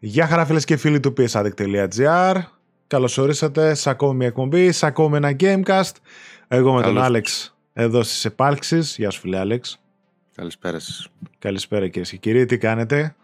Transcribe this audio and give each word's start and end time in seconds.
Γεια 0.00 0.26
χαρά 0.26 0.44
φίλες 0.44 0.64
και 0.64 0.76
φίλοι 0.76 1.00
του 1.00 1.12
psaddict.gr 1.16 2.42
Καλώς 2.86 3.18
ορίσατε 3.18 3.74
σε 3.74 3.90
ακόμη 3.90 4.16
μια 4.16 4.26
εκπομπή, 4.26 4.72
σε 4.72 4.86
ακόμη 4.86 5.16
ένα 5.16 5.36
Gamecast. 5.40 5.92
Εγώ 6.48 6.72
με 6.72 6.82
τον 6.82 6.98
Άλεξ 6.98 7.56
εδώ 7.72 8.02
στις 8.02 8.24
επάλξεις. 8.24 8.96
Γεια 8.96 9.10
σου 9.10 9.20
φίλε 9.20 9.38
Άλεξ. 9.38 9.80
Καλησπέρα 10.34 10.78
σας. 10.78 11.08
Καλησπέρα 11.38 11.88
κύριε 11.88 12.10
και 12.10 12.16
κύριοι, 12.16 12.44
τι 12.44 12.58
κάνετε; 12.58 13.14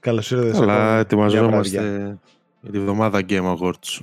Καλώς 0.00 0.30
ήρθατε 0.30 0.58
Καλά, 0.58 0.98
ετοιμαζόμαστε 0.98 2.18
για 2.60 2.72
τη 2.72 2.80
βδομάδα 2.80 3.20
Game 3.28 3.56
Awards 3.56 4.00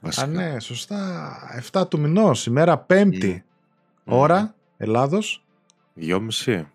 βασικά. 0.00 0.26
Α 0.26 0.26
ναι, 0.26 0.60
σωστά. 0.60 1.32
7 1.72 1.88
του 1.88 2.00
μηνός, 2.00 2.46
ημέρα 2.46 2.78
πέμπτη 2.78 3.44
mm. 3.46 4.12
Ώρα, 4.12 4.54
Ελλάδος. 4.76 5.44
Δυόμιση. 5.94 6.68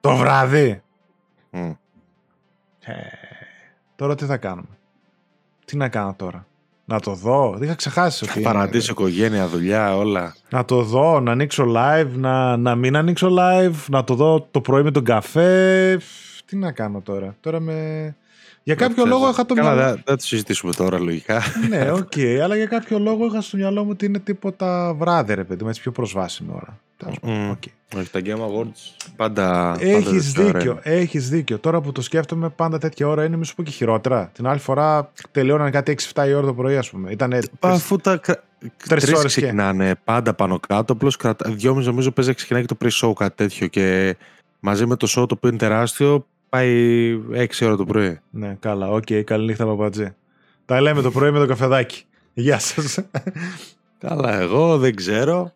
Το 0.00 0.16
βράδυ. 0.16 0.82
Mm. 1.52 1.76
Τώρα 3.98 4.14
τι 4.14 4.24
θα 4.24 4.36
κάνουμε; 4.36 4.78
Τι 5.64 5.76
να 5.76 5.88
κάνω 5.88 6.14
τώρα; 6.18 6.46
Να 6.84 7.00
το 7.00 7.14
δω; 7.14 7.52
Δεν 7.52 7.62
είχα 7.62 7.74
ξεχάσει 7.74 8.24
ότι. 8.24 8.40
Παρατήσω 8.40 8.92
οικογένεια, 8.92 9.46
δουλειά, 9.46 9.96
όλα. 9.96 10.34
Να 10.50 10.64
το 10.64 10.82
δω, 10.82 11.20
να 11.20 11.32
ανοίξω 11.32 11.64
live, 11.76 12.08
να, 12.14 12.56
να 12.56 12.74
μην 12.74 12.96
ανοίξω 12.96 13.36
live, 13.38 13.74
να 13.88 14.04
το 14.04 14.14
δω 14.14 14.48
το 14.50 14.60
πρωί 14.60 14.82
με 14.82 14.90
τον 14.90 15.04
καφέ. 15.04 16.00
Τι 16.44 16.56
να 16.56 16.72
κάνω 16.72 17.00
τώρα; 17.00 17.36
Τώρα 17.40 17.60
με. 17.60 18.16
Για 18.62 18.74
κάποιο 18.74 19.04
λόγο 19.06 19.28
είχα 19.28 19.46
το 19.46 19.54
μυαλό. 19.54 19.68
Καλά, 19.68 19.92
δεν 19.92 20.02
θα 20.06 20.16
το 20.16 20.24
συζητήσουμε 20.24 20.72
τώρα 20.72 20.98
λογικά. 20.98 21.42
ναι, 21.68 21.90
ok, 21.90 22.12
okay, 22.16 22.38
αλλά 22.42 22.56
για 22.56 22.66
κάποιο 22.66 22.98
λόγο 22.98 23.26
είχα 23.26 23.40
στο 23.40 23.56
μυαλό 23.56 23.84
μου 23.84 23.90
ότι 23.90 24.06
είναι 24.06 24.18
τίποτα 24.18 24.94
βράδυ, 24.94 25.34
ρε 25.34 25.44
παιδί 25.44 25.62
μου, 25.62 25.68
έτσι 25.68 25.80
πιο 25.80 25.92
προσβάσιμη 25.92 26.50
ώρα. 26.54 26.80
Mm. 27.06 27.50
Okay. 27.50 27.96
Όχι, 27.96 28.10
τα 28.10 28.20
Game 28.24 28.38
Awards 28.38 29.08
πάντα. 29.16 29.76
Έχεις 29.80 30.32
δίκιο, 30.32 30.78
έχεις 30.82 31.28
δίκιο. 31.28 31.58
Τώρα 31.58 31.80
που 31.80 31.92
το 31.92 32.02
σκέφτομαι, 32.02 32.48
πάντα 32.48 32.78
τέτοια 32.78 33.08
ώρα 33.08 33.24
είναι, 33.24 33.36
μη 33.36 33.46
σου 33.46 33.54
πω 33.54 33.62
και 33.62 33.70
χειρότερα. 33.70 34.30
Την 34.34 34.46
άλλη 34.46 34.58
φορά 34.58 35.12
τελειώνανε 35.30 35.70
κάτι 35.70 35.96
6-7 36.14 36.26
η 36.28 36.32
ώρα 36.32 36.46
το 36.46 36.54
πρωί, 36.54 36.76
ας 36.76 36.90
πούμε. 36.90 37.10
Ήτανε 37.10 37.38
Αφού 37.60 37.96
τα. 37.96 38.20
Τρεις 38.88 39.12
ώρες 39.12 39.36
ξεκινάνε 39.36 39.88
και... 39.88 40.00
πάντα 40.04 40.34
πάνω 40.34 40.60
κάτω. 40.68 40.92
Απλώς 40.92 41.16
κρατα... 41.16 41.50
δυόμιση 41.50 41.88
νομίζω 41.88 42.10
παίζει 42.10 42.34
ξεκινάει 42.34 42.64
και 42.64 42.74
το 42.74 42.86
pre-show 42.86 43.12
κάτι 43.12 43.34
τέτοιο. 43.36 43.66
Και 43.66 44.16
μαζί 44.60 44.86
με 44.86 44.96
το 44.96 45.06
show 45.06 45.28
το 45.28 45.34
οποίο 45.36 45.48
είναι 45.48 45.58
τεράστιο, 45.58 46.26
πάει 46.48 47.20
6 47.32 47.46
ώρα 47.62 47.76
το 47.76 47.84
πρωί. 47.84 48.18
Ναι, 48.30 48.56
καλά. 48.60 48.90
Ok, 48.90 49.02
okay, 49.08 49.22
καλή 49.24 49.44
νύχτα, 49.44 49.66
παπατζή. 49.66 50.14
Τα 50.64 50.80
λέμε 50.80 51.02
το 51.02 51.10
πρωί 51.10 51.30
με 51.30 51.38
το 51.38 51.46
καφεδάκι. 51.46 52.04
Γεια 52.32 52.58
σας. 52.58 52.98
Καλά, 53.98 54.40
εγώ 54.40 54.78
δεν 54.78 54.94
ξέρω. 54.94 55.52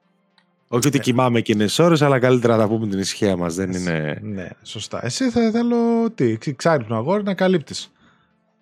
Όχι 0.75 0.87
ότι 0.87 0.99
ε. 0.99 1.01
κοιμάμαι 1.01 1.39
εκείνε 1.39 1.65
τι 1.65 1.83
ώρε, 1.83 2.05
αλλά 2.05 2.19
καλύτερα 2.19 2.57
να 2.57 2.63
τα 2.63 2.69
πούμε 2.69 2.87
την 2.87 2.99
ησυχία 2.99 3.37
μας. 3.37 3.55
Δεν 3.55 3.73
είναι. 3.73 4.19
Ναι, 4.23 4.49
σωστά. 4.63 5.05
Εσύ 5.05 5.31
θα 5.31 5.51
θέλω 5.51 6.11
τι, 6.15 6.55
ξάρυπνο 6.55 6.97
αγόρι 6.97 7.23
να 7.23 7.35
καλύπτεις. 7.35 7.93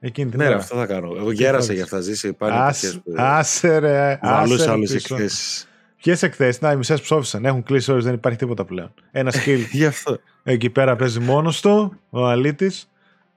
Εκείνη 0.01 0.31
την 0.31 0.39
ναι, 0.39 0.47
αυτό 0.47 0.77
θα 0.77 0.87
κάνω. 0.87 1.15
Εγώ 1.17 1.31
γέρασα 1.31 1.73
για 1.73 1.83
αυτά. 1.83 2.01
Ζήσει 2.01 2.33
πάλι. 2.33 2.55
Άσε 3.17 3.79
ρε. 3.79 4.19
Άλλες 4.23 4.67
άλλε 4.67 4.93
εκθέσεις. 4.93 5.69
Ποιες 5.97 6.23
εκθέσεις, 6.23 6.61
να 6.61 6.73
οι 6.73 6.77
μισές 6.77 7.01
ψόφισαν. 7.01 7.45
Έχουν 7.45 7.63
κλείσει 7.63 7.91
ώρες, 7.93 8.05
δεν 8.05 8.15
υπάρχει 8.15 8.39
τίποτα 8.39 8.65
πλέον. 8.65 8.95
Ένα 9.11 9.31
σκύλ. 9.31 9.61
Γι' 9.71 9.87
αυτό. 9.87 10.19
Εκεί 10.43 10.71
πέρα 10.71 10.97
παίζει 10.97 11.21
μόνος 11.21 11.61
του, 11.61 12.01
ο 12.11 12.27
αλήτης. 12.27 12.89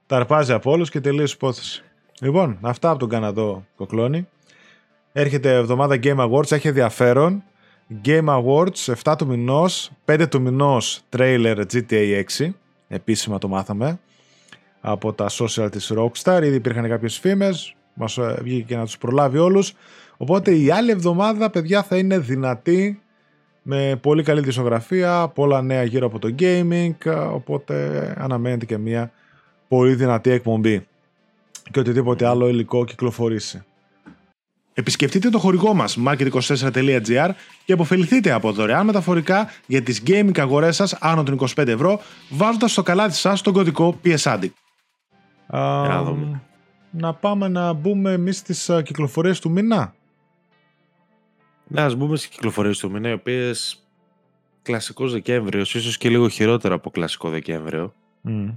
Ταρπάζει 0.06 0.52
από 0.52 0.70
όλους 0.70 0.90
και 0.90 1.00
τελείως 1.00 1.32
υπόθεση. 1.32 1.84
Λοιπόν, 2.20 2.58
αυτά 2.60 2.90
από 2.90 2.98
τον 2.98 3.08
Καναδό 3.08 3.66
Κοκλώνη. 3.76 4.28
Έρχεται 5.12 5.54
εβδομάδα 5.54 5.98
Game 6.02 6.16
Awards, 6.16 6.52
έχει 6.52 6.68
ενδιαφέρον. 6.68 7.42
Game 8.04 8.28
Awards 8.28 8.94
7 9.04 9.14
του 9.18 9.26
μηνός, 9.26 9.90
5 10.04 10.26
του 10.30 10.40
μηνός 10.40 11.02
trailer 11.16 11.62
GTA 11.72 12.22
6. 12.38 12.50
Επίσημα 12.88 13.38
το 13.38 13.48
μάθαμε 13.48 13.98
από 14.80 15.12
τα 15.12 15.26
social 15.30 15.68
της 15.70 15.92
Rockstar. 15.96 16.40
Ήδη 16.42 16.56
υπήρχαν 16.56 16.88
κάποιες 16.88 17.18
φήμες, 17.18 17.74
μας 17.94 18.18
ε, 18.18 18.38
βγήκε 18.42 18.62
και 18.62 18.76
να 18.76 18.84
τους 18.84 18.98
προλάβει 18.98 19.38
όλους. 19.38 19.74
Οπότε 20.16 20.54
η 20.54 20.70
άλλη 20.70 20.90
εβδομάδα, 20.90 21.50
παιδιά, 21.50 21.82
θα 21.82 21.96
είναι 21.96 22.18
δυνατή 22.18 23.02
με 23.62 23.98
πολύ 24.02 24.22
καλή 24.22 24.40
δισογραφία, 24.40 25.28
πολλά 25.28 25.62
νέα 25.62 25.82
γύρω 25.82 26.06
από 26.06 26.18
το 26.18 26.34
gaming, 26.38 26.94
οπότε 27.32 28.14
αναμένεται 28.18 28.64
και 28.64 28.78
μια 28.78 29.12
πολύ 29.68 29.94
δυνατή 29.94 30.30
εκπομπή 30.30 30.86
και 31.70 31.78
οτιδήποτε 31.78 32.26
άλλο 32.26 32.48
υλικό 32.48 32.84
κυκλοφορήσει. 32.84 33.64
Επισκεφτείτε 34.74 35.30
το 35.30 35.38
χορηγό 35.38 35.74
μας 35.74 35.98
market24.gr 36.06 37.30
και 37.64 37.72
αποφεληθείτε 37.72 38.32
από 38.32 38.52
δωρεάν 38.52 38.86
μεταφορικά 38.86 39.50
για 39.66 39.82
τις 39.82 40.02
gaming 40.06 40.38
αγορές 40.38 40.76
σας 40.76 40.92
άνω 41.00 41.22
των 41.22 41.38
25 41.56 41.66
ευρώ 41.66 42.00
βάζοντας 42.28 42.72
στο 42.72 42.82
καλάθι 42.82 43.16
σας 43.16 43.40
τον 43.40 43.52
κωδικό 43.52 44.00
PSADIC. 44.04 44.48
να 46.90 47.14
πάμε 47.14 47.48
να 47.48 47.72
μπούμε 47.72 48.12
εμείς 48.12 48.36
στις 48.36 48.70
κυκλοφορίες 48.84 49.40
του 49.40 49.50
μήνα; 49.50 49.94
Ναι, 51.66 51.80
ας 51.80 51.94
μπούμε 51.94 52.16
στις 52.16 52.28
κυκλοφορίες 52.28 52.78
του 52.78 52.90
μήνα, 52.90 53.08
οι 53.08 53.12
οποίες 53.12 53.84
κλασικός 54.62 55.12
Δεκέμβριος, 55.12 55.74
ίσως 55.74 55.98
και 55.98 56.08
λίγο 56.08 56.28
χειρότερο 56.28 56.74
από 56.74 56.90
κλασικό 56.90 57.28
Δεκέμβριο. 57.28 57.94
Mm. 58.28 58.56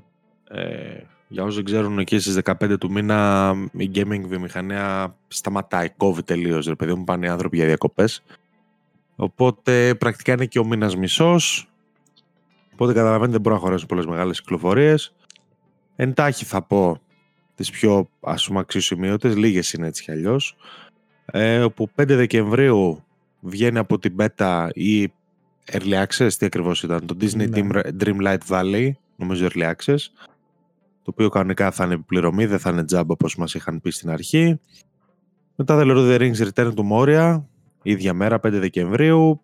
Ε, 0.50 0.97
για 1.27 1.43
όσους 1.43 1.55
δεν 1.55 1.65
ξέρουν, 1.65 1.99
εκεί 1.99 2.19
στις 2.19 2.39
15 2.43 2.77
του 2.79 2.91
μήνα 2.91 3.53
η 3.71 3.91
gaming 3.93 4.21
βιομηχανία 4.27 5.15
σταματάει, 5.27 5.89
κόβει 5.89 6.23
τελείως, 6.23 6.67
ρε 6.67 6.75
παιδί 6.75 6.93
μου, 6.93 7.03
πάνε 7.03 7.25
οι 7.25 7.29
άνθρωποι 7.29 7.57
για 7.57 7.65
διακοπές. 7.65 8.23
Οπότε 9.15 9.95
πρακτικά 9.95 10.33
είναι 10.33 10.45
και 10.45 10.59
ο 10.59 10.65
μήνας 10.65 10.95
μισός. 10.95 11.69
Οπότε 12.73 12.93
καταλαβαίνετε 12.93 13.31
δεν 13.31 13.41
μπορούν 13.41 13.57
να 13.57 13.63
χωρέσουν 13.63 13.88
πολλές 13.88 14.05
μεγάλες 14.05 14.41
κυκλοφορίες. 14.41 15.15
Εντάχει 15.95 16.45
θα 16.45 16.61
πω 16.61 17.01
τις 17.55 17.71
πιο 17.71 18.09
ας 18.21 18.47
πούμε 18.47 18.59
αξιοσημείωτες, 18.59 19.35
λίγες 19.35 19.73
είναι 19.73 19.88
έτσι 19.88 20.03
κι 20.03 20.11
αλλιώς. 20.11 20.55
Ε, 21.25 21.59
όπου 21.59 21.89
5 21.95 22.15
Δεκεμβρίου 22.15 23.03
βγαίνει 23.39 23.77
από 23.77 23.99
την 23.99 24.15
beta 24.17 24.69
ή 24.73 25.11
Early 25.71 26.05
Access, 26.05 26.33
τι 26.38 26.45
ακριβώς 26.45 26.83
ήταν, 26.83 27.05
το 27.05 27.17
Disney 27.21 27.49
ναι. 27.49 27.81
Dreamlight 27.99 28.38
Valley, 28.47 28.91
νομίζω 29.15 29.47
Early 29.51 29.73
Access 29.73 29.97
το 31.07 31.13
οποίο 31.16 31.29
κανονικά 31.29 31.72
θα 31.72 31.84
είναι 31.84 31.94
επιπληρωμή, 31.94 32.45
δεν 32.45 32.59
θα 32.59 32.69
είναι 32.69 32.84
τζάμπα 32.84 33.13
όπως 33.13 33.35
μας 33.35 33.53
είχαν 33.53 33.81
πει 33.81 33.91
στην 33.91 34.09
αρχή. 34.09 34.59
Μετά 35.56 35.79
The 35.79 35.85
Lord 35.85 35.97
of 35.97 36.16
the 36.16 36.19
Rings 36.19 36.47
Return 36.47 36.73
to 36.73 36.84
Moria, 36.91 37.44
ίδια 37.81 38.13
μέρα, 38.13 38.35
5 38.35 38.40
Δεκεμβρίου. 38.41 39.41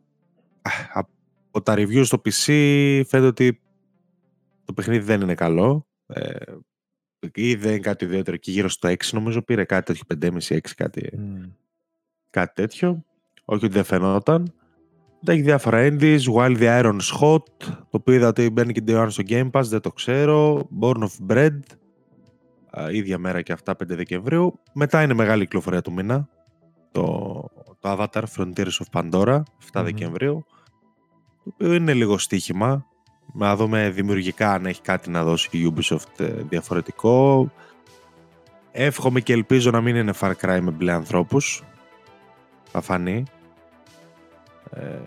Από 1.52 1.62
τα 1.64 1.74
reviews 1.78 2.06
στο 2.06 2.22
PC 2.26 2.46
φαίνεται 3.08 3.28
ότι 3.28 3.62
το 4.66 4.74
παιχνίδι 4.74 5.06
δεν 5.06 5.22
είναι 5.22 5.36
καλό. 5.36 5.88
Ε, 6.08 6.36
ή 7.34 7.56
δεν 7.56 7.72
είναι 7.72 7.80
κάτι 7.80 8.06
ιδιαίτερο 8.06 8.38
και 8.38 8.52
γύρω 8.52 8.70
στο 8.70 8.90
6 8.90 8.96
νομίζω 9.12 9.42
πήρε 9.42 9.64
κάτι 9.64 9.94
τέτοιο 9.94 10.32
5,5-6 10.50 10.60
κάτι, 10.76 11.10
mm. 11.18 11.50
κάτι 12.30 12.54
τέτοιο. 12.54 13.06
Όχι 13.46 13.66
ότι 13.66 13.74
δεν 13.74 13.84
φαινόταν. 13.84 14.54
Έχει 15.26 15.42
διάφορα 15.42 15.88
indies, 15.92 16.20
Wild 16.36 16.58
the 16.58 16.84
Iron's 16.84 17.22
Hot, 17.22 17.44
το 17.68 17.90
οποίο 17.90 18.14
είδα 18.14 18.28
ότι 18.28 18.50
μπαίνει 18.50 18.74
και 18.74 18.84
Day 18.88 19.06
στο 19.10 19.24
Game 19.28 19.52
Pass, 19.52 19.64
δεν 19.64 19.82
το 19.82 19.92
ξέρω. 19.92 20.68
Born 20.82 20.98
of 20.98 21.32
Bread, 21.32 21.60
ίδια 22.92 23.18
μέρα 23.18 23.42
και 23.42 23.52
αυτά 23.52 23.74
5 23.74 23.76
Δεκεμβρίου. 23.86 24.60
Μετά 24.74 25.02
είναι 25.02 25.14
μεγάλη 25.14 25.44
κυκλοφορία 25.44 25.82
του 25.82 25.94
μήνα, 25.94 26.30
το, 26.92 27.04
το 27.80 27.92
Avatar 27.92 28.24
Frontiers 28.36 28.72
of 28.80 29.02
Pandora, 29.02 29.42
7 29.74 29.82
Δεκεμβρίου, 29.84 30.46
το 31.44 31.52
οποίο 31.54 31.74
είναι 31.74 31.94
λίγο 31.94 32.18
στοίχημα. 32.18 32.86
Να 33.34 33.56
δούμε 33.56 33.90
δημιουργικά 33.90 34.52
αν 34.54 34.66
έχει 34.66 34.82
κάτι 34.82 35.10
να 35.10 35.24
δώσει 35.24 35.50
η 35.52 35.74
Ubisoft 35.76 36.20
ε, 36.20 36.26
διαφορετικό. 36.26 37.52
Εύχομαι 38.72 39.20
και 39.20 39.34
ελπίζω 39.34 39.72
να 39.72 39.82
μην 39.82 39.96
είναι 39.96 40.14
Far 40.20 40.32
Cry 40.42 40.60
με 40.62 40.72
μπλε 40.72 40.92
ανθρώπους. 40.92 41.64
Θα 42.72 42.82
φανεί. 42.82 43.24
Ε, 44.74 45.00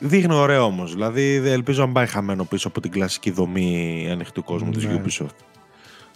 δείχνει 0.00 0.34
ωραίο 0.34 0.64
όμως. 0.64 0.92
Δηλαδή 0.92 1.34
ελπίζω 1.34 1.86
να 1.86 1.92
πάει 1.92 2.06
χαμένο 2.06 2.44
πίσω 2.44 2.68
από 2.68 2.80
την 2.80 2.90
κλασική 2.90 3.30
δομή 3.30 4.08
ανοιχτού 4.10 4.44
κόσμου 4.44 4.70
ναι. 4.70 4.76
της 4.76 5.20
Ubisoft. 5.20 5.36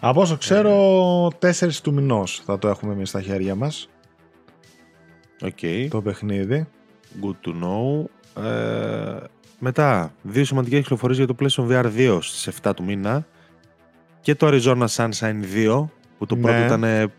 Από 0.01 0.21
όσο 0.21 0.37
ξέρω, 0.37 1.27
4 1.27 1.73
του 1.83 1.93
μηνός 1.93 2.43
θα 2.45 2.59
το 2.59 2.69
έχουμε 2.69 2.93
εμείς 2.93 3.09
στα 3.09 3.23
χέρια 3.23 3.55
μας. 3.55 3.89
Okay. 5.43 5.87
Το 5.91 6.03
παιχνίδι. 6.03 6.67
Good 7.23 7.49
to 7.49 7.51
know. 7.51 8.05
Ε, 8.45 9.19
μετά, 9.59 10.13
δύο 10.23 10.45
σημαντικές 10.45 10.81
κυκλοφορίες 10.81 11.19
για 11.19 11.27
το 11.27 11.35
PlayStation 11.41 11.69
VR 11.71 11.87
2 11.97 12.19
στις 12.21 12.61
7 12.63 12.73
του 12.77 12.85
μήνα 12.85 13.27
και 14.21 14.35
το 14.35 14.47
Arizona 14.51 14.87
Sunshine 14.87 15.43
2 15.55 15.85
που 16.19 16.27
το 16.27 16.37
πρώτο 16.37 16.59
ναι. 16.59 16.65
ήταν 16.65 17.13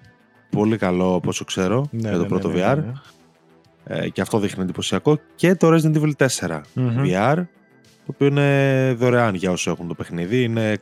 πολύ 0.50 0.77
καλό 0.77 1.13
όπω 1.13 1.31
ξέρω 1.45 1.88
ναι, 1.91 2.09
για 2.09 2.18
το 2.18 2.21
ναι, 2.21 2.27
πρώτο 2.27 2.51
VR 2.56 2.77
ε, 3.83 4.10
και 4.10 4.22
αυτό 4.22 4.39
δείχνει 4.39 4.63
εντυπωσιακό. 4.63 5.19
Και 5.36 5.56
το 5.56 5.74
Resident 5.74 5.95
Evil 5.95 6.28
4 6.38 6.62
VR, 6.75 7.36
το 8.06 8.13
οποίο 8.13 8.28
είναι 8.28 8.94
δωρεάν 8.98 9.36
για 9.36 9.51
όσοι 9.51 9.69
έχουν 9.69 9.88
το 9.88 9.94
παιχνίδι. 9.94 10.44
Είναι 10.44 10.78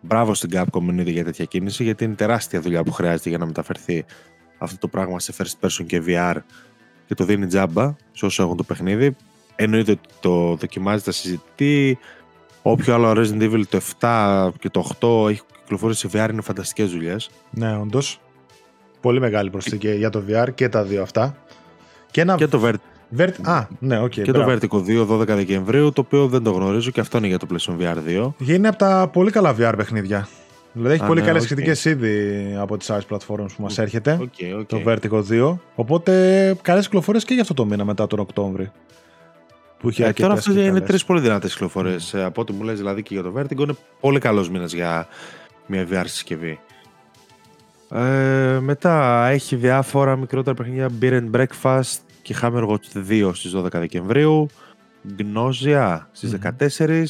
μπράβο 0.00 0.34
στην 0.34 0.50
Capcom 0.52 0.82
είναι 0.82 1.02
για 1.02 1.24
τέτοια 1.24 1.44
κίνηση, 1.44 1.82
γιατί 1.82 2.04
είναι 2.04 2.14
τεράστια 2.14 2.60
δουλειά 2.60 2.82
που 2.82 2.92
χρειάζεται 2.92 3.28
για 3.28 3.38
να 3.38 3.46
μεταφερθεί 3.46 4.04
αυτό 4.58 4.78
το 4.78 4.88
πράγμα 4.88 5.20
σε 5.20 5.34
first 5.38 5.66
person 5.66 5.86
και 5.86 6.02
VR 6.06 6.36
και 7.06 7.14
το 7.14 7.24
δίνει 7.24 7.46
τζάμπα 7.46 7.94
σε 8.12 8.24
όσοι 8.24 8.42
έχουν 8.42 8.56
το 8.56 8.62
παιχνίδι. 8.62 9.16
Εννοείται 9.56 9.90
ότι 9.90 10.08
το 10.20 10.54
δοκιμάζει, 10.54 11.04
τα 11.04 11.12
συζητεί. 11.12 11.98
Όποιο 12.62 12.94
άλλο 12.94 13.10
Resident 13.10 13.42
Evil 13.42 13.62
το 13.68 13.80
7 14.00 14.48
και 14.58 14.70
το 14.70 14.90
8 15.00 15.30
έχει 15.30 15.40
κυκλοφορήσει 15.60 16.08
σε 16.08 16.24
VR 16.24 16.28
είναι 16.30 16.42
φανταστικές 16.42 16.90
δουλειές. 16.90 17.30
Ναι, 17.50 17.76
όντως. 17.76 18.20
Πολύ 19.00 19.20
μεγάλη 19.20 19.50
προσθήκη 19.50 19.90
για 19.94 20.10
το 20.10 20.24
VR 20.28 20.48
και 20.54 20.68
τα 20.68 20.84
δύο 20.84 21.02
αυτά. 21.02 21.36
Και, 22.16 22.22
ένα... 22.22 22.34
και 22.34 22.46
το 22.46 22.62
Vertigo. 22.64 23.18
Vert... 23.18 23.32
Α, 23.42 23.66
ναι, 23.78 24.02
okay, 24.02 24.10
και 24.10 24.30
μπράβο. 24.30 24.58
το 24.58 24.84
Vertigo 24.86 25.06
2 25.08 25.20
12 25.20 25.26
Δεκεμβρίου, 25.26 25.92
το 25.92 26.00
οποίο 26.00 26.26
δεν 26.26 26.42
το 26.42 26.50
γνωρίζω 26.50 26.90
και 26.90 27.00
αυτό 27.00 27.18
είναι 27.18 27.26
για 27.26 27.38
το 27.38 27.46
PlayStation 27.50 27.80
VR 27.80 27.96
2. 28.26 28.30
Είναι 28.46 28.68
από 28.68 28.78
τα 28.78 29.10
πολύ 29.12 29.30
καλά 29.30 29.54
VR 29.58 29.74
παιχνίδια. 29.76 30.28
Δηλαδή 30.72 30.94
έχει 30.94 31.04
Α, 31.04 31.06
πολύ 31.06 31.20
ναι, 31.20 31.26
καλές 31.26 31.44
okay. 31.44 31.46
κριτικέ 31.46 31.88
ήδη 31.88 32.56
από 32.58 32.76
τις 32.76 32.90
άλλες 32.90 33.04
πλατφόρμες 33.04 33.52
που 33.52 33.62
μας 33.62 33.78
έρχεται. 33.78 34.18
Okay, 34.20 34.58
okay. 34.58 34.66
Το 34.66 34.82
Vertigo 34.86 35.22
2. 35.52 35.56
Οπότε 35.74 36.54
καλές 36.62 36.84
κυκλοφορίες 36.84 37.24
και 37.24 37.32
για 37.32 37.42
αυτό 37.42 37.54
το 37.54 37.64
μήνα 37.64 37.84
μετά 37.84 38.06
τον 38.06 38.18
Οκτώβρη. 38.18 38.70
Που 39.78 39.90
ε, 39.96 40.12
τώρα 40.12 40.32
αυτές 40.32 40.54
είναι 40.54 40.80
τρεις 40.80 41.04
πολύ 41.04 41.20
δυνατές 41.20 41.52
κυκλοφορίες. 41.52 42.14
Mm. 42.16 42.18
Από 42.18 42.40
ό,τι 42.40 42.52
μου 42.52 42.62
λες 42.62 42.78
δηλαδή 42.78 43.02
και 43.02 43.14
για 43.14 43.22
το 43.22 43.32
Vertigo 43.36 43.58
είναι 43.58 43.76
πολύ 44.00 44.18
καλός 44.18 44.50
μήνας 44.50 44.72
για 44.72 45.06
μια 45.66 45.86
VR 45.90 46.04
συσκευή. 46.04 46.60
Ε, 47.90 48.58
μετά 48.60 49.26
έχει 49.26 49.56
διάφορα 49.56 50.16
μικρότερα 50.16 50.56
παιχνίδια 50.56 50.90
Beer 51.00 51.20
and 51.20 51.30
Breakfast 51.30 52.05
και 52.26 52.36
Hammerwatch 52.42 53.08
2 53.08 53.30
στις 53.34 53.52
12 53.56 53.70
Δεκεμβρίου 53.70 54.46
Gnosia 55.18 56.00
στις 56.12 56.36
14 56.78 57.06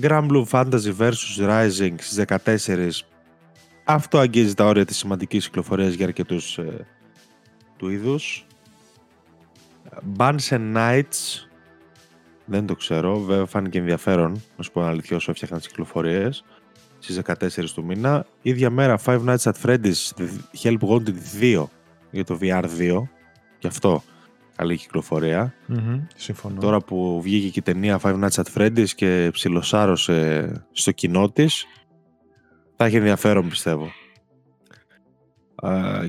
Grand 0.00 0.28
Blue 0.28 0.44
Fantasy 0.50 0.94
vs 0.98 1.12
Rising 1.38 1.94
στις 1.98 2.24
14 2.44 2.90
αυτό 3.84 4.18
αγγίζει 4.18 4.54
τα 4.54 4.64
όρια 4.64 4.84
της 4.84 4.96
σημαντικής 4.96 5.44
κυκλοφορίας 5.46 5.92
για 5.92 6.06
αρκετούς 6.06 6.58
ε, 6.58 6.86
του 7.76 7.88
είδους. 7.88 8.46
Bands 10.16 10.48
and 10.48 10.76
Nights 10.76 11.48
δεν 12.44 12.66
το 12.66 12.74
ξέρω, 12.74 13.20
βέβαια 13.20 13.46
φάνηκε 13.46 13.78
ενδιαφέρον 13.78 14.42
να 14.56 14.62
σου 14.62 14.72
πω 14.72 14.82
αλήθεια 14.82 15.16
όσο 15.16 15.30
έφτιαχναν 15.30 15.58
τις 15.58 15.68
κυκλοφορίες 15.68 16.44
στις 16.98 17.20
14 17.24 17.64
του 17.74 17.84
μήνα. 17.84 18.26
Ίδια 18.42 18.70
μέρα 18.70 18.98
Five 19.04 19.24
Nights 19.24 19.52
at 19.52 19.54
Freddy's 19.62 20.26
Help 20.62 20.78
Wanted 20.78 21.14
2 21.40 21.64
για 22.10 22.24
το 22.24 22.38
VR 22.40 22.64
2 22.78 23.02
και 23.62 23.68
αυτό 23.68 24.02
καλή 24.56 24.76
κυκλοφορία. 24.76 25.54
συμφωνώ. 26.14 26.60
Τώρα 26.60 26.80
που 26.80 27.20
βγήκε 27.22 27.48
και 27.48 27.58
η 27.58 27.62
ταινία 27.62 28.00
Five 28.02 28.24
Nights 28.24 28.42
at 28.42 28.44
Freddy's 28.54 28.88
και 28.88 29.28
ψιλοσάρωσε 29.32 30.52
στο 30.72 30.92
κοινό 30.92 31.30
της, 31.30 31.66
θα 32.76 32.84
έχει 32.84 32.96
ενδιαφέρον 32.96 33.48
πιστεύω. 33.48 33.90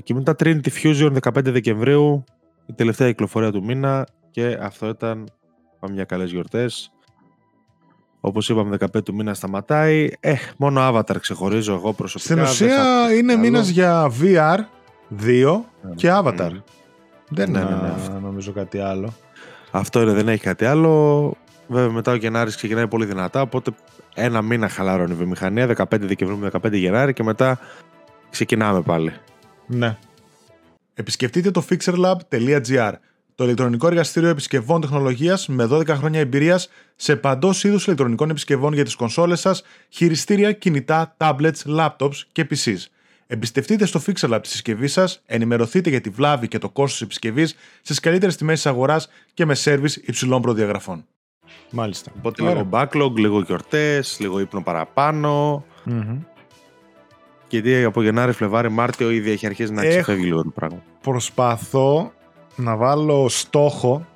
και 0.02 0.14
μετά 0.14 0.34
Trinity 0.38 0.68
Fusion 0.82 1.16
15 1.20 1.44
Δεκεμβρίου, 1.44 2.24
η 2.66 2.72
τελευταία 2.72 3.08
κυκλοφορία 3.08 3.52
του 3.52 3.64
μήνα 3.64 4.06
και 4.30 4.58
αυτό 4.60 4.88
ήταν 4.88 5.28
πάμε 5.80 5.94
για 5.94 6.04
καλές 6.04 6.30
γιορτές. 6.30 6.92
Όπως 8.20 8.48
είπαμε 8.48 8.76
15 8.80 9.04
του 9.04 9.14
μήνα 9.14 9.34
σταματάει. 9.34 10.08
Ε, 10.20 10.34
μόνο 10.56 10.80
Avatar 10.90 11.16
ξεχωρίζω 11.20 11.74
εγώ 11.74 11.92
προσωπικά. 11.92 12.46
Στην 12.46 12.66
ουσία 12.66 13.14
είναι 13.14 13.36
μήνας 13.36 13.68
για 13.68 14.12
VR 14.20 14.58
2 15.22 15.60
και 15.94 16.08
Avatar. 16.12 16.50
Δεν 17.28 17.50
ναι, 17.50 17.58
ναι, 17.58 17.64
ναι. 17.64 18.18
νομίζω 18.22 18.52
κάτι 18.52 18.78
άλλο. 18.78 19.14
Αυτό 19.70 20.00
είναι, 20.00 20.12
δεν 20.12 20.28
έχει 20.28 20.42
κάτι 20.42 20.64
άλλο. 20.64 21.32
Βέβαια 21.66 21.90
μετά 21.90 22.12
ο 22.12 22.14
Γενάρη 22.14 22.50
ξεκινάει 22.50 22.88
πολύ 22.88 23.04
δυνατά, 23.04 23.40
οπότε 23.40 23.70
ένα 24.14 24.42
μήνα 24.42 24.68
χαλαρώνει 24.68 25.12
η 25.12 25.16
βιομηχανία, 25.16 25.66
15 25.76 25.84
Δεκεμβρίου 26.00 26.38
με 26.38 26.50
15 26.62 26.72
Γενάρη 26.72 27.12
και 27.12 27.22
μετά 27.22 27.58
ξεκινάμε 28.30 28.82
πάλι. 28.82 29.12
Ναι. 29.66 29.96
Επισκεφτείτε 30.94 31.50
το 31.50 31.64
fixerlab.gr, 31.70 32.92
το 33.34 33.44
ηλεκτρονικό 33.44 33.86
εργαστήριο 33.86 34.28
επισκευών 34.28 34.80
τεχνολογίας 34.80 35.48
με 35.48 35.68
12 35.70 35.88
χρόνια 35.88 36.20
εμπειρίας 36.20 36.68
σε 36.96 37.16
παντός 37.16 37.64
είδους 37.64 37.86
ηλεκτρονικών 37.86 38.30
επισκευών 38.30 38.72
για 38.72 38.84
τις 38.84 38.94
κονσόλες 38.94 39.40
σας, 39.40 39.62
χειριστήρια, 39.88 40.52
κινητά, 40.52 41.16
tablets, 41.16 41.62
laptops 41.78 42.16
και 42.32 42.46
PCs. 42.50 42.78
Εμπιστευτείτε 43.26 43.86
στο 43.86 44.00
Fixer 44.06 44.38
της 44.42 44.50
συσκευής 44.50 44.92
σας, 44.92 45.22
ενημερωθείτε 45.26 45.90
για 45.90 46.00
τη 46.00 46.10
βλάβη 46.10 46.48
και 46.48 46.58
το 46.58 46.68
κόστος 46.68 46.92
της 46.92 47.00
επισκευή 47.00 47.46
στις 47.82 48.00
καλύτερες 48.00 48.36
τιμές 48.36 48.54
της 48.54 48.66
αγοράς 48.66 49.08
και 49.34 49.44
με 49.44 49.54
σερβις 49.54 49.96
υψηλών 49.96 50.42
προδιαγραφών. 50.42 51.04
Μάλιστα. 51.70 52.12
Οπότε 52.16 52.42
λίγο 52.42 52.68
backlog, 52.70 53.12
λίγο 53.16 53.40
γιορτές, 53.40 54.16
λίγο 54.20 54.40
ύπνο 54.40 54.62
παραπάνω. 54.62 55.64
Mm-hmm. 55.86 56.18
Γιατί 57.48 57.84
από 57.84 58.02
Γενάρη, 58.02 58.32
Φλεβάρι, 58.32 58.68
Μάρτιο 58.68 59.10
ήδη 59.10 59.30
έχει 59.30 59.46
αρχίσει 59.46 59.72
να 59.72 59.86
ξεφεύγει 59.86 60.24
λίγο 60.24 60.42
το 60.42 60.50
πράγμα. 60.50 60.82
Προσπαθώ 61.00 62.12
να 62.56 62.76
βάλω 62.76 63.28
στόχο 63.28 64.06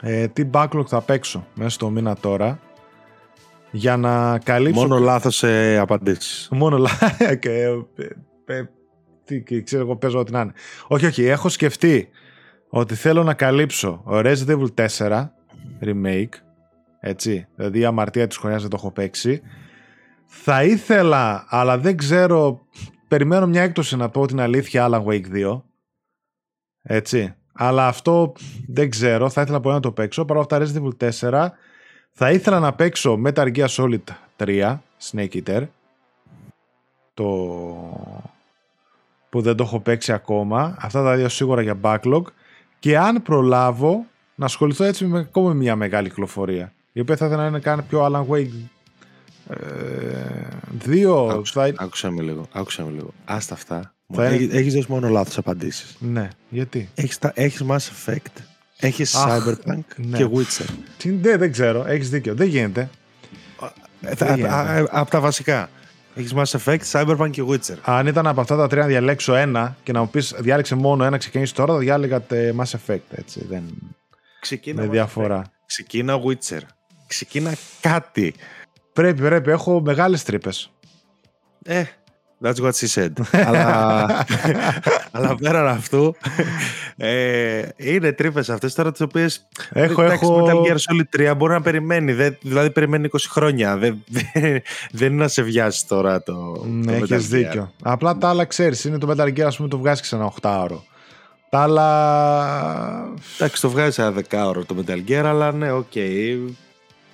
ε, 0.00 0.28
τι 0.28 0.50
backlog 0.52 0.86
θα 0.86 1.00
παίξω 1.00 1.46
μέσα 1.54 1.70
στο 1.70 1.90
μήνα 1.90 2.16
τώρα 2.16 2.60
για 3.70 3.96
να 3.96 4.38
καλύψω... 4.38 4.80
Μόνο 4.80 4.98
λάθος 4.98 5.36
σε 5.36 5.76
απαντήσεις. 5.78 6.48
Μόνο 6.50 6.78
λάθος. 6.78 7.18
τι 9.46 9.62
ξέρω 9.62 9.82
εγώ 9.82 9.96
παίζω 9.96 10.18
ό,τι 10.18 10.32
να 10.32 10.40
είναι. 10.40 10.52
Όχι, 10.88 11.06
όχι. 11.06 11.24
Έχω 11.24 11.48
σκεφτεί 11.48 12.08
ότι 12.68 12.94
θέλω 12.94 13.22
να 13.22 13.34
καλύψω 13.34 14.04
Resident 14.06 14.58
Evil 14.58 14.88
4 14.98 15.28
remake. 15.82 16.34
Έτσι. 17.00 17.46
Δηλαδή 17.56 17.78
η 17.78 17.84
αμαρτία 17.84 18.26
της 18.26 18.36
χρονιάς 18.36 18.60
δεν 18.60 18.70
το 18.70 18.76
έχω 18.78 18.90
παίξει. 18.90 19.40
Θα 20.26 20.64
ήθελα, 20.64 21.44
αλλά 21.48 21.78
δεν 21.78 21.96
ξέρω... 21.96 22.60
Περιμένω 23.08 23.46
μια 23.46 23.62
έκπτωση 23.62 23.96
να 23.96 24.08
πω 24.08 24.26
την 24.26 24.40
αλήθεια 24.40 24.88
Alan 24.90 25.04
Wake 25.04 25.32
2. 25.34 25.62
Έτσι. 26.82 27.34
Αλλά 27.52 27.86
αυτό 27.86 28.32
δεν 28.68 28.90
ξέρω. 28.90 29.30
Θα 29.30 29.40
ήθελα 29.40 29.60
πολύ 29.60 29.74
να 29.74 29.80
το 29.80 29.92
παίξω. 29.92 30.24
Παρ' 30.24 30.38
αυτά 30.38 30.62
Resident 30.62 30.82
Evil 30.82 31.10
4 31.20 31.48
θα 32.12 32.30
ήθελα 32.30 32.58
να 32.58 32.72
παίξω 32.72 33.20
Metal 33.24 33.56
Gear 33.56 33.68
Solid 33.68 33.98
3, 34.36 34.78
Snake 35.10 35.42
Eater, 35.44 35.62
το 37.14 37.26
που 39.30 39.40
δεν 39.40 39.56
το 39.56 39.62
έχω 39.62 39.80
παίξει 39.80 40.12
ακόμα. 40.12 40.76
Αυτά 40.78 41.02
τα 41.02 41.16
δύο 41.16 41.28
σίγουρα 41.28 41.62
για 41.62 41.78
backlog. 41.82 42.22
Και 42.78 42.98
αν 42.98 43.22
προλάβω 43.22 44.06
να 44.34 44.44
ασχοληθώ 44.44 44.84
έτσι 44.84 45.04
με 45.06 45.18
ακόμα 45.18 45.52
μια 45.52 45.76
μεγάλη 45.76 46.08
κυκλοφορία. 46.08 46.72
Η 46.92 47.00
οποία 47.00 47.16
θα 47.16 47.26
ήθελα 47.26 47.42
να 47.42 47.48
είναι 47.48 47.58
κάνει 47.58 47.82
πιο 47.82 48.06
Alan 48.06 48.34
Wake 48.34 48.48
ε, 49.48 49.56
δύο. 50.70 51.26
Άκουσα, 51.26 51.66
θα... 51.66 51.72
άκουσα 51.76 52.10
με 52.10 52.22
λίγο. 52.22 52.48
Άκουσα 52.52 52.84
με 52.84 52.90
λίγο. 52.90 53.10
Άστα 53.24 53.54
αυτά. 53.54 53.94
Θα... 54.12 54.24
Έχεις 54.24 54.74
δώσει 54.74 54.90
μόνο 54.90 55.08
λάθος 55.08 55.38
απαντήσεις. 55.38 55.96
Ναι, 56.00 56.28
γιατί; 56.48 56.88
Έχεις, 56.94 57.18
έχεις 57.34 57.64
Mass 57.68 57.76
Effect 57.76 58.42
έχεις 58.80 59.14
Cyberpunk 59.16 59.84
ναι. 59.96 60.16
και 60.16 60.28
Witcher. 60.34 60.74
Ναι, 61.22 61.36
δεν 61.36 61.52
ξέρω. 61.52 61.84
Έχεις 61.86 62.10
δίκιο. 62.10 62.34
Δεν 62.34 62.48
γίνεται. 62.48 62.90
Από 64.90 65.10
τα 65.10 65.20
βασικά. 65.20 65.70
Έχεις 66.14 66.34
Mass 66.34 66.58
Effect, 66.58 66.80
Cyberpunk 66.90 67.30
και 67.30 67.42
Witcher. 67.48 67.76
Αν 67.82 68.06
ήταν 68.06 68.26
από 68.26 68.40
αυτά 68.40 68.56
τα 68.56 68.68
τρία 68.68 68.82
να 68.82 68.88
διαλέξω 68.88 69.34
ένα 69.34 69.76
και 69.82 69.92
να 69.92 70.00
μου 70.00 70.08
πεις 70.08 70.34
διάλεξε 70.38 70.74
μόνο 70.74 71.04
ένα, 71.04 71.16
ξεκινήσεις 71.16 71.54
τώρα, 71.54 71.72
θα 71.72 71.78
διάλεγα 71.78 72.22
Mass 72.30 72.78
Effect. 72.86 73.00
Έτσι. 73.10 73.46
Δεν... 73.48 73.62
Ξεκίνα 74.40 74.82
με 74.82 74.88
διαφορά. 74.88 75.50
Ξεκίνα 75.66 76.20
Witcher. 76.24 76.60
Ξεκίνα 77.06 77.54
κάτι. 77.80 78.34
Πρέπει, 78.92 79.20
πρέπει. 79.20 79.50
Έχω 79.50 79.80
μεγάλες 79.80 80.22
τρύπες. 80.22 80.70
Ε, 81.64 81.82
That's 82.42 82.60
what 82.60 82.74
she 82.74 82.86
said. 82.86 83.12
αλλά, 83.46 84.06
αλλά 85.12 85.34
πέραν 85.34 85.66
αυτού, 85.66 86.14
ε, 86.96 87.62
είναι 87.76 88.12
τρύπες 88.12 88.50
αυτές 88.50 88.74
τώρα 88.74 88.90
τις 88.92 89.00
οποίες. 89.00 89.26
Έχω, 89.72 90.02
έχω. 90.02 90.46
Metal 90.46 90.54
Gear 90.54 90.76
Solid 90.76 91.30
3 91.30 91.34
μπορεί 91.36 91.52
να 91.52 91.60
περιμένει. 91.60 92.12
δηλαδή 92.40 92.70
περιμένει 92.70 93.08
20 93.12 93.18
χρόνια. 93.28 93.76
Δεν, 93.76 94.04
δεν, 94.90 95.12
είναι 95.12 95.22
να 95.22 95.28
σε 95.28 95.42
βιάσει 95.42 95.86
τώρα 95.86 96.22
το. 96.22 96.64
Ναι, 96.66 96.96
έχεις 96.96 97.28
δίκιο. 97.28 97.72
Απλά 97.82 98.16
τα 98.16 98.28
άλλα 98.28 98.44
ξέρεις. 98.44 98.84
Είναι 98.84 98.98
το 98.98 99.14
Metal 99.16 99.28
Gear, 99.28 99.40
ας 99.40 99.56
πούμε, 99.56 99.68
το 99.68 99.78
βγάζεις 99.78 100.06
σε 100.06 100.16
ένα 100.16 100.32
8 100.40 100.60
ώρο. 100.62 100.84
Τα 101.48 101.58
άλλα. 101.62 103.08
Εντάξει, 103.38 103.60
το 103.60 103.70
βγάζει 103.70 104.02
ένα 104.02 104.14
10 104.30 104.46
ώρο 104.46 104.64
το 104.64 104.76
Metal 104.78 105.08
Gear, 105.08 105.24
αλλά 105.24 105.52
ναι, 105.52 105.72
ok. 105.72 105.86
Okay. 105.94 106.36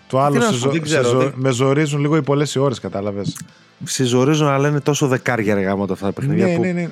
Το 0.08 0.20
άλλο 0.20 0.40
σε, 0.40 0.52
ζω... 0.52 0.72
σε 0.84 1.32
με 1.34 1.50
ζορίζουν 1.50 2.00
λίγο 2.00 2.16
οι 2.16 2.22
πολλές 2.22 2.56
ώρες, 2.56 2.80
κατάλαβες. 2.80 3.36
Σε 3.84 4.04
ζορίζουν, 4.04 4.48
αλλά 4.48 4.68
είναι 4.68 4.80
τόσο 4.80 5.06
δεκάρια 5.06 5.54
ρε 5.54 5.60
γάμο 5.60 5.82
αυτά 5.82 6.06
τα 6.06 6.12
παιχνίδια. 6.12 6.46
Ναι, 6.46 6.54
που... 6.54 6.60
ναι, 6.60 6.72
ναι. 6.72 6.88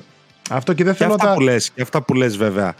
Αυτό 0.49 0.73
και 0.73 0.83
δεν 0.83 0.93
και 0.93 0.99
θέλω 0.99 1.13
αυτά 1.13 1.27
τα... 1.27 1.33
που 1.33 1.39
λες, 1.39 1.69
και 1.69 1.81
αυτά 1.81 2.01
που 2.01 2.13
λες 2.13 2.37
βέβαια. 2.37 2.75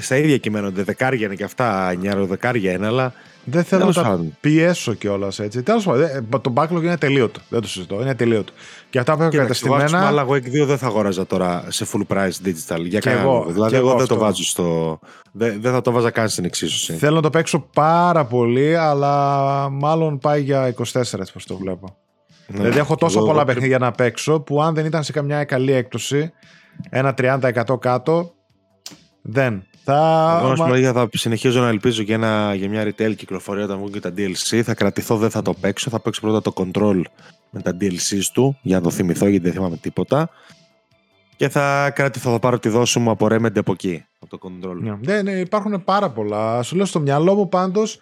Στα 0.00 0.16
ίδια 0.16 0.38
κειμένονται. 0.38 0.82
Δεκάρια 0.82 1.26
είναι 1.26 1.34
και 1.34 1.44
αυτά, 1.44 1.94
νιάρο 1.94 2.26
δεκάρια 2.26 2.72
είναι, 2.72 2.86
αλλά. 2.86 3.12
Δεν 3.44 3.64
θέλω 3.64 3.84
να 3.84 3.92
τα 3.92 4.24
πιέσω 4.40 4.94
κιόλας 4.94 5.38
έτσι. 5.38 5.62
Τέλος 5.62 5.84
πάντων, 5.84 6.02
ε, 6.02 6.24
το 6.40 6.52
backlog 6.54 6.82
είναι 6.82 6.96
τελείωτο. 6.96 7.40
Δεν 7.48 7.60
το 7.60 7.68
συζητώ. 7.68 8.00
Είναι 8.00 8.14
τελείωτο. 8.14 8.52
Και 8.90 8.98
αυτά 8.98 9.16
που 9.16 9.22
έχω 9.22 9.36
καταστημένα. 9.36 10.06
Αλλά 10.06 10.20
εγώ 10.20 10.32
2 10.34 10.66
δεν 10.66 10.78
θα 10.78 10.86
αγόραζα 10.86 11.26
τώρα 11.26 11.64
σε 11.68 11.86
full 11.92 12.16
price 12.16 12.46
digital. 12.46 12.84
Για 12.84 13.00
κανένα 13.00 13.24
λόγο. 13.24 13.50
Δηλαδή, 13.52 13.76
εγώ, 13.76 13.96
δεν 13.96 14.06
το 14.06 14.16
βάζω 14.16 14.44
στο. 14.44 14.98
Δεν, 15.32 15.60
δεν 15.60 15.72
θα 15.72 15.80
το 15.80 15.90
βάζα 15.90 16.10
καν 16.10 16.28
στην 16.28 16.44
εξίσωση. 16.44 16.92
Θέλω 16.92 17.14
να 17.14 17.22
το 17.22 17.30
παίξω 17.30 17.68
πάρα 17.74 18.24
πολύ, 18.24 18.76
αλλά 18.76 19.68
μάλλον 19.70 20.18
πάει 20.18 20.42
για 20.42 20.74
24 20.78 20.94
έτσι 20.94 21.32
πώ 21.32 21.44
το 21.46 21.56
βλέπω. 21.56 21.96
Ναι. 22.46 22.56
Δηλαδή, 22.56 22.78
έχω 22.78 22.96
τόσο 22.96 23.22
πολλά 23.22 23.44
παιχνίδια 23.44 23.78
να 23.78 23.90
παίξω 23.90 24.40
που 24.40 24.62
αν 24.62 24.74
δεν 24.74 24.84
ήταν 24.84 25.02
σε 25.02 25.12
καμιά 25.12 25.44
καλή 25.44 25.72
έκπτωση, 25.72 26.32
ένα 26.90 27.14
30% 27.18 27.80
κάτω, 27.80 28.34
δεν. 29.22 29.64
Θα... 29.84 30.40
Εγώ 30.42 30.92
θα 30.92 31.08
συνεχίζω 31.12 31.60
να 31.60 31.68
ελπίζω 31.68 32.02
για, 32.02 32.14
ένα, 32.14 32.54
για 32.54 32.68
μια 32.68 32.84
retail 32.84 33.14
κυκλοφορία 33.16 33.64
όταν 33.64 33.76
βγουν 33.76 33.92
και 33.92 34.00
τα 34.00 34.12
DLC. 34.16 34.60
Θα 34.62 34.74
κρατηθώ, 34.74 35.16
δεν 35.16 35.30
θα 35.30 35.42
το 35.42 35.54
παίξω. 35.54 35.90
Θα 35.90 36.00
παίξω 36.00 36.20
πρώτα 36.20 36.42
το 36.42 36.52
control 36.56 37.02
με 37.50 37.62
τα 37.62 37.76
DLC 37.80 38.20
του 38.32 38.58
για 38.62 38.76
να 38.76 38.82
το 38.82 38.90
θυμηθώ 38.90 39.26
γιατί 39.26 39.44
δεν 39.44 39.52
θυμάμαι 39.52 39.76
τίποτα. 39.76 40.30
Και 41.36 41.48
θα 41.48 41.90
κρατηθώ, 41.90 42.30
θα 42.30 42.38
πάρω 42.38 42.58
τη 42.58 42.68
δόση 42.68 42.98
μου 42.98 43.10
από 43.10 43.26
Remedy 43.30 43.58
από 43.58 43.72
εκεί, 43.72 44.04
από 44.18 44.38
το 44.38 44.48
control. 44.48 44.96
Ναι, 45.00 45.22
ναι, 45.22 45.32
υπάρχουν 45.32 45.84
πάρα 45.84 46.10
πολλά. 46.10 46.62
Σου 46.62 46.76
λέω 46.76 46.84
στο 46.84 47.00
μυαλό 47.00 47.34
μου 47.34 47.48
πάντως. 47.48 47.98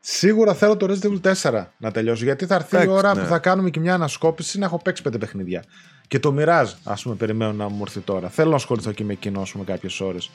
Σίγουρα 0.00 0.54
θέλω 0.54 0.76
το 0.76 0.86
Resident 0.90 1.20
Evil 1.22 1.50
4 1.50 1.64
να 1.78 1.90
τελειώσω. 1.90 2.24
Γιατί 2.24 2.46
θα 2.46 2.54
έρθει 2.54 2.84
η 2.84 2.88
ώρα 2.88 3.14
ναι. 3.14 3.20
που 3.20 3.26
θα 3.26 3.38
κάνουμε 3.38 3.70
και 3.70 3.80
μια 3.80 3.94
ανασκόπηση 3.94 4.58
να 4.58 4.64
έχω 4.64 4.78
παίξει 4.82 5.02
πέντε 5.02 5.18
παιχνίδια. 5.18 5.64
Και 6.08 6.18
το 6.18 6.34
Mirage, 6.38 6.72
ας 6.84 7.02
πούμε, 7.02 7.14
περιμένω 7.14 7.52
να 7.52 7.68
μου 7.68 7.78
έρθει 7.80 8.00
τώρα. 8.00 8.28
Θέλω 8.28 8.50
να 8.50 8.56
ασχοληθώ 8.56 8.92
και 8.92 9.04
με 9.04 9.12
εκείνο, 9.12 9.40
ας 9.40 9.52
πούμε, 9.52 9.64
κάποιες 9.64 10.00
ώρες. 10.00 10.30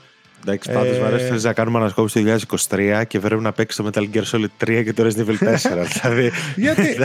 Εντάξει, 0.46 0.72
πάντως 0.72 0.96
ε... 0.96 1.00
μου 1.00 1.06
αρέσει 1.06 1.46
να 1.46 1.54
κάνουμε 1.54 1.78
ανασκόπηση 1.78 2.24
το 2.24 2.58
2023 2.70 3.04
και 3.08 3.20
πρέπει 3.20 3.42
να 3.42 3.52
παίξει 3.52 3.78
το 3.78 3.90
Metal 3.94 4.04
Gear 4.14 4.24
Solid 4.32 4.68
3 4.68 4.84
και 4.84 4.94
το 4.94 5.04
Resident 5.06 5.30
Evil 5.30 5.48
4. 5.56 5.86
δηλαδή. 6.02 6.32
Γιατί; 6.56 6.98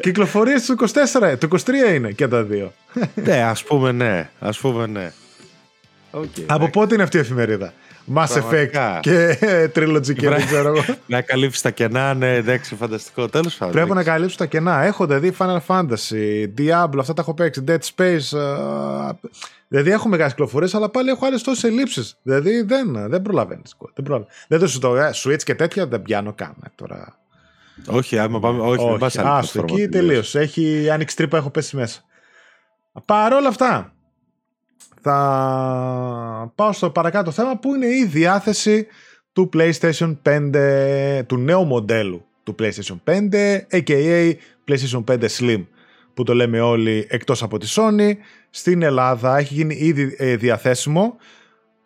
Κυκλοφορίες 0.00 0.64
του 0.64 0.76
24, 0.78 1.38
το 1.38 1.48
23 1.50 1.94
είναι 1.94 2.10
και 2.10 2.28
τα 2.28 2.42
δύο. 2.42 2.72
ναι, 3.26 3.42
ας 3.42 3.64
πούμε 3.64 3.92
ναι. 3.92 4.30
Ας 4.38 4.58
πούμε 4.58 4.86
ναι. 4.86 5.12
Okay, 6.12 6.44
Από 6.46 6.70
πότε 6.70 6.94
είναι 6.94 7.02
αυτή 7.02 7.16
η 7.16 7.20
εφημερίδα; 7.20 7.72
Mass 8.14 8.26
Effect 8.26 8.98
και 9.00 9.38
Trilogy 9.74 10.14
και 10.14 10.28
δεν 10.28 10.46
ξέρω 10.46 10.68
εγώ. 10.68 10.84
Να 11.06 11.20
καλύψεις 11.20 11.62
τα 11.62 11.70
κενά, 11.70 12.14
ναι, 12.14 12.34
εντάξει, 12.34 12.74
φανταστικό. 12.74 13.28
Τέλος 13.28 13.54
πάντων. 13.54 13.74
Πρέπει 13.74 13.92
να 13.92 14.02
καλύψει 14.02 14.36
τα 14.36 14.46
κενά. 14.46 14.82
Έχω 14.82 15.06
δηλαδή 15.06 15.34
Final 15.38 15.60
Fantasy, 15.66 16.46
Diablo, 16.58 16.98
αυτά 16.98 17.14
τα 17.14 17.22
έχω 17.22 17.34
παίξει, 17.34 17.64
Dead 17.68 17.78
Space. 17.96 18.38
Uh, 18.38 19.10
δηλαδή 19.68 19.90
έχω 19.90 20.08
μεγάλε 20.08 20.30
κυκλοφορίες, 20.30 20.74
αλλά 20.74 20.88
πάλι 20.88 21.10
έχω 21.10 21.26
άλλες 21.26 21.42
τόσες 21.42 21.64
ελλείψεις. 21.64 22.18
Δηλαδή 22.22 22.62
δεν, 22.62 23.08
δεν 23.08 23.22
προλαβαίνεις. 23.22 23.76
Δεν, 23.94 24.26
δεν 24.48 24.58
το 24.58 24.78
το 24.78 24.96
ε, 24.96 25.10
Switch 25.14 25.42
και 25.42 25.54
τέτοια 25.54 25.86
δεν 25.86 26.02
πιάνω 26.02 26.32
καν 26.32 26.56
ε, 26.64 26.68
τώρα. 26.74 27.18
Όχι, 27.86 28.18
άμα 28.18 28.40
πάμε. 28.40 28.60
Όχι, 28.60 28.84
όχι. 28.84 29.04
όχι. 29.04 29.18
Άστο, 29.20 29.64
εκεί 29.68 29.88
τελείω. 29.88 30.22
Έχει 30.32 30.90
άνοιξει 30.90 31.16
τρύπα, 31.16 31.36
έχω 31.36 31.50
πέσει 31.50 31.76
μέσα. 31.76 32.00
Παρ' 33.04 33.32
όλα 33.32 33.48
αυτά, 33.48 33.92
θα 35.00 36.52
πάω 36.54 36.72
στο 36.72 36.90
παρακάτω 36.90 37.30
θέμα 37.30 37.58
που 37.58 37.74
είναι 37.74 37.86
η 37.86 38.04
διάθεση 38.04 38.86
του 39.32 39.48
PlayStation 39.52 40.16
5, 40.22 41.22
του 41.26 41.36
νέου 41.36 41.64
μοντέλου 41.64 42.24
του 42.42 42.54
PlayStation 42.58 42.96
5, 43.04 43.58
aka 43.70 44.32
PlayStation 44.68 45.04
5 45.04 45.26
Slim, 45.38 45.64
που 46.18 46.24
το 46.24 46.34
λέμε 46.34 46.60
όλοι 46.60 47.06
εκτός 47.08 47.42
από 47.42 47.58
τη 47.58 47.66
Sony. 47.70 48.12
Στην 48.50 48.82
Ελλάδα 48.82 49.38
έχει 49.38 49.54
γίνει 49.54 49.74
ήδη 49.74 50.14
ε, 50.18 50.36
διαθέσιμο 50.36 51.16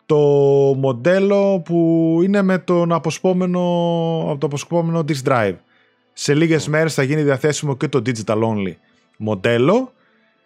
το 0.05 0.17
μοντέλο 0.77 1.59
που 1.59 2.19
είναι 2.23 2.41
με 2.41 2.57
τον 2.57 2.91
αποσπόμενο, 2.91 3.59
από 4.29 4.37
το 4.37 4.45
αποσπόμενο 4.45 5.05
disk 5.07 5.29
drive. 5.29 5.55
Σε 6.13 6.33
λίγες 6.33 6.67
μέρες 6.67 6.93
θα 6.93 7.03
γίνει 7.03 7.21
διαθέσιμο 7.21 7.77
και 7.77 7.87
το 7.87 8.01
digital 8.05 8.37
only 8.37 8.75
μοντέλο. 9.17 9.93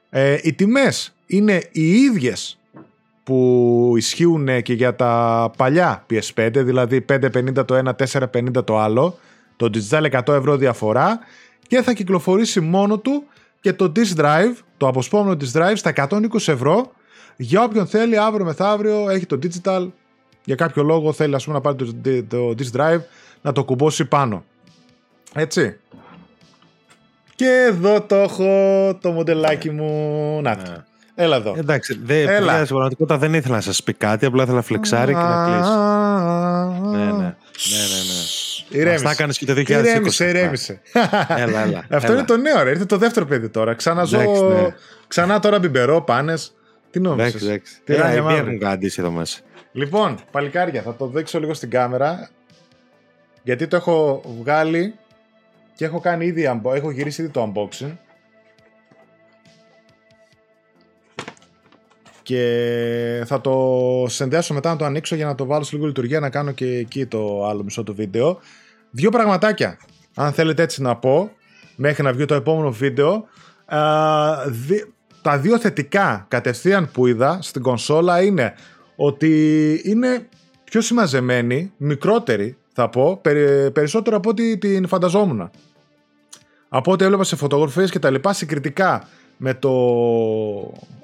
Ε, 0.09 0.37
οι 0.41 0.53
τιμές 0.53 1.15
είναι 1.25 1.69
οι 1.71 1.91
ίδιες 1.91 2.59
που 3.23 3.93
ισχύουν 3.97 4.61
και 4.61 4.73
για 4.73 4.95
τα 4.95 5.51
παλιά 5.57 6.05
PS5, 6.09 6.49
δηλαδή 6.53 7.05
550 7.09 7.65
το 7.65 7.75
ένα, 7.75 7.95
450 8.11 8.65
το 8.65 8.77
άλλο, 8.77 9.17
το 9.55 9.69
digital 9.73 10.11
100 10.11 10.33
ευρώ 10.33 10.57
διαφορά 10.57 11.19
και 11.67 11.81
θα 11.81 11.93
κυκλοφορήσει 11.93 12.59
μόνο 12.59 12.97
του 12.97 13.23
και 13.61 13.73
το 13.73 13.91
disk 13.95 14.19
drive, 14.19 14.53
το 14.77 14.87
αποσπόμενο 14.87 15.37
disk 15.41 15.61
drive 15.61 15.75
στα 15.75 15.93
120 16.09 16.19
ευρώ 16.45 16.91
για 17.35 17.63
όποιον 17.63 17.87
θέλει 17.87 18.17
αύριο 18.17 18.45
μεθαύριο 18.45 19.09
έχει 19.09 19.25
το 19.25 19.39
digital 19.43 19.87
για 20.43 20.55
κάποιο 20.55 20.83
λόγο 20.83 21.13
θέλει 21.13 21.35
ας 21.35 21.43
πούμε 21.43 21.55
να 21.55 21.61
πάρει 21.61 21.75
το, 21.75 21.85
το 22.27 22.55
disk 22.57 22.79
drive 22.79 22.99
να 23.41 23.51
το 23.51 23.63
κουμπώσει 23.63 24.05
πάνω. 24.05 24.43
Έτσι. 25.33 25.77
Και 27.35 27.65
εδώ 27.67 28.01
το 28.01 28.15
έχω 28.15 28.49
το 29.01 29.11
μοντελάκι 29.11 29.69
μου. 29.69 30.41
Να 30.41 30.57
το. 30.57 30.71
Ναι. 30.71 30.77
Έλα 31.19 31.35
εδώ. 31.35 31.53
Εντάξει, 31.57 31.99
δε, 32.03 32.21
Έλα. 32.21 32.55
στην 32.55 32.67
πραγματικότητα 32.67 33.17
δεν 33.17 33.33
ήθελα 33.33 33.55
να 33.55 33.61
σας 33.61 33.83
πει 33.83 33.93
κάτι, 33.93 34.25
απλά 34.25 34.41
ήθελα 34.41 34.57
να 34.57 34.63
φλεξάρει 34.63 35.13
και 35.13 35.19
να 35.19 35.45
κλείσει. 35.45 35.71
Ναι. 38.77 38.83
Ηρέμησε. 38.83 39.07
Αυτά 39.07 39.27
και 39.27 39.45
το 39.45 39.53
2020. 39.53 39.69
Ηρέμησε, 39.69 40.29
ηρέμησε. 40.29 40.81
έλα, 41.27 41.61
έλα. 41.61 41.85
Αυτό 41.97 42.13
είναι 42.13 42.23
το 42.23 42.37
νέο, 42.37 42.63
ρε. 42.63 42.69
Ήρθε 42.69 42.85
το 42.85 42.97
δεύτερο 42.97 43.25
παιδί 43.25 43.49
τώρα. 43.49 43.73
Ξανά 43.73 44.03
ζω. 44.03 44.17
Ναι. 44.19 44.75
Ξανά 45.07 45.39
τώρα 45.39 45.59
μπιμπερό, 45.59 46.01
πάνες. 46.01 46.55
Τι 46.91 46.99
νόμιζες; 46.99 47.41
Εντάξει, 47.41 47.81
εντάξει. 47.85 48.17
Τι 48.27 48.33
έχουν 48.35 48.59
κάτι 48.59 48.91
εδώ 48.97 49.11
μέσα. 49.11 49.39
Λοιπόν, 49.71 50.17
παλικάρια, 50.31 50.81
θα 50.81 50.95
το 50.95 51.07
δείξω 51.07 51.39
λίγο 51.39 51.53
στην 51.53 51.69
κάμερα. 51.69 52.29
Γιατί 53.43 53.67
το 53.67 53.75
έχω 53.75 54.23
βγάλει 54.41 54.93
και 55.75 55.85
έχω 55.85 55.99
κάνει 55.99 56.25
ήδη, 56.25 56.43
έχω 56.73 56.91
γυρίσει 56.91 57.21
ήδη 57.21 57.31
το 57.31 57.53
unboxing. 57.53 57.91
Και 62.23 63.23
θα 63.25 63.41
το 63.41 64.05
συνδέσω 64.07 64.53
μετά 64.53 64.69
να 64.69 64.75
το 64.75 64.85
ανοίξω 64.85 65.15
για 65.15 65.25
να 65.25 65.35
το 65.35 65.45
βάλω 65.45 65.63
σε 65.63 65.75
λίγο 65.75 65.87
λειτουργία 65.87 66.19
να 66.19 66.29
κάνω 66.29 66.51
και 66.51 66.65
εκεί 66.65 67.05
το 67.05 67.47
άλλο 67.47 67.63
μισό 67.63 67.83
του 67.83 67.95
βίντεο. 67.95 68.39
Δύο 68.91 69.09
πραγματάκια, 69.09 69.77
αν 70.15 70.31
θέλετε 70.31 70.61
έτσι 70.61 70.81
να 70.81 70.95
πω, 70.95 71.31
μέχρι 71.75 72.03
να 72.03 72.13
βγει 72.13 72.25
το 72.25 72.35
επόμενο 72.35 72.71
βίντεο. 72.71 73.27
τα 75.21 75.37
δύο 75.37 75.59
θετικά 75.59 76.25
κατευθείαν 76.27 76.91
που 76.91 77.07
είδα 77.07 77.39
στην 77.41 77.61
κονσόλα 77.61 78.21
είναι 78.21 78.53
ότι 78.95 79.81
είναι 79.83 80.27
πιο 80.63 80.81
συμμαζεμένη, 80.81 81.73
μικρότερη 81.77 82.57
θα 82.73 82.89
πω, 82.89 83.21
περισσότερο 83.73 84.17
από 84.17 84.29
ό,τι 84.29 84.57
την 84.57 84.87
φανταζόμουν. 84.87 85.49
Από 86.69 86.91
ό,τι 86.91 87.03
έβλεπα 87.03 87.23
σε 87.23 87.35
φωτογραφίες 87.35 87.91
και 87.91 87.99
τα 87.99 88.09
λοιπά 88.09 88.33
συγκριτικά 88.33 89.07
με 89.37 89.53
το 89.53 89.71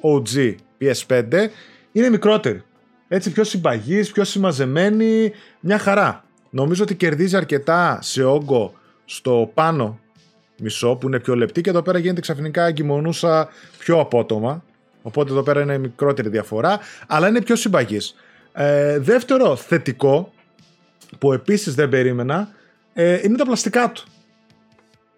OG 0.01 0.55
PS5 0.81 1.47
είναι 1.91 2.09
μικρότερη. 2.09 2.63
Έτσι 3.07 3.31
πιο 3.31 3.43
συμπαγής, 3.43 4.11
πιο 4.11 4.23
συμμαζεμένη, 4.23 5.31
μια 5.59 5.77
χαρά. 5.77 6.23
Νομίζω 6.55 6.83
ότι 6.83 6.95
κερδίζει 6.95 7.35
αρκετά 7.35 7.99
σε 8.01 8.23
όγκο 8.23 8.73
στο 9.05 9.51
πάνω 9.53 9.99
μισό 10.59 10.95
που 10.95 11.07
είναι 11.07 11.19
πιο 11.19 11.35
λεπτή 11.35 11.61
και 11.61 11.69
εδώ 11.69 11.81
πέρα 11.81 11.99
γίνεται 11.99 12.21
ξαφνικά 12.21 12.65
εγκυμονούσα 12.65 13.49
πιο 13.77 13.99
απότομα. 13.99 14.63
Οπότε 15.01 15.31
εδώ 15.31 15.43
πέρα 15.43 15.61
είναι 15.61 15.77
μικρότερη 15.77 16.29
διαφορά, 16.29 16.79
αλλά 17.07 17.27
είναι 17.27 17.41
πιο 17.41 17.55
συμπαγής. 17.55 18.15
Ε, 18.53 18.99
δεύτερο 18.99 19.55
θετικό 19.55 20.33
που 21.19 21.33
επίσης 21.33 21.75
δεν 21.75 21.89
περίμενα 21.89 22.49
ε, 22.93 23.19
είναι 23.23 23.37
τα 23.37 23.45
πλαστικά 23.45 23.91
του 23.91 24.03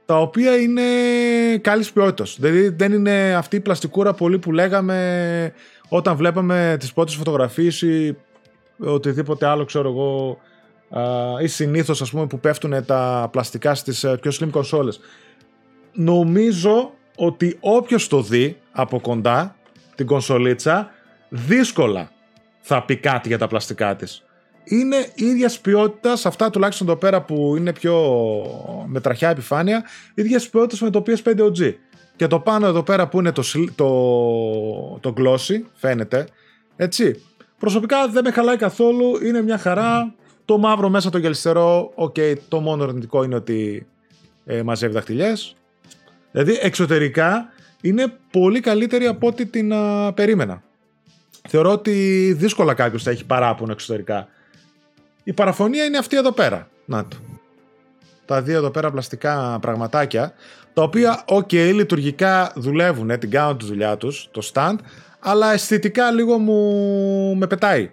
τα 0.06 0.20
οποία 0.20 0.58
είναι 0.58 0.84
καλής 1.62 1.92
ποιότητας. 1.92 2.38
Δηλαδή 2.40 2.70
δεν 2.70 2.92
είναι 2.92 3.36
αυτή 3.36 3.56
η 3.56 3.60
πλαστικούρα 3.60 4.14
πολύ 4.14 4.40
που 4.40 4.52
λέγαμε 4.52 5.54
όταν 5.90 6.16
βλέπαμε 6.16 6.76
τις 6.80 6.94
πρώτες 6.94 7.16
φωτογραφίες 7.16 7.82
ή 7.82 8.18
οτιδήποτε 8.78 9.46
άλλο 9.46 9.66
ξέρω 9.66 9.90
εγώ 9.90 10.40
ή 11.42 11.48
συνήθως 11.48 12.02
ας 12.02 12.12
πούμε 12.12 12.28
που 12.28 12.40
πέφτουν 12.40 12.86
τα 12.86 13.30
πλαστικά 13.32 13.76
στις 13.76 14.04
ε, 14.04 14.18
πιο 14.22 14.32
slim 14.40 14.50
κονσόλες. 14.52 15.00
Νομίζω 15.94 16.94
ότι 17.16 17.58
όποιος 17.60 18.08
το 18.08 18.22
δει 18.22 18.58
από 18.72 19.00
κοντά 19.00 19.56
την 19.96 20.06
κονσολίτσα 20.06 20.90
δύσκολα 21.30 22.12
θα 22.60 22.84
πει 22.84 22.98
κάτι 22.98 23.28
για 23.28 23.38
τα 23.38 23.48
πλαστικά 23.48 23.96
της 23.96 24.26
είναι 24.66 25.08
ίδιας 25.16 25.60
ποιότητας, 25.60 26.26
αυτά 26.26 26.50
τουλάχιστον 26.50 26.88
εδώ 26.88 26.98
πέρα 26.98 27.22
που 27.22 27.56
είναι 27.58 27.74
πιο 27.74 27.96
με 28.86 29.00
τραχιά 29.00 29.30
επιφάνεια, 29.30 29.84
ίδιας 30.14 30.50
ποιότητας 30.50 30.82
με 30.82 30.90
το 30.90 31.04
PS5 31.08 31.40
OG. 31.40 31.74
Και 32.16 32.28
το 32.28 32.40
πάνω 32.40 32.68
εδώ 32.68 32.84
πέρα 32.84 33.08
που 33.08 33.20
είναι 33.20 33.32
το, 33.32 33.44
το, 33.76 33.90
το 35.00 35.14
glossy, 35.18 35.62
φαίνεται, 35.74 36.28
έτσι. 36.76 37.24
Προσωπικά 37.60 38.08
δεν 38.08 38.24
με 38.24 38.32
χαλάει 38.32 38.58
καθόλου, 38.58 39.26
είναι 39.26 39.42
μια 39.42 39.58
χαρά. 39.58 40.14
Το 40.46 40.58
μαύρο 40.58 40.90
μέσα 40.90 41.10
το 41.10 41.18
γελιστερό, 41.18 41.92
οκ, 41.96 42.16
το 42.48 42.60
μόνο 42.60 42.84
αρνητικό 42.84 43.24
είναι 43.24 43.36
ότι 43.36 43.88
ε, 44.46 44.64
μαζεύει 44.64 44.94
δαχτυλιές. 44.94 45.56
Δηλαδή 46.32 46.58
εξωτερικά 46.62 47.50
είναι 47.82 48.14
πολύ 48.32 48.60
καλύτερη 48.60 49.06
από 49.06 49.28
ό,τι 49.28 49.46
την 49.46 49.74
περίμενα. 50.14 50.64
Θεωρώ 51.48 51.72
ότι 51.72 51.94
δύσκολα 52.38 52.74
κάποιος 52.74 53.04
θα 53.04 53.12
έχει 53.12 53.26
παράπονο 53.26 53.72
εξωτερικά. 53.72 54.28
Η 55.24 55.34
παραφωνία 55.34 55.84
είναι 55.84 55.98
αυτή 55.98 56.18
εδώ 56.18 56.32
πέρα. 56.32 56.70
Να 56.86 57.06
το. 57.06 57.18
Τα 58.26 58.42
δύο 58.42 58.58
εδώ 58.58 58.70
πέρα 58.70 58.92
πλαστικά 58.92 59.58
πραγματάκια, 59.62 60.34
τα 60.74 60.82
οποία, 60.82 61.24
ok, 61.28 61.48
okay, 61.52 61.72
λειτουργικά 61.74 62.52
δουλεύουν, 62.56 63.20
την 63.20 63.30
κάνουν 63.30 63.58
τη 63.58 63.66
δουλειά 63.66 63.98
τους, 63.98 64.28
το 64.32 64.50
stand, 64.54 64.76
αλλά 65.20 65.54
αισθητικά 65.54 66.12
λίγο 66.12 66.38
μου 66.38 67.36
με 67.36 67.48
πετάει 67.48 67.92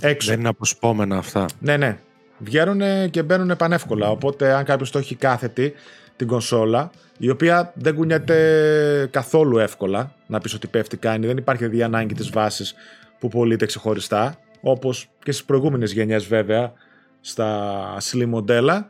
έξω. 0.00 0.30
Δεν 0.30 0.38
είναι 0.38 0.48
αποσπόμενα 0.48 1.16
αυτά. 1.16 1.46
Ναι, 1.58 1.76
ναι. 1.76 1.98
Βγαίνουν 2.38 3.10
και 3.10 3.22
μπαίνουν 3.22 3.56
πανεύκολα. 3.56 4.10
Οπότε, 4.10 4.52
αν 4.52 4.64
κάποιος 4.64 4.90
το 4.90 4.98
έχει 4.98 5.14
κάθετη 5.14 5.72
την 6.16 6.26
κονσόλα, 6.26 6.90
η 7.18 7.30
οποία 7.30 7.72
δεν 7.74 7.94
κουνιέται 7.94 9.08
καθόλου 9.10 9.58
εύκολα, 9.58 10.14
να 10.26 10.38
πεις 10.38 10.54
ότι 10.54 10.66
πέφτει 10.66 10.96
κάνει, 10.96 11.26
δεν 11.26 11.36
υπάρχει 11.36 11.64
δηλαδή 11.64 11.82
ανάγκη 11.82 12.14
της 12.14 12.30
βάσης 12.30 12.74
που 13.18 13.28
πωλείται 13.28 13.66
ξεχωριστά 13.66 14.38
όπως 14.60 15.08
και 15.22 15.32
στις 15.32 15.44
προηγούμενες 15.44 15.92
γενιές 15.92 16.26
βέβαια 16.26 16.72
στα 17.20 17.96
slim 18.10 18.26
μοντέλα. 18.26 18.88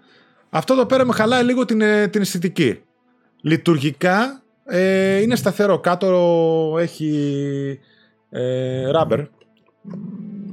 Αυτό 0.50 0.72
εδώ 0.72 0.86
πέρα 0.86 1.04
με 1.04 1.12
χαλάει 1.12 1.42
λίγο 1.44 1.64
την, 1.64 1.80
ε, 1.80 2.08
την 2.08 2.20
αισθητική. 2.20 2.82
Λειτουργικά 3.40 4.42
ε, 4.64 5.20
είναι 5.20 5.36
σταθερό. 5.36 5.78
Κάτω 5.78 6.76
έχει 6.78 7.78
ε, 8.30 8.90
rubber, 8.94 9.26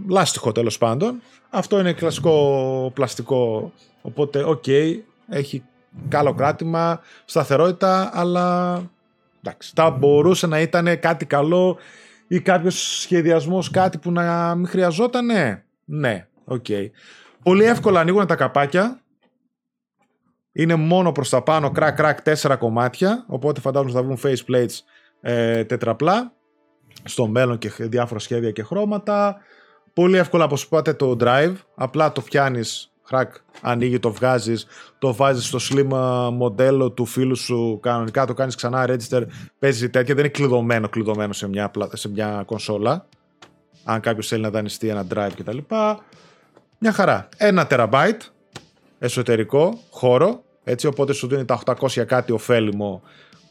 λάστιχο 0.09 0.51
τέλος 0.51 0.77
πάντων. 0.77 1.21
Αυτό 1.49 1.79
είναι 1.79 1.93
κλασικό 1.93 2.91
πλαστικό, 2.93 3.71
οπότε 4.01 4.43
ok, 4.43 4.63
okay, 4.65 4.99
έχει 5.29 5.63
καλό 6.07 6.33
κράτημα, 6.33 7.01
σταθερότητα, 7.25 8.09
αλλά 8.13 8.77
εντάξει, 9.43 9.71
θα 9.75 9.89
μπορούσε 9.89 10.47
να 10.47 10.61
ήταν 10.61 10.99
κάτι 10.99 11.25
καλό 11.25 11.77
ή 12.27 12.39
κάποιος 12.39 12.99
σχεδιασμός, 13.01 13.69
κάτι 13.69 13.97
που 13.97 14.11
να 14.11 14.55
μην 14.55 14.67
χρειαζόταν. 14.67 15.25
Ναι, 15.85 16.27
ok. 16.45 16.65
Okay. 16.67 16.89
Πολύ 17.43 17.63
εύκολα 17.63 17.99
ανοίγουν 17.99 18.27
τα 18.27 18.35
καπάκια. 18.35 18.99
Είναι 20.51 20.75
μόνο 20.75 21.11
προς 21.11 21.29
τα 21.29 21.41
πάνω, 21.41 21.71
κρακ, 21.71 21.95
κρακ, 21.95 22.21
τέσσερα 22.21 22.55
κομμάτια. 22.55 23.25
Οπότε 23.27 23.59
φαντάζομαι 23.59 23.91
θα 23.91 24.03
βγουν 24.03 24.19
faceplates 24.23 24.79
ε, 25.21 25.63
τετραπλά. 25.63 26.33
Στο 27.03 27.27
μέλλον 27.27 27.57
και 27.57 27.71
διάφορα 27.79 28.19
σχέδια 28.19 28.51
και 28.51 28.63
χρώματα. 28.63 29.37
Πολύ 29.95 30.17
εύκολα, 30.17 30.43
όπως 30.43 30.63
είπατε, 30.63 30.93
το 30.93 31.17
drive. 31.19 31.53
Απλά 31.75 32.11
το 32.11 32.21
πιάνεις 32.21 32.91
hack, 33.11 33.27
ανοίγει, 33.61 33.99
το 33.99 34.11
βγάζεις, 34.11 34.65
το 34.99 35.13
βάζεις 35.13 35.45
στο 35.45 35.57
slim 35.61 35.89
μοντέλο 36.33 36.91
του 36.91 37.05
φίλου 37.05 37.35
σου, 37.35 37.79
κανονικά 37.81 38.25
το 38.25 38.33
κάνεις 38.33 38.55
ξανά 38.55 38.85
register, 38.87 39.23
παίζει 39.59 39.89
τέτοια, 39.89 40.15
δεν 40.15 40.23
είναι 40.23 40.33
κλειδωμένο, 40.33 40.89
κλειδωμένο 40.89 41.33
σε 41.33 41.47
μια, 41.47 41.71
σε 41.93 42.09
μια 42.09 42.43
κονσόλα. 42.45 43.07
Αν 43.83 43.99
κάποιος 43.99 44.27
θέλει 44.27 44.41
να 44.41 44.49
δανειστεί 44.49 44.87
ένα 44.87 45.07
drive 45.13 45.31
κτλ. 45.35 45.57
Μια 46.77 46.91
χαρά. 46.91 47.29
Ένα 47.37 47.67
τεραμπάιτ 47.67 48.21
εσωτερικό 48.99 49.79
χώρο, 49.89 50.43
έτσι, 50.63 50.87
οπότε 50.87 51.13
σου 51.13 51.27
δίνει 51.27 51.45
τα 51.45 51.61
800 51.65 52.05
κάτι 52.05 52.31
ωφέλιμο 52.31 53.01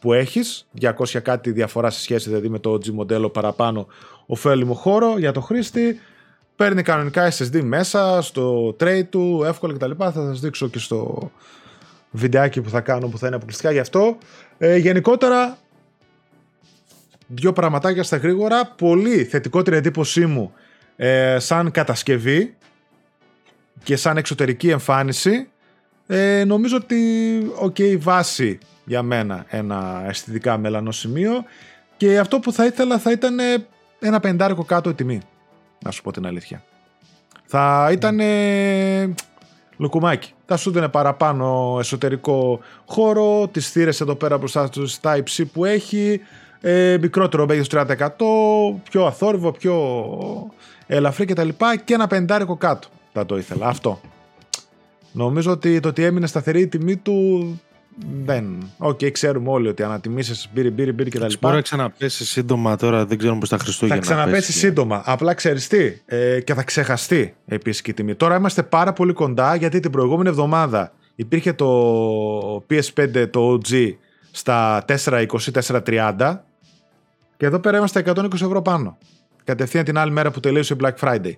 που 0.01 0.13
έχεις, 0.13 0.69
200 0.81 1.21
κάτι 1.23 1.51
διαφορά 1.51 1.91
σε 1.91 2.01
σχέση 2.01 2.29
δηλαδή 2.29 2.49
με 2.49 2.59
το 2.59 2.73
G 2.73 2.89
μοντέλο 2.89 3.31
παραπάνω 3.31 3.87
ωφέλιμο 4.27 4.75
χώρο 4.75 5.19
για 5.19 5.33
το 5.33 5.41
χρήστη, 5.41 6.01
παίρνει 6.57 6.83
κανονικά 6.83 7.33
SSD 7.33 7.61
μέσα 7.63 8.23
στο 8.23 8.77
tray 8.81 9.03
του, 9.11 9.43
εύκολα 9.47 9.75
κτλ. 9.75 9.91
Θα 9.99 10.13
σας 10.13 10.41
δείξω 10.41 10.69
και 10.69 10.79
στο 10.79 11.31
βιντεάκι 12.11 12.61
που 12.61 12.71
θα 12.71 12.81
κάνω 12.81 13.09
που 13.09 13.19
θα 13.19 13.27
είναι 13.27 13.37
αποκλειστικά 13.37 13.71
γι' 13.71 13.79
αυτό. 13.79 14.19
Ε, 14.59 14.77
γενικότερα, 14.77 15.59
δύο 17.27 17.53
πραγματάκια 17.53 18.03
στα 18.03 18.17
γρήγορα. 18.17 18.67
Πολύ 18.67 19.25
θετικότερη 19.25 19.77
εντύπωσή 19.77 20.27
μου 20.27 20.53
ε, 20.97 21.39
σαν 21.39 21.71
κατασκευή 21.71 22.55
και 23.83 23.97
σαν 23.97 24.17
εξωτερική 24.17 24.69
εμφάνιση. 24.69 25.49
Ε, 26.07 26.45
νομίζω 26.47 26.77
ότι, 26.77 26.97
ok, 27.55 27.75
okay, 27.79 27.97
βάση 27.99 28.59
για 28.85 29.03
μένα 29.03 29.45
ένα 29.49 30.05
αισθητικά 30.09 30.59
μελανό 30.59 30.91
σημείο 30.91 31.45
και 31.97 32.19
αυτό 32.19 32.39
που 32.39 32.53
θα 32.53 32.65
ήθελα 32.65 32.99
θα 32.99 33.11
ήταν 33.11 33.37
ένα 33.99 34.21
πεντάρικο 34.21 34.65
κάτω 34.65 34.91
η 34.91 34.95
τιμή 34.95 35.21
να 35.85 35.91
σου 35.91 36.03
πω 36.03 36.13
την 36.13 36.27
αλήθεια. 36.27 36.63
Θα 37.45 37.89
ήταν 37.93 38.21
ε, 38.21 39.15
λουκουμάκι. 39.77 40.33
Θα 40.47 40.57
σου 40.57 40.71
δίνει 40.71 40.89
παραπάνω 40.89 41.77
εσωτερικό 41.81 42.61
χώρο, 42.87 43.49
τις 43.49 43.71
θύρες 43.71 44.01
εδώ 44.01 44.15
πέρα 44.15 44.39
μπροστά 44.39 44.69
τους 44.69 44.99
Type-C 45.03 45.45
που 45.53 45.65
έχει, 45.65 46.21
ε, 46.61 46.97
μικρότερο 47.01 47.47
μέγεθος 47.47 47.69
30%, 47.69 48.07
πιο 48.91 49.07
αθόρυβο, 49.07 49.53
πιο 49.53 49.75
ελαφρύ 50.87 51.25
κτλ. 51.25 51.49
Και, 51.49 51.81
και 51.85 51.95
ένα 51.95 52.07
πεντάρικο 52.07 52.57
κάτω 52.57 52.89
θα 53.13 53.27
το 53.27 53.37
ήθελα. 53.37 53.67
Αυτό. 53.67 54.01
Νομίζω 55.13 55.51
ότι 55.51 55.81
το 55.81 55.89
ότι 55.89 56.05
έμεινε 56.05 56.27
σταθερή 56.27 56.61
η 56.61 56.67
τιμή 56.67 56.97
του 56.97 57.61
δεν. 58.25 58.73
Ok, 58.79 58.99
okay, 58.99 59.11
ξέρουμε 59.11 59.51
όλοι 59.51 59.69
ότι 59.69 59.83
ανατιμήσεις 59.83 60.49
μπίρι, 60.53 60.71
μπίρι, 60.71 60.93
μπίρι 60.93 61.11
κτλ. 61.11 61.33
Μπορεί 61.41 61.55
να 61.55 61.61
ξαναπέσει 61.61 62.25
σύντομα 62.25 62.77
τώρα, 62.77 63.07
δεν 63.07 63.19
ξέρουμε 63.19 63.41
πώς 63.41 63.49
τα 63.49 63.59
Χριστούγεννα. 63.59 64.03
Θα 64.03 64.15
ξαναπέσει 64.15 64.53
σύντομα. 64.53 65.03
Απλά 65.05 65.35
ξέρεις 65.35 65.69
τι, 65.69 65.93
ε, 66.07 66.41
και 66.41 66.55
θα 66.55 66.63
ξεχαστεί 66.63 67.35
επίσης 67.47 67.83
και 67.83 67.91
η 67.91 67.95
τιμή. 67.95 68.15
Τώρα 68.15 68.37
είμαστε 68.37 68.63
πάρα 68.63 68.93
πολύ 68.93 69.13
κοντά 69.13 69.55
γιατί 69.55 69.81
την 69.81 69.91
προηγούμενη 69.91 70.29
εβδομάδα 70.29 70.93
υπήρχε 71.15 71.53
το 71.53 72.65
PS5 72.71 73.31
το 73.31 73.59
OG 73.59 73.93
στα 74.31 74.85
420-430 75.05 76.37
και 77.37 77.47
εδώ 77.47 77.59
πέρα 77.59 77.77
είμαστε 77.77 78.03
120 78.07 78.33
ευρώ 78.33 78.63
πάνω. 78.63 78.99
Κατευθείαν 79.45 79.85
την 79.85 79.99
άλλη 79.99 80.11
μέρα 80.11 80.31
που 80.31 80.41
τελείωσε 80.41 80.75
η 80.75 80.77
Black 80.81 80.95
Friday. 81.01 81.33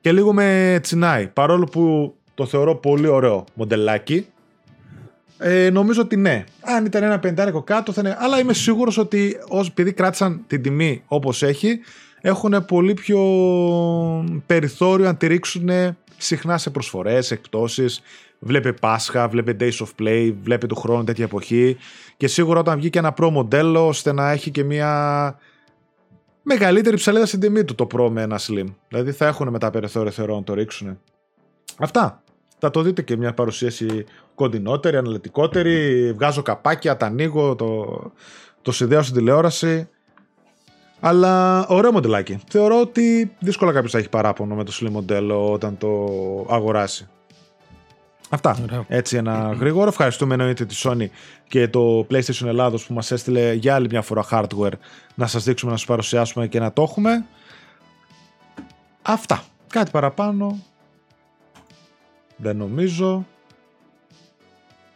Και 0.00 0.12
λίγο 0.12 0.32
με 0.32 0.78
τσινάει, 0.82 1.26
παρόλο 1.26 1.64
που 1.64 2.14
το 2.34 2.46
θεωρώ 2.46 2.76
πολύ 2.76 3.06
ωραίο 3.06 3.44
μοντελάκι 3.54 4.26
ε, 5.42 5.70
νομίζω 5.70 6.02
ότι 6.02 6.16
ναι. 6.16 6.44
Αν 6.60 6.84
ήταν 6.84 7.02
ένα 7.02 7.18
πεντάρικο 7.18 7.62
κάτω 7.62 7.92
θα 7.92 8.00
είναι. 8.00 8.16
Αλλά 8.18 8.38
είμαι 8.38 8.52
σίγουρος 8.52 8.98
ότι 8.98 9.36
ως, 9.48 9.68
επειδή 9.68 9.92
κράτησαν 9.92 10.44
την 10.46 10.62
τιμή 10.62 11.02
όπως 11.06 11.42
έχει, 11.42 11.78
έχουν 12.20 12.64
πολύ 12.64 12.94
πιο 12.94 13.20
περιθώριο 14.46 15.06
να 15.06 15.16
τη 15.16 15.26
ρίξουν 15.26 15.70
συχνά 16.16 16.58
σε 16.58 16.70
προσφορές, 16.70 17.30
εκπτώσεις. 17.30 18.00
Βλέπε 18.38 18.72
Πάσχα, 18.72 19.28
βλέπε 19.28 19.56
Days 19.60 19.86
of 19.86 20.02
Play, 20.02 20.34
βλέπε 20.42 20.66
του 20.66 20.76
χρόνου 20.76 21.04
τέτοια 21.04 21.24
εποχή. 21.24 21.76
Και 22.16 22.26
σίγουρα 22.26 22.60
όταν 22.60 22.78
βγει 22.78 22.90
και 22.90 22.98
ένα 22.98 23.14
Pro 23.20 23.28
μοντέλο, 23.30 23.86
ώστε 23.86 24.12
να 24.12 24.30
έχει 24.30 24.50
και 24.50 24.64
μια 24.64 25.38
μεγαλύτερη 26.42 26.96
ψαλίδα 26.96 27.26
στην 27.26 27.40
τιμή 27.40 27.64
του 27.64 27.74
το 27.74 27.86
Pro 27.94 28.08
με 28.10 28.22
ένα 28.22 28.38
Slim. 28.38 28.66
Δηλαδή 28.88 29.12
θα 29.12 29.26
έχουν 29.26 29.48
μετά 29.48 29.70
περιθώριο 29.70 30.10
θεωρώ 30.10 30.34
να 30.34 30.42
το 30.42 30.54
ρίξουν. 30.54 30.98
Αυτά. 31.78 32.22
Θα 32.60 32.70
το 32.70 32.82
δείτε 32.82 33.02
και 33.02 33.16
μια 33.16 33.34
παρουσίαση 33.34 34.04
κοντινότερη, 34.34 34.96
αναλυτικότερη. 34.96 36.12
Βγάζω 36.12 36.42
καπάκια, 36.42 36.96
τα 36.96 37.06
ανοίγω, 37.06 37.54
το, 37.54 38.00
το 38.62 38.72
συνδέω 38.72 39.02
στην 39.02 39.14
τηλεόραση. 39.14 39.88
Αλλά 41.00 41.66
ωραίο 41.66 41.92
μοντελάκι. 41.92 42.40
Θεωρώ 42.48 42.80
ότι 42.80 43.36
δύσκολα 43.38 43.72
κάποιος 43.72 43.92
θα 43.92 43.98
έχει 43.98 44.08
παράπονο 44.08 44.54
με 44.54 44.64
το 44.64 44.72
slim 44.80 44.90
μοντέλο 44.90 45.52
όταν 45.52 45.78
το 45.78 46.06
αγοράσει. 46.48 47.08
Αυτά. 48.30 48.84
Έτσι 48.88 49.16
ένα 49.16 49.56
γρήγορο. 49.60 49.88
Ευχαριστούμε 49.88 50.34
εννοείται 50.34 50.64
τη 50.64 50.80
Sony 50.82 51.06
και 51.48 51.68
το 51.68 52.06
PlayStation 52.10 52.46
Ελλάδος 52.46 52.86
που 52.86 52.94
μας 52.94 53.10
έστειλε 53.10 53.52
για 53.52 53.74
άλλη 53.74 53.86
μια 53.90 54.02
φορά 54.02 54.24
hardware 54.30 54.72
να 55.14 55.26
σας 55.26 55.44
δείξουμε, 55.44 55.70
να 55.70 55.76
σας 55.76 55.86
παρουσιάσουμε 55.86 56.46
και 56.46 56.58
να 56.60 56.72
το 56.72 56.82
έχουμε. 56.82 57.24
Αυτά. 59.02 59.42
Κάτι 59.66 59.90
παραπάνω 59.90 60.58
δεν 62.40 62.56
νομίζω. 62.56 63.26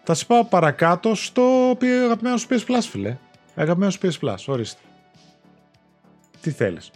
Θα 0.03 0.15
σε 0.15 0.25
πάω 0.25 0.45
παρακάτω 0.45 1.15
στο 1.15 1.77
αγαπημένο 2.05 2.37
σου 2.37 2.47
PS 2.51 2.71
Plus, 2.71 2.83
φίλε. 2.91 3.17
Αγαπημένο 3.55 3.91
σου 3.91 3.99
PS 4.03 4.19
Plus, 4.21 4.35
ορίστε. 4.47 4.81
Τι 6.41 6.51
θέλεις. 6.51 6.91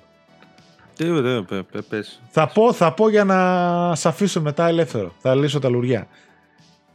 Τι 0.97 1.11
ωραία, 1.11 1.45
πες. 1.89 2.21
Θα 2.29 2.49
πω, 2.49 2.73
θα 2.73 2.93
πω 2.93 3.09
για 3.09 3.25
να 3.25 3.95
σε 3.95 4.09
αφήσω 4.09 4.41
μετά 4.41 4.67
ελεύθερο. 4.67 5.15
Θα 5.19 5.35
λύσω 5.35 5.59
τα 5.59 5.69
λουριά. 5.69 6.09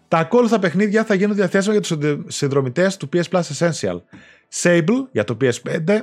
Τα 0.07 0.17
ακόλουθα 0.17 0.59
παιχνίδια 0.59 1.03
θα 1.03 1.13
γίνουν 1.13 1.35
διαθέσιμα 1.35 1.73
για 1.73 1.81
τους 1.81 1.97
συνδρομητές 2.27 2.97
του 2.97 3.09
PS 3.13 3.23
Plus 3.31 3.41
Essential. 3.41 4.01
Sable 4.61 5.07
για 5.11 5.23
το 5.23 5.37
PS5, 5.41 5.99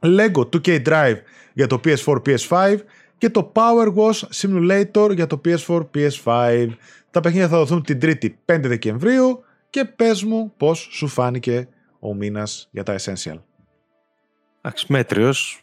Lego 0.18 0.48
2K 0.52 0.86
Drive 0.86 1.16
για 1.52 1.66
το 1.66 1.80
PS4, 1.84 2.16
PS5 2.26 2.76
και 3.18 3.30
το 3.30 3.52
Power 3.54 3.94
Wash 3.94 4.22
Simulator 4.34 5.14
για 5.14 5.26
το 5.26 5.40
PS4, 5.44 5.86
PS5. 5.94 6.68
Τα 7.10 7.20
παιχνίδια 7.20 7.48
θα 7.48 7.58
δοθούν 7.58 7.82
την 7.82 7.98
3η 8.02 8.28
5 8.46 8.60
Δεκεμβρίου 8.62 9.44
και 9.70 9.84
πες 9.84 10.24
μου 10.24 10.52
πώς 10.56 10.88
σου 10.90 11.08
φάνηκε 11.08 11.68
ο 11.98 12.14
μήνας 12.14 12.68
για 12.70 12.82
τα 12.82 12.96
Essential. 12.98 13.38
Εντάξει, 14.60 14.86
μέτριος. 14.88 15.62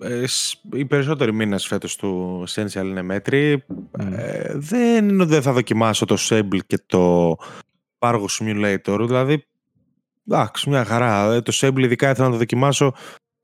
Ε, 0.00 0.24
οι 0.72 0.84
περισσότεροι 0.84 1.32
μήνες 1.32 1.66
φέτος 1.66 1.96
του 1.96 2.44
Essential 2.48 2.84
είναι 2.84 3.02
μέτροι. 3.02 3.64
Ε, 3.98 4.52
δεν 4.54 5.08
είναι 5.08 5.22
ότι 5.22 5.32
δεν 5.32 5.42
θα 5.42 5.52
δοκιμάσω 5.52 6.04
το 6.04 6.16
Sable 6.18 6.58
και 6.66 6.78
το 6.86 7.36
Power 7.98 8.24
Simulator. 8.38 9.04
Δηλαδή, 9.06 9.46
εντάξει, 10.28 10.68
μια 10.68 10.84
χαρά. 10.84 11.32
Ε, 11.32 11.40
το 11.40 11.52
Sable 11.54 11.78
ειδικά 11.78 12.10
ήθελα 12.10 12.26
να 12.26 12.32
το 12.32 12.38
δοκιμάσω 12.38 12.94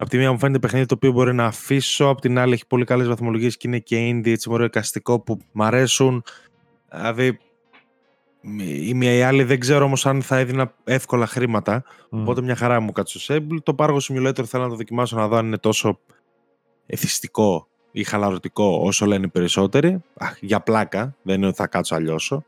από 0.01 0.11
τη 0.11 0.19
μία 0.19 0.33
μου 0.33 0.39
φαίνεται 0.39 0.59
παιχνίδι 0.59 0.87
το 0.87 0.95
οποίο 0.95 1.13
μπορεί 1.13 1.35
να 1.35 1.45
αφήσω, 1.45 2.07
από 2.07 2.21
την 2.21 2.39
άλλη 2.39 2.53
έχει 2.53 2.67
πολύ 2.67 2.85
καλές 2.85 3.09
βαθμολογίες 3.09 3.57
και 3.57 3.69
είναι 3.69 3.79
και 3.79 4.11
indie, 4.11 4.27
έτσι 4.27 4.49
μωρό 4.49 4.65
εικαστικό 4.65 5.21
που 5.21 5.39
μ' 5.53 5.63
αρέσουν. 5.63 6.23
Δηλαδή, 6.93 7.39
η 8.87 8.95
μία 8.95 9.15
ή 9.15 9.23
άλλη 9.23 9.43
δεν 9.43 9.61
ξέρω 9.61 9.85
όμως 9.85 10.07
αν 10.07 10.23
θα 10.23 10.39
έδινα 10.39 10.75
εύκολα 10.85 11.27
χρήματα, 11.27 11.85
οπότε 12.11 12.43
μια 12.43 12.57
χαρά 12.57 12.81
μου 12.81 12.93
κάτσε 12.93 13.19
στο 13.19 13.35
Sable. 13.35 13.57
Το 13.63 13.75
Πάρgο 13.79 13.99
Simulator 14.09 14.45
θέλω 14.45 14.63
να 14.63 14.69
το 14.69 14.75
δοκιμάσω 14.75 15.17
να 15.17 15.29
δω 15.29 15.37
αν 15.37 15.47
είναι 15.47 15.59
τόσο 15.59 15.99
εθιστικό 16.87 17.69
ή 17.91 18.05
χαλαρωτικό 18.05 18.81
όσο 18.83 19.07
λένε 19.07 19.25
οι 19.27 19.31
περισσότεροι. 19.31 20.03
για 20.41 20.61
πλάκα, 20.61 21.17
δεν 21.23 21.37
είναι 21.37 21.47
ότι 21.47 21.57
θα 21.57 21.67
κάτσω 21.67 21.95
αλλιώσω. 21.95 22.45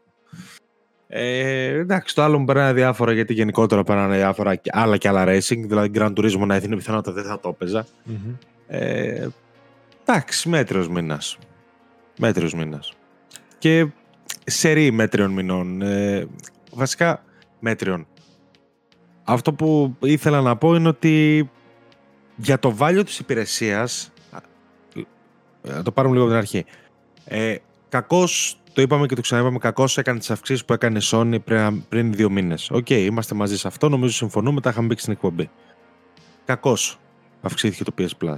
Ε, 1.14 1.78
εντάξει, 1.78 2.14
το 2.14 2.22
άλλο 2.22 2.38
μου 2.38 2.44
περνάει 2.44 2.72
διάφορα 2.72 3.12
γιατί 3.12 3.32
γενικότερα 3.32 3.84
περνάνε 3.84 4.16
διάφορα 4.16 4.60
άλλα 4.70 4.96
και 4.96 5.08
άλλα 5.08 5.24
racing. 5.26 5.64
Δηλαδή, 5.66 5.90
Grand 5.94 6.12
Turismo 6.12 6.46
να 6.46 6.54
έδινε 6.54 6.76
πιθανότητα 6.76 7.12
δεν 7.12 7.24
θα 7.24 7.40
το 7.40 7.48
έπαιζα. 7.48 7.86
Mm-hmm. 7.86 8.34
Ε, 8.66 9.26
Εντάξει, 10.04 10.48
μέτριος 10.48 10.88
μήνας. 10.88 11.38
Μέτριος 12.18 12.54
μήνας. 12.54 12.92
Και 13.58 13.86
σερή 14.44 14.90
μέτριων 14.90 15.30
μηνών. 15.30 15.82
Ε, 15.82 16.26
βασικά, 16.72 17.24
μέτριων. 17.58 18.06
Αυτό 19.24 19.52
που 19.52 19.96
ήθελα 20.00 20.40
να 20.40 20.56
πω 20.56 20.74
είναι 20.74 20.88
ότι 20.88 21.50
για 22.36 22.58
το 22.58 22.74
value 22.74 23.04
της 23.04 23.18
υπηρεσίας, 23.18 24.12
να 25.62 25.82
το 25.82 25.92
πάρουμε 25.92 26.14
λίγο 26.14 26.26
από 26.26 26.34
την 26.34 26.42
αρχή, 26.42 26.64
ε, 27.24 27.56
κακώς, 27.88 28.61
το 28.72 28.82
είπαμε 28.82 29.06
και 29.06 29.14
το 29.14 29.20
ξαναείπαμε, 29.20 29.58
κακώς 29.58 29.98
έκανε 29.98 30.18
τις 30.18 30.30
αυξήσεις 30.30 30.64
που 30.64 30.72
έκανε 30.72 30.98
η 30.98 31.02
Sony 31.04 31.36
πριν, 31.44 31.88
πριν 31.88 32.12
δύο 32.12 32.30
μήνες. 32.30 32.70
Ok, 32.70 32.86
okay, 32.88 33.04
είμαστε 33.06 33.34
μαζί 33.34 33.58
σε 33.58 33.68
αυτό, 33.68 33.88
νομίζω 33.88 34.12
συμφωνούμε, 34.12 34.60
τα 34.60 34.70
είχαμε 34.70 34.86
πει 34.86 34.96
στην 34.98 35.12
εκπομπή. 35.12 35.50
Κακώς 36.44 36.98
αυξήθηκε 37.42 37.84
το 37.84 37.92
PS 37.98 38.24
Plus. 38.24 38.34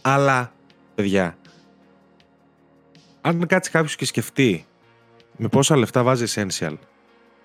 Αλλά, 0.00 0.52
παιδιά, 0.94 1.36
αν 3.20 3.46
κάτσει 3.46 3.70
κάποιος 3.70 3.96
και 3.96 4.04
σκεφτεί 4.04 4.66
με 5.36 5.48
πόσα 5.48 5.76
λεφτά 5.76 6.02
βάζει 6.02 6.24
Essential, 6.28 6.74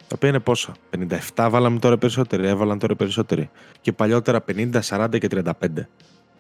τα 0.08 0.16
οποία 0.16 0.30
είναι 0.30 0.40
πόσα. 0.40 0.74
57 1.36 1.48
βάλαμε 1.52 1.80
τώρα 1.80 1.98
περισσότεροι, 1.98 2.48
έβαλαν 2.48 2.80
τώρα 2.80 2.96
περισσότεροι. 2.96 3.50
Και 3.82 3.94
παλιότερα 3.94 4.44
50, 4.48 4.80
40 4.82 5.18
και 5.20 5.28
35. 5.28 5.88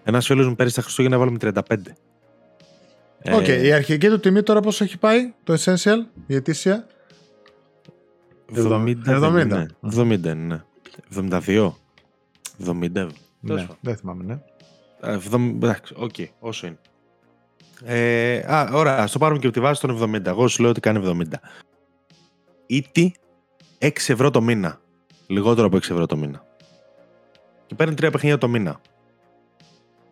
Ένας 0.04 0.25
φίλος 0.25 0.47
μου 0.47 0.56
πέρυσι 0.56 0.75
τα 0.75 0.82
Χριστούγεννα 0.82 1.17
βάλαμε 1.17 1.38
35. 1.41 1.51
Ok, 3.34 3.44
okay, 3.44 3.48
ε... 3.48 3.66
η 3.66 3.72
αρχική 3.72 4.08
του 4.10 4.20
τιμή 4.20 4.44
τώρα 4.44 4.60
πόσο 4.60 4.84
έχει 4.84 4.98
πάει 4.98 5.34
το 5.44 5.54
Essential, 5.54 5.98
η 6.28 6.36
ετήσια; 6.36 6.88
70. 8.56 8.96
70. 9.06 9.66
70, 9.96 10.36
ναι. 10.36 10.64
72. 11.16 11.72
70. 12.66 13.08
Ναι, 13.40 13.68
δεν 13.82 13.96
θυμάμαι, 13.96 14.24
ναι. 14.24 14.40
Εντάξει, 15.38 15.94
ok, 15.98 16.13
okay, 16.18 16.28
όσο 16.40 16.68
είναι. 16.68 16.80
Ε, 17.84 18.38
α, 18.54 18.70
ωραία, 18.74 18.98
ας 18.98 19.12
το 19.12 19.20
πάρουμε 19.20 19.40
και 19.40 19.48
από 19.48 19.56
τη 19.56 19.62
βάση 19.62 19.82
των 19.82 20.16
70. 20.16 20.26
Εγώ 20.26 20.48
σου 20.48 20.62
λέω 20.62 20.70
ότι 20.70 20.80
κάνει 20.80 21.28
70. 21.32 21.34
Ήτι 22.66 23.16
6 23.80 23.90
ευρώ 24.08 24.32
το 24.32 24.42
μήνα. 24.42 24.82
Λιγότερο 25.28 25.68
από 25.68 25.78
6 25.78 25.80
ευρώ 25.80 26.06
το 26.06 26.18
μήνα. 26.18 26.46
Και 27.66 27.76
παίρνει 27.76 27.94
τρία 27.94 28.12
παιχνίδια 28.12 28.38
το 28.38 28.48
μήνα. 28.48 28.82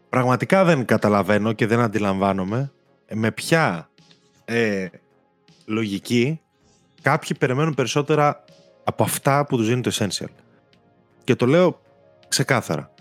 Πραγματικά 0.10 0.64
δεν 0.64 0.86
καταλαβαίνω 0.86 1.54
και 1.54 1.68
δεν 1.68 1.80
αντιλαμβάνομαι 1.80 2.72
με 3.16 3.32
ποια 3.32 3.90
ε, 4.46 4.88
λογική 5.66 6.40
κάποιοι 7.02 7.38
περιμένουν 7.38 7.74
περισσότερα 7.74 8.44
από 8.84 9.04
αυτά 9.04 9.46
που 9.46 9.58
τους 9.58 9.68
δίνει 9.68 9.82
το 9.82 9.92
Essential. 9.94 10.30
Και 11.24 11.36
το 11.36 11.46
λέω 11.46 11.82
ξεκάθαρα. 12.28 12.94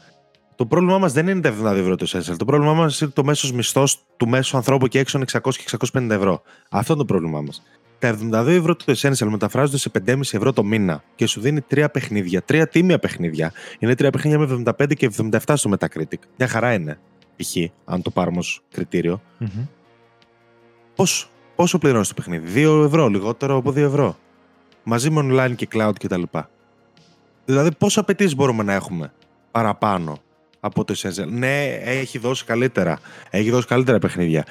Το 0.56 0.66
πρόβλημά 0.66 0.98
μας 0.98 1.12
δεν 1.12 1.28
είναι 1.28 1.40
τα 1.40 1.54
70 1.62 1.76
ευρώ 1.76 1.96
το 1.96 2.06
Essential. 2.08 2.36
Το 2.36 2.44
πρόβλημά 2.44 2.74
μας 2.74 3.00
είναι 3.00 3.10
το 3.10 3.24
μέσος 3.24 3.52
μισθός 3.52 3.98
του 4.16 4.28
μέσου 4.28 4.56
ανθρώπου 4.56 4.88
και 4.88 4.98
έξω 4.98 5.18
600 5.18 5.50
και 5.54 5.76
650 5.92 6.10
ευρώ. 6.10 6.42
Αυτό 6.70 6.92
είναι 6.92 7.02
το 7.02 7.06
πρόβλημά 7.08 7.40
μας. 7.40 7.62
Τα 7.98 8.18
72 8.32 8.46
ευρώ 8.46 8.76
το 8.76 8.84
Essential 8.86 9.26
μεταφράζονται 9.26 9.78
σε 9.78 9.90
5,5 10.06 10.20
ευρώ 10.20 10.52
το 10.52 10.64
μήνα 10.64 11.02
και 11.14 11.26
σου 11.26 11.40
δίνει 11.40 11.60
τρία 11.60 11.90
παιχνίδια, 11.90 12.42
τρία 12.42 12.68
τίμια 12.68 12.98
παιχνίδια. 12.98 13.52
Είναι 13.78 13.94
τρία 13.94 14.10
παιχνίδια 14.10 14.38
με 14.38 14.62
75 14.78 14.94
και 14.96 15.10
77 15.16 15.38
στο 15.54 15.70
Metacritic. 15.78 16.18
Μια 16.36 16.48
χαρά 16.48 16.72
είναι. 16.72 16.98
Π.χ. 17.36 17.56
αν 17.84 18.02
το 18.02 18.10
πάρουμε 18.10 18.38
ως 18.38 18.62
κριτήριο. 18.70 19.22
Mm-hmm. 19.40 19.66
Πόσο, 20.94 21.26
πόσο 21.56 21.78
πληρώνεις 21.78 22.08
το 22.08 22.14
παιχνίδι, 22.14 22.64
2 22.66 22.84
ευρώ, 22.84 23.08
λιγότερο 23.08 23.56
από 23.56 23.70
2 23.70 23.76
ευρώ. 23.76 24.16
Μαζί 24.82 25.10
με 25.10 25.20
online 25.22 25.54
και 25.56 25.68
cloud 25.72 25.92
κτλ. 26.00 26.22
Δηλαδή, 27.44 27.74
πόσες 27.74 27.98
απαιτήσεις 27.98 28.34
μπορούμε 28.34 28.62
να 28.62 28.72
έχουμε 28.72 29.12
παραπάνω 29.50 30.18
από 30.60 30.84
το 30.84 30.94
Essential; 30.96 31.26
Ναι, 31.28 31.64
έχει 31.74 32.18
δώσει 32.18 32.44
καλύτερα. 32.44 32.98
Έχει 33.30 33.50
δώσει 33.50 33.66
καλύτερα 33.66 33.98
παιχνίδια. 33.98 34.44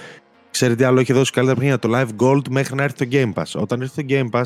Ξέρετε 0.52 0.78
τι 0.78 0.84
άλλο 0.84 1.00
έχει 1.00 1.14
δώσει 1.14 1.32
καλύτερα 1.32 1.60
παιχνίδια; 1.60 1.80
Το 1.80 1.90
Live 1.94 2.26
Gold 2.26 2.50
μέχρι 2.50 2.76
να 2.76 2.84
έρθει 2.84 3.06
το 3.06 3.18
Game 3.18 3.42
Pass. 3.42 3.62
Όταν 3.62 3.82
ήρθε 3.82 4.04
το 4.04 4.08
Game 4.10 4.40
Pass, 4.40 4.44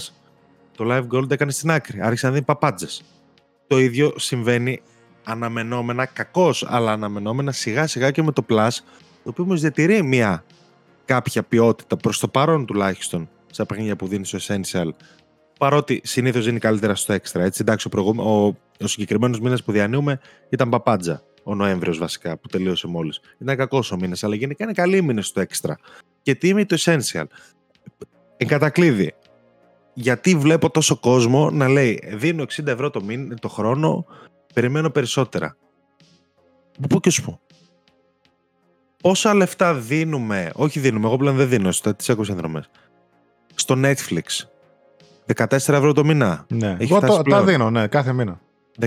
το 0.77 0.86
Live 0.88 1.08
Gold 1.17 1.31
έκανε 1.31 1.51
στην 1.51 1.71
άκρη. 1.71 2.01
Άρχισε 2.01 2.25
να 2.25 2.31
δίνει 2.31 2.45
παπάντζες. 2.45 3.03
Το 3.67 3.79
ίδιο 3.79 4.13
συμβαίνει 4.15 4.81
αναμενόμενα, 5.23 6.05
κακώς, 6.05 6.65
αλλά 6.67 6.91
αναμενόμενα 6.91 7.51
σιγά 7.51 7.88
σιγά 7.88 8.12
και 8.12 8.23
με 8.23 8.31
το 8.31 8.45
Plus, 8.49 8.69
το 9.23 9.29
οποίο 9.29 9.43
όμω 9.43 9.55
διατηρεί 9.55 10.03
μια 10.03 10.43
κάποια 11.05 11.43
ποιότητα 11.43 11.97
προς 11.97 12.19
το 12.19 12.27
παρόν 12.27 12.65
τουλάχιστον 12.65 13.29
στα 13.51 13.65
παιχνίδια 13.65 13.95
που 13.95 14.07
δίνει 14.07 14.25
στο 14.25 14.37
Essential. 14.41 14.89
Παρότι 15.59 16.01
συνήθως 16.03 16.45
δίνει 16.45 16.59
καλύτερα 16.59 16.95
στο 16.95 17.13
Extra. 17.13 17.39
Έτσι, 17.39 17.61
εντάξει, 17.61 17.89
ο, 17.95 18.21
ο, 18.21 18.55
ο 18.79 18.87
συγκεκριμένος 18.87 19.39
μήνα 19.39 19.59
που 19.65 19.71
διανύουμε 19.71 20.19
ήταν 20.49 20.69
παπάντζα 20.69 21.23
ο 21.43 21.55
Νοέμβριος 21.55 21.97
βασικά 21.97 22.37
που 22.37 22.47
τελείωσε 22.47 22.87
μόλις. 22.87 23.19
Ήταν 23.37 23.55
κακός 23.55 23.91
ο 23.91 23.97
μήνα, 23.97 24.15
αλλά 24.21 24.35
γενικά 24.35 24.63
είναι 24.63 24.73
καλή 24.73 25.01
μήνες 25.01 25.27
στο 25.27 25.41
έξτρα. 25.41 25.77
Και 26.21 26.35
τι 26.35 26.47
είμαι 26.47 26.65
το 26.65 26.77
essential. 26.79 27.25
Εν 28.37 28.47
κατακλείδη. 28.47 29.13
Γιατί 29.93 30.35
βλέπω 30.35 30.69
τόσο 30.69 30.97
κόσμο 30.97 31.49
να 31.49 31.67
λέει 31.67 32.03
δίνω 32.13 32.43
60 32.43 32.67
ευρώ 32.67 32.89
το, 32.89 33.03
μήνα, 33.03 33.35
το 33.35 33.47
χρόνο, 33.47 34.05
περιμένω 34.53 34.89
περισσότερα. 34.89 35.57
Πού 36.89 36.99
και 36.99 37.09
σου 37.09 37.23
πω. 37.23 37.39
Πόσα 39.05 39.33
λεφτά 39.33 39.73
δίνουμε, 39.73 40.51
όχι 40.53 40.79
δίνουμε, 40.79 41.07
εγώ 41.07 41.17
πλέον 41.17 41.35
δεν 41.35 41.49
δίνω 41.49 41.71
στα 41.71 41.95
τι 41.95 42.05
έχω 42.07 42.23
συνδρομές. 42.23 42.69
Στο 43.55 43.75
Netflix. 43.77 44.47
14 45.35 45.47
ευρώ 45.51 45.93
το 45.93 46.05
μήνα. 46.05 46.45
Ναι. 46.47 46.75
Έχει 46.79 46.93
εγώ 46.93 47.23
τα 47.23 47.43
δίνω, 47.43 47.69
ναι, 47.69 47.87
κάθε 47.87 48.13
μήνα. 48.13 48.39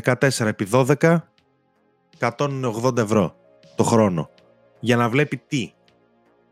14 0.02 0.46
επί 0.46 0.68
12 0.72 1.18
180 2.18 2.96
ευρώ 2.96 3.37
το 3.76 3.85
χρόνο. 3.85 4.31
Για 4.81 4.96
να 4.96 5.09
βλέπει 5.09 5.42
τι. 5.48 5.72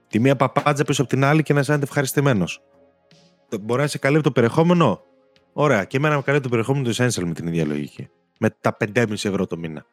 Τη 0.09 0.18
μία 0.18 0.37
παπάντζα 0.37 0.85
πίσω 0.85 1.02
από 1.02 1.11
την 1.11 1.24
άλλη 1.24 1.42
και 1.42 1.52
να 1.52 1.61
αισθάνεται 1.61 1.85
ευχαριστημένος. 1.85 2.62
Μπορεί 3.61 3.81
να 3.81 3.87
σε 3.87 3.98
καλύπτει 3.98 4.24
το 4.24 4.31
περιεχόμενο; 4.33 5.02
Ωραία. 5.52 5.85
Και 5.85 5.96
εμένα 5.96 6.14
με 6.14 6.22
καλύπτει 6.22 6.48
το 6.48 6.57
περιεχόμενο 6.57 6.85
του 6.85 6.94
Essential 6.94 7.24
με 7.24 7.35
την 7.35 7.46
ίδια 7.46 7.66
λογική. 7.66 8.09
Με 8.38 8.50
τα 8.61 8.76
5,5 8.94 9.12
ευρώ 9.12 9.46
το 9.46 9.57
μήνα. 9.57 9.87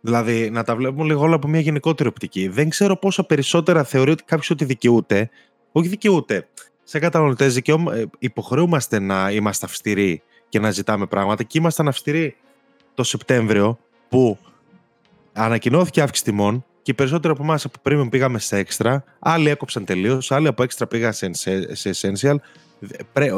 Δηλαδή, 0.00 0.50
να 0.50 0.62
τα 0.64 0.76
βλέπουμε 0.76 1.04
λίγο 1.04 1.20
όλα 1.20 1.34
από 1.34 1.48
μια 1.48 1.60
γενικότερη 1.60 2.08
οπτική. 2.08 2.48
Δεν 2.48 2.68
ξέρω 2.68 2.96
πόσα 2.96 3.24
περισσότερα 3.24 3.84
θεωρεί 3.84 4.10
ότι 4.10 4.22
κάποιος 4.22 4.50
ότι 4.50 4.64
δικαιούται. 4.64 5.30
Όχι 5.72 5.88
δικαιούται. 5.88 6.48
Σε 6.82 6.98
καταναλωτές 6.98 7.56
ε, 7.56 7.62
υποχρεούμαστε 8.18 8.98
να 8.98 9.30
είμαστε 9.30 9.66
αυστηροί 9.66 10.22
και 10.48 10.60
να 10.60 10.70
ζητάμε 10.70 11.06
πράγματα. 11.06 11.42
Και 11.42 11.58
ήμασταν 11.58 11.88
αυστηροί 11.88 12.36
το 12.94 13.02
Σεπτέμβριο 13.02 13.78
που 14.08 14.38
ανακοινώθηκε 15.32 16.02
αύξηση 16.02 16.24
τιμών 16.24 16.64
και 16.82 16.90
οι 16.90 16.94
περισσότεροι 16.94 17.32
από 17.32 17.42
εμάς 17.42 17.64
από 17.64 17.78
premium 17.84 18.06
πήγαμε 18.10 18.38
σε 18.38 18.56
έξτρα, 18.56 19.04
άλλοι 19.18 19.48
έκοψαν 19.48 19.84
τελείως, 19.84 20.32
άλλοι 20.32 20.48
από 20.48 20.62
έξτρα 20.62 20.86
πήγαν 20.86 21.12
σε, 21.12 21.30
σε, 21.72 21.90
essential. 21.94 22.36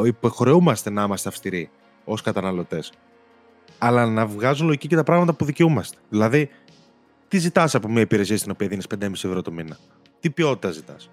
υποχρεούμαστε 0.05 0.89
να 0.89 1.03
είμαστε 1.03 1.29
αυστηροί 1.29 1.69
ως 2.05 2.21
καταναλωτές. 2.21 2.91
Αλλά 3.77 4.05
να 4.05 4.25
βγάζουν 4.25 4.65
λογική 4.65 4.87
και 4.87 4.95
τα 4.95 5.03
πράγματα 5.03 5.33
που 5.33 5.45
δικαιούμαστε. 5.45 5.97
Δηλαδή, 6.09 6.49
τι 7.27 7.37
ζητάς 7.37 7.75
από 7.75 7.89
μια 7.89 8.01
υπηρεσία 8.01 8.37
στην 8.37 8.51
οποία 8.51 8.67
δίνεις 8.67 8.85
5,5 8.99 9.11
ευρώ 9.13 9.41
το 9.41 9.51
μήνα; 9.51 9.77
Τι 10.19 10.29
ποιότητα 10.29 10.71
ζητάς; 10.71 11.09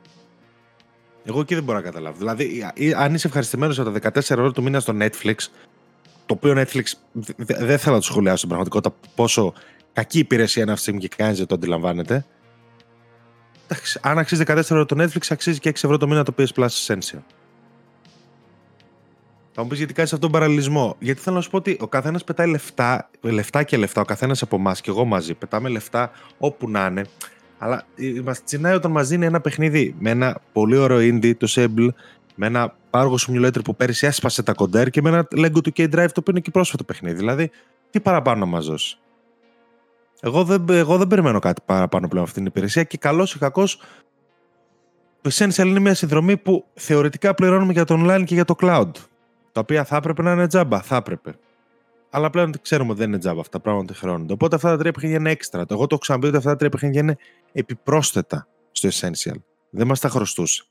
Εγώ 1.25 1.41
εκεί 1.41 1.55
δεν 1.55 1.65
μπορώ 1.65 1.79
να 1.79 1.85
καταλάβω. 1.85 2.17
Δηλαδή, 2.19 2.67
αν 2.97 3.15
είσαι 3.15 3.27
ευχαριστημένος 3.27 3.79
από 3.79 3.91
τα 3.91 4.11
14 4.11 4.17
ευρώ 4.17 4.53
το 4.53 4.63
μήνα 4.63 4.81
στο 4.81 4.95
Netflix, 5.01 5.35
το 6.27 6.35
οποίο 6.35 6.53
Netflix 6.57 6.83
δεν 7.37 7.79
θέλω 7.79 7.95
να 7.95 8.01
το 8.01 8.07
σχολιάσω 8.07 8.37
στην 8.37 8.49
πραγματικότητα 8.49 8.97
πόσο 9.15 9.53
κακή 9.93 10.19
υπηρεσία 10.19 10.63
είναι 10.63 10.73
αυτή 10.73 10.93
και 10.93 11.09
κανείς 11.17 11.39
δεν 11.39 11.47
το 11.47 11.55
αντιλαμβάνεται. 11.55 12.27
Αν 14.01 14.19
αξίζει 14.19 14.43
14 14.47 14.57
ευρώ 14.57 14.87
το 14.87 15.03
Netflix, 15.03 15.27
αξίζει 15.29 15.59
και 15.59 15.71
6 15.71 15.75
ευρώ 15.75 15.97
το 15.97 16.09
μήνα 16.09 16.25
το 16.25 16.35
PS 16.39 16.47
Plus 16.55 16.69
Essential. 16.87 17.19
Θα 19.61 19.67
μου 19.67 19.73
πεις 19.73 19.85
γιατί 19.85 19.95
κάνεις 19.95 20.13
αυτόν 20.13 20.31
τον 20.31 20.41
παραλληλισμό. 20.41 20.97
Γιατί 20.99 21.21
θέλω 21.21 21.37
να 21.37 21.43
σου 21.43 21.51
πω 21.51 21.57
ότι 21.57 21.77
ο 21.81 21.89
καθένας 21.89 22.25
πετάει 22.25 22.51
λεφτά, 22.51 23.11
λεφτά 23.21 23.63
και 23.63 23.77
λεφτά. 23.77 24.01
Ο 24.01 24.05
καθένας 24.05 24.43
από 24.43 24.57
εμάς 24.57 24.81
και 24.81 24.91
εγώ 24.91 25.05
μαζί 25.05 25.35
πετάμε 25.35 25.69
λεφτά 25.69 26.11
όπου 26.39 26.71
να 26.71 26.87
είναι. 26.87 27.05
Αλλά 27.59 27.85
μας 28.25 28.45
τσινάει 28.45 28.75
όταν 28.75 28.91
μας 28.91 29.09
δίνει 29.09 29.27
ένα 29.27 29.41
παιχνίδι 29.41 29.95
με 29.99 30.11
ένα 30.11 30.41
πολύ 30.53 30.77
ωραίο 30.77 30.99
indie, 30.99 31.37
το 31.37 31.47
Sable, 31.51 31.89
με 32.35 32.47
ένα 32.47 32.75
πάργο 32.91 33.15
simulator 33.27 33.65
που 33.65 33.77
πέρυσι 33.77 34.07
έσπασε 34.07 34.43
τα 34.43 34.53
κοντέρ 34.53 34.91
και 34.91 35.03
με 35.03 35.09
ένα 35.09 35.29
Lego 35.37 35.63
του 35.63 35.73
K-Drive 35.77 35.91
το 35.91 36.21
οποίο 36.21 36.25
είναι 36.27 36.41
και 36.41 36.51
πρόσφατο 36.51 36.85
παιχνίδι. 36.85 37.17
Δηλαδή, 37.17 37.51
τι 37.91 38.01
παραπάνω 38.01 38.41
να 38.41 38.47
μας 38.47 38.67
δώσει. 38.67 38.99
Εγώ 40.21 40.45
δεν, 40.45 40.65
εγώ 40.71 40.97
δεν 40.99 41.07
περιμένω 41.07 41.39
κάτι 41.39 41.63
παραπάνω 41.65 42.09
πλέον 42.09 42.25
αυτή 42.25 42.37
την 42.37 42.47
υπηρεσία 42.47 42.83
και 42.83 42.99
καλό 42.99 43.29
ή 43.35 43.39
κακό. 43.39 43.65
Το 45.21 45.31
Essential 45.33 45.67
είναι 45.67 45.81
μια 45.81 45.95
συνδρομή 45.95 46.37
που 46.37 46.65
θεωρητικά 46.75 47.35
πληρώνουμε 47.35 47.73
για 47.73 47.85
το 47.85 47.95
online 47.99 48.23
και 48.25 48.35
για 48.35 48.45
το 48.45 48.55
cloud. 48.61 48.91
Τα 49.53 49.61
οποία 49.61 49.85
θα 49.85 49.97
έπρεπε 49.97 50.23
να 50.23 50.33
είναι 50.33 50.47
τζάμπα. 50.47 50.81
Θα 50.81 50.97
έπρεπε. 50.97 51.35
Αλλά 52.11 52.31
πλέον 52.31 52.53
ξέρουμε 52.63 52.91
ότι 52.91 52.99
δεν 52.99 53.09
είναι 53.09 53.19
τζάμπα 53.19 53.41
αυτά 53.41 53.53
τα 53.53 53.61
πράγματα 53.61 53.95
χρεώνονται. 53.95 54.33
Οπότε 54.33 54.57
αυτά 54.57 54.69
τα 54.71 54.77
τρία 54.77 54.93
παιχνίδια 54.93 55.19
είναι 55.19 55.31
έξτρα. 55.31 55.61
Εγώ 55.61 55.81
το 55.81 55.87
έχω 55.91 55.99
ξαναπεί 55.99 56.27
ότι 56.27 56.37
αυτά 56.37 56.51
τα 56.51 56.57
τρία 56.57 56.69
παιχνίδια 56.69 57.01
είναι 57.01 57.17
επιπρόσθετα 57.53 58.47
στο 58.71 58.89
Essential. 58.89 59.37
Δεν 59.71 59.87
μας 59.87 60.01
τα 60.01 60.09
χρωστούσε. 60.09 60.65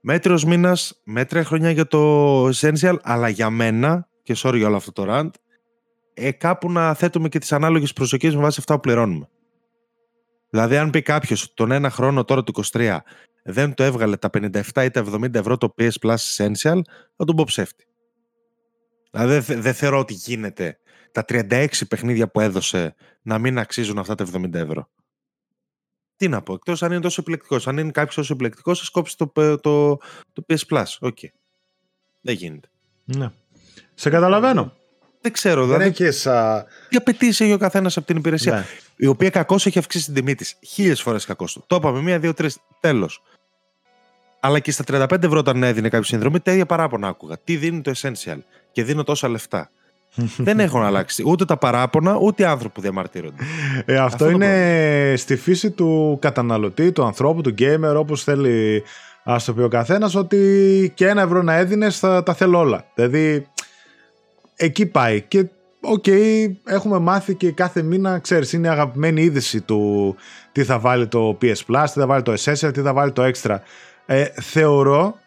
Μέτριος 0.00 0.44
μήνας, 0.44 1.00
μέτρια 1.04 1.44
χρονιά 1.44 1.70
για 1.70 1.86
το 1.86 2.46
Essential, 2.48 2.96
αλλά 3.02 3.28
για 3.28 3.50
μένα, 3.50 4.08
και 4.22 4.36
sorry 4.38 4.56
για 4.56 4.66
όλο 4.66 4.76
αυτό 4.76 4.92
το 4.92 5.04
rant, 5.08 5.30
ε, 6.14 6.30
κάπου 6.30 6.72
να 6.72 6.94
θέτουμε 6.94 7.28
και 7.28 7.38
τις 7.38 7.52
ανάλογες 7.52 7.92
προσδοκίες 7.92 8.34
με 8.34 8.40
βάση 8.40 8.56
αυτά 8.58 8.74
που 8.74 8.80
πληρώνουμε. 8.80 9.28
Δηλαδή, 10.50 10.76
αν 10.76 10.90
πει 10.90 11.02
κάποιος 11.02 11.54
τον 11.54 11.70
ένα 11.70 11.90
χρόνο 11.90 12.24
τώρα 12.24 12.42
του 12.42 12.52
23 12.72 12.98
δεν 13.50 13.74
το 13.74 13.82
έβγαλε 13.82 14.16
τα 14.16 14.30
57 14.32 14.60
ή 14.84 14.90
τα 14.90 15.04
70 15.06 15.34
ευρώ 15.34 15.56
το 15.56 15.74
PS 15.78 15.90
Plus 16.02 16.16
Essential, 16.16 16.80
θα 17.16 17.24
τον 17.24 17.36
πω 17.36 17.44
ψεύτη. 17.44 17.86
Δηλαδή, 19.10 19.38
δεν 19.38 19.62
δε 19.62 19.72
θεωρώ 19.72 19.98
ότι 19.98 20.14
γίνεται 20.14 20.78
τα 21.12 21.24
36 21.28 21.66
παιχνίδια 21.88 22.28
που 22.28 22.40
έδωσε 22.40 22.94
να 23.22 23.38
μην 23.38 23.58
αξίζουν 23.58 23.98
αυτά 23.98 24.14
τα 24.14 24.26
70 24.32 24.54
ευρώ. 24.54 24.90
Τι 26.16 26.28
να 26.28 26.42
πω, 26.42 26.54
εκτός 26.54 26.82
αν 26.82 26.92
είναι 26.92 27.00
τόσο 27.00 27.20
επιλεκτικός. 27.20 27.68
Αν 27.68 27.78
είναι 27.78 27.90
κάποιος 27.90 28.14
τόσο 28.14 28.32
επιλεκτικός, 28.32 28.80
θα 28.80 28.86
κόψει 28.92 29.16
το, 29.16 29.32
το, 29.60 29.96
το, 30.32 30.44
PS 30.48 30.60
Plus. 30.68 30.84
OK. 31.00 31.18
Okay. 31.20 31.28
Δεν 32.20 32.34
γίνεται. 32.34 32.68
Ναι. 33.04 33.30
Σε 33.94 34.10
καταλαβαίνω. 34.10 34.76
Δεν 35.20 35.32
ξέρω. 35.32 35.66
Δεν 35.66 35.78
δηλαδή, 35.78 36.04
έχεις, 36.04 36.26
α... 36.26 36.66
Τι 36.88 36.96
απαιτήσεις 36.96 37.44
έχει 37.44 37.52
ο 37.52 37.58
καθένας 37.58 37.96
από 37.96 38.06
την 38.06 38.16
υπηρεσία; 38.16 38.54
Ναι. 38.54 38.64
Η 38.96 39.06
οποία 39.06 39.30
κακώς 39.30 39.66
έχει 39.66 39.78
αυξήσει 39.78 40.04
την 40.04 40.14
τιμή 40.14 40.34
της. 40.34 40.58
Χίλιες 40.66 41.02
φορές 41.02 41.24
κακώς 41.24 41.52
του. 41.52 41.64
Το 41.66 41.76
είπαμε. 41.76 42.00
Μία, 42.00 42.18
δύο, 42.18 42.34
τρεις. 42.34 42.58
Τέλος. 42.80 43.22
Αλλά 44.40 44.58
και 44.58 44.70
στα 44.70 44.84
35 44.88 45.22
ευρώ 45.22 45.38
όταν 45.38 45.62
έδινε 45.62 45.88
κάποιο 45.88 46.06
συνδρομή, 46.06 46.40
τέτοια 46.40 46.66
παράπονα 46.66 47.08
άκουγα. 47.08 47.38
Τι 47.44 47.56
δίνει 47.56 47.80
το 47.80 47.92
Essential 47.96 48.38
και 48.72 48.84
δίνω 48.84 49.04
τόσα 49.04 49.28
λεφτά. 49.28 49.70
δεν 50.36 50.60
έχουν 50.60 50.82
αλλάξει 50.82 51.22
ούτε 51.26 51.44
τα 51.44 51.56
παράπονα 51.56 52.16
ούτε 52.16 52.42
οι 52.42 52.46
άνθρωποι 52.46 52.74
που 52.74 52.80
διαμαρτύρονται. 52.80 53.42
Ε, 53.84 53.96
αυτό, 53.96 54.24
αυτό 54.24 54.30
είναι 54.30 55.14
στη 55.16 55.36
φύση 55.36 55.70
του 55.70 56.18
καταναλωτή, 56.20 56.92
του 56.92 57.04
ανθρώπου, 57.04 57.40
του 57.40 57.54
gamer, 57.58 57.94
όπως 57.96 58.22
θέλει 58.22 58.82
ας 59.24 59.44
το 59.44 59.52
πει 59.54 59.62
ο 59.62 59.68
καθένας, 59.68 60.14
ότι 60.14 60.92
και 60.94 61.08
ένα 61.08 61.22
ευρώ 61.22 61.42
να 61.42 61.54
έδινες 61.54 61.98
θα 61.98 62.22
τα 62.22 62.34
θέλω 62.34 62.58
όλα. 62.58 62.84
Δηλαδή 62.94 63.46
εκεί 64.56 64.86
πάει. 64.86 65.20
Και 65.20 65.46
OK, 65.80 66.04
okay, 66.06 66.46
έχουμε 66.64 66.98
μάθει 66.98 67.34
και 67.34 67.50
κάθε 67.52 67.82
μήνα, 67.82 68.18
ξέρεις, 68.18 68.52
είναι 68.52 68.68
αγαπημένη 68.68 69.22
είδηση 69.22 69.60
του 69.60 70.16
τι 70.52 70.64
θα 70.64 70.78
βάλει 70.78 71.06
το 71.06 71.38
PS 71.42 71.46
Plus, 71.46 71.84
τι 71.84 72.00
θα 72.00 72.06
βάλει 72.06 72.22
το 72.22 72.32
Essential, 72.32 72.70
τι 72.72 72.80
θα 72.80 72.92
βάλει 72.92 73.12
το 73.12 73.30
Extra. 73.34 73.56
Ε, 74.10 74.24
θεωρώ 74.40 75.18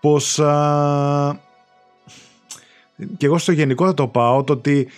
πως 0.00 0.38
α, 0.38 1.38
και 3.16 3.26
εγώ 3.26 3.38
στο 3.38 3.52
γενικό 3.52 3.86
θα 3.86 3.94
το 3.94 4.06
πάω 4.06 4.44
το 4.44 4.52
ότι 4.52 4.88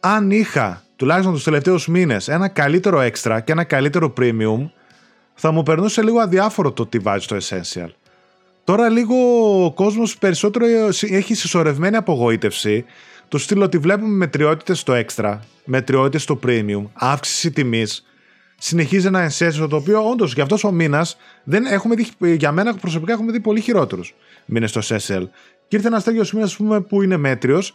αν 0.00 0.30
είχα 0.30 0.82
τουλάχιστον 0.96 1.32
τους 1.34 1.44
τελευταίους 1.44 1.86
μήνες 1.86 2.28
ένα 2.28 2.48
καλύτερο 2.48 3.00
extra 3.00 3.38
και 3.44 3.52
ένα 3.52 3.64
καλύτερο 3.64 4.12
premium 4.18 4.70
θα 5.34 5.50
μου 5.50 5.62
περνούσε 5.62 6.02
λίγο 6.02 6.18
αδιάφορο 6.18 6.72
το 6.72 6.86
τι 6.86 6.98
βάζει 6.98 7.26
το 7.26 7.36
essential. 7.36 7.90
Τώρα 8.64 8.88
λίγο 8.88 9.14
ο 9.64 9.72
κόσμος 9.72 10.18
περισσότερο 10.18 10.66
έχει 11.00 11.34
συσσωρευμένη 11.34 11.96
απογοήτευση 11.96 12.84
του 13.28 13.38
στείλω 13.38 13.64
ότι 13.64 13.78
βλέπουμε 13.78 14.16
μετριότητες 14.16 14.78
στο 14.78 15.04
extra, 15.06 15.38
μετριότητες 15.64 16.22
στο 16.22 16.38
premium, 16.46 16.82
αύξηση 16.92 17.50
τιμής, 17.50 18.06
συνεχίζει 18.58 19.06
ένα 19.06 19.30
essential 19.30 19.66
το 19.68 19.76
οποίο 19.76 20.08
όντως 20.10 20.34
για 20.34 20.42
αυτός 20.42 20.64
ο 20.64 20.70
μήνας 20.70 21.16
δεν 21.44 21.64
έχουμε 21.64 21.94
δει, 21.94 22.34
για 22.36 22.52
μένα 22.52 22.74
προσωπικά 22.74 23.12
έχουμε 23.12 23.32
δει 23.32 23.40
πολύ 23.40 23.60
χειρότερους 23.60 24.14
μήνες 24.44 24.70
στο 24.70 24.80
essential. 24.84 25.28
Και 25.68 25.76
ήρθε 25.76 25.88
ένας 25.88 26.04
τέτοιος 26.04 26.28
σημείο 26.28 26.48
πούμε, 26.56 26.80
που 26.80 27.02
είναι 27.02 27.16
μέτριος 27.16 27.74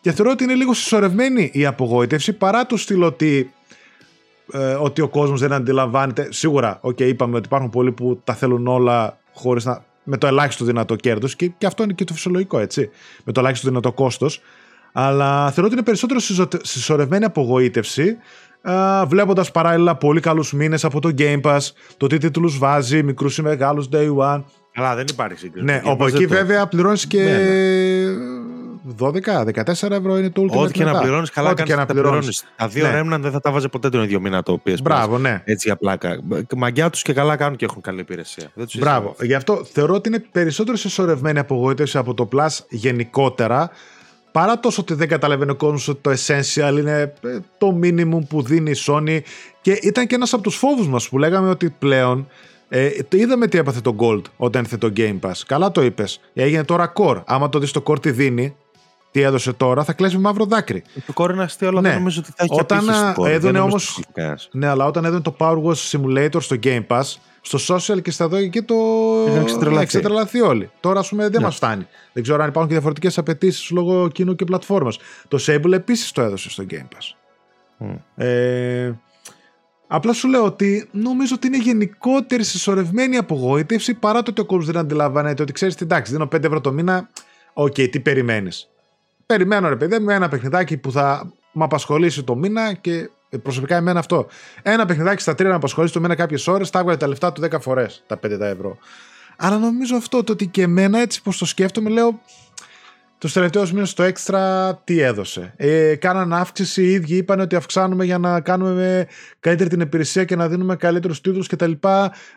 και 0.00 0.12
θεωρώ 0.12 0.30
ότι 0.30 0.44
είναι 0.44 0.54
λίγο 0.54 0.74
συσσωρευμένη 0.74 1.50
η 1.52 1.66
απογοήτευση 1.66 2.32
παρά 2.32 2.66
το 2.66 2.76
στυλ 2.76 3.02
ότι, 3.02 3.52
ε, 4.52 4.58
ότι 4.58 5.00
ο 5.00 5.08
κόσμος 5.08 5.40
δεν 5.40 5.52
αντιλαμβάνεται. 5.52 6.28
Σίγουρα, 6.30 6.80
okay, 6.82 7.00
είπαμε 7.00 7.36
ότι 7.36 7.46
υπάρχουν 7.46 7.70
πολλοί 7.70 7.92
που 7.92 8.20
τα 8.24 8.34
θέλουν 8.34 8.66
όλα 8.66 9.18
χωρίς 9.32 9.64
να, 9.64 9.84
με 10.04 10.16
το 10.16 10.26
ελάχιστο 10.26 10.64
δυνατό 10.64 10.96
κέρδος 10.96 11.36
και, 11.36 11.46
και 11.46 11.66
αυτό 11.66 11.82
είναι 11.82 11.92
και 11.92 12.04
το 12.04 12.12
φυσιολογικό, 12.12 12.58
έτσι. 12.58 12.90
Με 13.24 13.32
το 13.32 13.40
ελάχιστο 13.40 13.68
δυνατό 13.68 13.92
κόστος. 13.92 14.40
Αλλά 14.92 15.50
θεωρώ 15.50 15.64
ότι 15.64 15.72
είναι 15.72 15.84
περισσότερο 15.84 16.20
συσσωρευμένη 16.62 17.24
απογοήτευση 17.24 18.16
Uh, 18.16 18.49
βλέποντας 19.06 19.50
παράλληλα 19.50 19.96
πολύ 19.96 20.20
καλούς 20.20 20.52
μήνες 20.52 20.84
από 20.84 21.00
το 21.00 21.10
Game 21.18 21.40
Pass, 21.40 21.58
το 21.96 22.06
τι 22.06 22.18
τίτλους 22.18 22.58
βάζει, 22.58 23.02
μικρούς 23.02 23.38
ή 23.38 23.42
μεγάλους 23.42 23.88
day 23.92 24.16
one, 24.16 24.42
αλλά 24.74 24.94
δεν 24.94 25.06
υπάρχει 25.10 25.38
σύγκριση. 25.38 25.64
Ναι, 25.64 25.82
από 25.84 26.06
εκεί 26.06 26.26
βέβαια 26.26 26.66
πληρώνεις 26.66 27.06
και. 27.06 27.22
Ναι, 27.22 27.38
12-14 28.98 29.88
ναι. 29.88 29.96
ευρώ 29.96 30.18
είναι 30.18 30.30
το 30.30 30.42
Ultimate 30.42 30.56
Ό,τι 30.56 30.72
και 30.72 30.84
να 30.84 31.00
πληρώνεις, 31.00 31.30
καλά 31.30 31.54
κάνεις 31.54 31.76
να 31.76 31.86
πληρώνεις. 31.86 32.44
Τα 32.56 32.68
δύο 32.68 32.86
ναι. 32.86 33.00
Remnant 33.00 33.20
δεν 33.20 33.30
θα 33.30 33.40
τα 33.40 33.50
βάζε 33.50 33.68
ποτέ 33.68 33.88
τον 33.88 34.02
ίδιο 34.02 34.20
μήνα 34.20 34.42
το 34.42 34.62
PS 34.66 34.82
Μπράβο, 34.82 35.18
ναι. 35.18 35.42
Έτσι 35.44 35.68
για 35.68 35.76
πλάκα. 35.76 36.20
Μαγκιά 36.56 36.90
τους 36.90 37.02
και 37.02 37.12
καλά 37.12 37.36
κάνουν 37.36 37.56
και 37.56 37.64
έχουν 37.64 37.82
καλή 37.82 38.00
υπηρεσία. 38.00 38.50
Δεν 38.54 38.66
Μπράβο. 38.78 39.16
Γι' 39.20 39.34
αυτό 39.34 39.64
θεωρώ 39.72 39.94
ότι 39.94 40.08
είναι 40.08 40.24
περισσότερος 40.32 40.80
συσσωρευμένη 40.80 41.38
απογοήτευσης 41.38 41.96
από 41.96 42.14
το 42.14 42.28
Plus 42.32 42.58
γενικότερα. 42.68 43.70
Παρά 44.32 44.60
τόσο 44.60 44.80
ότι 44.80 44.94
δεν 44.94 45.08
καταλαβαίνει 45.08 45.50
ο 45.50 45.56
κόσμος 45.56 45.88
ότι 45.88 46.00
το 46.00 46.10
Essential 46.10 46.78
είναι 46.78 47.14
ε, 47.22 47.38
το 47.58 47.78
minimum 47.82 48.20
που 48.28 48.42
δίνει 48.42 48.70
η 48.70 48.76
Sony. 48.86 49.20
Και 49.60 49.72
ήταν 49.82 50.06
και 50.06 50.14
ένας 50.14 50.32
από 50.32 50.42
τους 50.42 50.56
φόβους 50.56 50.88
μας 50.88 51.08
που 51.08 51.18
λέγαμε 51.18 51.48
ότι 51.48 51.70
πλέον 51.78 52.28
ε, 52.68 52.90
το 53.08 53.16
είδαμε 53.16 53.46
τι 53.46 53.58
έπαθε 53.58 53.80
το 53.80 53.96
Gold 53.98 54.22
όταν 54.36 54.62
ήρθε 54.62 54.76
το 54.76 54.92
Game 54.96 55.18
Pass. 55.20 55.32
Καλά 55.46 55.70
το 55.70 55.82
είπες. 55.82 56.20
Έγινε 56.34 56.64
τώρα 56.64 56.92
Core. 56.96 57.22
Άμα 57.26 57.48
το 57.48 57.58
δεις 57.58 57.70
το 57.70 57.82
Core 57.86 58.02
τι 58.02 58.10
δίνει, 58.10 58.56
τι 59.10 59.20
έδωσε 59.20 59.52
τώρα, 59.52 59.84
θα 59.84 59.92
κλέσει 59.92 60.14
με 60.14 60.20
μαύρο 60.20 60.44
δάκρυ. 60.44 60.82
Το 61.06 61.12
Core 61.16 61.30
είναι 61.30 61.42
αστείο, 61.42 61.68
αλλά 61.68 61.80
ναι. 61.80 61.88
δεν 61.88 61.98
νομίζω 61.98 62.20
ότι 62.20 62.32
θα 62.36 62.44
έχει 62.44 62.60
όταν 62.60 62.88
έδωνε 63.26 63.58
όμως, 63.58 64.00
Ναι, 64.50 64.66
αλλά 64.66 64.86
όταν 64.86 65.04
έδωνε 65.04 65.22
το 65.22 65.36
Power 65.38 65.62
Wash 65.62 65.90
Simulator 65.90 66.42
στο 66.42 66.56
Game 66.62 66.86
Pass, 66.86 67.02
στο 67.40 67.76
social 67.76 68.02
και 68.02 68.10
στα 68.10 68.24
εδώ 68.24 68.46
και 68.46 68.62
το. 68.62 68.74
Είχε 69.80 70.01
τρελαθεί 70.01 70.40
όλοι. 70.40 70.70
Τώρα, 70.80 71.00
ας 71.00 71.08
πούμε, 71.08 71.22
δεν 71.22 71.40
ναι. 71.40 71.46
μας 71.46 71.56
φτάνει. 71.56 71.86
Δεν 72.12 72.22
ξέρω 72.22 72.42
αν 72.42 72.48
υπάρχουν 72.48 72.66
και 72.66 72.72
διαφορετικές 72.72 73.18
απαιτήσεις 73.18 73.70
λόγω 73.70 74.08
κοινού 74.08 74.34
και 74.34 74.44
πλατφόρμας. 74.44 74.98
Το 75.28 75.38
Sable 75.46 75.72
επίσης 75.72 76.12
το 76.12 76.22
έδωσε 76.22 76.50
στο 76.50 76.64
Game 76.70 76.74
Pass. 76.74 77.14
Mm. 77.80 78.24
Ε, 78.24 78.92
Απλά 79.92 80.12
σου 80.12 80.28
λέω 80.28 80.44
ότι 80.44 80.88
νομίζω 80.92 81.34
ότι 81.34 81.46
είναι 81.46 81.56
γενικότερη 81.56 82.44
συσσωρευμένη 82.44 83.16
απογοήτευση 83.16 83.94
παρά 83.94 84.22
το 84.22 84.30
ότι 84.30 84.40
ο 84.40 84.44
κόσμο 84.44 84.64
δεν 84.64 84.76
αντιλαμβάνεται 84.76 85.42
ότι 85.42 85.52
ξέρεις 85.52 85.74
την 85.74 85.88
τάξη. 85.88 86.12
Δίνω 86.12 86.24
5 86.24 86.44
ευρώ 86.44 86.60
το 86.60 86.72
μήνα. 86.72 87.08
OK, 87.52 87.72
okay, 87.76 87.90
τι 87.90 88.00
περιμένεις. 88.00 88.70
Περιμένω 89.30 89.68
ρε 89.68 89.76
παιδί 89.76 89.98
μου 89.98 90.10
ένα 90.10 90.28
παιχνιδάκι 90.28 90.76
που 90.76 90.92
θα 90.92 91.32
με 91.52 91.64
απασχολήσει 91.64 92.22
το 92.22 92.36
μήνα 92.36 92.72
και 92.72 93.10
προσωπικά 93.42 93.76
εμένα 93.76 93.98
αυτό. 93.98 94.26
Ένα 94.62 94.86
παιχνιδάκι 94.86 95.22
στα 95.22 95.34
τρία 95.34 95.50
να 95.50 95.56
απασχολήσει 95.56 95.92
το 95.92 96.00
μήνα 96.00 96.14
κάποιες 96.14 96.46
ώρες, 96.46 96.70
τα 96.70 96.78
έβγαλε 96.78 96.96
τα 96.96 97.08
λεφτά 97.08 97.32
του 97.32 97.42
10 97.50 97.60
φορές 97.60 98.04
τα 98.06 98.18
5 98.26 98.40
ευρώ. 98.40 98.78
Αλλά 99.36 99.58
νομίζω 99.58 99.96
αυτό 99.96 100.24
το 100.24 100.32
ότι 100.32 100.46
και 100.46 100.62
εμένα 100.62 100.98
έτσι 100.98 101.22
πως 101.22 101.38
το 101.38 101.44
σκέφτομαι, 101.44 101.90
λέω 101.90 102.20
τους 103.18 103.32
τελευταίους 103.32 103.72
μήνες 103.72 103.94
το 103.94 104.02
έξτρα 104.02 104.74
τι 104.84 105.00
έδωσε. 105.00 105.54
Ε, 105.56 105.94
κάναν 105.94 106.32
αύξηση, 106.32 106.82
οι 106.82 106.90
ίδιοι 106.90 107.16
είπαν 107.16 107.40
ότι 107.40 107.56
αυξάνουμε 107.56 108.04
για 108.04 108.18
να 108.18 108.40
κάνουμε 108.40 109.06
καλύτερη 109.40 109.68
την 109.68 109.80
υπηρεσία 109.80 110.24
και 110.24 110.36
να 110.36 110.48
δίνουμε 110.48 110.76
καλύτερους 110.76 111.20
τίτλους 111.20 111.46
κτλ. 111.46 111.72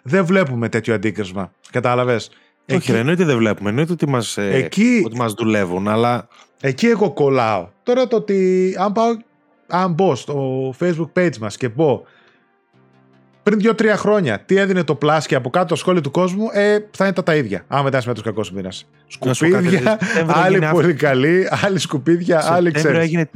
Δεν 0.03 0.25
βλέπουμε 0.25 0.69
τέτοιο 0.69 0.93
αντίκρισμα. 0.93 1.51
Κατάλαβες; 1.71 2.29
Όχι, 2.69 2.91
Εκεί... 2.91 2.91
εννοείται 2.91 3.23
δεν 3.23 3.37
βλέπουμε. 3.37 3.69
Εννοείται 3.69 3.91
ότι 3.91 4.09
μας 4.09 4.37
ε, 4.37 4.49
Εκεί... 4.53 5.07
μας 5.15 5.33
δουλεύουν, 5.33 5.87
αλλά. 5.87 6.27
Εκεί 6.65 6.87
εγώ 6.87 7.11
κολλάω. 7.11 7.69
Τώρα 7.83 8.07
το 8.07 8.15
ότι 8.15 8.75
αν, 8.79 8.91
πάω, 8.91 9.17
αν 9.67 9.91
μπω 9.91 10.15
στο 10.15 10.69
facebook 10.79 11.09
page 11.15 11.37
μας 11.37 11.57
και 11.57 11.69
πω 11.69 12.05
πριν 13.43 13.59
δύο-τρία 13.59 13.97
χρόνια, 13.97 14.39
τι 14.39 14.55
έδινε 14.55 14.83
το 14.83 14.97
Plus 15.01 15.19
και 15.25 15.35
από 15.35 15.49
κάτω 15.49 15.65
το 15.65 15.75
σχόλιο 15.75 16.01
του 16.01 16.11
κόσμου, 16.11 16.49
ε, 16.51 16.77
θα 16.91 17.05
είναι 17.05 17.13
τα, 17.13 17.23
τα 17.23 17.35
ίδια. 17.35 17.65
Αν 17.67 17.83
μετά 17.83 18.01
με 18.05 18.13
τους 18.13 18.23
κακό 18.23 18.41
μήνας. 18.53 18.89
Σκουπίδια, 19.07 19.99
άλλοι 20.27 20.67
πολύ 20.71 20.93
καλοί, 20.93 21.47
άλλοι 21.63 21.79
σκουπίδια, 21.79 22.53
άλλοι 22.53 22.71
ξέρεις. 22.71 22.99
Έγινε, 22.99 23.29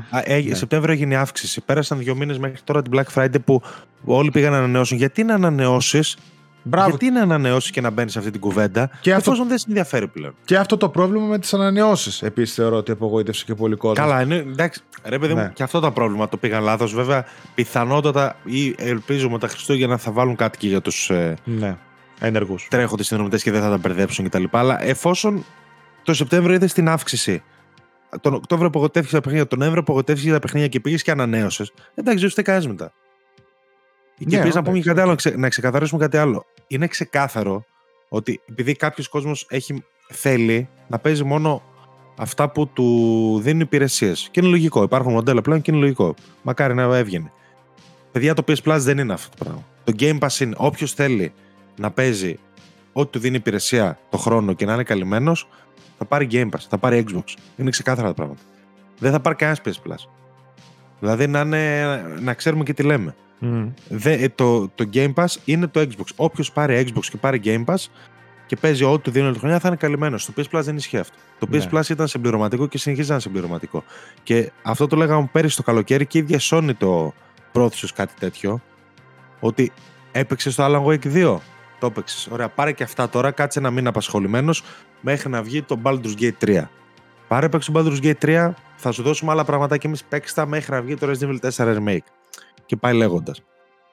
ναι. 0.47 0.55
Σεπτέμβριο 0.55 0.93
έγινε 0.93 1.15
αύξηση. 1.15 1.61
Πέρασαν 1.61 1.97
δύο 1.97 2.15
μήνες 2.15 2.37
μέχρι 2.37 2.57
τώρα 2.63 2.81
την 2.81 2.91
Black 2.95 3.13
Friday 3.13 3.43
που 3.45 3.61
όλοι 4.05 4.31
πήγαν 4.31 4.51
να 4.51 4.57
ανανεώσουν. 4.57 4.97
Γιατί 4.97 5.23
να 5.23 5.33
ανανεώσεις; 5.33 6.17
Μπράβο. 6.67 6.89
Γιατί 6.89 7.09
να 7.09 7.21
ανανεώσεις 7.21 7.71
και 7.71 7.81
να 7.81 7.89
μπαίνεις 7.89 8.11
σε 8.11 8.19
αυτή 8.19 8.31
την 8.31 8.39
κουβέντα, 8.39 8.89
και 9.01 9.13
αυτό... 9.13 9.31
εφόσον 9.31 9.47
δεν 9.47 9.57
σε 9.57 9.65
ενδιαφέρει 9.67 10.07
πλέον. 10.07 10.35
Και 10.45 10.57
αυτό 10.57 10.77
το 10.77 10.89
πρόβλημα 10.89 11.25
με 11.25 11.39
τις 11.39 11.53
ανανεώσεις. 11.53 12.21
Επίσης 12.21 12.55
θεωρώ 12.55 12.75
ότι 12.75 12.91
απογοήτευσε 12.91 13.45
και 13.45 13.53
πολύ 13.53 13.75
κόσμο. 13.75 14.05
Καλά, 14.05 14.21
είναι, 14.21 14.35
εντάξει. 14.35 14.81
Ρε 15.03 15.19
παιδί 15.19 15.33
ναι. 15.33 15.41
μου, 15.41 15.51
και 15.53 15.63
αυτό 15.63 15.79
το 15.79 15.91
πρόβλημα 15.91 16.29
το 16.29 16.37
πήγαν 16.37 16.63
λάθος. 16.63 16.93
Βέβαια, 16.93 17.25
πιθανότατα 17.55 18.35
ή 18.43 18.75
ελπίζουμε 18.77 19.33
ότι 19.33 19.41
τα 19.41 19.47
Χριστούγεννα 19.47 19.97
θα 19.97 20.11
βάλουν 20.11 20.35
κάτι 20.35 20.57
και 20.57 20.67
για 20.67 20.81
τους. 20.81 21.09
Ε, 21.09 21.37
ναι. 21.43 21.77
Ενεργούς. 22.19 22.67
Τρέχοντες 22.69 23.05
συνδρομητές 23.05 23.43
και 23.43 23.51
δεν 23.51 23.61
θα 23.61 23.69
τα 23.69 23.77
μπερδέψουν 23.77 24.29
κτλ. 24.29 24.43
Αλλά 24.51 24.83
εφόσον 24.83 25.45
το 26.03 26.13
Σεπτέμβριο 26.13 26.55
είδες 26.55 26.73
την 26.73 26.89
αύξηση 26.89 27.43
τον 28.21 28.33
Οκτώβριο 28.33 28.67
απογοτεύτηκες 28.67 29.15
τα 29.15 29.21
παιχνίδια, 29.21 29.47
τον 29.47 29.59
Νοέμβριο 29.59 29.81
απογοτεύτηκες 29.81 30.33
τα 30.33 30.39
παιχνίδια 30.39 30.67
και 30.67 30.79
πήγες 30.79 31.03
και 31.03 31.11
ανανέωσες. 31.11 31.71
Εντάξει, 31.93 32.27
δεν 32.27 32.43
κάνει 32.43 32.67
μετά. 32.67 32.93
Και 34.27 34.37
ναι, 34.37 34.49
να 34.53 34.63
πούμε 34.63 34.79
κάτι 34.79 34.99
άλλο, 34.99 35.15
να 35.35 35.49
ξεκαθαρίσουμε 35.49 36.01
κάτι 36.01 36.17
άλλο. 36.17 36.45
Είναι 36.67 36.87
ξεκάθαρο 36.87 37.65
ότι 38.09 38.41
επειδή 38.45 38.73
κάποιος 38.73 39.07
κόσμος 39.07 39.47
θέλει 40.09 40.69
να 40.87 40.99
παίζει 40.99 41.23
μόνο 41.23 41.63
αυτά 42.17 42.49
που 42.49 42.67
του 42.67 43.39
δίνουν 43.43 43.61
υπηρεσίες. 43.61 44.27
Και 44.31 44.39
είναι 44.39 44.49
λογικό. 44.49 44.83
Υπάρχουν 44.83 45.11
μοντέλα 45.11 45.41
πλέον 45.41 45.61
και 45.61 45.71
είναι 45.71 45.79
λογικό. 45.79 46.15
Μακάρι 46.41 46.73
να 46.73 46.97
έβγαινε. 46.97 47.31
Παιδιά, 48.11 48.33
το 48.33 48.43
PS 48.47 48.57
Plus 48.63 48.77
δεν 48.79 48.97
είναι 48.97 49.13
αυτό 49.13 49.37
το 49.37 49.43
πράγμα. 49.43 49.65
Το 49.83 49.93
Game 49.99 50.19
Pass 50.19 50.39
είναι 50.39 50.55
όποιος 50.57 50.93
θέλει 50.93 51.33
να 51.75 51.91
παίζει 51.91 52.39
ό,τι 52.93 53.11
του 53.11 53.19
δίνει 53.19 53.35
υπηρεσία 53.35 53.99
το 54.09 54.17
χρόνο 54.17 54.53
και 54.53 54.65
να 54.65 54.73
είναι 54.73 54.83
καλυμμένος, 54.83 55.47
θα 55.97 56.05
πάρει 56.05 56.27
Game 56.31 56.45
Pass, 56.49 56.65
θα 56.69 56.77
πάρει 56.77 57.05
Xbox. 57.07 57.23
Είναι 57.55 57.69
ξεκάθαρα 57.69 58.07
τα 58.07 58.13
πράγματα. 58.13 58.41
Δεν 58.99 59.11
θα 59.11 59.19
πάρει 59.19 59.35
κανένας 59.35 59.61
PS 59.65 59.89
Plus. 59.89 60.09
Δηλαδή 60.99 61.27
να, 61.27 61.39
είναι, 61.39 62.01
να 62.21 62.33
ξέρουμε 62.33 62.63
και 62.63 62.73
τι 62.73 62.83
λέμε. 62.83 63.15
Mm. 63.41 63.71
το, 64.35 64.67
το 64.67 64.89
Game 64.93 65.13
Pass 65.13 65.35
είναι 65.45 65.67
το 65.67 65.79
Xbox. 65.79 66.05
Όποιος 66.15 66.51
πάρει 66.51 66.87
Xbox 66.87 67.05
και 67.05 67.17
πάρει 67.17 67.41
Game 67.43 67.65
Pass 67.65 67.85
και 68.47 68.55
παίζει 68.55 68.83
ό,τι 68.83 69.03
του 69.03 69.11
δίνουν 69.11 69.33
τη 69.33 69.39
χρονιά 69.39 69.59
θα 69.59 69.67
είναι 69.67 69.77
καλυμμένος. 69.77 70.25
Το 70.25 70.33
PS 70.37 70.57
Plus 70.57 70.61
δεν 70.63 70.75
ισχύει 70.75 70.97
αυτό. 70.97 71.15
Το 71.39 71.47
PS 71.51 71.57
ναι. 71.57 71.65
Plus 71.71 71.89
ήταν 71.89 72.07
συμπληρωματικό 72.07 72.67
και 72.67 72.77
συνεχίζει 72.77 73.07
να 73.07 73.13
είναι 73.13 73.23
συμπληρωματικό. 73.23 73.83
Και 74.23 74.51
αυτό 74.61 74.87
το 74.87 74.95
λέγαμε 74.95 75.29
πέρυσι 75.31 75.55
το 75.55 75.63
καλοκαίρι 75.63 76.05
και 76.05 76.17
η 76.17 76.21
ίδια 76.21 76.39
Sony 76.41 76.71
το 76.77 77.13
πρόθεσε 77.51 77.87
κάτι 77.95 78.13
τέτοιο. 78.19 78.61
Ότι 79.39 79.71
έπαιξες 80.11 80.53
στο 80.53 80.65
Alan 80.65 80.85
Wake 80.85 81.13
2. 81.13 81.37
Το 81.79 81.85
έπαιξες. 81.85 82.27
Ωραία, 82.31 82.49
πάρε 82.49 82.71
και 82.71 82.83
αυτά 82.83 83.09
τώρα, 83.09 83.31
κάτσε 83.31 83.59
ένα 83.59 83.71
μήνα 83.71 83.89
απασχολημένος 83.89 84.63
μέχρι 85.01 85.29
να 85.29 85.41
βγει 85.41 85.61
το 85.61 85.79
Baldur's 85.83 86.13
Gate 86.19 86.45
3. 86.45 86.61
Πάρε 87.27 87.49
παίξει 87.49 87.71
το 87.71 87.79
Baldur's 87.79 88.03
Gate 88.03 88.25
3, 88.25 88.53
θα 88.75 88.91
σου 88.91 89.03
δώσουμε 89.03 89.31
άλλα 89.31 89.45
πράγματα 89.45 89.77
και 89.77 89.87
εμείς 89.87 90.03
παίξτε 90.03 90.45
μέχρι 90.45 90.71
να 90.71 90.81
βγει 90.81 90.95
το 90.95 91.09
Resident 91.09 91.39
Evil 91.39 91.49
4 91.51 91.77
Remake. 91.77 92.07
Και 92.67 92.75
πάει 92.75 92.93
λέγοντας. 92.93 93.43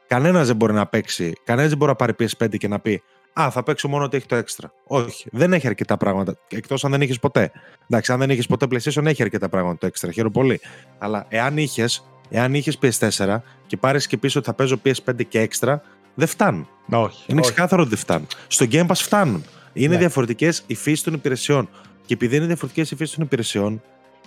Κανένας 0.06 0.46
δεν 0.46 0.56
μπορεί 0.56 0.72
να 0.72 0.86
παίξει, 0.86 1.32
κανένας 1.44 1.68
δεν 1.68 1.78
μπορεί 1.78 1.90
να 1.90 1.96
πάρει 1.96 2.14
PS5 2.18 2.56
και 2.58 2.68
να 2.68 2.80
πει 2.80 3.02
Α, 3.40 3.50
θα 3.50 3.62
παίξω 3.62 3.88
μόνο 3.88 4.04
ότι 4.04 4.16
έχει 4.16 4.26
το 4.26 4.36
έξτρα. 4.36 4.72
Όχι, 4.86 5.28
δεν 5.32 5.52
έχει 5.52 5.66
αρκετά 5.66 5.96
πράγματα. 5.96 6.36
Εκτός 6.48 6.84
αν 6.84 6.90
δεν 6.90 7.00
έχει 7.00 7.20
ποτέ. 7.20 7.50
Εντάξει, 7.88 8.12
αν 8.12 8.18
δεν 8.18 8.30
έχει 8.30 8.46
ποτέ 8.46 8.66
PlayStation, 8.70 9.04
έχει 9.04 9.22
αρκετά 9.22 9.48
πράγματα 9.48 9.78
το 9.78 9.86
έξτρα. 9.86 10.12
Χαίρομαι 10.12 10.32
πολύ. 10.32 10.60
Αλλά 10.98 11.26
εάν 11.28 11.56
είχες 11.58 12.04
εάν 12.28 12.54
είχες 12.54 12.78
PS4 12.82 13.36
και 13.66 13.76
πάρεις 13.76 14.06
και 14.06 14.16
πίσω 14.16 14.38
ότι 14.38 14.48
θα 14.48 14.54
παίζω 14.54 14.80
PS5 14.84 15.26
και 15.28 15.40
έξτρα, 15.40 15.82
δεν 16.14 16.26
φτάνουν. 16.26 16.68
Όχι. 16.90 17.24
Είναι 17.26 17.40
ξεκάθαρο 17.40 17.80
ότι 17.80 17.90
δεν 17.90 17.98
φτάνουν. 17.98 18.26
Στο 18.46 18.66
Game 18.70 18.86
Pass 18.86 18.94
φτάνουν. 18.94 19.44
Είναι 19.72 19.92
ναι. 19.94 19.98
διαφορετικές 19.98 20.64
οι 20.66 20.74
φύσεις 20.74 21.02
των 21.02 21.14
υπηρεσιών. 21.14 21.68
Και 22.06 22.14
επειδή 22.14 22.36
είναι 22.36 22.46
διαφορετικές 22.46 22.90
οι 22.90 22.96
φύσεις 22.96 23.14
των 23.14 23.24
υπηρεσιών, 23.24 23.82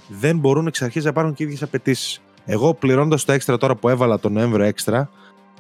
δεν 0.07 0.37
μπορούν 0.37 0.67
εξ 0.67 0.81
αρχής 0.81 1.03
να 1.03 1.13
πάρουν 1.13 1.33
και 1.33 1.43
ίδιες 1.43 1.63
απαιτήσεις. 1.63 2.21
Εγώ 2.49 2.73
πληρώνοντας 2.73 3.25
το 3.25 3.31
έξτρα 3.31 3.57
τώρα 3.57 3.75
που 3.75 3.89
έβαλα 3.89 4.19
τον 4.19 4.33
Νοέμβριο 4.33 4.65
έξτρα, 4.65 5.09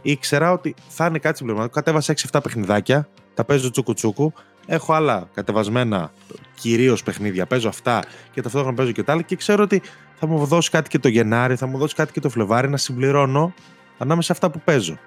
ήξερα 0.01 0.51
ότι 0.51 0.75
θα 0.87 1.05
είναι 1.05 1.19
κάτι 1.19 1.37
συμπληρωματικό. 1.37 1.75
Κατέβασα 1.75 2.13
6-7 2.31 2.39
παιχνιδάκια, 2.43 3.07
τα 3.33 3.43
παίζω 3.43 3.71
τσούκου 3.71 3.93
τσούκου. 3.93 4.33
Έχω 4.65 4.93
άλλα 4.93 5.29
κατεβασμένα 5.33 6.11
κυρίως 6.55 7.03
παιχνίδια. 7.03 7.45
Παίζω 7.45 7.69
αυτά 7.69 8.03
και 8.31 8.41
ταυτόχρονα 8.41 8.73
παίζω 8.73 8.91
και 8.91 9.03
τα 9.03 9.11
άλλα 9.11 9.21
και 9.21 9.35
ξέρω 9.35 9.63
ότι 9.63 9.81
θα 10.15 10.27
μου 10.27 10.45
δώσει 10.45 10.69
κάτι 10.69 10.89
και 10.89 10.99
το 10.99 11.07
Γενάρη, 11.07 11.55
θα 11.55 11.65
μου 11.65 11.77
δώσει 11.77 11.95
κάτι 11.95 12.11
και 12.11 12.19
το 12.19 12.29
Φλεβάρι 12.29 12.69
να 12.69 12.77
συμπληρώνω 12.77 13.53
ανάμεσα 13.97 14.25
σε 14.27 14.31
αυτά 14.31 14.49
που 14.49 14.61
παίζω. 14.65 14.97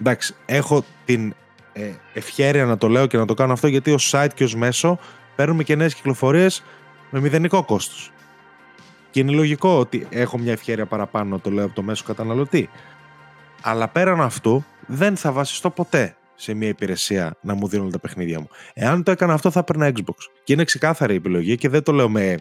Εντάξει, 0.00 0.34
έχω 0.46 0.84
την 1.04 1.34
ε, 1.72 1.92
ευχαίρεια 2.12 2.64
να 2.64 2.76
το 2.76 2.88
λέω 2.88 3.06
και 3.06 3.16
να 3.16 3.24
το 3.24 3.34
κάνω 3.34 3.52
αυτό 3.52 3.66
γιατί 3.66 3.92
ως 3.92 4.12
site 4.14 4.28
και 4.34 4.44
ως 4.44 4.54
μέσο 4.54 4.98
παίρνουμε 5.36 5.62
και 5.62 5.74
νέες 5.74 5.94
κυκλοφορίες 5.94 6.62
με 7.10 7.20
μηδενικό 7.20 7.64
κόστος. 7.64 8.12
Και 9.10 9.20
είναι 9.20 9.32
λογικό 9.32 9.78
ότι 9.78 10.06
έχω 10.10 10.38
μια 10.38 10.52
ευχαίρεια 10.52 10.86
παραπάνω 10.86 11.30
να 11.30 11.40
το 11.40 11.50
λέω 11.50 11.64
από 11.64 11.74
το 11.74 11.82
μέσο 11.82 12.04
καταναλωτή. 12.04 12.68
Αλλά 13.62 13.88
πέραν 13.88 14.20
αυτού 14.20 14.64
δεν 14.86 15.16
θα 15.16 15.32
βασιστώ 15.32 15.70
ποτέ 15.70 16.16
σε 16.34 16.54
μια 16.54 16.68
υπηρεσία 16.68 17.36
να 17.40 17.54
μου 17.54 17.68
δίνουν 17.68 17.90
τα 17.90 17.98
παιχνίδια 17.98 18.40
μου. 18.40 18.48
Εάν 18.74 19.02
το 19.02 19.10
έκανα 19.10 19.32
αυτό 19.32 19.50
θα 19.50 19.58
έπαιρνα 19.58 19.92
Xbox. 19.94 20.16
Και 20.44 20.52
είναι 20.52 20.64
ξεκάθαρη 20.64 21.12
η 21.12 21.16
επιλογή 21.16 21.56
και 21.56 21.68
δεν 21.68 21.82
το 21.82 21.92
λέω 21.92 22.08
με... 22.08 22.36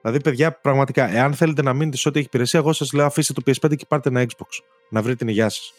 Δηλαδή, 0.00 0.20
παιδιά, 0.22 0.52
πραγματικά, 0.52 1.14
εάν 1.14 1.34
θέλετε 1.34 1.62
να 1.62 1.72
μείνετε 1.72 1.96
σε 1.96 2.08
ό,τι 2.08 2.18
έχει 2.18 2.26
υπηρεσία, 2.26 2.58
εγώ 2.58 2.72
σας 2.72 2.92
λέω 2.92 3.06
αφήστε 3.06 3.32
το 3.32 3.42
PS5 3.46 3.76
και 3.76 3.84
πάρτε 3.88 4.08
ένα 4.08 4.22
Xbox. 4.22 4.46
Να 4.90 5.02
βρείτε 5.02 5.16
την 5.16 5.28
υγειά 5.28 5.48
σας. 5.48 5.74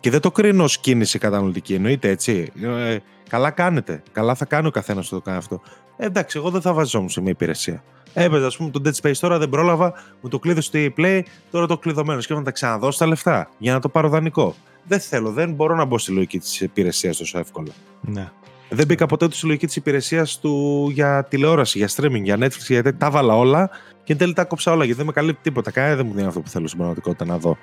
Και 0.00 0.10
δεν 0.10 0.20
το 0.20 0.30
κρίνω 0.30 0.64
ως 0.64 0.78
κίνηση 0.78 1.18
καταναλωτική, 1.18 1.74
εννοείται 1.74 2.08
έτσι. 2.08 2.52
Ε, 2.62 2.96
καλά 3.28 3.50
κάνετε. 3.50 4.02
Καλά 4.12 4.34
θα 4.34 4.44
κάνει 4.44 4.66
ο 4.66 4.70
καθένας 4.70 5.08
που 5.08 5.14
το 5.14 5.20
κάνει 5.20 5.36
αυτό. 5.36 5.60
Ε, 5.96 6.06
εντάξει, 6.06 6.38
εγώ 6.38 6.50
δεν 6.50 6.60
θα 6.60 6.72
βάζω 6.72 7.08
σε 7.08 7.20
μια 7.20 7.30
υπηρεσία. 7.30 7.82
Έπαιζα, 8.18 8.46
ας 8.46 8.56
πούμε, 8.56 8.70
το 8.70 8.80
Dead 8.84 8.92
Space 9.02 9.16
τώρα, 9.20 9.38
δεν 9.38 9.48
πρόλαβα, 9.48 9.92
μου 10.20 10.28
το 10.28 10.38
κλείδωσε 10.38 10.68
στο 10.68 10.78
Play, 10.96 11.20
τώρα 11.50 11.66
το 11.66 11.78
κλειδωμένο. 11.78 12.20
Και 12.20 12.34
να 12.34 12.42
τα 12.42 12.50
ξαναδώσω 12.50 12.98
τα 12.98 13.06
λεφτά 13.06 13.50
για 13.58 13.72
να 13.72 13.80
το 13.80 13.88
πάρω 13.88 14.08
δανεικό. 14.08 14.54
Δεν 14.84 15.00
θέλω, 15.00 15.30
δεν 15.30 15.52
μπορώ 15.52 15.74
να 15.74 15.84
μπω 15.84 15.98
στη 15.98 16.12
λογική 16.12 16.38
της 16.38 16.60
υπηρεσίας 16.60 17.16
τόσο 17.16 17.38
εύκολα. 17.38 17.72
Ναι. 18.00 18.30
Δεν 18.68 18.86
μπήκα 18.86 19.06
ποτέ 19.06 19.28
στη 19.30 19.46
λογική 19.46 19.66
της 19.66 19.76
υπηρεσίας 19.76 20.38
του 20.40 20.88
για 20.92 21.24
τηλεόραση, 21.24 21.78
για 21.78 21.88
streaming, 21.88 22.22
για 22.22 22.36
Netflix, 22.40 22.66
γιατί 22.68 22.92
τα 22.92 23.10
βάλα 23.10 23.36
όλα 23.36 23.70
και 24.04 24.12
εν 24.12 24.18
τέλει 24.18 24.32
τα 24.32 24.44
κόψα 24.44 24.72
όλα 24.72 24.82
γιατί 24.84 24.96
δεν 24.96 25.06
με 25.06 25.12
καλύπτει 25.12 25.42
τίποτα. 25.42 25.70
Κανένα 25.70 25.96
δεν 25.96 26.06
μου 26.06 26.12
δίνει 26.14 26.26
αυτό 26.26 26.40
που 26.40 26.48
θέλω 26.48 26.66
στην 26.66 26.78
πραγματικότητα 26.78 27.24
να 27.24 27.38
δω. 27.38 27.56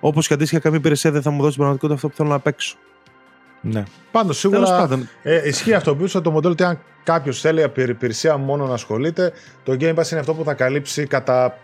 Όπως 0.00 0.26
και 0.26 0.34
αντίστοιχα, 0.34 0.60
καμία 0.60 0.78
υπηρεσία 0.78 1.10
δεν 1.10 1.22
θα 1.22 1.30
μου 1.30 1.36
δώσει 1.36 1.50
στην 1.52 1.62
πραγματικότητα 1.62 1.94
αυτό 1.94 2.08
που 2.08 2.16
θέλω 2.16 2.28
να 2.28 2.38
παίξω. 2.38 2.76
Ναι. 3.70 3.82
Πάντως 4.10 4.38
σίγουρα 4.38 4.88
ε, 5.22 5.48
ισχύει 5.48 5.74
αυτό 5.74 5.96
πίσω 5.96 6.20
το 6.20 6.30
μοντέλο 6.30 6.52
ότι 6.52 6.64
αν 6.64 6.78
κάποιος 7.02 7.40
θέλει 7.40 7.72
υπηρεσία 7.74 8.36
μόνο 8.36 8.66
να 8.66 8.74
ασχολείται, 8.74 9.32
το 9.62 9.76
Game 9.80 9.94
Pass 9.94 10.10
είναι 10.10 10.20
αυτό 10.20 10.34
που 10.34 10.44
θα 10.44 10.54
καλύψει 10.54 11.06
κατά 11.06 11.58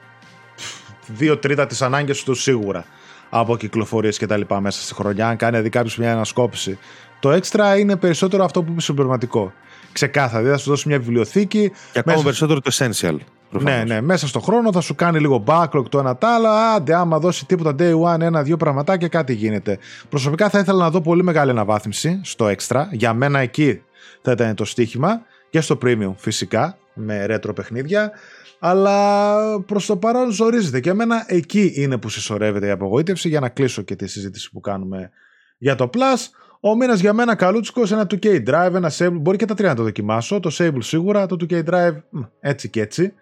δύο 1.06 1.38
τρίτα 1.38 1.66
τις 1.66 1.82
ανάγκες 1.82 2.22
του 2.22 2.34
σίγουρα 2.34 2.84
από 3.30 3.56
κυκλοφορίες 3.56 4.18
και 4.18 4.26
τα 4.26 4.36
λοιπά 4.36 4.60
μέσα 4.60 4.82
στη 4.82 4.94
χρονιά. 4.94 5.28
Αν 5.28 5.36
κάνει 5.36 5.50
δηλαδή 5.50 5.70
κάποιος 5.70 5.96
μια 5.96 6.12
ανασκόπηση. 6.12 6.78
Το 7.20 7.30
έξτρα 7.30 7.78
είναι 7.78 7.96
περισσότερο 7.96 8.44
αυτό 8.44 8.62
που 8.62 8.70
είναι 8.70 8.80
συμπληρωματικό. 8.80 9.52
Ξεκάθαρα. 9.92 10.38
Δηλαδή 10.38 10.56
θα 10.56 10.62
σου 10.62 10.70
δώσει 10.70 10.88
μια 10.88 10.98
βιβλιοθήκη. 10.98 11.72
Και 11.92 11.98
ακόμα 11.98 12.22
μέσα... 12.22 12.24
περισσότερο 12.24 12.60
το 12.60 12.70
essential. 12.74 13.16
Ναι, 13.60 13.84
ναι, 13.86 14.00
μέσα 14.00 14.26
στον 14.26 14.42
χρόνο 14.42 14.72
θα 14.72 14.80
σου 14.80 14.94
κάνει 14.94 15.20
λίγο 15.20 15.44
backlog 15.46 15.84
το 15.88 15.98
ένα 15.98 16.16
τ' 16.16 16.24
άλλο. 16.24 16.48
Άντε, 16.48 16.94
άμα 16.94 17.18
δώσει 17.18 17.46
τίποτα 17.46 17.74
day 17.78 18.00
one, 18.00 18.20
ένα-δύο 18.20 18.56
πραγματάκια, 18.56 19.08
κάτι 19.08 19.34
γίνεται. 19.34 19.78
Προσωπικά 20.08 20.48
θα 20.48 20.58
ήθελα 20.58 20.78
να 20.78 20.90
δω 20.90 21.00
πολύ 21.00 21.22
μεγάλη 21.22 21.50
αναβάθμιση 21.50 22.20
στο 22.22 22.50
extra. 22.56 22.84
Για 22.90 23.14
μένα 23.14 23.38
εκεί 23.38 23.82
θα 24.22 24.32
ήταν 24.32 24.54
το 24.54 24.64
στοίχημα. 24.64 25.20
Και 25.50 25.60
στο 25.60 25.78
premium 25.82 26.12
φυσικά, 26.16 26.78
με 26.94 27.26
retro 27.28 27.54
παιχνίδια. 27.54 28.10
Αλλά 28.58 29.60
προς 29.60 29.86
το 29.86 29.96
παρόν 29.96 30.30
ζορίζεται. 30.30 30.80
Και 30.80 30.90
εμένα 30.90 31.24
εκεί 31.26 31.72
είναι 31.74 31.98
που 31.98 32.08
συσσωρεύεται 32.08 32.66
η 32.66 32.70
απογοήτευση 32.70 33.28
για 33.28 33.40
να 33.40 33.48
κλείσω 33.48 33.82
και 33.82 33.96
τη 33.96 34.06
συζήτηση 34.06 34.50
που 34.50 34.60
κάνουμε 34.60 35.10
για 35.58 35.74
το 35.74 35.90
Plus. 35.92 36.28
Ο 36.60 36.76
μήνας 36.76 37.00
για 37.00 37.12
μένα 37.12 37.34
καλούτσικος, 37.34 37.92
ένα 37.92 38.06
2K 38.10 38.48
Drive, 38.48 38.74
ένα 38.74 38.90
Sable. 38.98 39.16
Μπορεί 39.20 39.36
και 39.36 39.44
τα 39.44 39.54
τρία 39.54 39.68
να 39.68 39.74
το 39.74 39.82
δοκιμάσω. 39.82 40.40
Το 40.40 40.50
Sable 40.58 40.78
σίγουρα, 40.78 41.26
το 41.26 41.36
2K 41.40 41.64
Drive 41.64 42.02
έτσι 42.40 42.68
και 42.70 42.80
έτσι. 42.80 43.14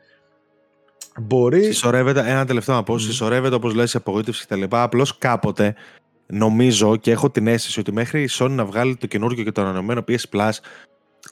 Μπορεί. 1.21 1.65
Συσσωρεύεται, 1.65 2.21
ένα 2.27 2.47
τελευταίο 2.47 2.75
να 2.75 2.83
πω, 2.83 2.95
mm. 2.95 3.01
συσσωρεύεται 3.01 3.55
όπως 3.55 3.75
λες 3.75 3.95
η 3.95 3.97
απογοήτευση 3.97 4.47
κτλ. 4.47 4.63
Απλώς 4.69 5.19
κάποτε 5.19 5.75
νομίζω 6.27 6.97
και 6.97 7.11
έχω 7.11 7.31
την 7.31 7.47
αίσθηση 7.47 7.81
ότι 7.81 7.93
μέχρι 7.93 8.23
η 8.23 8.29
Sony 8.31 8.51
να 8.51 8.65
βγάλει 8.65 8.97
το 8.97 9.07
καινούργιο 9.07 9.45
και 9.45 9.53
το 9.53 9.61
ανανεωμένο 9.61 10.05
PS 10.09 10.23
Plus, 10.33 10.51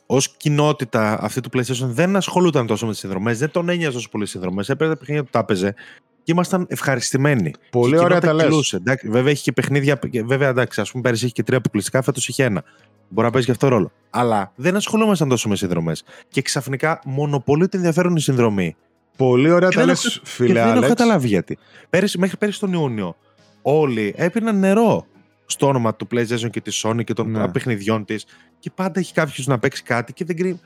ως 0.07 0.37
κοινότητα 0.37 1.19
αυτή 1.23 1.41
του 1.41 1.51
PlayStation 1.53 1.87
δεν 1.87 2.17
ασχολούταν 2.17 2.67
τόσο 2.67 2.87
με 2.87 2.91
τις 2.91 3.01
συνδρομές, 3.01 3.38
δεν 3.38 3.51
τον 3.51 3.69
ένοιαζε 3.69 3.93
τόσο 3.93 4.09
πολύ 4.09 4.27
συνδρομές. 4.27 4.69
Έπαιρνε 4.69 4.93
τα 4.95 4.99
παιχνίδια 4.99 5.25
που 5.25 5.31
τα 5.31 5.38
έπαιζε 5.38 5.75
και 6.23 6.33
ήμασταν 6.33 6.67
ευχαριστημένοι. 6.69 7.53
Πολύ 7.71 7.99
ωραία 7.99 8.21
τα 8.21 8.33
λες. 8.33 8.81
Βέβαια 9.05 9.31
έχει 9.31 9.43
και 9.43 9.53
παιχνίδια. 9.53 9.99
Βέβαια, 10.25 10.49
εντάξει, 10.49 10.81
ας 10.81 10.91
πούμε 10.91 11.03
πέρυσι 11.03 11.25
έχει 11.25 11.35
και 11.35 11.43
τρία 11.43 11.59
αποκλειστικά, 11.59 12.03
φέτος 12.03 12.29
είχε 12.29 12.45
ένα. 12.45 12.64
Μπορεί 13.09 13.27
να 13.27 13.33
παίζει 13.33 13.47
και 13.47 13.53
αυτό 13.53 13.69
ρόλο. 13.69 13.93
Αλλά 14.11 14.53
δεν 14.55 14.77
ασχολούμασταν 14.77 15.29
τόσο 15.29 15.49
με 15.49 15.57
συνδρομές. 15.57 16.05
Και 16.29 16.43
ξαφνικά 16.43 17.01
μονοπολεί 17.05 17.69
το 17.69 17.77
ενδιαφέρον 17.77 18.17
η 18.17 18.21
συνδρομή. 18.21 18.77
Πολύ 19.18 19.50
ωραία 19.50 19.68
τα 19.68 19.85
λες, 19.85 20.20
φίλε 20.24 20.62
Δεν 20.62 20.76
έχω 20.76 20.88
καταλάβει 20.88 21.28
γιατί. 21.28 21.59
Πέρυσι, 21.90 22.18
μέχρι 22.18 22.37
πέρυσι 22.37 22.61
τον 22.61 22.72
Ιούνιο 22.72 23.16
όλοι 23.62 24.14
έπιναν 24.16 24.59
νερό 24.59 25.07
στο 25.46 25.66
όνομα 25.66 25.94
του 25.94 26.09
PlayStation 26.11 26.50
και 26.50 26.61
της 26.61 26.85
Sony 26.87 27.04
και 27.04 27.12
των 27.12 27.31
ναι. 27.31 27.48
παιχνιδιών 27.48 28.04
της. 28.04 28.26
Και 28.59 28.70
πάντα 28.74 29.00
έχει 29.00 29.12
κάποιος 29.12 29.46
να 29.46 29.59
παίξει 29.59 29.83
κάτι 29.83 30.12
και 30.12 30.24
δεν 30.24 30.37
κρίνει. 30.37 30.61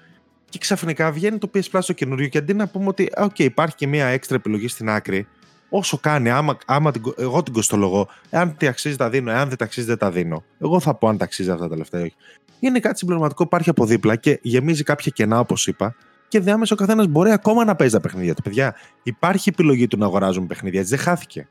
Και 0.48 0.58
ξαφνικά 0.58 1.12
βγαίνει 1.12 1.38
το 1.38 1.50
PS 1.54 1.70
Plus 1.72 1.80
το 1.86 1.92
καινούριο 1.92 2.28
και 2.28 2.38
αντί 2.38 2.54
να 2.54 2.66
πούμε 2.66 2.88
ότι 2.88 3.10
OK, 3.18 3.38
υπάρχει 3.38 3.74
και 3.74 3.86
μια 3.86 4.06
έξτρα 4.06 4.36
επιλογή 4.36 4.68
στην 4.68 4.88
άκρη, 4.88 5.26
όσο 5.68 5.98
κάνει, 5.98 6.30
άμα, 6.30 6.58
άμα 6.66 6.90
την, 6.90 7.02
εγώ 7.18 7.42
την 7.42 7.52
κοστολογώ, 7.52 8.08
εάν 8.30 8.56
τη 8.56 8.66
αξίζει 8.66 8.96
τα 8.96 9.10
δίνω, 9.10 9.30
εάν 9.30 9.48
δεν 9.48 9.58
τα 9.58 9.64
αξίζει 9.64 9.86
δεν 9.86 9.98
τα 9.98 10.10
δίνω. 10.10 10.44
Εγώ 10.58 10.80
θα 10.80 10.94
πω 10.94 11.08
αν 11.08 11.16
τα 11.16 11.24
αξίζει 11.24 11.50
αυτά 11.50 11.68
τα 11.68 11.76
λεφτά 11.76 11.98
ή 11.98 12.02
όχι. 12.02 12.14
Είναι 12.60 12.80
κάτι 12.80 12.98
συμπληρωματικό, 12.98 13.42
υπάρχει 13.42 13.70
από 13.70 13.84
δίπλα 13.84 14.16
και 14.16 14.38
γεμίζει 14.42 14.82
κάποια 14.82 15.12
κενά, 15.14 15.38
όπως 15.38 15.66
είπα, 15.66 15.94
και 16.32 16.40
διάμεσα 16.40 16.74
ο 16.74 16.76
καθένας 16.76 17.06
μπορεί 17.06 17.30
ακόμα 17.30 17.64
να 17.64 17.76
παίζει 17.76 17.94
τα 17.94 18.00
παιχνίδια 18.00 18.34
του. 18.34 18.42
Παιδιά, 18.42 18.74
υπάρχει 19.02 19.48
επιλογή 19.48 19.86
του 19.86 19.98
να 19.98 20.06
αγοράζουν 20.06 20.46
παιχνίδια, 20.46 20.80
έτσι 20.80 20.94
δεν 20.94 21.04
χάθηκε. 21.04 21.48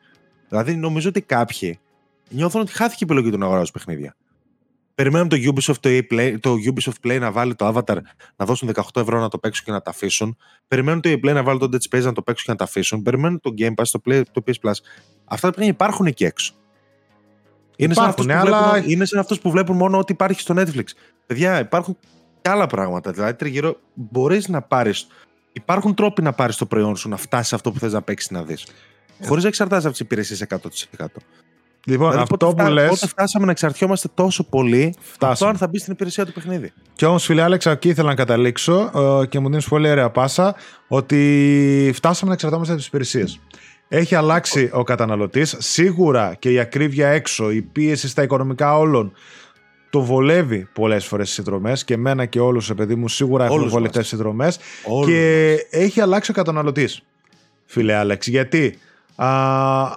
Δηλαδή, 0.49 0.75
νομίζω 0.75 1.09
ότι 1.09 1.21
κάποιοι 1.21 1.79
νιώθουν 2.29 2.61
ότι 2.61 2.71
χάθηκε 2.71 3.03
η 3.03 3.07
επιλογή 3.09 3.31
του 3.31 3.37
να 3.37 3.45
αγοράζουν 3.45 3.73
παιχνίδια. 3.73 4.15
Περιμένουν 4.95 5.27
το 5.27 5.37
Ubisoft, 5.39 5.75
το, 5.79 5.89
Play, 5.89 6.35
το 6.39 6.55
Ubisoft 6.65 7.07
Play 7.07 7.19
να 7.19 7.31
βάλει 7.31 7.55
το 7.55 7.67
Avatar 7.67 7.97
να 8.35 8.45
δώσουν 8.45 8.71
18 8.73 9.01
ευρώ 9.01 9.19
να 9.19 9.27
το 9.27 9.37
παίξουν 9.37 9.65
και 9.65 9.71
να 9.71 9.81
τα 9.81 9.89
αφήσουν. 9.89 10.37
Περιμένουν 10.67 11.01
το 11.01 11.09
Play 11.09 11.33
να 11.33 11.43
βάλει 11.43 11.59
το 11.59 11.69
Dead 11.71 11.97
Space 11.97 12.03
να 12.03 12.13
το 12.13 12.21
παίξουν 12.21 12.45
και 12.45 12.51
να 12.51 12.57
τα 12.57 12.63
αφήσουν. 12.63 13.01
Περιμένουν 13.01 13.39
το 13.39 13.53
Game 13.57 13.73
Pass, 13.75 13.87
το, 13.91 14.01
Play, 14.05 14.21
το 14.31 14.43
PS 14.45 14.51
Plus. 14.51 14.73
Αυτά 15.25 15.47
τα 15.47 15.53
παιχνίδια 15.53 15.73
υπάρχουν 15.73 16.05
εκεί 16.05 16.23
έξω. 16.25 16.53
Είναι 17.75 17.93
σαν, 17.93 18.05
αυτούς 18.05 18.27
αλλά... 18.27 18.71
βλέπουν, 18.71 18.91
είναι 18.91 19.05
σαν 19.05 19.19
αυτούς 19.19 19.39
που 19.39 19.51
βλέπουν 19.51 19.75
μόνο 19.75 19.97
ό,τι 19.97 20.13
υπάρχει 20.13 20.39
στο 20.39 20.53
Netflix. 20.57 20.85
Παιδιά, 21.25 21.59
υπάρχουν 21.59 21.97
και 22.41 22.49
άλλα 22.49 22.67
πράγματα. 22.67 23.11
Δηλαδή, 23.11 23.33
τριγύρω 23.33 23.77
μπορείς 23.93 24.47
να 24.47 24.61
πάρεις. 24.61 25.07
Υπάρχουν 25.53 25.93
τρόποι 25.95 26.21
να 26.21 26.33
πάρεις 26.33 26.55
το 26.55 26.65
προϊόν 26.65 26.95
σου 26.95 27.09
να 27.09 27.17
φτάσεις 27.17 27.47
σε 27.47 27.55
αυτό 27.55 27.71
που 27.71 27.79
θες 27.79 27.93
να 27.93 28.01
παίξεις 28.01 28.31
να 28.31 28.43
δεις. 28.43 28.67
Χωρίς 29.23 29.43
να 29.43 29.49
εξαρτάσει 29.49 29.81
από 29.81 29.91
τις 29.91 29.99
υπηρεσίες 29.99 30.41
100%. 30.41 31.05
Λοιπόν, 31.85 32.09
δηλαδή, 32.09 32.21
αυτό 32.31 32.37
πότε 32.37 32.63
που 32.63 32.69
λε. 32.69 32.87
Πότε 32.87 33.07
φτάσαμε 33.07 33.45
να 33.45 33.51
εξαρτιόμαστε 33.51 34.07
τόσο 34.13 34.43
πολύ 34.43 34.95
αυτό 35.19 35.45
αν 35.45 35.57
θα 35.57 35.67
μπει 35.67 35.79
στην 35.79 35.93
υπηρεσία 35.93 36.25
του 36.25 36.33
παιχνίδι. 36.33 36.71
Και 36.95 37.05
όμως, 37.05 37.23
φίλε 37.23 37.41
Άλεξα, 37.41 37.71
εκεί 37.71 37.89
ήθελα 37.89 38.07
να 38.07 38.15
καταλήξω 38.15 38.91
ε, 39.21 39.25
και 39.25 39.39
μου 39.39 39.49
δίνεις 39.49 39.67
πολύ 39.67 39.89
ωραία 39.89 40.09
πάσα 40.09 40.55
ότι 40.87 41.91
φτάσαμε 41.93 42.27
να 42.29 42.33
εξαρτώμαστε 42.33 42.71
από 42.71 42.81
τις 42.81 42.89
υπηρεσίες. 42.89 43.39
έχει 43.87 44.15
αλλάξει 44.15 44.69
ο 44.73 44.83
καταναλωτής. 44.83 45.55
Σίγουρα 45.59 46.35
και 46.39 46.51
η 46.51 46.59
ακρίβεια 46.59 47.07
έξω, 47.07 47.51
η 47.51 47.61
πίεση 47.61 48.07
στα 48.07 48.23
οικονομικά 48.23 48.77
όλων 48.77 49.13
το 49.91 50.01
βολεύει 50.01 50.67
πολλές 50.73 51.05
φορές 51.05 51.25
στις 51.25 51.43
συνδρομές 51.43 51.83
και 51.83 51.93
εμένα 51.93 52.25
και 52.25 52.39
όλους, 52.39 52.73
παιδί 52.73 52.95
μου, 52.95 53.07
σίγουρα 53.07 53.45
έχουν 53.45 53.69
βολευτές 53.69 54.07
συνδρομές. 54.07 54.59
Και 55.05 55.55
έχει 55.69 56.01
αλλάξει 56.01 56.31
ο 56.31 56.33
καταναλωτής, 56.33 57.03
φίλε 57.65 57.95
Άλεξ. 57.95 58.27
Γιατί 58.27 58.77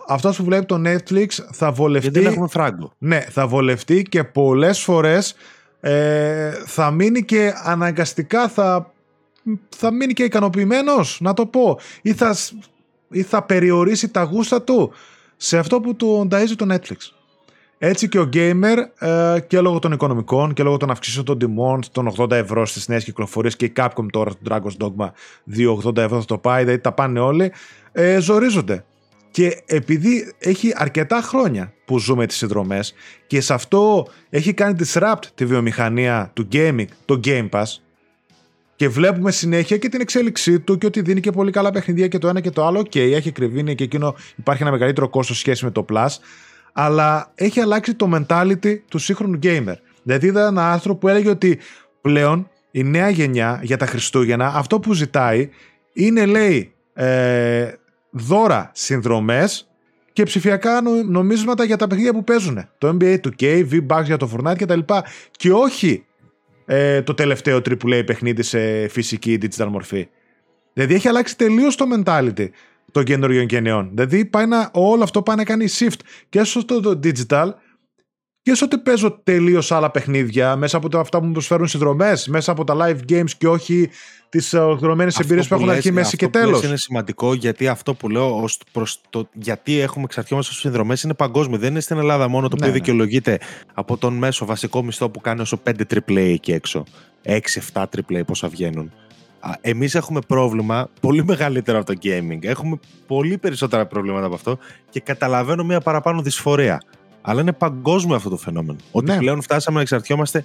αυτός 0.06 0.36
που 0.36 0.44
βλέπει 0.44 0.64
το 0.66 0.82
Netflix 0.84 1.26
θα 1.52 1.72
βολευτεί. 1.72 2.08
Γιατί 2.08 2.24
δεν 2.24 2.32
έχουμε 2.32 2.48
φράγκο. 2.48 2.92
Ναι, 2.98 3.20
θα 3.20 3.46
βολευτεί 3.46 4.02
και 4.02 4.24
πολλές 4.24 4.80
φορές 4.80 5.34
ε, 5.80 6.50
θα 6.66 6.90
μείνει 6.90 7.24
και 7.24 7.52
αναγκαστικά 7.62 8.48
θα, 8.48 8.92
θα 9.68 9.92
μείνει 9.92 10.12
και 10.12 10.22
ικανοποιημένος, 10.22 11.18
να 11.20 11.32
το 11.32 11.46
πω. 11.46 11.78
Ή 12.02 12.12
θα, 12.12 12.36
ή 13.08 13.22
θα 13.22 13.42
περιορίσει 13.42 14.08
τα 14.08 14.22
γούστα 14.22 14.62
του 14.62 14.92
σε 15.36 15.58
αυτό 15.58 15.80
που 15.80 15.96
του 15.96 16.28
ταΐζει 16.30 16.54
το 16.56 16.66
Netflix. 16.74 16.96
Έτσι 17.78 18.08
και 18.08 18.18
ο 18.18 18.28
gamer 18.32 18.76
ε, 18.98 19.38
και 19.46 19.60
λόγω 19.60 19.78
των 19.78 19.92
οικονομικών 19.92 20.52
και 20.52 20.62
λόγω 20.62 20.76
των 20.76 20.90
αυξήσεων 20.90 21.24
των 21.24 21.38
τιμών 21.38 21.80
των 21.92 22.12
80 22.16 22.30
ευρώ 22.30 22.66
στις 22.66 22.88
νέες 22.88 23.04
κυκλοφορίες 23.04 23.56
και 23.56 23.64
η 23.64 23.72
Capcom 23.76 24.06
τώρα 24.10 24.30
το 24.30 24.38
Dragon's 24.48 24.84
Dogma 24.84 25.08
2,80 25.84 25.96
ευρώ 25.96 26.20
θα 26.20 26.24
το 26.24 26.38
πάει, 26.38 26.62
δηλαδή 26.62 26.80
τα 26.80 26.92
πάνε 26.92 27.20
όλοι, 27.20 27.52
ε, 27.92 28.20
ζορίζονται. 28.20 28.84
Και 29.30 29.62
επειδή 29.66 30.34
έχει 30.38 30.72
αρκετά 30.74 31.20
χρόνια 31.20 31.72
που 31.84 31.98
ζούμε 31.98 32.26
τις 32.26 32.36
συνδρομές 32.36 32.94
και 33.26 33.40
σε 33.40 33.54
αυτό 33.54 34.06
έχει 34.30 34.52
κάνει 34.52 34.76
disrupt 34.78 35.24
τη 35.34 35.46
βιομηχανία 35.46 36.30
του 36.34 36.48
gaming, 36.52 36.86
το 37.04 37.20
Game 37.24 37.48
Pass, 37.50 37.64
και 38.76 38.88
βλέπουμε 38.88 39.30
συνέχεια 39.30 39.76
και 39.76 39.88
την 39.88 40.00
εξέλιξή 40.00 40.60
του 40.60 40.78
και 40.78 40.86
ότι 40.86 41.00
δίνει 41.00 41.20
και 41.20 41.30
πολύ 41.30 41.50
καλά 41.50 41.70
παιχνιδιά 41.70 42.08
και 42.08 42.18
το 42.18 42.28
ένα 42.28 42.40
και 42.40 42.50
το 42.50 42.66
άλλο. 42.66 42.82
Και 42.82 43.02
έχει 43.02 43.32
κρυβίνει 43.32 43.74
και 43.74 43.84
εκείνο 43.84 44.14
υπάρχει 44.36 44.62
ένα 44.62 44.70
μεγαλύτερο 44.70 45.08
κόστος 45.08 45.38
σχέση 45.38 45.64
με 45.64 45.70
το 45.70 45.84
Plus 45.92 46.08
αλλά 46.76 47.32
έχει 47.34 47.60
αλλάξει 47.60 47.94
το 47.94 48.10
mentality 48.14 48.78
του 48.88 48.98
σύγχρονου 48.98 49.38
gamer. 49.42 49.74
Δηλαδή 50.02 50.26
είδα 50.26 50.46
ένα 50.46 50.72
άρθρο 50.72 50.94
που 50.94 51.08
έλεγε 51.08 51.30
ότι 51.30 51.58
πλέον 52.00 52.48
η 52.70 52.82
νέα 52.82 53.08
γενιά 53.08 53.60
για 53.62 53.76
τα 53.76 53.86
Χριστούγεννα 53.86 54.46
αυτό 54.46 54.80
που 54.80 54.92
ζητάει 54.92 55.48
είναι 55.92 56.26
λέει 56.26 56.74
ε, 56.94 57.72
δώρα 58.10 58.70
συνδρομές 58.74 59.68
και 60.12 60.22
ψηφιακά 60.22 60.80
νομίσματα 61.08 61.64
για 61.64 61.76
τα 61.76 61.86
παιχνίδια 61.86 62.12
που 62.12 62.24
παίζουν. 62.24 62.68
Το 62.78 62.96
NBA 63.00 63.16
2K, 63.20 63.66
V-Bucks 63.70 64.04
για 64.04 64.16
το 64.16 64.30
Fortnite 64.34 64.56
κτλ. 64.58 64.80
Και 65.30 65.52
όχι 65.52 66.04
ε, 66.66 67.02
το 67.02 67.14
τελευταίο 67.14 67.56
AAA 67.56 68.02
παιχνίδι 68.06 68.42
σε 68.42 68.88
φυσική 68.88 69.38
digital 69.42 69.66
μορφή. 69.66 70.08
Δηλαδή 70.72 70.94
έχει 70.94 71.08
αλλάξει 71.08 71.36
τελείως 71.36 71.76
το 71.76 71.84
mentality 71.96 72.48
των 72.94 73.04
καινούριων 73.04 73.46
γενεών. 73.48 73.90
Δηλαδή 73.94 74.24
πάει 74.24 74.46
να, 74.46 74.70
όλο 74.72 75.02
αυτό 75.02 75.22
πάει 75.22 75.36
να 75.36 75.44
κάνει 75.44 75.66
shift 75.78 75.98
και 76.28 76.44
στο 76.44 76.64
το 76.64 77.00
digital 77.02 77.50
και 78.42 78.54
στο 78.54 78.64
ότι 78.64 78.78
παίζω 78.78 79.20
τελείως 79.22 79.72
άλλα 79.72 79.90
παιχνίδια 79.90 80.56
μέσα 80.56 80.76
από 80.76 80.88
τα, 80.88 81.00
αυτά 81.00 81.18
που 81.18 81.26
μου 81.26 81.32
προσφέρουν 81.32 81.66
συνδρομέ, 81.66 82.12
μέσα 82.26 82.52
από 82.52 82.64
τα 82.64 82.76
live 82.78 83.12
games 83.12 83.30
και 83.38 83.48
όχι 83.48 83.90
τις 84.28 84.54
ολοκληρωμένε 84.54 85.12
εμπειρίες 85.20 85.48
που 85.48 85.54
έχουν 85.54 85.70
αρχή, 85.70 85.92
μέση 85.92 86.16
και 86.16 86.28
τέλος. 86.28 86.54
Αυτό 86.54 86.66
είναι 86.66 86.76
σημαντικό 86.76 87.34
γιατί 87.34 87.68
αυτό 87.68 87.94
που 87.94 88.08
λέω 88.08 88.42
ως 88.42 88.58
προς 88.72 89.00
το 89.10 89.28
γιατί 89.32 89.78
έχουμε 89.78 90.04
εξαρτιόμαστε 90.04 90.52
στου 90.52 90.60
συνδρομές 90.60 91.02
είναι 91.02 91.14
παγκόσμιο. 91.14 91.58
Δεν 91.58 91.70
είναι 91.70 91.80
στην 91.80 91.98
Ελλάδα 91.98 92.28
μόνο 92.28 92.48
το 92.48 92.54
οποίο 92.56 92.66
ναι, 92.66 92.72
ναι. 92.72 92.78
δικαιολογείται 92.78 93.38
από 93.74 93.96
τον 93.96 94.14
μέσο 94.14 94.44
βασικό 94.44 94.82
μισθό 94.82 95.10
που 95.10 95.20
κάνει 95.20 95.40
όσο 95.40 95.60
5 95.66 95.70
AAA 95.94 96.16
εκεί 96.16 96.52
έξω. 96.52 96.84
6-7 97.72 97.84
AAA 97.96 98.20
πόσα 98.26 98.48
βγαίνουν. 98.48 98.92
Εμείς 99.60 99.94
έχουμε 99.94 100.20
πρόβλημα 100.26 100.88
πολύ 101.00 101.24
μεγαλύτερο 101.24 101.78
από 101.78 101.92
το 101.92 101.98
gaming. 102.02 102.38
Έχουμε 102.40 102.78
πολύ 103.06 103.38
περισσότερα 103.38 103.86
προβλήματα 103.86 104.26
από 104.26 104.34
αυτό 104.34 104.58
και 104.90 105.00
καταλαβαίνω 105.00 105.64
μια 105.64 105.80
παραπάνω 105.80 106.22
δυσφορία. 106.22 106.82
Αλλά 107.22 107.40
είναι 107.40 107.52
παγκόσμιο 107.52 108.16
αυτό 108.16 108.28
το 108.28 108.36
φαινόμενο. 108.36 108.78
Ότι 108.90 109.10
ναι. 109.10 109.16
πλέον 109.16 109.42
φτάσαμε 109.42 109.76
να 109.76 109.82
εξαρτιόμαστε 109.82 110.44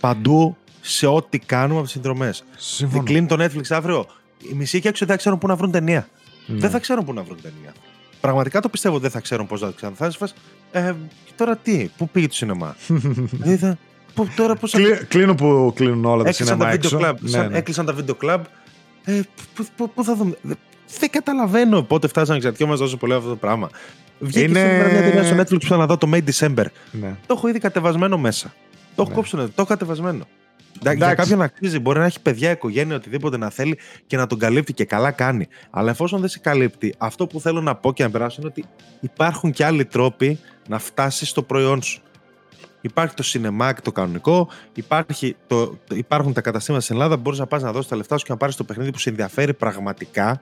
παντού 0.00 0.56
σε 0.80 1.06
ό,τι 1.06 1.38
κάνουμε 1.38 1.74
από 1.74 1.82
τις 1.82 1.92
συνδρομές. 1.92 2.44
Δεν 2.78 3.02
κλείνει 3.02 3.26
το 3.26 3.44
Netflix 3.44 3.62
αύριο. 3.68 4.06
Οι 4.50 4.54
μισοί 4.54 4.80
και 4.80 4.88
έξω 4.88 5.04
δεν 5.04 5.14
θα 5.14 5.20
ξέρουν 5.20 5.38
πού 5.38 5.46
να 5.46 5.56
βρουν 5.56 5.70
ταινία. 5.70 6.08
Ναι. 6.46 6.58
Δεν 6.58 6.70
θα 6.70 6.78
ξέρουν 6.78 7.04
πού 7.04 7.12
να 7.12 7.22
βρουν 7.22 7.40
ταινία. 7.42 7.72
Πραγματικά 8.20 8.60
το 8.60 8.68
πιστεύω 8.68 8.98
δεν 8.98 9.10
θα 9.10 9.20
ξέρουν 9.20 9.46
πώς 9.46 9.60
να 9.60 9.66
το 9.66 9.74
ξέρουν. 9.74 9.96
Θα 9.96 10.12
ε, 10.72 10.94
τώρα 11.36 11.56
τι, 11.56 11.88
πού 11.96 12.08
πήγε 12.08 12.26
το 12.26 12.34
σινεμά; 12.34 12.76
δηλαδή 13.42 13.76
Που, 14.14 14.28
τώρα 14.36 14.54
πώς 14.54 14.74
Κλείνω 15.08 15.34
που 15.34 15.72
κλείνουν 15.74 16.04
όλα 16.04 16.24
τα 16.24 16.32
σινεμά 16.32 16.72
έξω. 16.72 16.98
Club, 17.02 17.14
ναι, 17.20 17.46
ναι. 17.46 17.58
Έκλεισαν 17.58 17.86
τα 17.86 17.92
βίντεο 17.92 18.14
κλαμπ. 18.14 18.44
Ε, 19.04 19.20
πού 19.94 20.04
θα 20.04 20.14
δούμε. 20.16 20.36
Δεν 20.98 21.10
καταλαβαίνω 21.10 21.82
πότε 21.82 22.08
φτάσαμε 22.08 22.38
να 22.38 22.44
εξαρτιόμαστε 22.44 22.84
τόσο 22.84 22.96
πολύ 22.96 23.14
αυτό 23.14 23.28
το 23.28 23.36
πράγμα. 23.36 23.70
Βγήκε 24.18 24.40
είναι... 24.40 24.88
μια 24.90 25.02
ταινία 25.02 25.24
στο 25.24 25.36
Netflix 25.36 25.60
που 25.60 25.66
θα 25.66 25.76
να 25.76 25.86
δω 25.86 25.96
το 25.96 26.10
May 26.12 26.20
December. 26.30 26.64
Ναι. 26.90 27.16
Το 27.26 27.34
έχω 27.36 27.48
ήδη 27.48 27.58
κατεβασμένο 27.58 28.18
μέσα. 28.18 28.54
Το 28.94 29.02
έχω 29.02 29.08
ναι. 29.08 29.16
κόψει, 29.16 29.36
το 29.36 29.52
έχω 29.56 29.66
κατεβασμένο. 29.66 30.26
Εντάξει. 30.78 30.98
Για 30.98 31.14
κάποιον 31.14 31.42
αξίζει, 31.42 31.78
μπορεί 31.78 31.98
να 31.98 32.04
έχει 32.04 32.20
παιδιά, 32.20 32.50
οικογένεια, 32.50 32.96
οτιδήποτε 32.96 33.36
να 33.36 33.50
θέλει 33.50 33.78
και 34.06 34.16
να 34.16 34.26
τον 34.26 34.38
καλύπτει 34.38 34.72
και 34.72 34.84
καλά 34.84 35.10
κάνει. 35.10 35.48
Αλλά 35.70 35.90
εφόσον 35.90 36.20
δεν 36.20 36.28
σε 36.28 36.38
καλύπτει, 36.38 36.94
αυτό 36.98 37.26
που 37.26 37.40
θέλω 37.40 37.60
να 37.60 37.74
πω 37.74 37.92
και 37.92 38.02
να 38.02 38.10
περάσω 38.10 38.36
είναι 38.40 38.50
ότι 38.50 38.64
υπάρχουν 39.00 39.50
και 39.50 39.64
άλλοι 39.64 39.84
τρόποι 39.84 40.38
να 40.68 40.78
φτάσεις 40.78 41.28
στο 41.28 41.42
προϊόν 41.42 41.82
σου. 41.82 42.02
Υπάρχει 42.84 43.14
το 43.14 43.24
Cinemac 43.26 43.72
το 43.82 43.92
κανονικό, 43.92 44.48
υπάρχει 44.74 45.36
το, 45.46 45.78
υπάρχουν 45.90 46.32
τα 46.32 46.40
καταστήματα 46.40 46.84
στην 46.84 46.94
Ελλάδα 46.96 47.14
που 47.14 47.20
μπορείς 47.20 47.38
να 47.38 47.46
πας 47.46 47.62
να 47.62 47.72
δώσεις 47.72 47.88
τα 47.90 47.96
λεφτά 47.96 48.18
σου 48.18 48.24
και 48.24 48.32
να 48.32 48.38
πάρεις 48.38 48.56
το 48.56 48.64
παιχνίδι 48.64 48.90
που 48.90 48.98
σε 48.98 49.08
ενδιαφέρει 49.08 49.54
πραγματικά. 49.54 50.40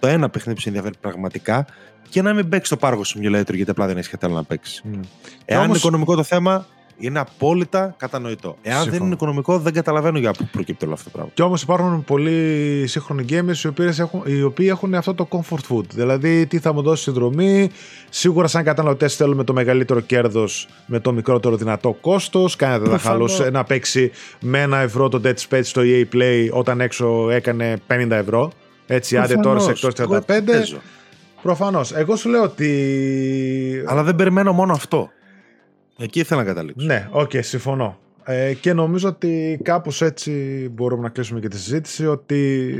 Το 0.00 0.06
ένα 0.06 0.30
παιχνίδι 0.30 0.54
που 0.54 0.60
σε 0.60 0.68
ενδιαφέρει 0.68 0.94
πραγματικά 1.00 1.66
και 2.08 2.22
να 2.22 2.32
μην 2.34 2.48
παίξεις 2.48 2.68
το 2.68 2.76
πάργο 2.76 3.02
simulator 3.04 3.54
γιατί 3.54 3.70
απλά 3.70 3.86
δεν 3.86 3.96
έχεις 3.96 4.08
κατάλληλα 4.08 4.38
να 4.38 4.44
παίξεις. 4.44 4.82
Mm. 4.84 5.00
Εάν 5.44 5.64
είναι 5.68 5.76
οικονομικό 5.76 6.14
το 6.16 6.22
θέμα, 6.22 6.66
είναι 6.98 7.18
απόλυτα 7.18 7.94
κατανοητό. 7.98 8.56
Εάν 8.62 8.90
δεν 8.90 9.02
είναι 9.02 9.14
οικονομικό, 9.14 9.58
δεν 9.58 9.72
καταλαβαίνω 9.72 10.18
για 10.18 10.30
πού 10.30 10.48
προκύπτει 10.52 10.84
όλο 10.84 10.94
αυτό 10.94 11.04
το 11.04 11.10
πράγμα. 11.10 11.30
Και 11.34 11.42
όμως 11.42 11.62
υπάρχουν 11.62 12.04
πολλοί 12.04 12.84
σύγχρονοι 12.86 13.24
gamers 13.28 13.56
οι, 13.78 14.00
έχουν, 14.00 14.22
οι 14.24 14.42
οποίοι 14.42 14.66
έχουν 14.70 14.94
αυτό 14.94 15.14
το 15.14 15.28
comfort 15.30 15.74
food. 15.74 15.84
Δηλαδή, 15.94 16.46
τι 16.46 16.58
θα 16.58 16.72
μου 16.72 16.82
δώσει 16.82 17.02
συνδρομή; 17.02 17.70
Σίγουρα, 18.08 18.46
σαν 18.46 18.64
καταναλωτές, 18.64 19.16
θέλουμε 19.16 19.44
το 19.44 19.52
μεγαλύτερο 19.52 20.00
κέρδος 20.00 20.68
με 20.86 21.00
το 21.00 21.12
μικρότερο 21.12 21.56
δυνατό 21.56 21.92
κόστος. 22.00 22.56
Κανένα 22.56 22.78
δεν 22.78 22.90
θα 22.90 22.98
χαλούσε 22.98 23.50
να 23.50 23.64
παίξει 23.64 24.10
με 24.40 24.60
ένα 24.60 24.78
ευρώ 24.78 25.08
το 25.08 25.20
Dead 25.24 25.34
Space 25.48 25.64
στο 25.64 25.82
EA 25.84 26.04
Play 26.14 26.48
όταν 26.50 26.80
έξω 26.80 27.30
έκανε 27.30 27.76
50 27.88 28.10
ευρώ. 28.10 28.52
Έτσι, 28.86 29.16
άντε 29.16 29.34
τώρα 29.34 29.60
σε 29.60 29.70
εκτός 29.70 29.92
35. 29.94 30.20
Προφανώς. 31.42 31.92
Εγώ 31.92 32.16
σου 32.16 32.28
λέω 32.28 32.42
ότι. 32.42 33.84
Αλλά 33.86 34.02
δεν 34.02 34.16
περιμένω 34.16 34.52
μόνο 34.52 34.72
αυτό. 34.72 35.10
Εκεί 35.98 36.20
ήθελα 36.20 36.40
να 36.40 36.46
καταλήξω. 36.46 36.86
Ναι, 36.86 37.08
OK, 37.10 37.30
okay, 37.30 37.42
συμφωνώ. 37.42 37.98
Ε, 38.24 38.54
και 38.54 38.72
νομίζω 38.72 39.08
ότι 39.08 39.60
κάπως 39.62 40.02
έτσι 40.02 40.32
μπορούμε 40.72 41.02
να 41.02 41.08
κλείσουμε 41.08 41.40
και 41.40 41.48
τη 41.48 41.58
συζήτηση 41.58 42.06
ότι 42.06 42.74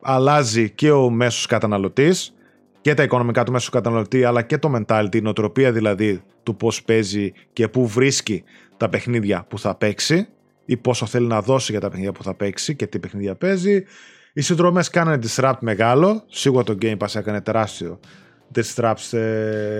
αλλάζει 0.00 0.70
και 0.70 0.90
ο 0.90 1.10
μέσος 1.10 1.46
καταναλωτής 1.46 2.34
και 2.80 2.94
τα 2.94 3.02
οικονομικά 3.02 3.42
του 3.42 3.52
μέσου 3.52 3.70
καταναλωτή 3.70 4.24
αλλά 4.24 4.42
και 4.42 4.58
το 4.58 4.72
mentality, 4.76 5.14
η 5.14 5.20
νοοτροπία 5.20 5.72
δηλαδή 5.72 6.22
του 6.42 6.56
πώς 6.56 6.82
παίζει 6.82 7.32
και 7.52 7.68
πού 7.68 7.86
βρίσκει 7.86 8.44
τα 8.76 8.88
παιχνίδια 8.88 9.44
που 9.48 9.58
θα 9.58 9.74
παίξει 9.74 10.28
ή 10.64 10.76
πόσο 10.76 11.06
θέλει 11.06 11.26
να 11.26 11.42
δώσει 11.42 11.72
για 11.72 11.80
τα 11.80 11.88
παιχνίδια 11.88 12.12
που 12.12 12.22
θα 12.22 12.34
παίξει 12.34 12.76
και 12.76 12.86
τι 12.86 12.98
παιχνίδια 12.98 13.34
παίζει. 13.34 13.84
Οι 14.32 14.40
συνδρομές 14.40 14.90
κάνανε 14.90 15.18
disrupt 15.22 15.58
μεγάλο, 15.60 16.24
σίγουρα 16.28 16.64
το 16.64 16.76
Game 16.82 16.96
Pass 16.96 17.14
έκανε 17.14 17.40
τεράστιο 17.40 18.00
disrupt 18.54 18.94
σε 18.96 19.18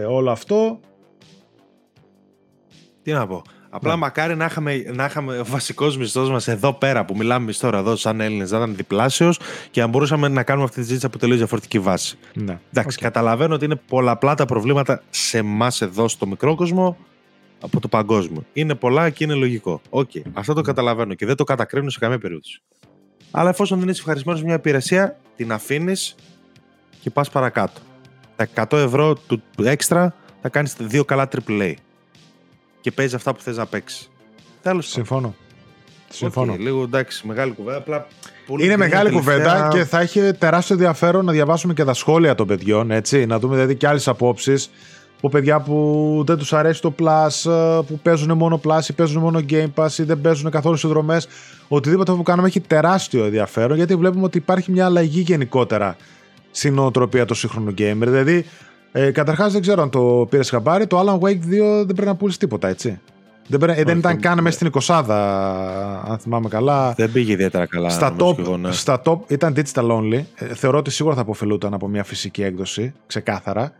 όλο 0.04 0.30
αυτό 0.30 0.80
τι 3.02 3.12
να 3.12 3.26
πω. 3.26 3.42
Απλά 3.74 3.92
ναι. 3.92 3.98
μακάρι 3.98 4.36
να 4.36 4.44
είχαμε, 4.44 4.84
να 4.94 5.04
είχαμε 5.04 5.38
ο 5.38 5.44
βασικός 5.44 5.96
μισθός 5.96 6.30
μας 6.30 6.48
εδώ 6.48 6.72
πέρα 6.72 7.04
που 7.04 7.16
μιλάμε 7.16 7.42
εμείς 7.42 7.58
τώρα 7.58 7.78
εδώ, 7.78 7.96
σαν 7.96 8.20
Έλληνες, 8.20 8.50
να 8.50 8.56
ήταν 8.56 8.76
διπλάσιος 8.76 9.38
και 9.70 9.80
να 9.80 9.86
μπορούσαμε 9.86 10.28
να 10.28 10.42
κάνουμε 10.42 10.64
αυτή 10.64 10.76
τη 10.76 10.82
συζήτηση 10.82 11.06
από 11.06 11.18
τελείως 11.18 11.38
διαφορετική 11.38 11.78
βάση. 11.78 12.18
Ναι. 12.34 12.58
Εντάξει, 12.72 12.96
okay. 13.00 13.02
καταλαβαίνω 13.02 13.54
ότι 13.54 13.64
είναι 13.64 13.80
πολλαπλά 13.88 14.34
τα 14.34 14.44
προβλήματα 14.44 15.02
σε 15.10 15.38
εμάς 15.38 15.80
εδώ 15.80 16.08
στο 16.08 16.26
μικρό 16.26 16.54
κόσμο 16.54 16.96
από 17.60 17.80
το 17.80 17.88
παγκόσμιο. 17.88 18.44
Είναι 18.52 18.74
πολλά 18.74 19.10
και 19.10 19.24
είναι 19.24 19.34
λογικό. 19.34 19.80
OK, 19.90 20.10
okay. 20.14 20.22
αυτό 20.32 20.52
το 20.52 20.60
καταλαβαίνω 20.60 21.14
και 21.14 21.26
δεν 21.26 21.36
το 21.36 21.44
κατακρίνω 21.44 21.90
σε 21.90 21.98
καμία 21.98 22.18
περίπτωση. 22.18 22.62
Αλλά 23.30 23.50
εφόσον 23.50 23.78
δεν 23.78 23.88
είσαι 23.88 24.00
ευχαριστημένος 24.00 24.42
με 24.42 24.48
μια 24.48 24.56
υπηρεσία, 24.56 25.16
την 25.36 25.52
αφήνεις 25.52 26.14
και 27.00 27.10
πας 27.10 27.30
παρακάτω. 27.30 27.80
Τα 28.36 28.48
100 28.70 28.78
ευρώ 28.78 29.14
του 29.14 29.42
έξτρα 29.62 30.14
θα 30.42 30.48
κάνεις 30.48 30.76
δύο 30.78 31.04
καλά 31.04 31.28
AAA 31.46 31.74
και 32.82 32.90
παίζει 32.90 33.14
αυτά 33.14 33.34
που 33.34 33.40
θες 33.40 33.56
να 33.56 33.66
παίξεις. 33.66 34.10
Τέλος 34.62 34.88
Συμφωνώ. 34.88 35.34
Συμφωνώ. 36.08 36.54
Okay, 36.54 36.58
λίγο 36.58 36.82
εντάξει, 36.82 37.26
μεγάλη 37.26 37.52
κουβέντα. 37.52 37.76
Απλά 37.76 38.06
είναι 38.58 38.76
μεγάλη 38.76 39.10
κουβέντα 39.10 39.68
και 39.72 39.84
θα 39.84 40.00
έχει 40.00 40.32
τεράστιο 40.38 40.74
ενδιαφέρον 40.74 41.24
να 41.24 41.32
διαβάσουμε 41.32 41.74
και 41.74 41.84
τα 41.84 41.94
σχόλια 41.94 42.34
των 42.34 42.46
παιδιών. 42.46 42.90
Έτσι, 42.90 43.26
να 43.26 43.38
δούμε 43.38 43.54
δηλαδή 43.54 43.74
και 43.74 43.86
άλλες 43.86 44.08
απόψεις 44.08 44.70
από 45.16 45.28
παιδιά 45.28 45.60
που 45.60 46.22
δεν 46.26 46.36
τους 46.36 46.52
αρέσει 46.52 46.80
το 46.80 46.94
Plus, 46.98 47.50
ε, 47.50 47.80
που 47.86 47.98
παίζουν 48.02 48.36
μόνο 48.36 48.60
Plus 48.64 48.88
ή 48.88 48.92
παίζουν 48.92 49.22
μόνο 49.22 49.40
Game 49.50 49.70
Pass 49.74 49.98
ή 49.98 50.02
δεν 50.02 50.20
παίζουν 50.20 50.50
καθόλου 50.50 50.76
συνδρομέ. 50.76 51.20
Οτιδήποτε 51.68 52.12
που 52.12 52.22
κάνουμε 52.22 52.48
έχει 52.48 52.60
τεράστιο 52.60 53.24
ενδιαφέρον 53.24 53.76
γιατί 53.76 53.96
βλέπουμε 53.96 54.24
ότι 54.24 54.38
υπάρχει 54.38 54.70
μια 54.70 54.84
αλλαγή 54.84 55.20
γενικότερα 55.20 55.96
στην 56.50 56.74
νοοτροπία 56.74 57.24
του 57.24 57.34
σύγχρονου 57.34 57.70
gamer. 57.70 58.06
Δηλαδή, 58.06 58.46
ε, 58.92 59.10
καταρχάς 59.10 59.52
δεν 59.52 59.60
ξέρω 59.60 59.82
αν 59.82 59.90
το 59.90 60.26
πήρες 60.30 60.50
χαμπάρι, 60.50 60.86
το 60.86 61.00
Alan 61.00 61.18
Wake 61.18 61.28
2 61.28 61.38
δεν 61.84 61.86
πρέπει 61.86 62.04
να 62.04 62.16
πουλήσει 62.16 62.38
τίποτα, 62.38 62.68
έτσι. 62.68 63.00
Δεν, 63.46 63.60
πρέ... 63.60 63.82
δεν 63.84 63.98
ήταν 63.98 64.20
καν 64.20 64.42
μέσα 64.42 64.56
στην 64.56 64.70
20 64.80 65.04
αν 66.04 66.18
θυμάμαι 66.18 66.48
καλά. 66.48 66.92
Δεν 66.92 67.12
πήγε 67.12 67.32
ιδιαίτερα 67.32 67.66
καλά. 67.66 67.88
Στα 67.88 68.16
top, 68.18 68.38
εγώ, 68.38 68.56
ναι. 68.56 68.72
στα 68.72 69.02
top 69.04 69.18
ήταν 69.26 69.54
digital 69.56 69.90
only. 69.90 70.22
Ε, 70.34 70.54
θεωρώ 70.54 70.78
ότι 70.78 70.90
σίγουρα 70.90 71.14
θα 71.14 71.20
αποφελούταν 71.20 71.74
από 71.74 71.88
μια 71.88 72.04
φυσική 72.04 72.42
έκδοση, 72.42 72.94
ξεκάθαρα. 73.06 73.72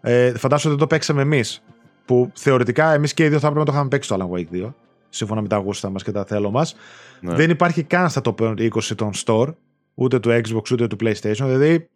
Ε, 0.00 0.32
φαντάζομαι 0.38 0.52
ότι 0.52 0.68
δεν 0.68 0.78
το 0.78 0.86
παίξαμε 0.86 1.22
εμείς. 1.22 1.62
Που 2.04 2.30
θεωρητικά 2.34 2.92
εμείς 2.92 3.14
και 3.14 3.24
οι 3.24 3.28
δύο 3.28 3.38
θα 3.38 3.46
έπρεπε 3.46 3.58
να 3.58 3.64
το 3.64 3.72
είχαμε 3.72 3.88
παίξει 3.88 4.08
το 4.08 4.16
Alan 4.18 4.38
Wake 4.38 4.66
2. 4.66 4.72
Σύμφωνα 5.08 5.40
με 5.40 5.48
τα 5.48 5.56
γούστα 5.56 5.90
μας 5.90 6.02
και 6.02 6.12
τα 6.12 6.24
θέλω 6.24 6.50
μας. 6.50 6.76
Ναι. 7.20 7.34
Δεν 7.34 7.50
υπάρχει 7.50 7.82
καν 7.82 8.10
στα 8.10 8.20
top 8.24 8.40
20 8.40 8.68
των 8.96 9.10
store. 9.24 9.54
Ούτε 9.94 10.18
του 10.20 10.30
Xbox 10.30 10.70
ούτε 10.72 10.86
του 10.86 10.96
PlayStation. 11.00 11.44
Δηλαδή 11.44 11.88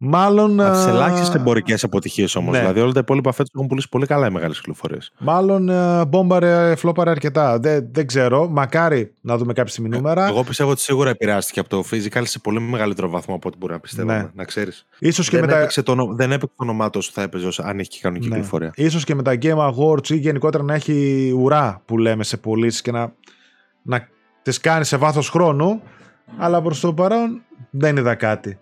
Μάλλον. 0.00 0.60
Από 0.60 0.72
τις 0.72 0.86
ελάχιστες 0.86 1.34
εμπορικές 1.34 1.84
αποτυχίες 1.84 2.34
όμως. 2.34 2.52
Ναι. 2.52 2.58
Δηλαδή 2.58 2.80
όλα 2.80 2.92
τα 2.92 3.00
υπόλοιπα 3.00 3.32
φέτος 3.32 3.50
έχουν 3.54 3.66
πουλήσει 3.66 3.88
πολύ 3.88 4.06
καλά 4.06 4.26
οι 4.26 4.30
μεγάλες 4.30 4.56
κυκλοφορίες. 4.56 5.12
Μάλλον 5.18 5.68
uh, 5.70 6.06
μπόμπαρε, 6.08 6.76
φλόπαρε 6.76 7.10
αρκετά. 7.10 7.58
Δεν, 7.58 7.88
δεν 7.92 8.06
ξέρω. 8.06 8.48
Μακάρι 8.48 9.14
να 9.20 9.36
δούμε 9.36 9.52
κάποια 9.52 9.72
στιγμή 9.72 9.88
νούμερα. 9.88 10.26
Εγώ 10.26 10.44
πιστεύω 10.44 10.70
ότι 10.70 10.80
σίγουρα 10.80 11.10
επηρεάστηκε 11.10 11.60
από 11.60 11.68
το 11.68 11.84
physical 11.90 12.22
σε 12.24 12.38
πολύ 12.38 12.60
μεγαλύτερο 12.60 13.08
βαθμό 13.08 13.34
από 13.34 13.48
ό,τι 13.48 13.56
μπορεί 13.58 13.72
να 13.72 13.80
πιστεύω. 13.80 14.12
Ναι. 14.12 14.28
Να 14.34 14.44
ξέρεις. 14.44 14.86
δεν, 15.30 15.40
μετά... 15.40 15.56
έπαιξε 15.56 15.82
το, 15.82 15.94
δεν 16.14 16.32
έπαιξε 16.32 16.54
το 16.56 16.64
όνομά 16.64 16.90
του 16.90 17.02
θα 17.02 17.22
έπαιζε 17.22 17.48
αν 17.58 17.78
έχει 17.78 17.88
και 17.88 17.98
κανονική 18.00 18.28
ναι. 18.28 18.34
κυκλοφορία. 18.34 18.72
σω 18.90 18.98
και 18.98 19.14
με 19.14 19.22
τα 19.22 19.38
Game 19.42 19.70
Awards 19.72 20.08
ή 20.08 20.16
γενικότερα 20.16 20.64
να 20.64 20.74
έχει 20.74 21.30
ουρά 21.38 21.82
που 21.84 21.98
λέμε 21.98 22.24
σε 22.24 22.36
πωλήσεις 22.36 22.80
και 22.80 22.90
να, 22.90 23.12
να 23.82 24.08
τις 24.42 24.60
κάνει 24.60 24.84
σε 24.84 24.96
βάθος 24.96 25.30
χρόνου. 25.30 25.82
Αλλά 26.36 26.62
προς 26.62 26.80
το 26.80 26.94
παρόν 26.94 27.42
δεν 27.70 27.96
είδα 27.96 28.14
κάτι. 28.14 28.58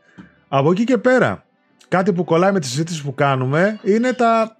Από 0.58 0.70
εκεί 0.70 0.84
και 0.84 0.98
πέρα, 0.98 1.44
κάτι 1.88 2.12
που 2.12 2.24
κολλάει 2.24 2.52
με 2.52 2.60
τη 2.60 2.66
συζήτηση 2.66 3.02
που 3.02 3.14
κάνουμε 3.14 3.80
είναι 3.82 4.12
τα 4.12 4.56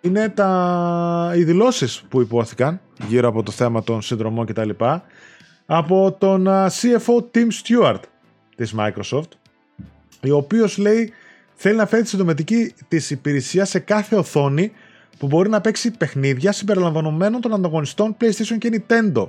είναι 0.00 0.28
τα... 0.28 1.32
οι 1.36 1.44
δηλώσεις 1.44 2.02
που 2.08 2.20
υπόθηκαν 2.20 2.80
γύρω 3.08 3.28
από 3.28 3.42
το 3.42 3.50
θέμα 3.50 3.82
των 3.82 4.02
συνδρομών 4.02 4.46
κτλ. 4.46 4.70
από 5.66 6.12
τον 6.12 6.46
CFO 6.48 7.24
Tim 7.34 7.48
Stewart 7.62 8.00
της 8.56 8.74
Microsoft 8.78 9.30
ο 10.30 10.36
οποίος 10.36 10.78
λέει 10.78 11.12
θέλει 11.54 11.76
να 11.76 11.86
φέρει 11.86 12.02
τη 12.02 12.08
συνδρομητική 12.08 12.74
της 12.88 13.10
υπηρεσία 13.10 13.64
σε 13.64 13.78
κάθε 13.78 14.16
οθόνη 14.16 14.72
που 15.18 15.26
μπορεί 15.26 15.48
να 15.48 15.60
παίξει 15.60 15.90
παιχνίδια 15.90 16.52
συμπεριλαμβανομένων 16.52 17.40
των 17.40 17.54
ανταγωνιστών 17.54 18.16
PlayStation 18.20 18.58
και 18.58 18.82
Nintendo. 18.86 19.28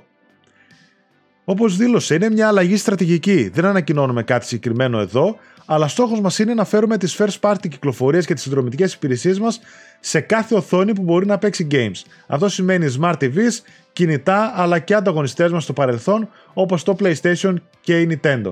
Όπως 1.50 1.78
δήλωσε, 1.78 2.16
είναι 2.16 2.30
μια 2.30 2.48
αλλαγή 2.48 2.78
στρατηγική. 2.78 3.50
Δεν 3.50 3.66
ανακοινώνουμε 3.66 4.24
κάτι 4.24 4.46
συγκεκριμένο 4.46 5.00
εδώ, 5.00 5.38
αλλά 5.66 5.88
στόχος 5.88 6.22
μας 6.22 6.40
είναι 6.40 6.54
να 6.54 6.66
φέρουμε 6.66 6.98
τις 6.98 7.20
first 7.20 7.40
party 7.40 7.68
κυκλοφορίες 7.70 8.26
και 8.26 8.34
τις 8.34 8.44
συνδρομητικές 8.44 8.94
υπηρεσίες 8.94 9.40
μας 9.40 9.60
σε 10.00 10.20
κάθε 10.20 10.56
οθόνη 10.56 10.94
που 10.94 11.02
μπορεί 11.02 11.26
να 11.26 11.38
παίξει 11.38 11.68
games. 11.72 12.10
Αυτό 12.28 12.50
σημαίνει 12.50 12.96
smart 13.00 13.14
TVs, 13.20 13.60
κινητά, 13.94 14.54
αλλά 14.56 14.80
και 14.80 14.94
ανταγωνιστές 14.94 15.52
μας 15.52 15.64
στο 15.64 15.74
παρελθόν, 15.74 16.30
όπως 16.54 16.84
το 16.84 16.96
PlayStation 17.00 17.54
και 17.82 18.02
η 18.02 18.08
Nintendo. 18.12 18.52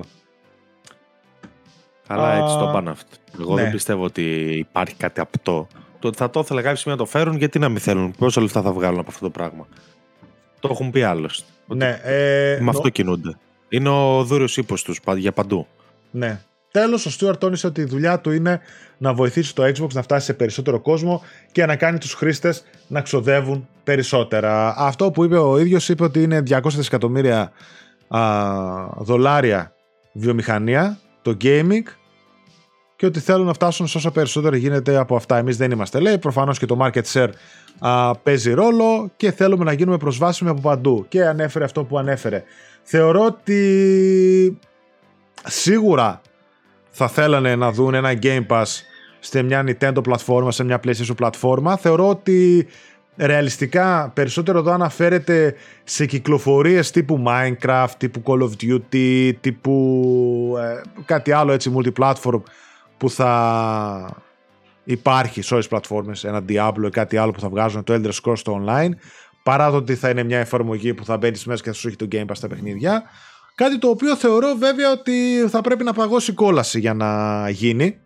Καλά, 2.06 2.32
έτσι 2.32 2.58
το 2.58 2.70
πάνε 2.72 2.90
αυτό. 2.90 3.16
Εγώ 3.40 3.54
δεν 3.54 3.64
ναι. 3.64 3.70
πιστεύω 3.70 4.04
ότι 4.04 4.22
υπάρχει 4.58 4.94
κάτι 4.94 5.20
απτό. 5.20 5.66
Το 5.98 6.08
ότι 6.08 6.16
θα 6.16 6.30
το 6.30 6.40
ήθελα 6.40 6.62
κάποια 6.62 6.76
στιγμή 6.76 6.98
να 6.98 7.04
το 7.04 7.10
φέρουν, 7.10 7.36
γιατί 7.36 7.58
να 7.58 7.68
μην 7.68 7.80
θέλουν. 7.80 8.14
Πόσα 8.18 8.40
λεφτά 8.40 8.62
θα 8.62 8.72
βγάλουν 8.72 8.98
από 8.98 9.10
αυτό 9.10 9.24
το 9.24 9.30
πράγμα. 9.30 9.66
Το 10.60 10.68
έχουν 10.72 10.90
πει 10.90 11.02
άλλωστε. 11.02 11.50
Ναι, 11.66 12.00
ε, 12.02 12.58
με 12.60 12.70
αυτό 12.70 12.88
κινούνται. 12.88 13.36
Είναι 13.68 13.88
ο 13.88 14.24
δούριος 14.24 14.56
ύπος 14.56 14.82
τους 14.82 15.00
για 15.16 15.32
παντού. 15.32 15.66
Ναι. 16.10 16.40
Τέλος, 16.70 17.06
ο 17.06 17.10
Στούαρτ 17.10 17.38
τόνισε 17.38 17.66
ότι 17.66 17.80
η 17.80 17.84
δουλειά 17.84 18.20
του 18.20 18.30
είναι 18.30 18.60
να 18.98 19.14
βοηθήσει 19.14 19.54
το 19.54 19.62
Xbox 19.62 19.92
να 19.92 20.02
φτάσει 20.02 20.26
σε 20.26 20.34
περισσότερο 20.34 20.80
κόσμο 20.80 21.22
και 21.52 21.66
να 21.66 21.76
κάνει 21.76 21.98
τους 21.98 22.14
χρήστες 22.14 22.64
να 22.86 23.00
ξοδεύουν 23.00 23.68
περισσότερα. 23.84 24.74
Αυτό 24.76 25.10
που 25.10 25.24
είπε 25.24 25.38
ο 25.38 25.58
ίδιος 25.58 25.88
είπε 25.88 26.04
ότι 26.04 26.22
είναι 26.22 26.42
200 26.50 26.60
δισεκατομμύρια 26.62 27.52
δολάρια 28.98 29.72
βιομηχανία, 30.12 30.98
το 31.22 31.36
gaming 31.42 31.82
και 32.96 33.06
ότι 33.06 33.20
θέλουν 33.20 33.46
να 33.46 33.52
φτάσουν 33.52 33.86
σε 33.86 33.96
όσο 33.96 34.10
περισσότερο 34.10 34.56
γίνεται 34.56 34.96
από 34.96 35.16
αυτά. 35.16 35.36
Εμείς 35.36 35.56
δεν 35.56 35.70
είμαστε, 35.70 36.00
λέει. 36.00 36.18
Προφανώς 36.18 36.58
και 36.58 36.66
το 36.66 36.78
market 36.80 37.02
share 37.12 37.28
α, 37.78 38.16
παίζει 38.16 38.52
ρόλο 38.52 39.10
και 39.16 39.32
θέλουμε 39.32 39.64
να 39.64 39.72
γίνουμε 39.72 39.96
προσβάσιμοι 39.96 40.50
από 40.50 40.60
παντού. 40.60 41.06
Και 41.08 41.24
ανέφερε 41.24 41.64
αυτό 41.64 41.84
που 41.84 41.98
ανέφερε. 41.98 42.42
Θεωρώ 42.82 43.24
ότι 43.24 44.58
σίγουρα 45.44 46.20
θα 46.90 47.08
θέλανε 47.08 47.56
να 47.56 47.72
δουν 47.72 47.94
ένα 47.94 48.18
Game 48.22 48.46
Pass 48.46 48.64
σε 49.20 49.42
μια 49.42 49.64
Nintendo 49.66 50.02
πλατφόρμα, 50.02 50.50
σε 50.50 50.64
μια 50.64 50.80
PlayStation 50.84 51.16
πλατφόρμα. 51.16 51.76
Θεωρώ 51.76 52.08
ότι 52.08 52.66
ρεαλιστικά 53.16 54.10
περισσότερο 54.14 54.58
εδώ 54.58 54.72
αναφέρεται 54.72 55.54
σε 55.84 56.06
κυκλοφορίες 56.06 56.90
τύπου 56.90 57.22
Minecraft, 57.26 57.90
τύπου 57.98 58.22
Call 58.24 58.42
of 58.42 58.50
Duty, 58.62 59.32
τύπου 59.40 60.56
ε, 60.58 60.80
κάτι 61.04 61.32
άλλο 61.32 61.52
έτσι 61.52 61.72
multiplatform 61.76 62.40
που 62.96 63.10
θα 63.10 64.22
υπάρχει 64.84 65.42
σε 65.42 65.54
όλες 65.54 65.66
τις 65.66 65.78
πλατφόρμες, 65.78 66.24
ένα 66.24 66.44
Diablo 66.48 66.86
ή 66.86 66.90
κάτι 66.90 67.16
άλλο 67.16 67.32
που 67.32 67.40
θα 67.40 67.48
βγάζουν 67.48 67.84
το 67.84 67.94
Elder 67.94 68.12
Scrolls 68.22 68.36
στο 68.36 68.64
online, 68.64 68.90
παρά 69.42 69.70
το 69.70 69.76
ότι 69.76 69.94
θα 69.94 70.08
είναι 70.08 70.22
μια 70.22 70.38
εφαρμογή 70.38 70.94
που 70.94 71.04
θα 71.04 71.16
μπαίνει 71.16 71.40
μέσα 71.46 71.62
και 71.62 71.68
θα 71.68 71.74
σου 71.74 71.88
έχει 71.88 71.96
το 71.96 72.08
Game 72.12 72.24
Pass 72.24 72.32
στα 72.32 72.48
παιχνίδια. 72.48 73.02
Κάτι 73.54 73.78
το 73.78 73.88
οποίο 73.88 74.16
θεωρώ 74.16 74.54
βέβαια 74.58 74.92
ότι 74.92 75.46
θα 75.48 75.60
πρέπει 75.60 75.84
να 75.84 75.92
παγώσει 75.92 76.32
κόλαση 76.32 76.80
για 76.80 76.94
να 76.94 77.48
γίνει. 77.50 78.00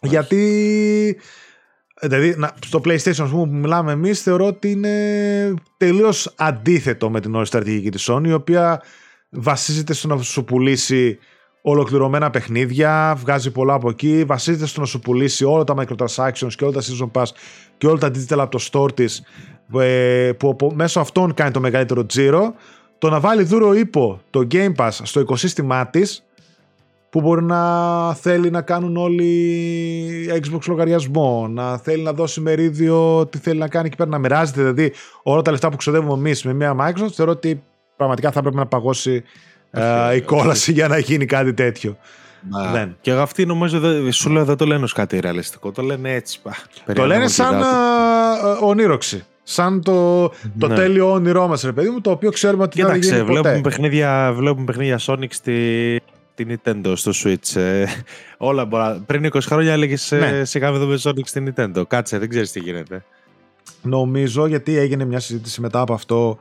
Γιατί 0.00 1.20
Δηλαδή, 2.00 2.36
στο 2.66 2.80
PlayStation 2.84 3.28
που 3.30 3.48
μιλάμε 3.48 3.92
εμείς, 3.92 4.22
θεωρώ 4.22 4.46
ότι 4.46 4.70
είναι 4.70 5.54
τελείως 5.76 6.34
αντίθετο 6.36 7.10
με 7.10 7.20
την 7.20 7.34
όλη 7.34 7.46
στρατηγική 7.46 7.90
της 7.90 8.10
Sony, 8.10 8.26
η 8.26 8.32
οποία 8.32 8.82
βασίζεται 9.30 9.92
στο 9.92 10.08
να 10.08 10.22
σου 10.22 10.44
πουλήσει 10.44 11.18
ολοκληρωμένα 11.62 12.30
παιχνίδια, 12.30 13.16
βγάζει 13.18 13.50
πολλά 13.50 13.74
από 13.74 13.88
εκεί, 13.88 14.24
βασίζεται 14.24 14.66
στο 14.66 14.80
να 14.80 14.86
σου 14.86 15.00
πουλήσει 15.00 15.44
όλα 15.44 15.64
τα 15.64 15.74
microtransactions 15.76 16.52
και 16.56 16.64
όλα 16.64 16.72
τα 16.72 16.80
season 16.80 17.10
pass 17.20 17.26
και 17.78 17.86
όλα 17.86 17.98
τα 17.98 18.08
digital 18.08 18.38
από 18.38 18.58
το 18.58 18.68
store 18.70 18.94
της 18.94 19.22
ε, 19.78 20.32
που 20.38 20.72
μέσω 20.74 21.00
αυτών 21.00 21.34
κάνει 21.34 21.50
το 21.50 21.60
μεγαλύτερο 21.60 22.06
τζίρο. 22.06 22.54
Το 22.98 23.10
να 23.10 23.20
βάλει 23.20 23.42
δούρο 23.42 23.74
ύπο 23.74 24.20
το 24.30 24.46
Game 24.50 24.74
Pass 24.76 24.90
στο 25.02 25.20
οικοσύστημά 25.20 25.86
της, 25.86 26.24
που 27.10 27.20
μπορεί 27.20 27.42
να 27.42 28.14
θέλει 28.14 28.50
να 28.50 28.62
κάνουν 28.62 28.96
όλοι 28.96 30.40
Xbox 30.42 30.60
λογαριασμό, 30.66 31.48
να 31.48 31.78
θέλει 31.78 32.02
να 32.02 32.12
δώσει 32.12 32.40
μερίδιο 32.40 33.26
τι 33.26 33.38
θέλει 33.38 33.58
να 33.58 33.68
κάνει 33.68 33.88
και 33.88 33.96
πέρα 33.96 34.10
να 34.10 34.18
μοιράζεται 34.18 34.60
δηλαδή 34.60 34.92
όλα 35.22 35.42
τα 35.42 35.50
λεφτά 35.50 35.68
που 35.70 35.76
ξοδεύουμε 35.76 36.12
εμείς 36.12 36.44
με 36.44 36.52
μια 36.52 36.76
Microsoft 36.80 37.12
θεωρώ 37.12 37.32
ότι 37.32 37.62
πραγματικά 37.96 38.30
θα 38.30 38.40
πρέπει 38.40 38.56
να 38.56 38.66
παγώσει 38.66 39.22
ε, 39.70 40.14
η 40.14 40.20
κόλαση 40.20 40.72
για 40.72 40.88
να 40.88 40.98
γίνει 40.98 41.24
κάτι 41.24 41.54
τέτοιο. 41.54 41.96
Δεν. 42.72 42.96
Και 43.00 43.12
αυτοί 43.12 43.46
νομίζω 43.46 43.80
σου 44.12 44.30
λέω 44.30 44.44
δεν 44.44 44.56
το 44.56 44.66
λένε 44.66 44.84
ως 44.84 44.92
κάτι 44.92 45.20
ρεαλιστικό, 45.20 45.72
το 45.72 45.82
λένε 45.82 46.14
έτσι. 46.14 46.40
το 46.94 47.06
λένε 47.06 47.28
σαν 47.28 47.60
uh, 47.60 48.60
ονείροξη. 48.60 49.24
Σαν 49.42 49.82
το, 49.82 50.28
το 50.58 50.68
ναι. 50.68 50.74
τέλειο 50.74 51.12
όνειρό 51.12 51.46
μας, 51.46 51.62
ρε 51.62 51.72
παιδί 51.72 51.88
μου, 51.88 52.00
το 52.00 52.10
οποίο 52.10 52.30
ξέρουμε 52.30 52.62
ότι 52.62 52.82
δεν 52.82 52.90
θα 52.90 52.96
γίνει 52.96 53.18
ποτέ. 53.18 53.32
Βλέπουμε 53.32 53.60
παιχνίδια, 53.60 54.32
βλέπουμε 54.36 54.64
παιχνίδια 54.64 54.98
Sonic 55.06 55.28
στη, 55.28 56.00
την 56.34 56.60
Nintendo 56.64 56.92
στο 56.96 57.12
Switch. 57.14 57.60
Ε, 57.60 57.84
όλα 58.38 58.64
μπορεί. 58.64 59.02
Πριν 59.06 59.30
20 59.32 59.38
χρόνια 59.40 59.72
έλεγες 59.72 60.10
ναι. 60.10 60.44
σιγά 60.44 60.70
με 60.70 60.78
δούμε 60.78 60.98
Sonic 61.02 61.24
στην 61.24 61.54
Nintendo. 61.54 61.82
Κάτσε, 61.88 62.18
δεν 62.18 62.28
ξέρεις 62.28 62.52
τι 62.52 62.60
γίνεται. 62.60 63.04
Νομίζω 63.82 64.46
γιατί 64.46 64.76
έγινε 64.76 65.04
μια 65.04 65.20
συζήτηση 65.20 65.60
μετά 65.60 65.80
από 65.80 65.92
αυτό 65.92 66.38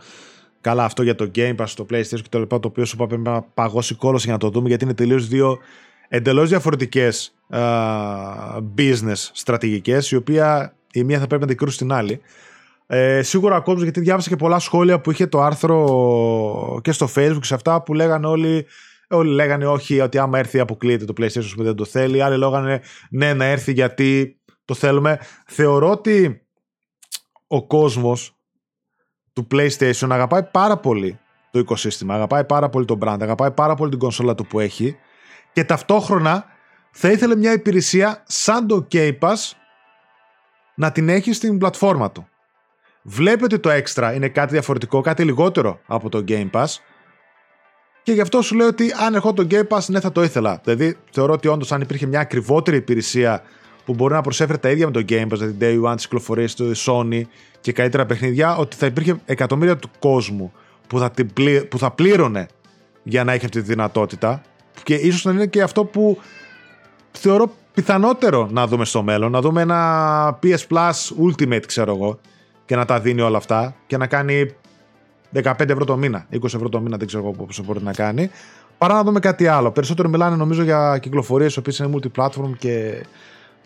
Καλά, 0.62 0.84
αυτό 0.84 1.04
για 1.04 1.16
το 1.16 1.32
Game 1.36 1.56
Pass, 1.56 1.68
το 1.76 1.86
PlayStation 1.90 2.22
και 2.22 2.30
το 2.30 2.40
λοιπά, 2.40 2.60
το 2.60 2.68
οποίο 2.68 2.86
σου 2.86 2.96
είπα 2.96 3.08
πρέπει 3.08 3.22
να 3.22 3.42
παγώσει 3.42 3.96
κόλος 3.96 4.24
για 4.24 4.34
να 4.34 4.40
το 4.40 4.50
δούμε, 4.50 4.68
γιατί 4.68 4.84
είναι 4.84 4.94
τελείως 4.94 5.28
δύο 5.28 5.58
εντελώς 6.08 6.50
διαφορετικές 6.50 7.34
business 8.78 9.30
στρατηγικές, 9.34 10.12
η 10.12 10.16
οποία 10.16 10.74
η 10.92 11.04
μία 11.04 11.20
θα 11.20 11.28
πρέπει 11.28 11.42
να 11.42 11.48
την 11.48 11.58
κρούσει 11.58 11.78
την 11.78 11.92
άλλη. 11.92 12.22
Ε, 12.88 13.22
σίγουρα 13.22 13.56
ακόμα 13.56 13.84
γιατί 13.84 14.00
διάβασα 14.00 14.30
και 14.30 14.36
πολλά 14.36 14.60
σχόλια 14.60 15.02
που 15.02 15.12
είχε 15.12 15.28
το 15.28 15.42
άρθρο 15.42 16.80
και 16.84 16.92
στο 16.92 17.10
Facebook 17.16 17.44
σε 17.44 17.54
αυτά 17.54 17.84
που 17.84 17.94
λέγανε 17.94 18.28
όλοι 18.28 18.66
Όλοι 19.12 19.32
λέγανε 19.32 19.68
όχι, 19.68 20.00
ότι 20.00 20.18
άμα 20.18 20.40
έρθει 20.40 20.60
αποκλείεται 20.60 21.06
το 21.06 21.14
PlayStation 21.18 21.52
που 21.56 21.64
δεν 21.64 21.76
το 21.76 21.86
θέλει. 21.86 22.22
Άλλοι 22.22 22.38
λέγανε 22.38 22.82
ναι, 23.10 23.34
να 23.34 23.46
έρθει 23.46 23.72
γιατί 23.72 24.40
το 24.66 24.74
θέλουμε. 24.74 25.20
Θεωρώ 25.48 25.90
ότι 25.90 26.48
ο 27.48 27.68
κόσμος 27.68 28.39
του 29.44 29.56
PlayStation 29.56 30.08
αγαπάει 30.10 30.44
πάρα 30.44 30.78
πολύ 30.78 31.20
το 31.52 31.60
οικοσύστημα, 31.60 32.14
αγαπάει 32.14 32.46
πάρα 32.46 32.70
πολύ 32.70 32.86
το 32.86 32.98
brand, 33.02 33.18
αγαπάει 33.22 33.52
πάρα 33.52 33.76
πολύ 33.76 33.90
την 33.90 34.00
κονσόλα 34.00 34.36
του 34.36 34.46
που 34.46 34.60
έχει 34.60 34.98
και 35.54 35.64
ταυτόχρονα 35.64 36.46
θα 36.92 37.12
ήθελε 37.12 37.36
μια 37.36 37.54
υπηρεσία 37.54 38.24
σαν 38.28 38.68
το 38.68 38.88
Game 38.92 39.18
Pass 39.20 39.52
να 40.76 40.92
την 40.92 41.10
έχει 41.10 41.34
στην 41.34 41.58
πλατφόρμα 41.58 42.12
του. 42.12 42.28
Βλέπει 43.02 43.44
ότι 43.44 43.60
το 43.60 43.70
Extra 43.70 44.12
είναι 44.16 44.28
κάτι 44.28 44.52
διαφορετικό, 44.52 45.02
κάτι 45.02 45.24
λιγότερο 45.24 45.80
από 45.88 46.10
το 46.10 46.24
Game 46.28 46.50
Pass 46.52 46.66
Και 48.04 48.12
γι' 48.12 48.22
αυτό 48.22 48.42
σου 48.42 48.56
λέω 48.56 48.68
ότι 48.68 48.92
αν 49.06 49.16
έχω 49.16 49.34
το 49.34 49.48
Game 49.50 49.68
Pass, 49.68 49.86
ναι, 49.88 50.00
θα 50.00 50.12
το 50.12 50.24
ήθελα. 50.24 50.62
Δηλαδή, 50.64 50.98
θεωρώ 51.12 51.34
ότι 51.34 51.48
όντως 51.48 51.72
αν 51.72 51.82
υπήρχε 51.82 52.06
μια 52.06 52.20
ακριβότερη 52.20 52.78
υπηρεσία 52.78 53.42
που 53.90 53.96
μπορεί 53.96 54.14
να 54.14 54.22
προσέφερε 54.22 54.58
τα 54.58 54.70
ίδια 54.70 54.86
με 54.86 54.92
το 54.92 55.06
Game 55.10 55.24
Pass, 55.24 55.38
δηλαδή 55.38 55.58
Day 55.60 55.90
One, 55.90 55.96
τις 55.96 56.04
κυκλοφορίες 56.04 56.56
του 56.56 56.72
Sony 56.76 57.22
και 57.62 57.72
καλύτερα 57.72 58.06
παιχνίδια, 58.06 58.56
ότι 58.56 58.76
θα 58.76 58.86
υπήρχε 58.86 59.20
εκατομμύρια 59.26 59.78
του 59.78 59.90
κόσμου 60.00 60.52
που 60.88 61.00
θα, 61.00 61.12
που 61.70 61.78
θα 61.78 61.92
πλήρωνε 61.92 62.48
για 63.04 63.24
να 63.24 63.32
έχει 63.32 63.46
αυτή 63.46 63.62
τη 63.62 63.68
δυνατότητα. 63.68 64.42
Και 64.84 64.94
ίσως 64.94 65.24
να 65.24 65.32
είναι 65.32 65.46
και 65.46 65.62
αυτό 65.62 65.86
που 65.86 66.18
θεωρώ 67.12 67.52
πιθανότερο 67.74 68.48
να 68.52 68.68
δούμε 68.68 68.86
στο 68.86 69.04
μέλλον. 69.04 69.32
Να 69.32 69.42
δούμε 69.42 69.62
ένα 69.62 70.40
PS 70.44 70.68
Plus 70.70 70.92
Ultimate, 71.26 71.64
ξέρω 71.66 71.96
εγώ, 71.96 72.20
και 72.66 72.76
να 72.76 72.86
τα 72.86 73.00
δίνει 73.00 73.22
όλα 73.22 73.38
αυτά 73.38 73.76
και 73.88 73.98
να 73.98 74.08
κάνει 74.08 74.54
15 75.44 75.70
ευρώ 75.70 75.86
το 75.86 75.98
μήνα, 75.98 76.26
20 76.34 76.44
ευρώ 76.44 76.70
το 76.70 76.82
μήνα, 76.82 76.98
δεν 76.98 77.08
ξέρω 77.08 77.32
πόσο 77.32 77.64
μπορεί 77.64 77.84
να 77.84 77.94
κάνει. 77.94 78.30
Παρά 78.78 78.94
να 78.94 79.04
δούμε 79.04 79.20
κάτι 79.20 79.48
άλλο. 79.48 79.72
Περισσότερο 79.72 80.10
μιλάνε 80.10 80.36
νομίζω 80.36 80.64
για 80.64 80.98
κυκλοφορίες, 81.02 81.56
οι 81.56 81.60
οποίες 81.60 81.80
είναι 81.80 81.90
multiplatform 81.94 82.52
και 82.58 83.04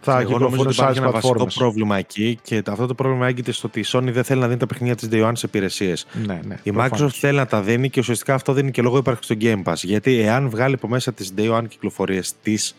θα 0.04 0.20
Εγώ 0.20 0.38
νομίζω 0.38 0.62
ότι 0.62 0.74
υπάρχει 0.74 1.00
ένα 1.00 1.12
βασικό 1.12 1.48
πρόβλημα 1.54 1.98
εκεί 1.98 2.40
και 2.44 2.64
αυτό 2.68 2.86
το 2.86 2.94
πρόβλημα 2.94 3.28
έγκυται 3.28 3.52
στο 3.52 3.68
ότι 3.68 3.80
η 3.80 3.86
Sony 3.88 4.10
δεν 4.12 4.24
θέλει 4.24 4.40
να 4.40 4.48
δίνει 4.48 4.60
τα 4.60 4.66
παιχνίδια 4.66 4.96
της 4.96 5.10
Day 5.12 5.28
One 5.28 5.32
σε 5.34 5.46
υπηρεσίες. 5.46 6.06
Ναι, 6.26 6.40
ναι, 6.46 6.58
η 6.64 6.74
Microsoft 6.76 7.10
θέλει 7.12 7.38
να 7.38 7.46
τα 7.46 7.62
δίνει 7.62 7.90
και 7.90 8.00
ουσιαστικά 8.00 8.34
αυτό 8.34 8.54
δίνει 8.54 8.72
και 8.72 8.82
λόγο 8.82 8.98
ύπαρξης 8.98 9.26
στο 9.26 9.36
Game 9.42 9.64
Pass. 9.64 9.76
Γιατί 9.76 10.20
εάν 10.20 10.50
βγάλει 10.50 10.74
από 10.74 10.88
μέσα 10.88 11.14
τι 11.14 11.28
Day 11.38 11.58
One 11.58 11.68
κυκλοφορίες 11.68 12.34
της, 12.44 12.76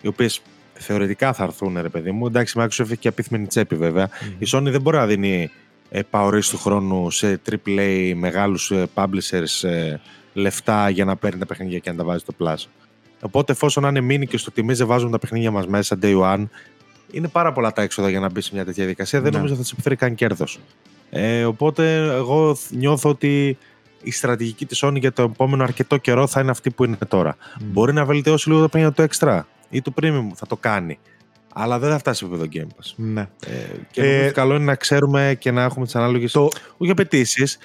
οι 0.00 0.08
οποίες 0.08 0.42
θεωρητικά 0.72 1.32
θα 1.32 1.44
έρθουν, 1.44 1.78
ρε 1.80 1.88
παιδί 1.88 2.10
μου. 2.10 2.26
Εντάξει, 2.26 2.58
η 2.58 2.62
Microsoft 2.62 2.80
έχει 2.80 2.96
και 2.96 3.08
απίθμενη 3.08 3.46
τσέπη 3.46 3.76
βέβαια. 3.76 4.08
Mm. 4.08 4.34
Η 4.38 4.46
Sony 4.52 4.68
δεν 4.70 4.80
μπορεί 4.80 4.96
να 4.96 5.06
δίνει 5.06 5.50
ε, 5.90 6.00
του 6.50 6.58
χρόνου 6.58 7.10
σε 7.10 7.40
AAA 7.50 8.12
μεγάλους 8.16 8.70
ε, 8.70 8.86
publishers 8.94 9.68
ε, 9.68 9.96
λεφτά 10.32 10.90
για 10.90 11.04
να 11.04 11.16
παίρνει 11.16 11.38
τα 11.38 11.46
παιχνίδια 11.46 11.78
και 11.78 11.90
να 11.90 11.96
τα 11.96 12.04
βάζει 12.04 12.18
στο 12.18 12.34
Plus. 12.38 12.64
Οπότε 13.20 13.52
εφόσον 13.52 13.84
είναι 13.84 14.00
μείνει 14.00 14.26
και 14.26 14.36
στο 14.36 14.50
τιμή 14.50 14.74
δεν 14.74 14.86
βάζουν 14.86 15.10
τα 15.10 15.18
παιχνίδια 15.18 15.50
μας 15.50 15.66
μέσα 15.66 15.98
day 16.02 16.20
one, 16.20 16.46
είναι 17.10 17.28
πάρα 17.28 17.52
πολλά 17.52 17.72
τα 17.72 17.82
έξοδα 17.82 18.10
για 18.10 18.20
να 18.20 18.30
μπει 18.30 18.40
σε 18.40 18.50
μια 18.54 18.64
τέτοια 18.64 18.82
διαδικασία. 18.82 19.20
Δεν 19.20 19.30
ναι. 19.30 19.36
νομίζω 19.36 19.54
ότι 19.54 19.62
θα 19.62 19.68
σε 19.68 19.74
επιφέρει 19.74 19.96
καν 19.96 20.14
κέρδος. 20.14 20.60
Ε, 21.10 21.44
οπότε 21.44 21.94
εγώ 22.02 22.56
νιώθω 22.70 23.08
ότι 23.08 23.58
η 24.02 24.10
στρατηγική 24.10 24.66
της 24.66 24.84
Sony 24.84 24.96
για 24.98 25.12
το 25.12 25.22
επόμενο 25.22 25.62
αρκετό 25.62 25.96
καιρό 25.96 26.26
θα 26.26 26.40
είναι 26.40 26.50
αυτή 26.50 26.70
που 26.70 26.84
είναι 26.84 26.96
τώρα. 27.08 27.36
Mm. 27.36 27.62
Μπορεί 27.64 27.92
να 27.92 28.04
βελτιώσει 28.04 28.48
λίγο 28.48 28.60
τα 28.60 28.68
παιχνίδια 28.68 29.06
του 29.06 29.14
extra 29.14 29.40
ή 29.70 29.82
του 29.82 29.94
premium, 30.00 30.28
θα 30.34 30.46
το 30.46 30.56
κάνει 30.56 30.98
αλλά 31.52 31.78
δεν 31.78 31.90
θα 31.90 31.98
φτάσει 31.98 32.18
σε 32.18 32.24
επίπεδο 32.24 32.48
Game 32.52 32.80
Pass. 32.80 32.92
Ναι. 32.96 33.20
Ε, 33.20 33.52
και 33.90 34.02
ε, 34.02 34.30
καλό 34.30 34.54
είναι 34.54 34.64
να 34.64 34.74
ξέρουμε 34.74 35.36
και 35.38 35.50
να 35.50 35.62
έχουμε 35.62 35.84
τις 35.84 35.96
ανάλογε. 35.96 36.28
Το... 36.28 36.48
Όχι 36.76 36.90
απαιτήσεις, 36.90 37.58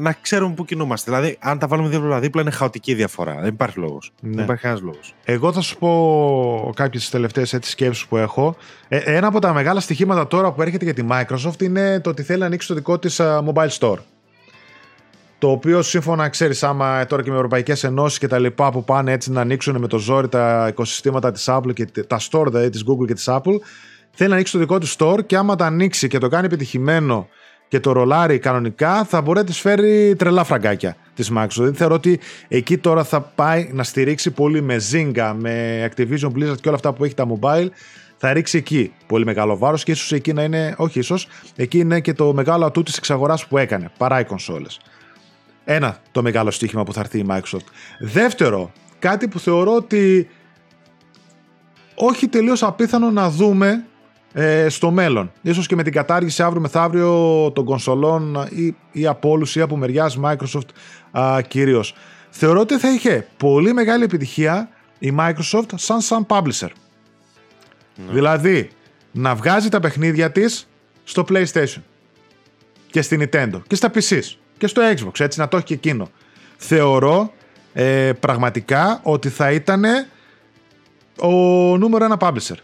να 0.00 0.12
ξέρουμε 0.12 0.54
πού 0.54 0.64
κινούμαστε. 0.64 1.10
Δηλαδή, 1.10 1.36
αν 1.40 1.58
τα 1.58 1.66
βάλουμε 1.66 1.88
δίπλα-δίπλα, 1.88 2.40
είναι 2.40 2.50
χαοτική 2.50 2.94
διαφορά. 2.94 3.34
Δεν 3.40 3.48
υπάρχει 3.48 3.78
λόγος. 3.78 4.12
Ναι. 4.20 4.34
Δεν 4.34 4.44
υπάρχει 4.44 4.62
κανένας 4.62 4.84
λόγος. 4.84 5.14
Εγώ 5.24 5.52
θα 5.52 5.60
σου 5.60 5.78
πω 5.78 6.72
κάποιες 6.76 7.10
τελευταίες 7.10 7.58
σκέψεις 7.60 8.06
που 8.06 8.16
έχω. 8.16 8.56
Ε, 8.88 8.98
ένα 8.98 9.26
από 9.26 9.38
τα 9.38 9.52
μεγάλα 9.52 9.80
στοιχήματα 9.80 10.26
τώρα 10.26 10.52
που 10.52 10.62
έρχεται 10.62 10.84
για 10.84 10.94
τη 10.94 11.04
Microsoft 11.10 11.62
είναι 11.62 12.00
το 12.00 12.10
ότι 12.10 12.22
θέλει 12.22 12.40
να 12.40 12.46
ανοίξει 12.46 12.68
το 12.68 12.74
δικό 12.74 12.98
της 12.98 13.20
mobile 13.20 13.70
store 13.78 13.98
το 15.38 15.50
οποίο 15.50 15.82
σύμφωνα, 15.82 16.28
ξέρεις, 16.28 16.62
άμα 16.62 17.06
τώρα 17.06 17.22
και 17.22 17.30
με 17.30 17.36
ευρωπαϊκές 17.36 17.84
ενώσεις 17.84 18.18
και 18.18 18.26
τα 18.26 18.38
λοιπά 18.38 18.70
που 18.70 18.84
πάνε 18.84 19.12
έτσι 19.12 19.30
να 19.30 19.40
ανοίξουν 19.40 19.76
με 19.78 19.86
το 19.86 19.98
ζόρι 19.98 20.28
τα 20.28 20.66
οικοσυστήματα 20.68 21.32
της 21.32 21.44
Apple 21.48 21.72
και 21.74 21.86
τα 22.06 22.20
store 22.30 22.46
δηλαδή 22.46 22.70
της 22.70 22.84
Google 22.88 23.06
και 23.06 23.14
της 23.14 23.28
Apple, 23.28 23.54
θέλει 24.10 24.28
να 24.28 24.34
ανοίξει 24.34 24.52
το 24.52 24.58
δικό 24.58 24.78
του 24.78 24.88
store 24.88 25.26
και 25.26 25.36
άμα 25.36 25.56
τα 25.56 25.66
ανοίξει 25.66 26.08
και 26.08 26.18
το 26.18 26.28
κάνει 26.28 26.46
επιτυχημένο 26.46 27.28
και 27.68 27.80
το 27.80 27.92
ρολάρει 27.92 28.38
κανονικά, 28.38 29.04
θα 29.04 29.20
μπορεί 29.20 29.38
να 29.38 29.44
της 29.44 29.60
φέρει 29.60 30.14
τρελά 30.16 30.44
φραγκάκια 30.44 30.96
της 31.14 31.32
Microsoft. 31.36 31.48
Δηλαδή 31.54 31.76
θεωρώ 31.76 31.94
ότι 31.94 32.20
εκεί 32.48 32.78
τώρα 32.78 33.04
θα 33.04 33.20
πάει 33.20 33.70
να 33.72 33.82
στηρίξει 33.82 34.30
πολύ 34.30 34.62
με 34.62 34.76
Zynga, 34.92 35.34
με 35.38 35.84
Activision 35.90 36.28
Blizzard 36.28 36.60
και 36.60 36.68
όλα 36.68 36.76
αυτά 36.76 36.92
που 36.92 37.04
έχει 37.04 37.14
τα 37.14 37.26
mobile. 37.28 37.66
Θα 38.16 38.32
ρίξει 38.32 38.58
εκεί 38.58 38.92
πολύ 39.06 39.24
μεγάλο 39.24 39.56
βάρος 39.56 39.84
και 39.84 39.90
ίσως 39.90 40.12
εκεί 40.12 40.32
να 40.32 40.42
είναι, 40.42 40.74
όχι 40.78 40.98
ίσως, 40.98 41.28
εκεί 41.56 41.78
είναι 41.78 42.00
και 42.00 42.12
το 42.12 42.34
μεγάλο 42.34 42.64
ατού 42.64 42.82
της 42.82 42.96
εξαγοράς 42.96 43.46
που 43.46 43.58
έκανε 43.58 43.90
παρά 43.98 44.20
οι 44.20 44.24
κονσόλες. 44.24 44.80
Ένα 45.70 45.98
το 46.12 46.22
μεγάλο 46.22 46.50
στοίχημα 46.50 46.84
που 46.84 46.92
θα 46.92 47.00
έρθει 47.00 47.18
η 47.18 47.26
Microsoft. 47.28 47.66
Δεύτερο, 47.98 48.72
κάτι 48.98 49.28
που 49.28 49.38
θεωρώ 49.38 49.74
ότι 49.74 50.28
όχι 51.94 52.28
τελείως 52.28 52.62
απίθανο 52.62 53.10
να 53.10 53.30
δούμε 53.30 53.84
ε, 54.32 54.68
στο 54.68 54.90
μέλλον. 54.90 55.32
Ίσως 55.42 55.66
και 55.66 55.74
με 55.74 55.82
την 55.82 55.92
κατάργηση 55.92 56.42
αύριο 56.42 56.60
μεθαύριο 56.60 57.50
των 57.54 57.64
κονσολών 57.64 58.46
ή, 58.50 58.76
ή 58.92 59.06
από 59.06 59.28
όλους 59.30 59.56
ή 59.56 59.60
από 59.60 59.76
μεριάς 59.76 60.18
Microsoft 60.22 60.68
α, 61.18 61.40
κυρίως. 61.40 61.94
Θεωρώ 62.30 62.60
ότι 62.60 62.78
θα 62.78 62.92
είχε 62.92 63.28
πολύ 63.36 63.72
μεγάλη 63.72 64.04
επιτυχία 64.04 64.68
η 64.98 65.14
Microsoft 65.18 65.68
σαν 65.74 66.00
σαν 66.00 66.26
publisher. 66.28 66.70
Ναι. 67.96 68.12
Δηλαδή, 68.12 68.70
να 69.12 69.34
βγάζει 69.34 69.68
τα 69.68 69.80
παιχνίδια 69.80 70.32
της 70.32 70.68
στο 71.04 71.24
PlayStation 71.28 71.82
και 72.90 73.02
στη 73.02 73.18
Nintendo 73.20 73.60
και 73.66 73.74
στα 73.74 73.90
PCs 73.94 74.36
και 74.58 74.66
στο 74.66 74.82
Xbox, 74.96 75.20
έτσι 75.20 75.38
να 75.40 75.48
το 75.48 75.56
έχει 75.56 75.66
και 75.66 75.74
εκείνο. 75.74 76.10
Θεωρώ 76.56 77.32
ε, 77.72 78.12
πραγματικά 78.20 79.00
ότι 79.02 79.28
θα 79.28 79.50
ήταν 79.50 79.84
ο 81.20 81.30
νούμερο 81.76 82.04
ένα 82.04 82.16
publisher 82.20 82.56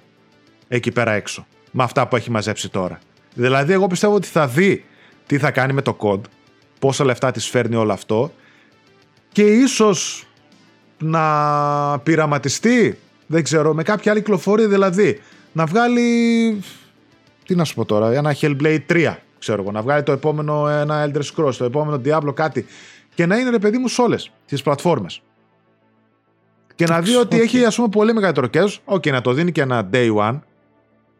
εκεί 0.68 0.90
πέρα 0.90 1.12
έξω 1.12 1.47
με 1.70 1.82
αυτά 1.82 2.09
που 2.09 2.16
έχει 2.16 2.30
μαζέψει 2.30 2.68
τώρα. 2.68 2.99
Δηλαδή 3.34 3.72
εγώ 3.72 3.86
πιστεύω 3.86 4.14
ότι 4.14 4.26
θα 4.26 4.47
δει 4.47 4.84
τι 5.26 5.38
θα 5.38 5.51
κάνει 5.51 5.72
με 5.72 5.82
το 5.82 5.97
COD, 6.01 6.20
πόσα 6.78 7.05
λεφτά 7.05 7.30
της 7.30 7.49
φέρνει 7.49 7.76
όλο 7.76 7.92
αυτό 7.92 8.32
και 9.32 9.42
ίσως 9.42 10.26
να 10.99 11.99
πειραματιστεί, 11.99 12.99
δεν 13.26 13.42
ξέρω, 13.42 13.74
με 13.74 13.82
κάποια 13.82 14.12
άλλη 14.12 14.20
κυκλοφορία 14.20 14.68
δηλαδή, 14.68 15.20
να 15.53 15.66
βγάλει, 15.66 16.61
τι 17.47 17.55
να 17.55 17.64
σου 17.64 17.74
πω 17.74 17.84
τώρα, 17.84 18.12
ένα 18.12 18.36
Hellblade 18.40 18.80
3 18.88 19.14
ξέρω 19.45 19.62
εγώ, 19.62 19.70
να 19.70 19.82
βγάλει 19.82 20.03
το 20.03 20.12
επόμενο 20.12 20.68
ένα 20.68 21.11
Elder 21.11 21.22
Scrolls, 21.34 21.55
το 21.55 21.64
επόμενο 21.64 22.01
Diablo 22.05 22.34
κάτι 22.34 22.66
και 23.14 23.26
να 23.26 23.36
είναι 23.36 23.51
ρε 23.51 23.59
παιδί 23.59 23.78
μου 23.78 23.88
σε 23.88 24.03
όλες 24.03 24.30
τις 24.47 24.62
πλατφόρμες. 24.62 25.22
Και 26.74 26.84
να 26.84 27.01
δει 27.01 27.14
ότι 27.14 27.40
έχει 27.40 27.64
ας 27.64 27.76
πούμε 27.76 27.88
πολύ 27.88 28.12
μεγαλύτερο 28.12 28.47
κέρδος. 28.47 28.80
OK, 28.84 29.03
okay, 29.03 29.11
να 29.11 29.20
το 29.20 29.32
δίνει 29.32 29.53
και 29.53 29.61
ένα 29.61 29.88
day 29.92 30.14
one 30.16 30.38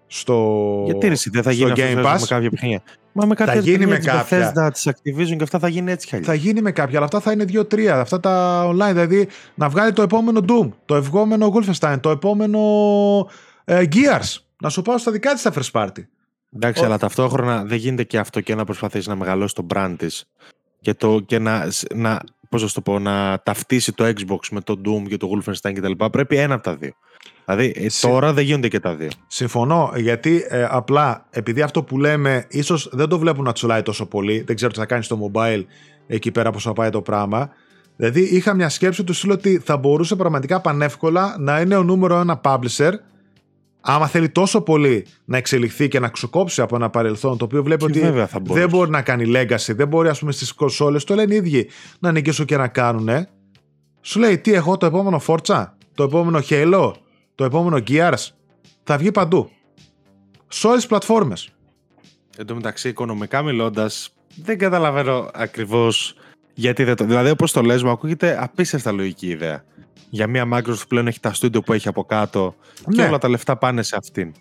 στο, 0.07 0.83
Γιατί 0.85 1.09
ρε, 1.09 1.15
δεν 1.31 1.43
θα 1.43 1.53
γίνει 1.53 1.73
Game 1.77 2.05
Pass. 2.05 2.17
με 2.21 2.27
κάποια 2.29 2.51
παιχνίδια. 2.51 2.83
Μα 3.13 3.27
με 3.27 3.35
κάποια 3.35 3.55
θα 3.55 3.61
γίνει 3.61 3.87
με 3.87 3.99
κάποια. 3.99 4.53
Bethesda, 4.55 4.73
της 4.73 4.89
Activision 4.91 5.37
και 5.37 5.43
αυτά 5.43 5.59
θα 5.59 5.69
γίνει 5.69 5.93
έτσι 5.93 6.07
κι 6.07 6.17
Θα 6.17 6.35
γίνει 6.35 6.61
με 6.61 6.73
κάποια, 6.73 6.97
αλλά 6.97 7.07
αυτά 7.07 7.21
θα 7.21 7.33
είναι 7.33 7.45
2-3. 7.53 7.87
Αυτά 7.87 8.21
τα 8.21 8.65
online. 8.69 8.93
Δηλαδή 8.93 9.29
να 9.55 9.69
βγάλει 9.69 9.93
το 9.93 10.03
επόμενο 10.03 10.45
Doom, 10.49 10.69
το 10.85 10.95
επόμενο 10.95 11.53
Wolfenstein, 11.55 11.97
το 12.01 12.11
επόμενο 12.11 12.61
ε, 13.65 13.83
Gears. 13.93 14.39
Να 14.61 14.69
σου 14.69 14.83
πάω 14.83 14.99
στα 14.99 15.11
δικά 15.11 15.33
της 15.33 15.43
τα 15.43 15.53
first 15.53 15.71
party. 15.73 16.05
Εντάξει, 16.55 16.85
αλλά 16.85 16.99
ταυτόχρονα 16.99 17.65
δεν 17.65 17.79
γίνεται 17.79 18.05
και 18.05 18.19
αυτό 18.19 18.41
και 18.41 18.55
να 18.55 18.65
προσπαθήσει 18.65 19.09
να 19.09 19.15
μεγαλώσεις 19.15 19.53
το 19.53 19.67
brand 19.75 19.95
της 19.99 20.25
και, 20.81 20.95
το, 20.95 21.21
και 21.21 21.39
να, 21.39 21.69
να, 21.95 22.21
πώς 22.49 22.73
το 22.73 22.81
πω, 22.81 22.99
να 22.99 23.41
ταυτίσει 23.43 23.93
το 23.93 24.05
Xbox 24.05 24.39
με 24.51 24.61
το 24.61 24.81
Doom 24.85 25.09
και 25.09 25.17
το 25.17 25.29
Wolfenstein 25.35 25.73
κτλ. 25.75 26.05
Πρέπει 26.11 26.37
ένα 26.37 26.55
από 26.55 26.63
τα 26.63 26.77
δύο. 26.77 26.93
Δηλαδή 27.45 27.73
ε, 27.77 27.87
τώρα 28.01 28.33
δεν 28.33 28.45
γίνονται 28.45 28.69
και 28.69 28.81
τα 28.81 28.95
δύο. 28.95 29.09
Συμφωνώ, 29.27 29.93
γιατί 29.97 30.47
ε, 30.49 30.67
απλά 30.71 31.27
επειδή 31.31 31.63
αυτό 31.63 31.83
που 31.83 31.99
λέμε 31.99 32.47
ίσως 32.49 32.89
δεν 32.93 33.09
το 33.09 33.19
βλέπουν 33.19 33.45
να 33.45 33.53
τσουλάει 33.53 33.83
τόσο 33.83 34.07
πολύ, 34.07 34.43
δεν 34.47 34.57
ξέρω 34.57 34.73
τι 34.73 34.79
θα 34.79 34.87
κάνεις 34.87 35.05
στο 35.05 35.31
mobile 35.33 35.65
εκεί 36.07 36.31
πέρα 36.31 36.51
πώς 36.51 36.63
θα 36.63 36.73
πάει 36.73 36.91
το 36.91 37.03
πράγμα. 37.03 37.51
Δηλαδή 37.97 38.21
είχα 38.21 38.55
μια 38.55 38.69
σκέψη 38.69 39.05
του 39.05 39.13
στείλω 39.13 39.33
ότι 39.33 39.59
θα 39.65 39.77
μπορούσε 39.77 40.17
πραγματικά 40.17 40.61
πανεύκολα 40.61 41.37
να 41.39 41.61
είναι 41.61 41.77
ο 41.77 41.83
νούμερο 41.83 42.21
ένα 42.21 42.41
publisher 42.45 42.93
άμα 43.87 44.07
θέλει 44.07 44.29
τόσο 44.29 44.61
πολύ 44.61 45.07
να 45.25 45.37
εξελιχθεί 45.37 45.89
και 45.89 45.99
να 45.99 46.09
ξοκόψει 46.09 46.61
από 46.61 46.77
ένα 46.77 46.91
παρελθόν 46.91 47.39
το 47.39 47.45
οποίο 47.45 47.63
βλέπει 47.63 47.85
ότι 47.85 48.13
δεν 48.43 48.69
μπορεί 48.69 48.91
να 48.91 49.03
κάνει 49.03 49.25
legacy, 49.37 49.75
δεν 49.75 49.89
μπορεί 49.89 50.09
ας 50.09 50.19
πούμε 50.19 50.33
στις 50.33 50.53
κονσόλες, 50.53 51.05
το 51.05 51.15
λένε 51.15 51.35
οι 51.35 51.37
ίδιοι 51.37 51.69
να 51.99 52.13
νικήσουν 52.13 52.45
και 52.45 52.57
να 52.57 52.69
κάνουν, 52.69 53.27
σου 54.01 54.19
λέει 54.19 54.39
τι 54.39 54.53
έχω 54.53 54.77
το 54.77 54.87
επόμενο 54.87 55.21
Forza, 55.27 55.67
το 55.95 56.03
επόμενο 56.03 56.41
Halo, 56.49 56.93
το 57.35 57.45
επόμενο 57.45 57.83
Gears, 57.89 58.29
θα 58.83 58.97
βγει 58.97 59.13
παντού. 59.13 59.51
Σε 60.49 60.67
όλες 60.67 60.79
τις 60.79 60.89
πλατφόρμες. 60.89 61.49
Εν 62.37 62.47
τω 62.47 62.55
μεταξύ, 62.55 62.89
οικονομικά 62.89 63.43
μιλώντας, 63.43 64.15
δεν 64.43 64.59
καταλαβαίνω 64.59 65.31
ακριβώς 65.35 66.15
γιατί 66.55 66.85
δεν 66.85 66.97
το. 66.97 67.05
Δηλαδή, 67.05 67.31
όπως 67.31 67.53
το 67.53 67.63
λες, 67.63 67.83
μου 67.83 67.91
ακούγεται 67.91 68.39
απίστευτα 68.41 68.93
λογική 68.93 69.27
ιδέα 69.27 69.65
για 70.11 70.27
μια 70.27 70.49
Microsoft 70.53 70.89
πλέον 70.89 71.07
έχει 71.07 71.21
τα 71.21 71.33
στούντιο 71.33 71.61
που 71.61 71.73
έχει 71.73 71.89
από 71.89 72.05
κάτω 72.05 72.55
και 72.91 73.03
ναι. 73.03 73.07
όλα 73.07 73.19
τα 73.19 73.29
λεφτά 73.29 73.57
πάνε 73.57 73.83
σε 73.83 73.97
αυτήν. 73.97 74.33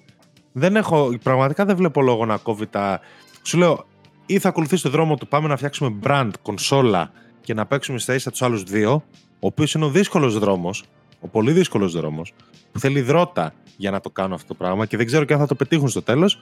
Δεν 0.52 0.76
έχω, 0.76 1.18
πραγματικά 1.24 1.66
δεν 1.66 1.76
βλέπω 1.76 2.02
λόγο 2.02 2.26
να 2.26 2.38
κόβει 2.38 2.68
τα... 2.68 3.00
Σου 3.42 3.58
λέω, 3.58 3.86
ή 4.26 4.40
θα 4.40 4.50
ακολουθήσει 4.50 4.84
το 4.84 4.90
δρόμο 4.90 5.16
του 5.16 5.28
πάμε 5.28 5.48
να 5.48 5.56
φτιάξουμε 5.58 5.96
brand, 6.04 6.30
κονσόλα 6.42 7.12
και 7.42 7.54
να 7.54 7.66
παίξουμε 7.66 8.00
στα 8.00 8.14
ίσα 8.14 8.32
τους 8.32 8.42
άλλους 8.42 8.64
δύο, 8.64 9.04
ο 9.20 9.48
οποίος 9.48 9.74
είναι 9.74 9.86
ο 9.86 9.90
δύσκολος 9.90 10.40
δρόμος, 10.40 10.84
ο 11.20 11.28
πολύ 11.28 11.52
δύσκολος 11.52 11.94
δρόμος, 11.94 12.34
που 12.72 12.80
θέλει 12.80 13.02
δρότα 13.02 13.54
για 13.78 13.92
να 13.92 14.00
το 14.00 14.10
κάνω 14.10 14.36
αυτό 14.36 14.48
το 14.48 14.54
πράγμα 14.54 14.86
και 14.86 14.98
δεν 14.98 15.06
ξέρω 15.06 15.24
και 15.26 15.34
αν 15.34 15.40
θα 15.40 15.48
το 15.48 15.56
πετύχουν 15.56 15.90
στο 15.90 16.02
τέλος. 16.02 16.42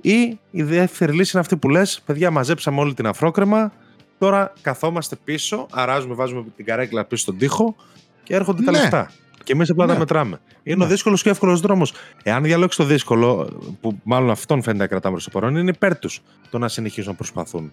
Ή 0.00 0.38
η 0.50 0.62
δεύτερη 0.62 1.12
λύση 1.12 1.30
είναι 1.34 1.40
αυτή 1.40 1.56
που 1.56 1.68
λες: 1.68 2.02
Παιδιά, 2.06 2.30
μαζέψαμε 2.30 2.80
όλη 2.80 2.94
την 2.94 3.06
αφρόκρεμα, 3.06 3.72
Τώρα 4.20 4.52
καθόμαστε 4.60 5.16
πίσω, 5.24 5.66
αράζουμε, 5.70 6.14
βάζουμε 6.14 6.44
την 6.56 6.64
καρέκλα 6.64 7.04
πίσω 7.04 7.22
στον 7.22 7.38
τοίχο 7.38 7.76
και 8.22 8.34
έρχονται 8.34 8.62
τα 8.62 8.70
ναι. 8.70 8.80
λεφτά. 8.80 9.10
Και 9.44 9.52
εμείς 9.52 9.70
απλά 9.70 9.86
ναι. 9.86 9.92
τα 9.92 9.98
μετράμε. 9.98 10.40
Είναι 10.62 10.76
ναι. 10.76 10.84
ο 10.84 10.86
δύσκολος 10.86 11.22
και 11.22 11.30
εύκολος 11.30 11.60
δρόμος. 11.60 11.92
Εάν 12.22 12.42
διαλέξει 12.42 12.78
το 12.78 12.84
δύσκολο, 12.84 13.48
που 13.80 14.00
μάλλον 14.02 14.30
αυτόν 14.30 14.62
φαίνεται 14.62 14.82
να 14.82 14.88
κρατάμε 14.88 15.14
προ 15.16 15.24
το 15.24 15.30
παρόν, 15.30 15.56
είναι 15.56 15.70
υπέρ 15.70 15.98
τους 15.98 16.20
το 16.50 16.58
να 16.58 16.68
συνεχίσουν 16.68 17.10
να 17.10 17.16
προσπαθούν. 17.16 17.72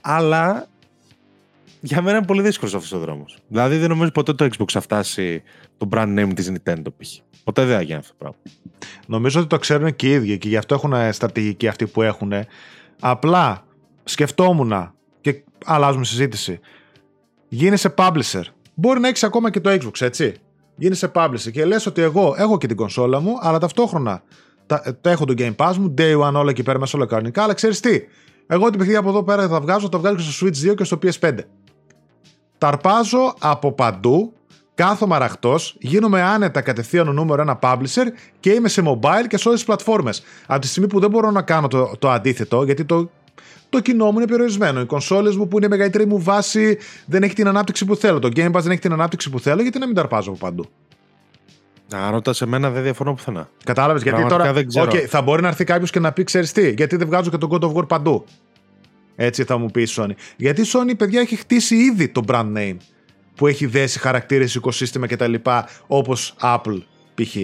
Αλλά 0.00 0.66
για 1.80 2.02
μένα 2.02 2.16
είναι 2.16 2.26
πολύ 2.26 2.42
δύσκολος 2.42 2.74
αυτός 2.74 2.92
ο 2.92 2.98
δρόμος. 2.98 3.38
Δηλαδή 3.48 3.76
δεν 3.76 3.88
νομίζω 3.88 4.10
ποτέ 4.10 4.32
το 4.32 4.44
Xbox 4.44 4.70
θα 4.70 4.80
φτάσει 4.80 5.42
το 5.76 5.88
brand 5.92 6.18
name 6.18 6.30
της 6.34 6.52
Nintendo 6.52 6.86
π.χ. 6.96 7.10
Ποτέ 7.44 7.64
δεν 7.64 7.76
θα 7.76 7.82
γίνει 7.82 7.98
αυτό 7.98 8.10
το 8.10 8.16
πράγμα. 8.18 8.38
Νομίζω 9.06 9.40
ότι 9.40 9.48
το 9.48 9.58
ξέρουν 9.58 9.96
και 9.96 10.08
οι 10.08 10.10
ίδιοι 10.10 10.38
και 10.38 10.48
γι' 10.48 10.56
αυτό 10.56 10.74
έχουν 10.74 11.12
στρατηγική 11.12 11.68
αυτή 11.68 11.86
που 11.86 12.02
έχουν. 12.02 12.32
Απλά 13.00 13.64
σκεφτόμουν 14.04 14.92
και 15.20 15.42
αλλάζουμε 15.64 16.04
συζήτηση. 16.04 16.60
Γίνεσαι 17.48 17.94
publisher. 17.96 18.42
Μπορεί 18.78 19.00
να 19.00 19.08
έχεις 19.08 19.22
ακόμα 19.24 19.50
και 19.50 19.60
το 19.60 19.70
Xbox, 19.70 20.00
έτσι. 20.00 20.34
Γίνεσαι 20.76 21.10
publisher 21.14 21.50
και 21.52 21.64
λες 21.64 21.86
ότι 21.86 22.02
εγώ 22.02 22.34
έχω 22.38 22.58
και 22.58 22.66
την 22.66 22.76
κονσόλα 22.76 23.20
μου, 23.20 23.38
αλλά 23.40 23.58
ταυτόχρονα 23.58 24.22
τα, 24.66 24.82
έχω 25.02 25.24
το 25.24 25.34
Game 25.38 25.56
Pass 25.56 25.74
μου, 25.76 25.94
day 25.98 26.18
one 26.18 26.32
όλα 26.34 26.50
εκεί 26.50 26.62
πέρα 26.62 26.78
μέσα 26.78 26.96
όλα 26.96 27.06
κανονικά, 27.06 27.42
αλλά 27.42 27.54
ξέρεις 27.54 27.80
τι. 27.80 28.00
Εγώ 28.46 28.68
την 28.68 28.78
παιχνίδια 28.78 28.98
από 28.98 29.08
εδώ 29.08 29.22
πέρα 29.22 29.48
θα 29.48 29.60
βγάζω, 29.60 29.88
το 29.88 29.98
βγάζω 29.98 30.16
και 30.16 30.22
στο 30.22 30.46
Switch 30.46 30.70
2 30.70 30.74
και 30.76 30.84
στο 30.84 30.98
PS5. 31.02 31.38
Τα 32.58 32.68
αρπάζω 32.68 33.34
από 33.38 33.72
παντού, 33.72 34.32
κάθομαι 34.74 35.14
αραχτός, 35.14 35.76
γίνομαι 35.78 36.22
άνετα 36.22 36.60
κατευθείαν 36.60 37.08
ο 37.08 37.12
νούμερο 37.12 37.42
ένα 37.42 37.58
publisher 37.62 38.06
και 38.40 38.50
είμαι 38.50 38.68
σε 38.68 38.82
mobile 38.86 39.26
και 39.28 39.36
σε 39.36 39.48
όλες 39.48 39.60
τις 39.60 39.64
πλατφόρμες. 39.64 40.22
Από 40.46 40.60
τη 40.60 40.66
στιγμή 40.66 40.88
που 40.88 41.00
δεν 41.00 41.10
μπορώ 41.10 41.30
να 41.30 41.42
κάνω 41.42 41.68
το, 41.68 41.92
το 41.98 42.10
αντίθετο, 42.10 42.62
γιατί 42.62 42.84
το, 42.84 43.10
το 43.76 43.82
κοινό 43.82 44.04
μου 44.10 44.18
είναι 44.18 44.26
περιορισμένο. 44.26 44.80
Οι 44.80 44.84
κονσόλες 44.84 45.36
μου 45.36 45.48
που 45.48 45.56
είναι 45.56 45.66
η 45.66 45.68
μεγαλύτερη 45.68 46.06
μου 46.06 46.22
βάση 46.22 46.78
δεν 47.06 47.22
έχει 47.22 47.34
την 47.34 47.48
ανάπτυξη 47.48 47.84
που 47.84 47.96
θέλω. 47.96 48.18
Το 48.18 48.28
Game 48.36 48.52
Pass 48.52 48.60
δεν 48.60 48.70
έχει 48.70 48.80
την 48.80 48.92
ανάπτυξη 48.92 49.30
που 49.30 49.40
θέλω, 49.40 49.62
γιατί 49.62 49.78
να 49.78 49.86
μην 49.86 49.94
τα 49.94 50.00
αρπάζω 50.00 50.30
από 50.30 50.38
παντού. 50.38 50.66
Να 51.88 52.10
ρώτας 52.10 52.36
σε 52.36 52.46
μένα 52.46 52.70
δεν 52.70 52.82
διαφωνώ 52.82 53.14
πουθενά. 53.14 53.48
Κατάλαβες 53.64 54.02
γιατί 54.02 54.26
τώρα. 54.26 54.52
Okay, 54.54 55.04
θα 55.08 55.22
μπορεί 55.22 55.42
να 55.42 55.48
έρθει 55.48 55.64
κάποιος 55.64 55.90
και 55.90 56.00
να 56.00 56.12
πει: 56.12 56.24
Ξέρεις 56.24 56.52
τι, 56.52 56.70
γιατί 56.70 56.96
δεν 56.96 57.06
βγάζω 57.06 57.30
και 57.30 57.38
τον 57.38 57.50
God 57.52 57.60
of 57.60 57.72
War 57.72 57.88
παντού. 57.88 58.24
Έτσι 59.16 59.44
θα 59.44 59.58
μου 59.58 59.70
πει 59.70 59.82
η 59.82 59.88
Sony. 59.96 60.10
Γιατί 60.36 60.60
η 60.60 60.64
Sony, 60.72 60.96
παιδιά, 60.96 61.20
έχει 61.20 61.36
χτίσει 61.36 61.76
ήδη 61.76 62.08
το 62.08 62.22
brand 62.26 62.52
name 62.56 62.76
που 63.34 63.46
έχει 63.46 63.66
δέσει 63.66 63.98
χαρακτήρες, 63.98 64.54
οικοσύστημα 64.54 65.06
κτλ. 65.06 65.34
Όπως 65.86 66.34
Apple 66.40 66.78
π.χ. 67.14 67.36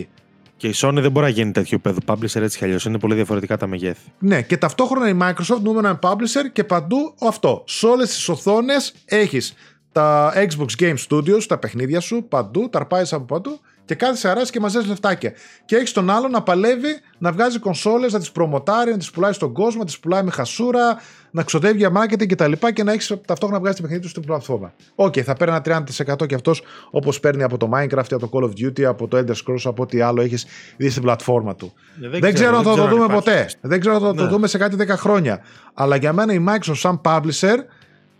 Και 0.63 0.69
η 0.69 0.75
Sony 0.77 0.99
δεν 1.01 1.11
μπορεί 1.11 1.27
να 1.27 1.33
γίνει 1.33 1.53
τέτοιο 1.53 1.81
επίπεδο 1.85 2.15
publisher 2.15 2.41
έτσι 2.41 2.59
κι 2.59 2.65
αλλιώς. 2.65 2.85
Είναι 2.85 2.99
πολύ 2.99 3.15
διαφορετικά 3.15 3.57
τα 3.57 3.67
μεγέθη. 3.67 4.13
Ναι, 4.19 4.43
και 4.43 4.57
ταυτόχρονα 4.57 5.09
η 5.09 5.17
Microsoft 5.21 5.61
νούμερο 5.63 5.89
ένα 5.89 5.99
publisher 6.03 6.51
και 6.53 6.65
παντού 6.65 7.15
αυτό. 7.21 7.65
Σε 7.67 7.87
όλες 7.87 8.09
τις 8.09 8.29
οθόνες 8.29 8.95
έχεις 9.05 9.55
τα 9.93 10.33
Xbox 10.35 10.83
Game 10.83 10.95
Studios, 11.09 11.43
τα 11.49 11.59
παιχνίδια 11.59 12.01
σου 12.01 12.27
παντού, 12.29 12.69
τα 12.69 12.79
αρπάζεις 12.79 13.13
από 13.13 13.25
παντού 13.25 13.61
και 13.93 14.05
κάθεσαι 14.05 14.29
αράζεις 14.29 14.53
και 14.53 14.61
μαζεύεις 14.61 14.89
λεφτάκια. 14.89 15.33
Και 15.65 15.77
έχεις 15.77 15.93
τον 15.93 16.11
άλλο 16.11 16.29
να 16.29 16.43
παλεύει 16.43 17.01
να 17.19 17.33
βγάζει 17.33 17.59
κονσόλες, 17.59 18.13
να 18.13 18.19
τις 18.19 18.33
προμοτάρει, 18.33 18.91
να 18.91 18.97
τις 18.97 19.11
πουλάει 19.11 19.33
στον 19.33 19.53
κόσμο, 19.53 19.81
να 19.81 19.87
τις 19.87 19.99
πουλάει 19.99 20.23
με 20.23 20.31
χασούρα, 20.31 21.01
να 21.31 21.43
ξοδεύει 21.43 21.79
για 21.79 21.93
marketing 21.97 22.27
κτλ. 22.27 22.53
Και, 22.53 22.73
και 22.73 22.83
να 22.83 22.93
έχεις 22.93 23.07
ταυτόχρονα 23.07 23.53
να 23.53 23.59
βγάζει 23.59 23.75
την 23.75 23.83
παιχνίδι 23.83 24.03
του 24.03 24.09
στην 24.09 24.23
πλατφόρμα. 24.23 24.73
OK, 24.95 25.13
okay, 25.13 25.21
θα 25.21 25.35
παίρνει 25.35 25.59
ένα 25.65 25.85
30% 26.21 26.27
και 26.27 26.35
αυτός 26.35 26.63
όπως 26.91 27.21
παίρνει 27.21 27.43
από 27.43 27.57
το 27.57 27.71
Minecraft, 27.75 28.13
από 28.13 28.19
το 28.19 28.31
Call 28.33 28.43
of 28.43 28.67
Duty, 28.67 28.83
από 28.83 29.09
το 29.09 29.17
Elder 29.17 29.31
Scrolls, 29.31 29.63
από 29.65 29.83
ό,τι 29.83 30.01
άλλο 30.01 30.23
έχεις 30.23 30.47
δει 30.77 30.91
στην 30.91 31.03
πλατφόρμα 31.03 31.55
του. 31.55 31.73
Ε, 32.03 32.09
δεν, 32.09 32.21
δεν, 32.21 32.35
ξέρω 32.35 32.57
αν 32.57 32.63
θα 32.63 32.75
το 32.75 32.87
δούμε 32.87 33.07
ποτέ. 33.07 33.49
Δεν 33.61 33.81
ξέρω 33.81 33.95
αν 33.95 34.01
θα 34.01 34.15
το 34.15 34.23
ναι. 34.23 34.29
δούμε 34.29 34.47
σε 34.47 34.59
κάτι 34.59 34.77
10 34.79 34.87
χρόνια. 34.89 35.41
Αλλά 35.75 35.97
για 35.97 36.13
μένα 36.13 36.33
η 36.33 36.45
Microsoft 36.49 36.75
σαν 36.75 37.01
publisher 37.05 37.57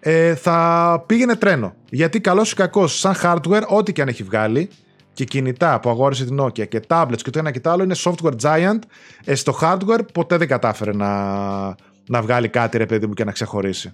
ε, 0.01 0.35
θα 0.35 1.05
πήγαινε 1.07 1.37
τρένο. 1.37 1.75
Γιατί 1.91 2.21
καλός 2.21 2.53
ή 2.53 2.55
κακός, 2.55 2.99
σαν 2.99 3.15
hardware, 3.23 3.67
ό,τι 3.67 3.93
και 3.93 4.03
αν 4.03 4.09
έχει 4.09 4.23
βγάλει, 4.23 4.69
και 5.13 5.25
κινητά 5.25 5.81
που 5.81 5.91
αγόρισε 5.91 6.25
την 6.25 6.41
Nokia 6.41 6.69
και 6.69 6.83
tablets 6.87 7.23
και 7.23 7.31
το 7.31 7.39
ένα 7.39 7.51
και 7.51 7.61
το 7.61 7.71
άλλο 7.71 7.83
είναι 7.83 7.95
software 7.99 8.37
giant. 8.41 8.79
Ε, 9.25 9.35
στο 9.35 9.59
hardware 9.61 10.01
ποτέ 10.13 10.37
δεν 10.37 10.49
κατάφερε 10.49 10.93
να, 10.93 11.09
να 12.09 12.23
βγάλει 12.23 12.49
κάτι 12.49 12.79
ρε 12.79 12.87
παιδί 12.87 13.07
μου 13.07 13.15
και 13.15 13.25
να 13.25 13.33
ξεχωρίσει. 13.33 13.93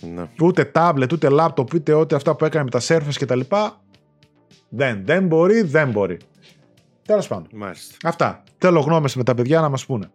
Ναι. 0.00 0.28
Ούτε 0.40 0.70
tablet, 0.74 1.12
ούτε 1.12 1.28
laptop, 1.30 1.74
ούτε 1.74 1.92
ό,τι 1.92 2.14
αυτά 2.14 2.34
που 2.34 2.44
έκανε 2.44 2.64
με 2.64 2.70
τα 2.70 2.80
surface 2.82 3.14
και 3.16 3.26
τα 3.26 3.36
λοιπά. 3.36 3.80
Δεν, 4.68 5.02
δεν 5.04 5.26
μπορεί, 5.26 5.62
δεν 5.62 5.90
μπορεί. 5.90 6.18
Τέλος 7.02 7.28
πάντων. 7.28 7.48
Μάλιστα. 7.54 7.96
Αυτά. 8.08 8.42
Θέλω 8.58 8.80
γνώμες 8.80 9.14
με 9.14 9.24
τα 9.24 9.34
παιδιά 9.34 9.60
να 9.60 9.68
μας 9.68 9.86
πούνε. 9.86 10.10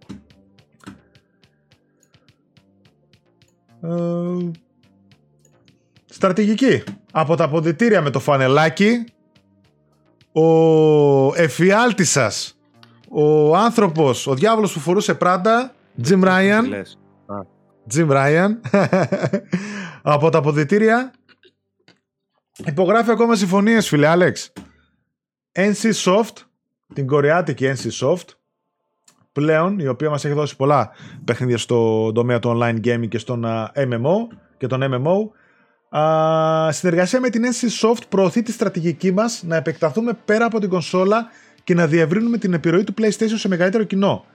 Ε, 3.81 4.51
στρατηγική. 6.05 6.83
Από 7.11 7.35
τα 7.35 7.43
αποδητήρια 7.43 8.01
με 8.01 8.09
το 8.09 8.19
φανελάκι 8.19 9.05
ο 10.35 11.35
εφιάλτης 11.35 12.11
σας, 12.11 12.59
ο 13.09 13.55
άνθρωπος, 13.55 14.27
ο 14.27 14.33
διάβολος 14.33 14.73
που 14.73 14.79
φορούσε 14.79 15.13
πράτα, 15.13 15.73
Jim 16.07 16.23
Ryan. 16.23 16.83
Jim 17.93 18.09
Ryan. 18.17 18.49
από 20.01 20.29
τα 20.29 20.37
αποδητήρια. 20.37 21.13
Υπογράφει 22.65 23.11
ακόμα 23.11 23.35
συμφωνίες, 23.35 23.87
φίλε 23.87 24.07
Άλεξ. 24.07 24.53
NC 25.51 25.91
Soft, 26.03 26.33
την 26.93 27.07
κορεάτικη 27.07 27.73
NC 27.75 28.07
Soft, 28.07 28.25
πλέον, 29.31 29.79
η 29.79 29.87
οποία 29.87 30.09
μας 30.09 30.25
έχει 30.25 30.33
δώσει 30.33 30.55
πολλά 30.55 30.91
παιχνίδια 31.25 31.57
στο 31.57 32.11
τομέα 32.11 32.39
του 32.39 32.59
online 32.59 32.85
gaming 32.85 33.07
και 33.07 33.17
στον 33.17 33.45
MMO 33.75 34.15
και 34.57 34.67
τον 34.67 34.81
MMO, 34.83 35.29
Α, 35.97 36.71
συνεργασία 36.71 37.19
με 37.19 37.29
την 37.29 37.43
NC 37.45 37.87
Soft 37.87 38.01
προωθεί 38.09 38.41
τη 38.41 38.51
στρατηγική 38.51 39.11
μας 39.11 39.43
να 39.43 39.55
επεκταθούμε 39.55 40.17
πέρα 40.25 40.45
από 40.45 40.59
την 40.59 40.69
κονσόλα 40.69 41.27
και 41.63 41.73
να 41.73 41.87
διευρύνουμε 41.87 42.37
την 42.37 42.53
επιρροή 42.53 42.83
του 42.83 42.93
PlayStation 42.97 43.35
σε 43.35 43.47
μεγαλύτερο 43.47 43.83
κοινό. 43.83 44.25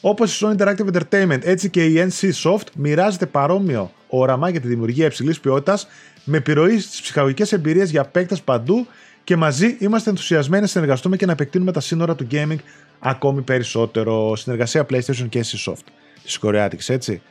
Όπως 0.00 0.40
η 0.40 0.46
Sony 0.46 0.62
Interactive 0.62 0.86
Entertainment, 0.92 1.40
έτσι 1.42 1.70
και 1.70 1.84
η 1.84 2.08
NC 2.10 2.30
Soft 2.42 2.66
μοιράζεται 2.74 3.26
παρόμοιο 3.26 3.92
όραμα 4.08 4.48
για 4.48 4.60
τη 4.60 4.68
δημιουργία 4.68 5.06
υψηλής 5.06 5.40
ποιότητας 5.40 5.86
με 6.24 6.36
επιρροή 6.36 6.78
στις 6.78 7.00
ψυχαγωγικές 7.00 7.52
εμπειρίες 7.52 7.90
για 7.90 8.04
παίκτες 8.04 8.42
παντού 8.42 8.86
και 9.24 9.36
μαζί 9.36 9.76
είμαστε 9.78 10.10
ενθουσιασμένοι 10.10 10.62
να 10.62 10.68
συνεργαστούμε 10.68 11.16
και 11.16 11.26
να 11.26 11.32
επεκτείνουμε 11.32 11.72
τα 11.72 11.80
σύνορα 11.80 12.14
του 12.14 12.26
gaming 12.30 12.58
ακόμη 12.98 13.42
περισσότερο. 13.42 14.36
Συνεργασία 14.36 14.86
PlayStation 14.90 15.26
και 15.28 15.44
NC 15.44 15.70
Soft 15.70 15.84
της 16.22 16.38
Κορεάτικης, 16.38 16.88
έτσι. 16.88 17.22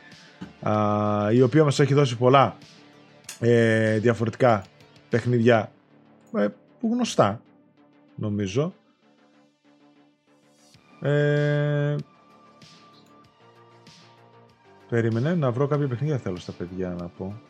Α, 0.60 0.72
η 1.32 1.42
οποία 1.42 1.64
μας 1.64 1.80
έχει 1.80 1.94
δώσει 1.94 2.16
πολλά 2.16 2.56
ε, 3.40 3.98
διαφορετικά 3.98 4.64
παιχνίδια 5.08 5.72
ε, 6.36 6.46
που 6.80 6.90
γνωστά 6.92 7.40
νομίζω. 8.14 8.72
Ε, 11.00 11.96
περίμενε 14.88 15.34
να 15.34 15.50
βρω 15.50 15.66
κάποια 15.66 15.88
παιχνίδια 15.88 16.18
θέλω 16.18 16.36
στα 16.36 16.52
παιδιά 16.52 16.88
να 16.88 17.06
πω. 17.06 17.40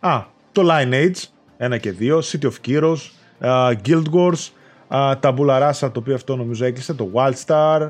Α, 0.00 0.24
το 0.52 0.62
Lineage, 0.70 1.22
ένα 1.56 1.78
και 1.78 1.92
δύο, 1.92 2.22
City 2.24 2.50
of 2.50 2.52
Heroes, 2.66 2.96
uh, 3.40 3.74
Guild 3.84 4.04
Wars, 4.12 4.50
uh, 4.88 5.14
τα 5.20 5.34
Rasa, 5.38 5.90
το 5.92 6.00
οποίο 6.00 6.14
αυτό 6.14 6.36
νομίζω 6.36 6.64
έκλεισε, 6.64 6.94
το 6.94 7.10
Wildstar, 7.14 7.86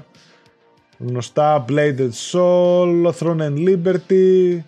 γνωστά 0.99 1.64
Bladed 1.68 2.11
Soul, 2.30 3.11
Throne 3.18 3.40
and 3.40 3.68
Liberty 3.68 4.59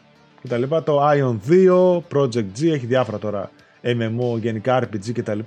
κτλ. 0.42 0.62
Το 0.84 1.08
Ion 1.08 1.36
2, 1.50 1.98
Project 2.14 2.46
G, 2.58 2.72
έχει 2.72 2.86
διάφορα 2.86 3.18
τώρα 3.18 3.50
MMO, 3.82 4.40
γενικά 4.40 4.82
RPG 4.82 5.12
κτλ. 5.12 5.38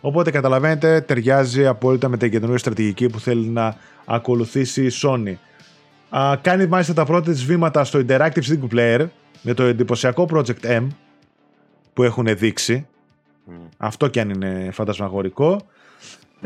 Οπότε 0.00 0.30
καταλαβαίνετε 0.30 1.00
ταιριάζει 1.00 1.66
απόλυτα 1.66 2.08
με 2.08 2.16
την 2.16 2.30
καινούργια 2.30 2.58
στρατηγική 2.58 3.08
που 3.08 3.20
θέλει 3.20 3.46
να 3.46 3.76
ακολουθήσει 4.04 4.84
η 4.84 4.90
Sony. 5.02 5.34
Α, 6.08 6.36
κάνει 6.36 6.66
μάλιστα 6.66 6.92
τα 6.92 7.04
πρώτα 7.04 7.30
της 7.30 7.44
βήματα 7.44 7.84
στο 7.84 8.04
Interactive 8.08 8.42
Single 8.42 8.74
Player 8.74 9.06
με 9.42 9.54
το 9.54 9.62
εντυπωσιακό 9.62 10.28
Project 10.32 10.64
M 10.64 10.86
που 11.92 12.02
έχουν 12.02 12.26
δείξει. 12.36 12.86
Mm. 13.48 13.52
Αυτό 13.76 14.08
και 14.08 14.20
αν 14.20 14.30
είναι 14.30 14.68
φαντασμαγορικό. 14.72 15.60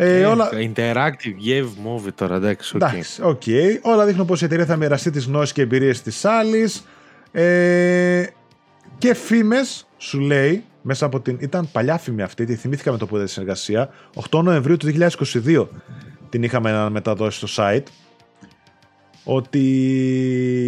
Ε, 0.00 0.20
ε, 0.20 0.24
όλα... 0.24 0.50
Interactive 0.52 1.46
Game 1.46 1.64
Movie 1.86 2.12
τώρα, 2.14 2.34
εντάξει. 2.36 2.72
Okay. 2.74 2.88
Εντάξει, 2.88 3.22
okay. 3.24 3.78
Όλα 3.82 4.04
δείχνουν 4.04 4.26
πως 4.26 4.42
η 4.42 4.44
εταιρεία 4.44 4.66
θα 4.66 4.76
μοιραστεί 4.76 5.10
τις 5.10 5.24
γνώσεις 5.24 5.52
και 5.52 5.62
εμπειρίες 5.62 6.02
της 6.02 6.24
άλλης. 6.24 6.84
Ε, 7.32 8.24
και 8.98 9.14
φήμες, 9.14 9.86
σου 9.96 10.20
λέει, 10.20 10.64
μέσα 10.82 11.06
από 11.06 11.20
την... 11.20 11.36
Ήταν 11.40 11.68
παλιά 11.72 11.98
φήμη 11.98 12.22
αυτή, 12.22 12.44
τη 12.44 12.54
θυμήθηκα 12.54 12.92
με 12.92 12.98
το 12.98 13.06
που 13.06 13.16
είδε 13.16 13.26
συνεργασία. 13.26 13.90
8 14.30 14.42
Νοεμβρίου 14.42 14.76
του 14.76 14.92
2022 15.44 15.66
την 16.28 16.42
είχαμε 16.42 16.90
μεταδώσει 16.90 17.46
στο 17.46 17.48
site. 17.56 17.82
Ότι 19.24 19.58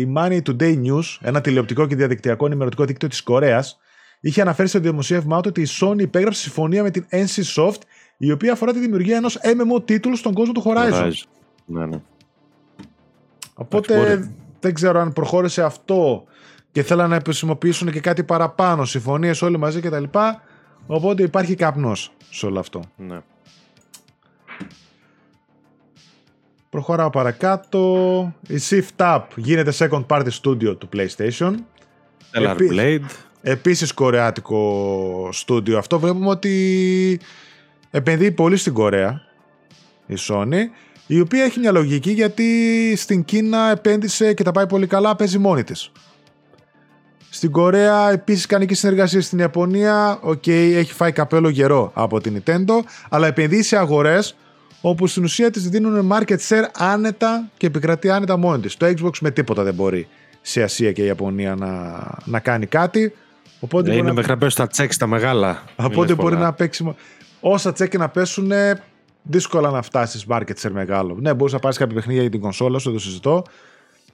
η 0.00 0.12
Money 0.16 0.40
Today 0.42 0.82
News, 0.84 1.18
ένα 1.20 1.40
τηλεοπτικό 1.40 1.86
και 1.86 1.96
διαδικτυακό 1.96 2.46
ενημερωτικό 2.46 2.84
δίκτυο 2.84 3.08
της 3.08 3.22
Κορέας, 3.22 3.78
είχε 4.20 4.40
αναφέρει 4.40 4.68
στο 4.68 4.78
δημοσίευμά 4.78 5.40
του 5.40 5.46
ότι 5.48 5.60
η 5.60 5.66
Sony 5.80 6.00
υπέγραψε 6.00 6.40
συμφωνία 6.40 6.82
με 6.82 6.90
την 6.90 7.06
NC 7.10 7.42
Soft 7.54 7.80
η 8.22 8.32
οποία 8.32 8.52
αφορά 8.52 8.72
τη 8.72 8.78
δημιουργία 8.78 9.16
ενός 9.16 9.38
MMO 9.42 9.84
τίτλου 9.84 10.16
στον 10.16 10.34
κόσμο 10.34 10.52
του 10.52 10.62
Horizon. 10.66 11.10
Ναι, 11.64 11.86
ναι. 11.86 12.00
Οπότε 13.54 14.30
δεν 14.60 14.74
ξέρω 14.74 15.00
αν 15.00 15.12
προχώρησε 15.12 15.62
αυτό 15.62 16.24
και 16.72 16.82
θέλαν 16.82 17.10
να 17.10 17.16
επισημοποιήσουν 17.16 17.90
και 17.90 18.00
κάτι 18.00 18.24
παραπάνω, 18.24 18.84
συμφωνίες 18.84 19.42
όλοι 19.42 19.58
μαζί 19.58 19.80
κτλ. 19.80 20.04
Οπότε 20.86 21.22
υπάρχει 21.22 21.54
καπνός 21.54 22.12
σε 22.30 22.46
όλο 22.46 22.58
αυτό. 22.58 22.82
Ναι. 22.96 23.20
Προχωράω 26.70 27.10
παρακάτω. 27.10 28.34
Η 28.48 28.58
Shift 28.68 29.16
Up 29.16 29.22
γίνεται 29.36 29.72
second 29.78 30.06
party 30.06 30.28
studio 30.42 30.78
του 30.78 30.88
PlayStation. 30.92 31.54
Stellar 32.32 32.50
Επί... 32.50 32.70
Blade. 32.72 33.10
Επίσης 33.42 33.92
κορεάτικο 33.92 35.28
studio. 35.28 35.72
Αυτό 35.72 35.98
βλέπουμε 35.98 36.28
ότι 36.28 37.20
επενδύει 37.90 38.30
πολύ 38.30 38.56
στην 38.56 38.72
Κορέα 38.72 39.22
η 40.06 40.14
Sony 40.28 40.60
η 41.06 41.20
οποία 41.20 41.44
έχει 41.44 41.58
μια 41.58 41.72
λογική 41.72 42.10
γιατί 42.10 42.44
στην 42.96 43.24
Κίνα 43.24 43.70
επένδυσε 43.70 44.34
και 44.34 44.42
τα 44.42 44.52
πάει 44.52 44.66
πολύ 44.66 44.86
καλά, 44.86 45.16
παίζει 45.16 45.38
μόνη 45.38 45.64
της. 45.64 45.92
Στην 47.30 47.50
Κορέα 47.50 48.10
επίσης 48.10 48.46
κάνει 48.46 48.66
και 48.66 48.74
συνεργασία 48.74 49.22
στην 49.22 49.38
Ιαπωνία, 49.38 50.18
οκ, 50.22 50.46
έχει 50.46 50.92
φάει 50.92 51.12
καπέλο 51.12 51.48
γερό 51.48 51.90
από 51.94 52.20
την 52.20 52.42
Nintendo, 52.44 52.80
αλλά 53.08 53.26
επενδύει 53.26 53.62
σε 53.62 53.76
αγορές 53.76 54.36
όπου 54.80 55.06
στην 55.06 55.24
ουσία 55.24 55.50
της 55.50 55.68
δίνουν 55.68 56.12
market 56.12 56.36
share 56.48 56.64
άνετα 56.72 57.48
και 57.56 57.66
επικρατεί 57.66 58.10
άνετα 58.10 58.36
μόνη 58.36 58.60
της. 58.62 58.76
Το 58.76 58.86
Xbox 58.86 59.18
με 59.20 59.30
τίποτα 59.30 59.62
δεν 59.62 59.74
μπορεί 59.74 60.08
σε 60.40 60.62
Ασία 60.62 60.92
και 60.92 61.04
Ιαπωνία 61.04 61.54
να, 61.54 62.00
να 62.24 62.40
κάνει 62.40 62.66
κάτι. 62.66 63.12
Οπότε 63.60 63.94
είναι 63.94 64.12
μέχρι 64.12 64.30
να 64.30 64.38
πέσουν 64.38 64.64
τα 64.64 64.70
τσέκ 64.70 64.96
τα 64.96 65.06
μεγάλα. 65.06 65.62
Οπότε 65.76 66.14
μπορεί 66.14 66.36
να 66.36 66.52
παίξει. 66.52 66.94
Όσα 67.40 67.72
τσέκ 67.72 67.98
να 67.98 68.08
πέσουν, 68.08 68.52
δύσκολα 69.22 69.70
να 69.70 69.82
φτάσεις 69.82 70.26
market 70.28 70.54
share 70.62 70.70
μεγάλο. 70.70 71.16
Ναι, 71.20 71.34
μπορείς 71.34 71.52
να 71.52 71.58
πάρεις 71.58 71.78
κάποια 71.78 71.94
παιχνίδια 71.94 72.22
για 72.22 72.30
την 72.30 72.40
κονσόλα 72.40 72.78
σου, 72.78 72.90
δεν 72.90 72.98
το 72.98 73.04
συζητώ. 73.04 73.44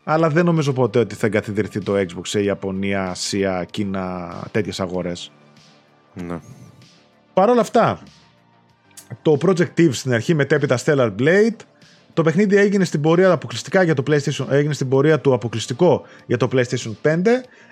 Αλλά 0.04 0.28
δεν 0.28 0.44
νομίζω 0.44 0.72
ποτέ 0.72 0.98
ότι 0.98 1.14
θα 1.14 1.26
εγκαθιδρυθεί 1.26 1.80
το 1.80 1.92
Xbox 1.96 2.20
σε 2.22 2.42
Ιαπωνία, 2.42 3.10
Ασία, 3.10 3.66
Κίνα, 3.70 4.34
τέτοιες 4.50 4.80
αγορές. 4.80 5.32
Ναι. 6.14 6.38
Παρ' 7.34 7.48
όλα 7.48 7.60
αυτά, 7.60 8.02
το 9.22 9.38
Project 9.40 9.78
Eve 9.78 9.92
στην 9.92 10.12
αρχή 10.12 10.34
μετέπειτα 10.34 10.78
Stellar 10.84 11.14
Blade. 11.18 11.56
Το 12.14 12.22
παιχνίδι 12.22 12.56
έγινε 12.56 12.84
στην 12.84 13.00
πορεία 13.00 13.32
αποκλειστικά 13.32 13.82
για 13.82 13.94
το 13.94 14.02
PlayStation, 14.06 14.46
έγινε 14.48 14.72
στην 14.72 14.88
πορεία 14.88 15.20
του 15.20 15.32
αποκλειστικό 15.34 16.02
για 16.26 16.36
το 16.36 16.48
PlayStation 16.52 16.92
5, 17.02 17.26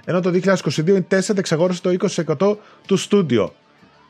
ενώ 0.04 0.20
το 0.20 0.30
2022 0.30 0.88
η 0.88 1.06
Tencent 1.10 1.38
εξαγόρασε 1.38 1.82
το 1.82 1.96
20% 2.38 2.56
του 2.86 2.96
στούντιο. 2.96 3.52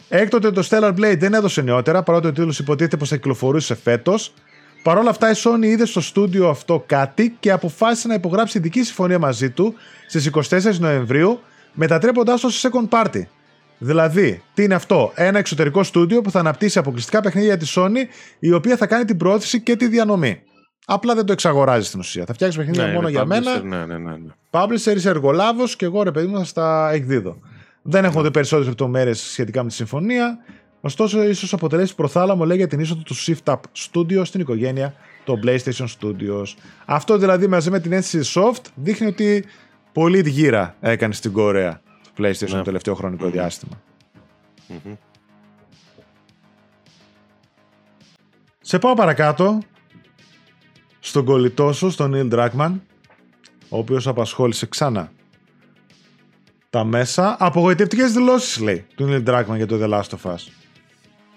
Έκτοτε 0.08 0.50
το 0.50 0.66
Stellar 0.70 0.90
Blade 0.90 1.16
δεν 1.18 1.34
έδωσε 1.34 1.62
νεότερα, 1.62 2.02
παρότι 2.02 2.26
ο 2.26 2.32
τίτλος 2.32 2.58
υποτίθεται 2.58 2.96
πως 2.96 3.08
θα 3.08 3.16
κυκλοφορούσε 3.16 3.74
φέτος. 3.74 4.34
Παρ' 4.82 4.98
όλα 4.98 5.10
αυτά, 5.10 5.30
η 5.30 5.34
Sony 5.36 5.64
είδε 5.64 5.86
στο 5.86 6.00
στούντιο 6.00 6.48
αυτό 6.48 6.84
κάτι 6.86 7.36
και 7.40 7.50
αποφάσισε 7.50 8.08
να 8.08 8.14
υπογράψει 8.14 8.58
ειδική 8.58 8.82
συμφωνία 8.82 9.18
μαζί 9.18 9.50
του 9.50 9.74
στις 10.08 10.30
24 10.50 10.78
Νοεμβρίου, 10.78 11.40
μετατρέποντάς 11.72 12.40
το 12.40 12.50
σε 12.50 12.70
second 12.72 12.88
party. 12.88 13.22
Δηλαδή, 13.78 14.42
τι 14.54 14.62
είναι 14.62 14.74
αυτό, 14.74 15.12
ένα 15.14 15.38
εξωτερικό 15.38 15.82
στούντιο 15.82 16.20
που 16.20 16.30
θα 16.30 16.38
αναπτύσσει 16.38 16.78
αποκλειστικά 16.78 17.20
παιχνίδια 17.20 17.56
της 17.56 17.74
Sony, 17.76 18.06
η 18.38 18.52
οποία 18.52 18.76
θα 18.76 18.86
κάνει 18.86 19.04
την 19.04 19.16
πρόθεση 19.16 19.60
και 19.60 19.76
τη 19.76 19.88
διανομή. 19.88 20.42
Απλά 20.86 21.14
δεν 21.14 21.24
το 21.24 21.32
εξαγοράζει 21.32 21.86
στην 21.86 22.00
ουσία. 22.00 22.24
Θα 22.24 22.34
φτιάξεις 22.34 22.58
παιχνίδια 22.58 22.86
ναι, 22.86 22.92
μόνο 22.92 23.08
για 23.08 23.24
μένα. 23.24 23.62
Ναι, 23.62 23.76
ναι, 23.76 23.98
ναι, 23.98 23.98
ναι. 23.98 24.32
Publisher 24.50 24.96
είσαι 24.96 25.08
εργολάβος 25.08 25.76
και 25.76 25.84
εγώ 25.84 26.02
ρε 26.02 26.10
παιδί 26.10 26.26
μου 26.26 26.38
θα 26.38 26.44
στα 26.44 26.90
εκδίδω. 26.92 27.38
Δεν 27.86 28.04
έχουμε 28.04 28.22
δει 28.22 28.30
περισσότερες 28.30 28.68
λεπτομέρειες 28.68 29.20
σχετικά 29.20 29.62
με 29.62 29.68
τη 29.68 29.74
συμφωνία. 29.74 30.38
Ωστόσο, 30.80 31.22
ίσως 31.22 31.52
αποτελέσει 31.52 31.94
προθάλαμο 31.94 32.44
λέει 32.44 32.56
για 32.56 32.66
την 32.66 32.80
είσοδο 32.80 33.02
του 33.02 33.16
Shift 33.16 33.44
Up 33.44 33.56
Studio 33.56 34.20
στην 34.24 34.40
οικογένεια 34.40 34.94
των 35.24 35.40
PlayStation 35.44 35.86
Studios. 36.00 36.44
Αυτό 36.84 37.18
δηλαδή 37.18 37.46
μαζί 37.46 37.70
με 37.70 37.80
την 37.80 37.92
NC 37.92 38.22
Soft 38.34 38.62
δείχνει 38.74 39.06
ότι 39.06 39.44
πολύ 39.92 40.28
γύρα 40.28 40.76
έκανε 40.80 41.12
στην 41.12 41.32
Κορέα 41.32 41.80
το 42.02 42.10
PlayStation 42.18 42.48
ναι. 42.48 42.56
το 42.56 42.62
τελευταίο 42.62 42.94
χρονικό 42.94 43.28
διάστημα. 43.28 43.80
Σε 48.60 48.78
πάω 48.78 48.94
παρακάτω 48.94 49.58
στον 51.00 51.24
κολλητό 51.24 51.72
σου, 51.72 51.90
στον 51.90 52.12
Neil 52.14 52.34
Druckmann, 52.34 52.72
ο 53.68 53.78
οποίος 53.78 54.06
απασχόλησε 54.06 54.66
ξανά 54.66 55.12
τα 56.74 56.84
μέσα. 56.84 57.36
Απογοητευτικές 57.38 58.12
δηλώσεις 58.12 58.60
λέει 58.60 58.84
του 58.94 59.08
Neil 59.10 59.28
Druckmann 59.28 59.56
για 59.56 59.66
το 59.66 59.78
The 59.82 59.88
Last 59.88 60.18
of 60.18 60.30
Us. 60.30 60.38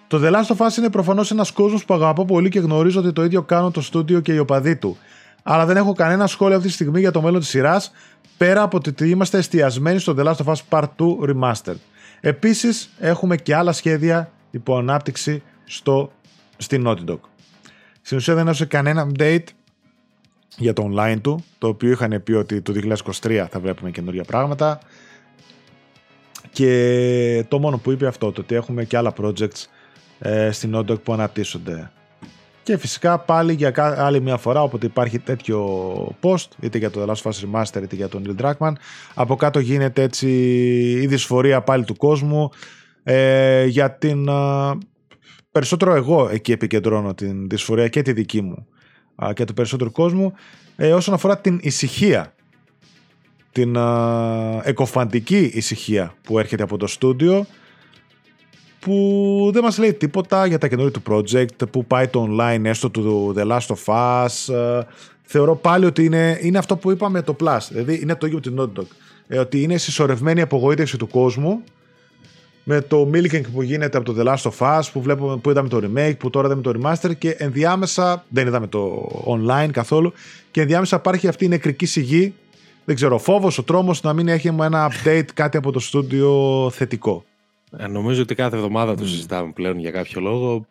Το 0.08 0.20
The 0.24 0.32
Last 0.32 0.56
of 0.56 0.68
Us 0.68 0.78
είναι 0.78 0.90
προφανώς 0.90 1.32
ένας 1.32 1.52
κόσμος 1.52 1.86
που 1.86 1.94
αγαπώ 1.94 2.26
πολύ 2.26 2.50
και 2.50 2.60
γνωρίζω 2.60 3.00
ότι 3.00 3.14
το 3.14 3.24
ίδιο 3.24 3.42
κάνουν 3.42 3.72
το 3.72 3.82
στούντιο 3.82 4.20
και 4.20 4.34
οι 4.34 4.38
οπαδοί 4.38 4.76
του. 4.76 4.98
Αλλά 5.44 5.66
δεν 5.66 5.78
έχω 5.78 5.94
κανένα 5.94 6.28
σχόλιο 6.28 6.56
αυτή 6.56 6.68
τη 6.68 6.74
στιγμή 6.74 7.00
για 7.00 7.12
το 7.12 7.22
μέλλον 7.22 7.40
της 7.40 7.50
σειράς, 7.50 7.92
πέρα 8.38 8.62
από 8.62 8.80
το 8.82 8.90
ότι 8.90 9.10
είμαστε 9.10 9.38
εστιασμένοι 9.38 10.00
στο 10.00 10.16
The 10.18 10.24
Last 10.24 10.46
of 10.46 10.54
Us 10.54 10.60
Part 10.70 10.88
2 10.98 11.30
Remastered. 11.30 11.78
Επίσης, 12.20 12.90
έχουμε 13.00 13.38
και 13.38 13.56
άλλα 13.56 13.72
σχέδια 13.72 14.32
υπό 14.52 14.78
ανάπτυξη 14.78 15.44
στο, 15.66 16.12
στην 16.58 16.84
Naughty 16.88 17.10
Dog. 17.10 17.20
Στην 18.02 18.18
ουσία 18.18 18.36
δεν 18.36 18.46
έδωσε 18.46 18.66
κανένα 18.66 19.08
update 19.12 19.46
για 20.58 20.74
το 20.74 20.92
online 20.92 21.18
του, 21.22 21.44
το 21.58 21.68
οποίο 21.68 21.92
είχαν 21.92 22.24
πει 22.24 22.34
ότι 22.34 22.62
το 22.62 22.74
2023 23.22 23.46
θα 23.50 23.60
βλέπουμε 23.60 23.92
καινούργια 23.92 24.24
πράγματα. 24.24 24.80
Και 26.58 27.46
το 27.48 27.60
μόνο 27.60 27.78
που 27.78 27.92
είπε 27.92 28.08
αυτό, 28.08 28.32
το 28.32 28.42
ότι 28.42 28.56
έχουμε 28.56 28.84
και 28.84 28.98
άλλα 28.98 29.14
projects 29.22 29.66
ε, 30.20 30.52
στην 30.52 30.76
Naughty 30.76 31.02
που 31.04 31.14
αναπτύσσονται. 31.14 31.92
Και 32.64 32.78
φυσικά 32.78 33.20
πάλι 33.20 33.54
για 33.54 33.74
άλλη 33.98 34.22
μια 34.22 34.38
φορά 34.38 34.62
όποτε 34.62 34.86
υπάρχει 34.86 35.20
τέτοιο 35.20 36.18
post, 36.22 36.48
είτε 36.60 36.78
για 36.78 36.90
το 36.90 37.04
The 37.04 37.14
Last 37.14 37.22
of 37.22 37.32
Us 37.32 37.62
Remaster 37.62 37.82
είτε 37.84 37.96
για 37.96 38.08
τον 38.08 38.24
Neil 38.28 38.42
Druckmann, 38.42 38.72
από 39.14 39.36
κάτω 39.36 39.60
γίνεται 39.60 40.02
έτσι 40.02 40.30
η 41.02 41.08
δυσφορία 41.08 41.62
πάλι 41.62 41.84
του 41.84 41.96
κόσμου 41.96 42.50
ε, 43.04 43.66
για 43.66 43.92
την... 43.92 44.30
περισσότερο 45.52 45.94
εγώ 45.94 46.30
εκεί 46.32 46.52
επικεντρώνω 46.52 47.14
την 47.14 47.50
δυσφορία 47.50 47.88
και 47.88 48.02
τη 48.02 48.14
δική 48.14 48.42
μου 48.42 48.68
και 49.34 49.46
του 49.46 49.54
περισσότερου 49.54 49.92
κόσμου 49.92 50.34
ε, 50.76 50.94
όσον 50.94 51.14
αφορά 51.14 51.38
την 51.38 51.60
ησυχία 51.62 52.36
την 53.58 53.78
α, 53.78 54.62
εκοφαντική 54.64 55.52
ησυχία 55.54 56.14
που 56.24 56.40
έρχεται 56.40 56.64
από 56.64 56.78
το 56.78 56.88
στούντιο 56.88 57.46
που 58.80 59.50
δεν 59.54 59.64
μας 59.64 59.78
λέει 59.78 59.94
τίποτα 59.94 60.46
για 60.46 60.58
τα 60.58 60.68
καινούργια 60.68 61.02
του 61.02 61.12
project, 61.12 61.70
που 61.72 61.86
πάει 61.86 62.08
το 62.08 62.28
online 62.30 62.64
έστω 62.64 62.90
του 62.90 63.34
The 63.38 63.48
Last 63.48 63.76
of 63.76 63.84
Us. 63.86 64.52
θεωρώ 65.22 65.56
πάλι 65.56 65.86
ότι 65.86 66.06
είναι, 66.06 66.40
είναι 66.42 66.58
αυτό 66.58 66.76
που 66.76 66.92
είπαμε 66.92 67.22
το 67.22 67.36
Plus, 67.40 67.58
δηλαδή 67.70 68.00
είναι 68.02 68.16
το 68.16 68.26
ίδιο 68.26 68.40
με 68.44 68.50
την 68.50 68.60
Naughty 68.60 68.80
Dog. 68.80 68.86
Ε, 69.28 69.38
ότι 69.38 69.62
είναι 69.62 69.78
συσσωρευμένη 69.78 70.42
απογοήτευση 70.42 70.98
του 70.98 71.08
κόσμου 71.08 71.64
με 72.64 72.82
το 72.82 73.10
milking 73.14 73.44
που 73.54 73.62
γίνεται 73.62 73.98
από 73.98 74.14
το 74.14 74.22
The 74.22 74.28
Last 74.28 74.52
of 74.52 74.80
Us 74.80 74.84
που, 74.94 75.02
βλέπουμε, 75.02 75.38
που 75.38 75.50
είδαμε 75.50 75.70
το 75.70 75.82
remake, 75.84 76.18
που 76.18 76.30
τώρα 76.30 76.48
είδαμε 76.48 76.62
το 76.62 76.74
remaster 76.76 77.18
και 77.18 77.30
ενδιάμεσα, 77.30 78.26
δεν 78.30 78.48
είδαμε 78.48 78.68
το 78.68 79.10
online 79.26 79.70
καθόλου 79.72 80.14
και 80.52 80.62
ενδιάμεσα 80.62 80.96
υπάρχει 80.96 81.28
αυτή 81.28 81.46
η 81.46 81.48
νεκρική 81.48 81.86
σιγή 81.86 82.34
δεν 82.88 82.96
ξέρω, 82.96 83.16
ο 83.16 83.20
φόβος, 83.20 83.58
ο 83.58 83.64
τρόμος 83.64 84.02
να 84.02 84.14
μην 84.14 84.28
έχει 84.28 84.48
ένα 84.48 84.92
update 84.92 85.26
κάτι 85.34 85.58
από 85.58 85.72
το 85.72 85.80
στούντιο 85.80 86.70
θετικό. 86.74 87.24
Ε, 87.78 87.88
νομίζω 87.88 88.22
ότι 88.22 88.36
κάθε 88.36 88.56
εβδομάδα 88.56 88.96
το 88.96 89.08
συζητάμε 89.08 89.52
πλέον 89.52 89.80
για 89.80 89.92
κάποιο 89.92 90.22
λόγο. 90.22 90.66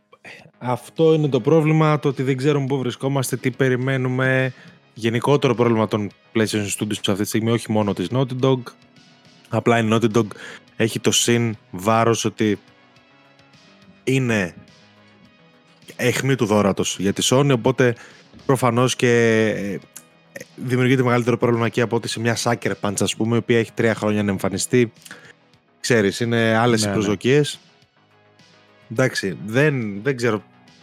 Αυτό 0.59 1.15
είναι 1.15 1.29
το 1.29 1.41
πρόβλημα, 1.41 1.99
το 1.99 2.09
ότι 2.09 2.23
δεν 2.23 2.37
ξέρουμε 2.37 2.67
πού 2.67 2.79
βρισκόμαστε, 2.79 3.37
τι 3.37 3.51
περιμένουμε. 3.51 4.53
Γενικότερο 4.95 5.55
πρόβλημα 5.55 5.89
των 5.89 6.11
PlayStation 6.35 6.69
Studios 6.79 6.99
αυτή 7.07 7.23
τη 7.23 7.25
στιγμή, 7.25 7.51
όχι 7.51 7.73
μόνο 7.73 7.93
της 7.93 8.09
Naughty 8.13 8.41
Dog. 8.41 8.59
Απλά 9.49 9.79
η 9.79 9.89
Naughty 9.93 10.17
Dog 10.17 10.27
έχει 10.77 11.01
το 11.01 11.11
συν 11.11 11.57
βάρος 11.71 12.25
ότι 12.25 12.59
είναι 14.05 14.55
αιχμή 15.97 16.35
του 16.35 16.47
δόρατος 16.47 16.97
για 16.99 17.13
τη 17.13 17.27
Sony, 17.31 17.51
οπότε 17.53 17.95
προφανώς 18.47 18.97
και 18.97 19.81
δημιουργείται 20.57 21.03
μεγαλύτερο 21.03 21.37
πρόβλημα 21.39 21.69
και 21.69 21.81
από 21.81 21.97
ότι 21.97 22.09
σε 22.09 22.21
μια 22.21 22.37
Sucker 22.37 22.73
Punch, 22.81 23.01
ας 23.01 23.17
πούμε, 23.17 23.35
η 23.35 23.39
οποία 23.39 23.59
έχει 23.59 23.73
τρία 23.73 23.95
χρόνια 23.95 24.23
να 24.23 24.31
εμφανιστεί. 24.31 24.93
Ξέρεις, 25.81 26.21
είναι 26.21 26.57
άλλες 26.57 26.85
ναι, 26.85 26.91
οι 26.91 26.93
προσδοκίες. 26.93 27.61
Ναι. 27.63 27.65
Εντάξει, 28.91 29.39
δεν, 29.47 30.03
δεν 30.03 30.17
ξέρω. 30.17 30.43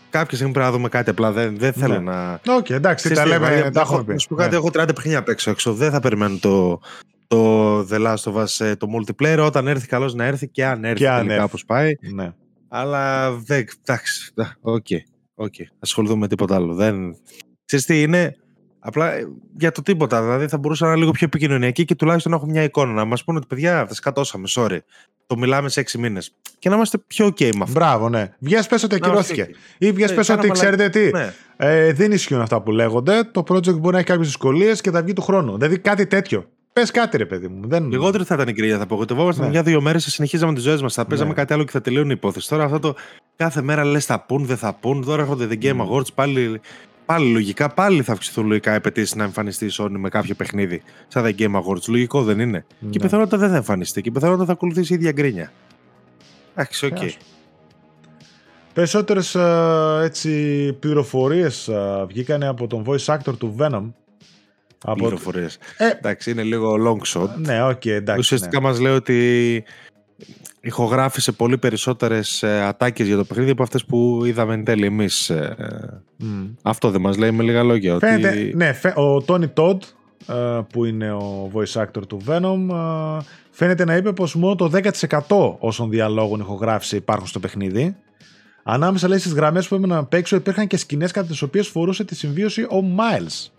Κάποια 0.10 0.36
στιγμή 0.36 0.54
πρέπει 0.54 0.68
να 0.68 0.74
δούμε 0.74 0.90
κάτι 0.90 1.10
απλά. 1.10 1.32
Δεν, 1.32 1.58
δεν 1.58 1.74
θέλω 1.74 1.94
ναι. 1.94 2.12
να. 2.12 2.34
OK, 2.34 2.66
okay, 2.66 2.72
εντάξει, 2.72 3.10
τα 3.10 3.26
λέμε. 3.26 3.70
Τα 3.74 3.82
έχω 3.82 4.04
πει. 4.04 4.18
σου 4.18 4.36
κάτι, 4.36 4.50
ναι. 4.50 4.56
έχω 4.56 4.68
30 4.74 4.86
παιχνίδια 4.86 5.20
απ' 5.20 5.30
έξω, 5.30 5.50
έξω. 5.50 5.74
Δεν 5.74 5.92
θα 5.92 6.00
περιμένω 6.00 6.38
το, 6.42 6.82
το 7.28 7.80
The 7.80 8.08
Last 8.08 8.34
of 8.34 8.44
Us 8.44 8.66
ε, 8.66 8.76
το 8.76 8.88
multiplayer. 8.98 9.44
Όταν 9.46 9.68
έρθει, 9.68 9.88
καλώς 9.88 10.14
να 10.14 10.26
έρθει 10.26 10.48
και 10.48 10.66
αν 10.66 10.84
έρθει 10.84 11.04
και 11.04 11.10
τελικά 11.18 11.44
όπως 11.44 11.66
πάει. 11.66 11.94
Ναι. 12.14 12.34
Αλλά 12.68 13.32
δεν. 13.32 13.66
Εντάξει. 13.82 14.34
OK. 14.62 14.86
Okay, 14.90 15.44
okay. 15.46 15.66
Ασχοληθούμε 15.80 16.20
με 16.20 16.28
τίποτα 16.28 16.56
άλλο. 16.56 16.74
Δεν... 16.74 17.16
Ξέρεις 17.66 17.86
τι 17.86 18.02
είναι, 18.02 18.36
Απλά 18.86 19.14
ε, 19.14 19.28
για 19.58 19.72
το 19.72 19.82
τίποτα. 19.82 20.22
Δηλαδή 20.22 20.48
θα 20.48 20.58
μπορούσα 20.58 20.86
να 20.86 20.92
είναι 20.92 21.00
λίγο 21.00 21.12
πιο 21.12 21.26
επικοινωνιακή 21.26 21.86
και 21.86 21.96
τουλάχιστον 21.96 22.32
να 22.32 22.38
έχω 22.38 22.46
μια 22.46 22.64
εικόνα. 22.64 22.94
Να 22.94 23.06
μας 23.06 23.24
πούνε 23.24 23.38
ότι 23.38 23.48
παιδιά, 23.48 23.86
τα 23.88 23.94
σκατώσαμε, 23.94 24.48
sorry. 24.50 24.78
Τα 25.28 25.38
μιλάμε 25.38 25.70
σε 25.70 25.80
έξι 25.80 25.98
μήνες. 25.98 26.34
Και 26.60 26.70
να 26.70 26.76
είμαστε 26.76 26.98
πιο 26.98 27.28
OK 27.28 27.42
με 27.42 27.60
αυτό. 27.62 27.80
Μπράβο, 27.80 28.10
ναι. 28.10 28.34
Βγες 28.40 28.68
πες 28.68 28.84
ότι 28.84 28.96
ακυρώθηκε. 28.96 29.50
Ή 29.78 29.92
βγες 29.92 30.10
ναι, 30.10 30.16
πες 30.16 30.30
ότι 30.30 30.50
ξέρετε 30.50 30.90
τι. 30.90 31.12
Ναι. 31.12 31.34
Ε, 31.58 31.94
δεν 31.94 32.12
ισχύουν 32.12 32.42
αυτά 32.42 32.62
που 32.62 32.72
λέγονται. 32.72 33.24
Το 33.24 33.44
project 33.48 33.80
μπορεί 33.80 33.94
να 33.94 33.98
έχει 33.98 34.08
κάποιες 34.08 34.28
δυσκολίες 34.28 34.82
και 34.82 34.92
θα 34.92 35.04
βγει 35.04 35.14
του 35.14 35.22
χρόνου. 35.22 35.58
Δηλαδή 35.58 35.78
κάτι 35.80 36.08
τέτοιο. 36.08 36.48
Πες 36.74 36.92
κάτι, 36.92 37.18
ρε 37.18 37.26
παιδί 37.26 37.48
μου. 37.48 37.68
Δεν... 37.68 37.90
Λιγότερο 37.90 38.24
θα 38.24 38.36
ήταν 38.36 38.48
η 38.48 38.54
κρύα, 38.54 38.78
θα 38.78 38.84
απογοητευόμασταν. 38.84 39.46
Ναι. 39.46 39.52
Για 39.52 39.64
δύο 39.64 39.82
μέρες 39.82 40.04
θα 40.04 40.10
συνεχίζαμε 40.10 40.54
τις 40.54 40.64
ζωές 40.64 40.82
μας. 40.82 40.94
Θα 40.94 41.06
παίζαμε 41.06 41.30
ναι. 41.30 41.36
κάτι 41.36 41.54
άλλο 41.54 41.64
και 41.64 41.72
θα 41.72 41.82
τελείωνε 41.82 42.12
η 42.12 42.16
υπόθεση. 42.16 42.50
Τώρα 42.50 42.64
αυτό 42.64 42.80
το 42.80 42.96
κάθε 43.36 43.62
μέρα 43.62 43.84
λες 43.84 44.06
θα 44.06 44.20
πουν, 44.26 44.46
δεν 44.46 44.58
θα 44.58 44.74
πουν. 44.74 45.06
Τώρα 45.06 45.22
έρχονται 45.22 45.48
The 45.50 45.64
Game 45.64 45.88
Awards 45.88 46.14
πάλι 46.16 46.62
Πάλι 47.06 47.32
λογικά, 47.32 47.70
πάλι 47.70 48.02
θα 48.02 48.12
αυξηθούν 48.12 48.48
λογικά 48.48 48.72
οι 48.72 48.76
απαιτήσεις 48.76 49.16
να 49.16 49.24
εμφανιστεί 49.24 49.66
η 49.66 49.72
Sony 49.78 49.96
με 49.98 50.10
κάποιο 50.10 50.36
παιχνίδι 50.36 50.82
σαν 51.08 51.24
τα 51.24 51.34
Game 51.38 51.56
Awards. 51.56 51.88
Λογικό 51.88 52.24
δεν 52.24 52.40
είναι; 52.40 52.66
Ναι. 52.80 52.90
Και 52.90 52.98
η 52.98 53.02
πιθανότητα 53.02 53.38
δεν 53.38 53.50
θα 53.50 53.56
εμφανιστεί. 53.56 54.02
Και 54.02 54.10
η 54.10 54.12
πιθανότητα 54.12 54.46
θα 54.46 54.52
ακολουθήσει 54.52 54.94
η 54.94 54.96
ίδια 54.96 55.12
γκρίνια. 55.12 55.52
Εντάξει, 56.56 56.86
OK. 56.86 56.98
Okay. 57.02 57.10
Περισσότερες 58.74 59.36
έτσι 60.04 60.74
πληροφορίες 60.80 61.70
βγήκαν 62.08 62.44
από 62.44 62.68
τον 62.68 62.86
voice 62.88 63.18
actor 63.18 63.38
του 63.38 63.56
Venom. 63.60 63.92
Πληροφορίες. 64.96 65.58
Ε, 65.78 65.90
εντάξει, 65.90 66.32
είναι 66.32 66.44
λίγο 66.44 66.76
long 66.88 67.08
shot. 67.08 67.30
Ναι, 67.36 67.64
OK, 67.64 67.72
okay, 67.72 67.88
εντάξει. 67.88 68.20
Ουσιαστικά 68.20 68.60
ναι. 68.60 68.68
μας 68.68 68.80
λέει 68.80 68.94
ότι 68.94 69.64
ηχογράφησε 70.66 71.32
πολύ 71.32 71.58
περισσότερες 71.58 72.44
ε, 72.44 72.62
ατάκες 72.62 73.08
για 73.08 73.18
το 73.18 73.24
παιχνίδι 73.24 73.52
από 73.52 73.64
αυτές 73.64 73.86
που 73.86 74.22
είδαμε 74.26 74.54
εν 74.54 74.64
τέλει 74.64 74.86
εμείς. 74.86 75.30
Ε, 75.30 76.04
αυτό 76.62 76.90
δεν 76.90 77.02
μας 77.02 77.18
λέει 77.18 77.32
με 77.32 77.44
λίγα 77.44 77.64
λόγια. 77.64 78.00
Φαίνεται, 78.00 78.30
ότι... 78.30 78.54
Ναι, 78.56 78.70
ο 78.96 79.24
Tony 79.28 79.54
Todd 79.54 79.78
ε, 80.28 80.62
που 80.72 80.86
είναι 80.86 81.12
ο 81.12 81.52
voice 81.54 81.82
actor 81.82 82.08
του 82.08 82.22
Venom 82.28 82.68
φαίνεται 83.52 83.86
να 83.86 83.96
είπε 83.96 84.14
πως 84.14 84.36
μόνο 84.36 84.56
το 84.56 84.72
10% 85.28 85.56
όσων 85.60 85.90
διαλόγων 85.90 86.40
ηχογράφησε 86.40 86.96
υπάρχουν 86.96 87.28
στο 87.28 87.40
παιχνίδι. 87.40 87.96
Ανάμεσα 88.64 89.08
λέει 89.08 89.18
στις 89.18 89.34
γραμμές 89.34 89.68
που 89.68 89.76
έμεναν 89.76 89.98
απ' 89.98 90.14
έξω 90.14 90.36
υπήρχαν 90.36 90.68
και 90.68 90.78
σκηνές 90.78 91.12
κατά 91.12 91.28
τις 91.28 91.42
οποίες 91.42 91.68
φορούσε 91.68 92.04
τη 92.04 92.16
συμβίωση 92.16 92.62
ο 92.62 92.84
Miles. 92.98 93.50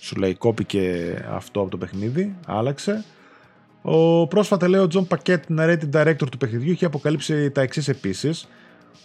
Σου 0.00 0.16
λέει 0.16 0.34
κόπηκε 0.34 1.14
αυτό 1.30 1.60
από 1.60 1.70
το 1.70 1.76
παιχνίδι, 1.76 2.36
άλλαξε. 2.46 3.04
Ο 3.88 4.26
πρόσφατα 4.26 4.68
λέει 4.68 4.80
ο 4.80 4.86
Jon 4.86 5.06
Paquette, 5.06 5.44
narrative 5.58 5.90
director 5.92 6.28
του 6.30 6.38
παιχνιδιού, 6.38 6.70
έχει 6.70 6.84
αποκαλύψει 6.84 7.50
τα 7.50 7.60
εξής 7.60 7.88
επίσης. 7.88 8.48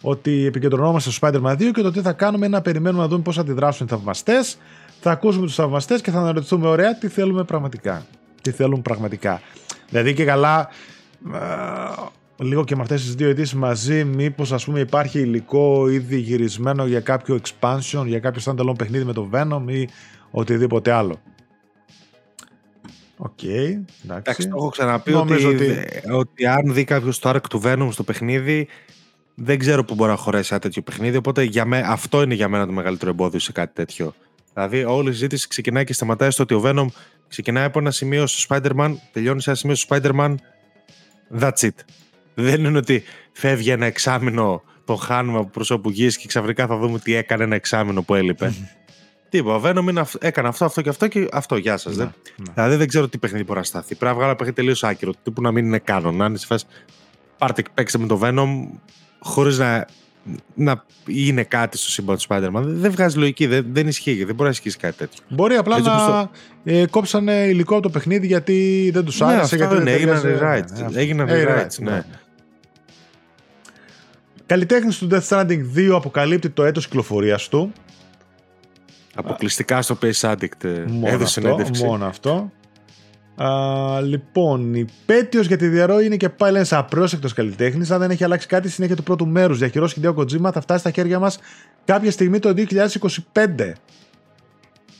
Ότι 0.02 0.46
επικεντρωνόμαστε 0.46 1.12
στο 1.12 1.28
Spider-Man 1.28 1.54
2 1.54 1.72
και 1.74 1.82
το 1.82 1.92
τι 1.92 2.02
θα 2.02 2.14
κάνουμε 2.14 2.46
είναι 2.46 2.56
να 2.56 2.62
περιμένουμε 2.62 3.02
να 3.02 3.08
δούμε 3.08 3.22
πώς 3.22 3.36
θα 3.36 3.42
αντιδράσουν 3.42 3.86
οι 3.86 3.90
θαυμαστές. 3.90 4.58
Θα 5.00 5.12
ακούσουμε 5.12 5.46
τους 5.46 5.56
θαυμαστές 5.56 6.02
και 6.02 6.12
θα 6.12 6.20
αναρωτηθούμε 6.20 6.68
ωραία 6.68 6.98
τι 6.98 7.08
θέλουμε 7.08 7.44
πραγματικά. 7.44 8.06
Τι 8.42 8.52
θέλουν 8.52 8.82
πραγματικά. 8.82 9.42
Δηλαδή 9.90 10.14
και 10.14 10.26
καλά, 10.26 10.70
λίγο 12.38 12.64
και 12.64 12.76
με 12.76 12.82
αυτές 12.82 13.02
τις 13.02 13.16
δύο 13.16 13.30
αιτήσεις 13.30 13.56
μαζί, 13.56 14.04
μήπως 14.04 14.52
ας 14.52 14.66
πούμε 14.66 14.80
υπάρχει 14.80 15.20
υλικό 15.20 15.90
ήδη 15.90 16.18
γυρισμένο 16.18 16.86
για 16.86 17.00
κάποιο 17.00 17.40
expansion, 17.44 18.04
για 18.06 18.20
κάποιο 18.20 18.42
standalone 18.46 18.78
παιχνίδι 18.78 19.04
με 19.04 19.14
το 19.14 19.30
Venom 19.34 19.62
ή 19.68 19.90
οτιδήποτε 20.32 20.92
άλλο. 20.92 21.22
OK, 23.24 23.32
okay, 23.42 23.80
εντάξει. 24.04 24.48
το 24.48 24.56
έχω 24.58 24.70
ξαναπεί 24.70 25.14
ότι, 25.14 25.46
ότι... 25.46 25.78
ότι 26.12 26.46
αν 26.46 26.74
δει 26.74 26.84
κάποιος 26.84 27.20
το 27.20 27.30
arc 27.30 27.42
του 27.50 27.62
Venom 27.64 27.88
στο 27.92 28.04
παιχνίδι, 28.04 28.68
δεν 29.36 29.60
ξέρω 29.60 29.84
πού 29.84 29.96
μπορεί 29.96 30.12
να 30.12 30.18
χωρέσει 30.18 30.50
ένα 30.52 30.62
τέτοιο 30.62 30.82
παιχνίδι. 30.82 31.18
Οπότε 31.18 31.44
για 31.44 31.66
με, 31.66 31.84
αυτό 31.86 32.22
είναι 32.22 32.34
για 32.34 32.48
μένα 32.48 32.66
το 32.66 32.72
μεγαλύτερο 32.72 33.12
εμπόδιο 33.12 33.40
σε 33.40 33.52
κάτι 33.52 33.74
τέτοιο. 33.74 34.14
Δηλαδή, 34.54 34.84
όλη 34.84 35.10
η 35.10 35.12
συζήτηση 35.12 35.48
ξεκινάει 35.48 35.84
και 35.84 35.94
σταματάει 35.94 36.32
στο 36.32 36.44
ότι 36.44 36.54
ο 36.54 36.62
Venom 36.66 36.86
ξεκινάει 37.28 37.64
από 37.64 37.80
ένα 37.80 37.92
σημείο 37.92 38.28
στο 38.28 38.56
Spider-Man, 38.56 38.94
τελειώνει 39.12 39.42
σε 39.42 39.50
ένα 39.50 39.60
σημείο 39.60 39.76
στο 39.76 39.96
Spider-Man. 39.96 40.36
That's 41.40 41.60
it. 41.60 41.76
Δεν 42.34 42.64
είναι 42.66 42.78
ότι 42.78 43.04
φεύγει 43.32 43.70
ένα 43.70 43.86
εξάμεινο, 43.86 44.64
το 44.86 44.96
χάνουμε 44.96 45.38
από 45.38 45.50
προσώπου 45.50 45.90
γης 45.90 46.18
και 46.18 46.28
ξαφνικά 46.28 46.68
θα 46.68 46.78
δούμε 46.78 47.00
τι 47.00 47.16
έκανε 47.16 47.44
ένα 47.44 47.56
εξάμεινο 47.56 48.02
που 48.02 48.16
έλειπε. 48.16 48.54
Τίποτα. 49.32 49.56
Ο 49.56 49.62
Venom 49.64 49.90
είναι, 49.90 50.04
έκανε 50.20 50.48
αυτό, 50.48 50.66
αυτό 50.66 50.82
και 50.82 50.90
αυτό 50.90 51.08
και 51.08 51.28
αυτό. 51.32 51.58
Γεια 51.58 51.78
σας. 51.78 51.96
Ναι, 51.96 52.04
ναι. 52.04 52.12
Δηλαδή 52.54 52.76
δεν 52.76 52.88
ξέρω 52.88 53.08
τι 53.08 53.18
παιχνίδι 53.18 53.44
μπορεί 53.44 53.60
να 53.60 53.66
σταθεί. 53.66 53.96
Πρέπει 53.96 54.06
να 54.06 54.14
βγάλω 54.14 54.36
παιχνίδι 54.36 54.56
τελείως 54.56 54.84
άκυρο. 54.84 55.14
Τύπου 55.24 55.42
να 55.42 55.52
μην 55.52 55.66
είναι 55.66 55.80
κάνον. 55.80 56.16
Να 56.16 56.26
είναι 56.26 56.38
σε 56.38 56.46
φάση. 56.46 56.66
Πάρτε 57.38 57.62
και 57.62 57.70
παίξτε 57.74 57.98
με 57.98 58.08
το 58.08 58.20
Venom 58.24 58.48
χωρίς 59.20 59.58
να, 59.58 59.86
να 60.56 60.84
είναι 61.06 61.44
κάτι 61.44 61.78
στο 61.78 61.90
σύμπαν 61.90 62.18
του 62.18 62.24
Spider-Man. 62.28 62.64
Δεν 62.64 62.92
βγάζει 62.92 63.18
λογική. 63.18 63.46
Δεν, 63.46 63.66
δεν 63.72 63.88
ισχύει. 63.88 64.24
Δεν 64.24 64.36
μπορεί 64.36 64.44
να 64.44 64.50
ισχύσει 64.50 64.78
κάτι 64.78 64.98
τέτοιο. 64.98 65.24
Μπορεί 65.30 65.56
απλά 65.56 65.76
Έτσι, 65.76 65.90
να 65.90 66.06
το... 66.06 66.30
ε, 66.64 66.86
κόψανε 66.86 67.34
υλικό 67.34 67.74
από 67.74 67.84
το 67.84 67.90
παιχνίδι 67.90 68.28
γιατί 68.28 68.90
δεν 68.94 69.06
τους 69.06 69.20
ναι, 69.20 69.26
άρεσε. 69.26 69.56
Ναι, 69.56 69.66
γιατί 69.66 69.84
δεν 69.84 69.88
έγιναν 69.88 70.22
rewrites. 70.26 70.96
Έγιναν 70.96 71.28
rewrites, 71.30 71.80
ναι. 71.80 72.06
Καλλιτέχνης 74.46 74.98
του 74.98 75.08
Death 75.12 75.28
Stranding 75.28 75.62
2 75.76 75.90
αποκαλύπτει 75.94 76.50
το 76.50 76.64
έτος 76.64 76.86
κυκλοφορίας 76.86 77.48
του 77.48 77.74
Αποκλειστικά 79.16 79.82
στο 79.82 79.98
Pace 80.02 80.32
Addict 80.32 80.64
ε, 80.64 80.70
μόνο 80.88 81.08
έδωσε 81.08 81.24
αυτό, 81.24 81.28
συνέντευξη. 81.28 81.86
Μόνο 81.86 82.06
αυτό. 82.06 82.52
Α, 83.36 84.02
λοιπόν, 84.02 84.74
η 84.74 84.86
πέτειος 85.06 85.48
για 85.48 85.58
τη 85.58 85.68
διαρροή 85.68 86.06
είναι 86.06 86.18
και 86.18 86.30
πάλι 86.30 86.56
ένας 86.56 86.74
απρόσεκτος 86.74 87.34
καλλιτέχνης. 87.34 87.92
Αν 87.92 88.00
δεν 88.00 88.12
έχει 88.12 88.24
αλλάξει 88.24 88.48
κάτι, 88.48 88.70
συνέχεια 88.70 88.96
του 88.96 89.04
πρώτου 89.04 89.28
μέρους. 89.28 89.58
Διαχειρό 89.58 89.88
Χιντέο 89.88 90.14
Κοτζίμα 90.14 90.52
θα 90.52 90.62
φτάσει 90.62 90.80
στα 90.80 90.92
χέρια 90.92 91.20
μας 91.20 91.40
κάποια 91.86 92.12
στιγμή 92.12 92.40
το 92.40 92.54
2025. 93.34 93.74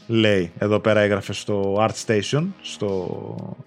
Λέει 0.08 0.52
εδώ 0.58 0.80
πέρα 0.80 1.00
έγραφε 1.00 1.34
στο 1.34 1.76
Art 1.80 2.06
Station, 2.06 2.48
στο 2.62 3.62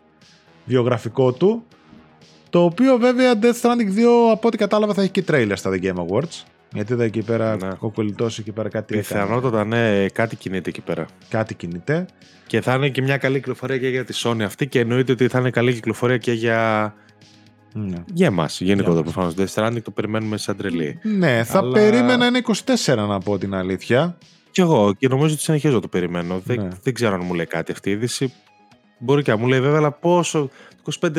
βιογραφικό 0.65 1.33
του. 1.33 1.65
Το 2.51 2.65
οποίο 2.65 2.99
βέβαια 2.99 3.33
Death 3.43 3.61
Stranding 3.63 3.99
2 4.29 4.33
από 4.33 4.49
ό,τι 4.49 4.57
κατάλαβα 4.57 4.95
θα 4.95 5.03
έχει 5.03 5.11
και 5.11 5.23
τρέιλερ 5.23 5.59
στα 5.59 5.71
The 5.71 5.83
Game 5.83 6.07
Awards. 6.07 6.54
Γιατί 6.75 6.93
είδα 6.93 7.05
εκεί 7.05 7.23
πέρα 7.23 7.57
ναι. 7.57 7.69
κοκκολιτώσει 7.79 8.41
εκεί 8.41 8.53
πέρα 8.53 8.69
κάτι. 8.69 8.97
Πιθανότατα 8.97 9.65
ναι, 9.65 10.09
κάτι 10.09 10.37
κινείται 10.37 10.69
εκεί 10.69 10.81
πέρα. 10.81 11.07
Κάτι 11.29 11.55
κινείται. 11.55 12.07
Και 12.47 12.61
θα 12.61 12.75
είναι 12.75 12.89
και 12.89 13.03
μια 13.03 13.17
καλή 13.17 13.35
κυκλοφορία 13.39 13.79
και 13.79 13.89
για 13.89 14.05
τη 14.05 14.21
Sony 14.25 14.41
αυτή 14.43 14.67
και 14.67 14.81
εννοείται 14.81 15.13
ότι 15.13 15.29
θα 15.29 15.39
είναι 15.39 15.51
καλή 15.51 15.73
κυκλοφορία 15.73 16.17
και 16.17 16.33
για. 16.33 16.95
Ναι. 17.73 18.05
Για 18.13 18.27
εμάς, 18.27 18.61
γενικότερα 18.61 19.03
προφανώς. 19.03 19.35
Death 19.37 19.47
Stranding 19.55 19.83
το 19.83 19.91
περιμένουμε 19.91 20.37
σαν 20.37 20.57
τρελή. 20.57 20.99
Ναι, 21.03 21.45
θα 21.45 21.59
Αλλά... 21.59 21.73
περίμενα 21.73 22.27
ένα 22.27 22.41
24 22.85 22.95
να 23.09 23.19
πω 23.19 23.39
την 23.39 23.55
αλήθεια. 23.55 24.19
Κι 24.51 24.61
εγώ 24.61 24.95
και 24.99 25.09
νομίζω 25.09 25.35
ότι 25.35 25.43
συνεχίζω 25.43 25.81
το 25.81 25.89
περιμένω. 25.89 26.41
Δεν, 26.45 26.61
ναι. 26.61 26.69
δεν 26.83 26.95
ξέρω 26.95 27.15
αν 27.15 27.21
μου 27.25 27.35
λέει 27.35 27.47
κάτι 27.47 27.73
αυτή 27.73 27.89
η 27.89 27.93
είδηση. 27.93 28.33
Μπορεί 28.99 29.23
και 29.23 29.31
να 29.31 29.37
μου 29.37 29.47
λέει 29.47 29.61
βέβαια, 29.61 29.79
αλλά 29.79 29.93
πόσο. 29.93 30.51
25 31.01 31.11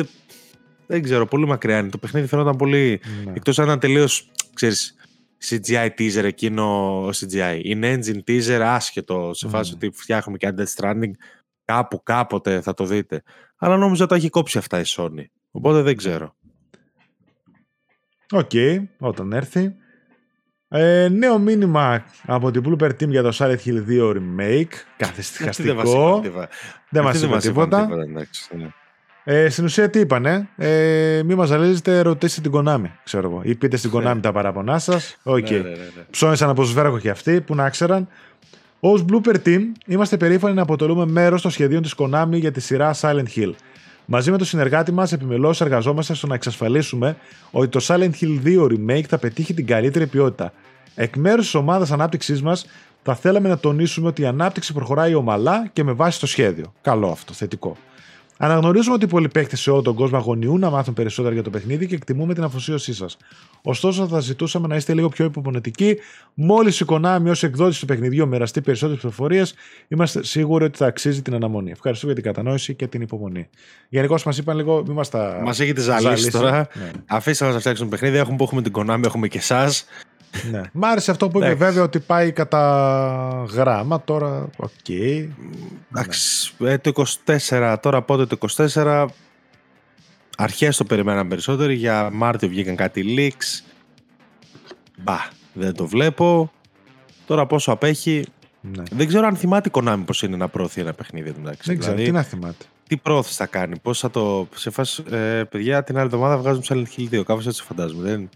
δεν 0.86 1.02
ξέρω, 1.02 1.26
πολύ 1.26 1.46
μακριά 1.46 1.78
είναι. 1.78 1.88
Το 1.88 1.98
παιχνίδι 1.98 2.26
φαίνονταν 2.26 2.56
πολύ. 2.56 3.00
Ναι. 3.24 3.32
Εκτός 3.34 3.58
αν 3.58 3.64
ήταν 3.64 3.78
τελείως. 3.78 4.30
CGI 5.44 5.88
teaser 5.98 6.24
εκείνο 6.24 7.08
CGI. 7.08 7.60
in-engine 7.62 8.30
teaser 8.30 8.60
άσχετο 8.64 9.30
σε 9.34 9.48
φάση 9.48 9.72
ότι 9.74 9.90
φτιάχνουμε 9.94 10.38
και 10.38 10.54
Death 10.56 10.74
Stranding. 10.74 11.10
Κάπου 11.64 12.02
κάποτε 12.02 12.60
θα 12.60 12.74
το 12.74 12.84
δείτε. 12.84 13.22
Αλλά 13.56 13.76
νόμιζα 13.76 14.04
ότι 14.04 14.14
έχει 14.14 14.28
κόψει 14.28 14.58
αυτά 14.58 14.78
η 14.78 14.84
Sony. 14.86 15.24
Οπότε 15.50 15.82
δεν 15.82 15.96
ξέρω. 15.96 16.36
OK, 18.30 18.50
okay, 18.52 18.84
όταν 18.98 19.32
έρθει. 19.32 19.74
Ε, 20.68 21.08
νέο 21.08 21.38
μήνυμα 21.38 22.04
από 22.26 22.50
την 22.50 22.62
Bloober 22.66 22.90
Team 22.90 23.08
για 23.08 23.22
το 23.22 23.36
Silent 23.38 23.58
Hill 23.64 23.86
2 23.88 24.16
Remake. 24.16 24.72
Καθησυχαστικό. 24.96 26.22
Δεν 26.90 27.02
μας 27.02 27.22
είπε 27.22 27.36
τίποτα. 27.36 27.88
Ναι. 28.06 28.22
Ε, 29.28 29.48
στην 29.48 29.64
ουσία 29.64 29.90
τι 29.90 29.98
είπανε, 29.98 30.48
ε, 30.56 31.22
μη 31.24 31.34
μας 31.34 31.48
ζαλίζετε, 31.48 32.00
ρωτήστε 32.00 32.40
την 32.40 32.52
Konami, 32.54 32.90
ξέρω 33.04 33.30
εγώ. 33.30 33.40
Ή 33.44 33.54
πείτε 33.54 33.76
στην 33.76 33.90
Konami 33.94 34.18
τα 34.20 34.32
παράπονά 34.32 34.78
σας. 34.78 35.16
OK. 35.22 35.36
Okay. 35.36 35.50
Ναι, 35.50 35.56
ναι, 35.56 35.68
ναι, 35.68 36.04
Ψώνησαν 36.10 36.48
από 36.48 36.64
σβέρακο 36.64 36.98
και 36.98 37.10
αυτοί 37.10 37.40
που 37.40 37.54
να 37.54 37.70
ξέραν. 37.70 38.08
Ως 38.80 38.92
Bloober 39.08 39.34
Team 39.46 39.60
είμαστε 39.86 40.16
περήφανοι 40.16 40.54
να 40.54 40.62
αποτελούμε 40.62 41.06
μέρος 41.06 41.42
των 41.42 41.50
σχεδίων 41.50 41.82
της 41.82 41.94
Konami 41.98 42.32
για 42.32 42.52
τη 42.52 42.60
σειρά 42.60 42.94
Silent 43.00 43.26
Hill. 43.36 43.52
Μαζί 44.04 44.30
με 44.30 44.36
τον 44.36 44.46
συνεργάτη 44.46 44.92
μας, 44.92 45.12
επιμελώς 45.12 45.60
εργαζόμαστε 45.60 46.14
στο 46.14 46.26
να 46.26 46.34
εξασφαλίσουμε 46.34 47.16
ότι 47.50 47.68
το 47.68 47.80
Silent 47.88 48.10
Hill 48.20 48.40
2 48.44 48.66
Remake 48.66 49.04
θα 49.08 49.18
πετύχει 49.18 49.54
την 49.54 49.66
καλύτερη 49.66 50.06
ποιότητα. 50.06 50.52
Εκ 50.94 51.16
μέρους 51.16 51.44
της 51.44 51.54
ομάδας 51.54 51.90
ανάπτυξής 51.90 52.42
μας, 52.42 52.66
θα 53.02 53.14
θέλαμε 53.14 53.48
να 53.48 53.58
τονίσουμε 53.58 54.08
ότι 54.08 54.22
η 54.22 54.26
ανάπτυξη 54.26 54.72
προχωράει 54.72 55.14
ομαλά 55.14 55.68
και 55.72 55.84
με 55.84 55.92
βάση 55.92 56.20
το 56.20 56.26
σχέδιο. 56.26 56.72
Καλό 56.80 57.08
αυτό, 57.08 57.32
θετικό. 57.32 57.76
Αναγνωρίζουμε 58.38 58.94
ότι 58.94 59.06
πολλοί 59.06 59.28
παίχτε 59.28 59.56
σε 59.56 59.70
όλο 59.70 59.82
τον 59.82 59.94
κόσμο 59.94 60.16
αγωνιούν 60.16 60.60
να 60.60 60.70
μάθουν 60.70 60.94
περισσότερα 60.94 61.34
για 61.34 61.42
το 61.42 61.50
παιχνίδι 61.50 61.86
και 61.86 61.94
εκτιμούμε 61.94 62.34
την 62.34 62.42
αφοσίωσή 62.42 62.94
σας. 62.94 63.16
Ωστόσο, 63.62 64.06
θα 64.08 64.20
ζητούσαμε 64.20 64.66
να 64.66 64.76
είστε 64.76 64.94
λίγο 64.94 65.08
πιο 65.08 65.24
υπομονετικοί. 65.24 65.96
Μόλις 66.34 66.80
η 66.80 66.84
Konami 66.88 67.26
ως 67.26 67.42
εκδότης 67.42 67.78
του 67.78 67.86
παιχνιδιού 67.86 68.28
μοιραστεί 68.28 68.60
περισσότερες 68.60 69.00
πληροφορίες, 69.00 69.54
είμαστε 69.88 70.24
σίγουροι 70.24 70.64
ότι 70.64 70.78
θα 70.78 70.86
αξίζει 70.86 71.22
την 71.22 71.34
αναμονή. 71.34 71.70
Ευχαριστούμε 71.70 72.12
για 72.12 72.22
την 72.22 72.32
κατανόηση 72.32 72.74
και 72.74 72.86
την 72.86 73.00
υπομονή. 73.00 73.48
Γενικώς 73.88 74.24
μας 74.24 74.38
είπαν 74.38 74.56
λίγο, 74.56 74.82
μην 74.86 74.94
μας 74.94 75.08
τα. 75.08 75.40
Μας 75.44 75.60
έχετε 75.60 75.80
ζαλίσεις 75.80 76.30
τώρα. 76.30 76.68
Ναι. 76.74 76.90
Αφήστε 77.06 77.50
να 77.50 77.58
φτιάξουμε 77.58 77.88
παιχνίδι. 77.88 78.16
Έχουμε 78.16 78.36
που 78.36 78.44
έχουμε 78.44 78.62
την 78.62 78.72
Konami, 78.76 79.04
έχουμε 79.04 79.28
και 79.28 79.38
εσάς. 79.38 79.86
Ναι. 80.50 80.60
Μ' 80.72 80.84
άρεσε 80.84 81.10
αυτό 81.10 81.28
που 81.28 81.38
είπε 81.38 81.54
βέβαια 81.54 81.82
ότι 81.82 82.00
πάει 82.00 82.32
κατά 82.32 83.46
γράμμα 83.52 84.02
τώρα. 84.02 84.48
OK. 84.56 84.68
Okay. 84.88 85.28
Εντάξει. 85.90 86.54
Ναι. 86.58 86.78
το 86.78 87.04
24, 87.48 87.76
τώρα 87.80 88.02
πότε 88.02 88.26
το 88.26 88.38
24. 88.56 89.06
Αρχές 90.36 90.76
το 90.76 90.84
περιμέναμε 90.84 91.28
περισσότερο. 91.28 91.72
Για 91.72 92.10
Μάρτιο 92.12 92.48
βγήκαν 92.48 92.76
κάτι 92.76 93.04
leaks. 93.16 93.64
Μπα, 94.98 95.18
δεν 95.52 95.74
το 95.74 95.86
βλέπω. 95.86 96.52
Τώρα 97.26 97.46
πόσο 97.46 97.72
απέχει. 97.72 98.24
Ναι. 98.60 98.82
Δεν 98.90 99.06
ξέρω 99.06 99.26
αν 99.26 99.36
θυμάται 99.36 99.68
η 99.68 99.72
Konami 99.74 100.02
πώς 100.06 100.22
είναι 100.22 100.36
να 100.36 100.48
προωθεί 100.48 100.80
ένα 100.80 100.92
παιχνίδι. 100.92 101.28
Εντάξει. 101.28 101.62
Δεν 101.64 101.78
ξέρω, 101.78 101.94
δηλαδή, 101.94 102.10
τι 102.10 102.16
να 102.16 102.22
θυμάται. 102.22 102.64
Τι 102.88 102.96
προώθηση 102.96 103.36
θα 103.36 103.46
κάνει, 103.46 103.78
πώς 103.78 103.98
θα 103.98 104.10
το. 104.10 104.48
Σε 104.54 104.70
φάση, 104.70 105.04
ε, 105.10 105.42
παιδιά, 105.50 105.84
την 105.84 105.96
άλλη 105.96 106.04
εβδομάδα 106.06 106.38
βγάζουμε 106.38 106.64
Silent 106.68 107.00
Hill 107.00 107.18
2. 107.18 107.22
Κάπως 107.22 107.46
έτσι 107.46 107.62
φαντάζομαι. 107.62 108.02
Δεν, 108.08 108.28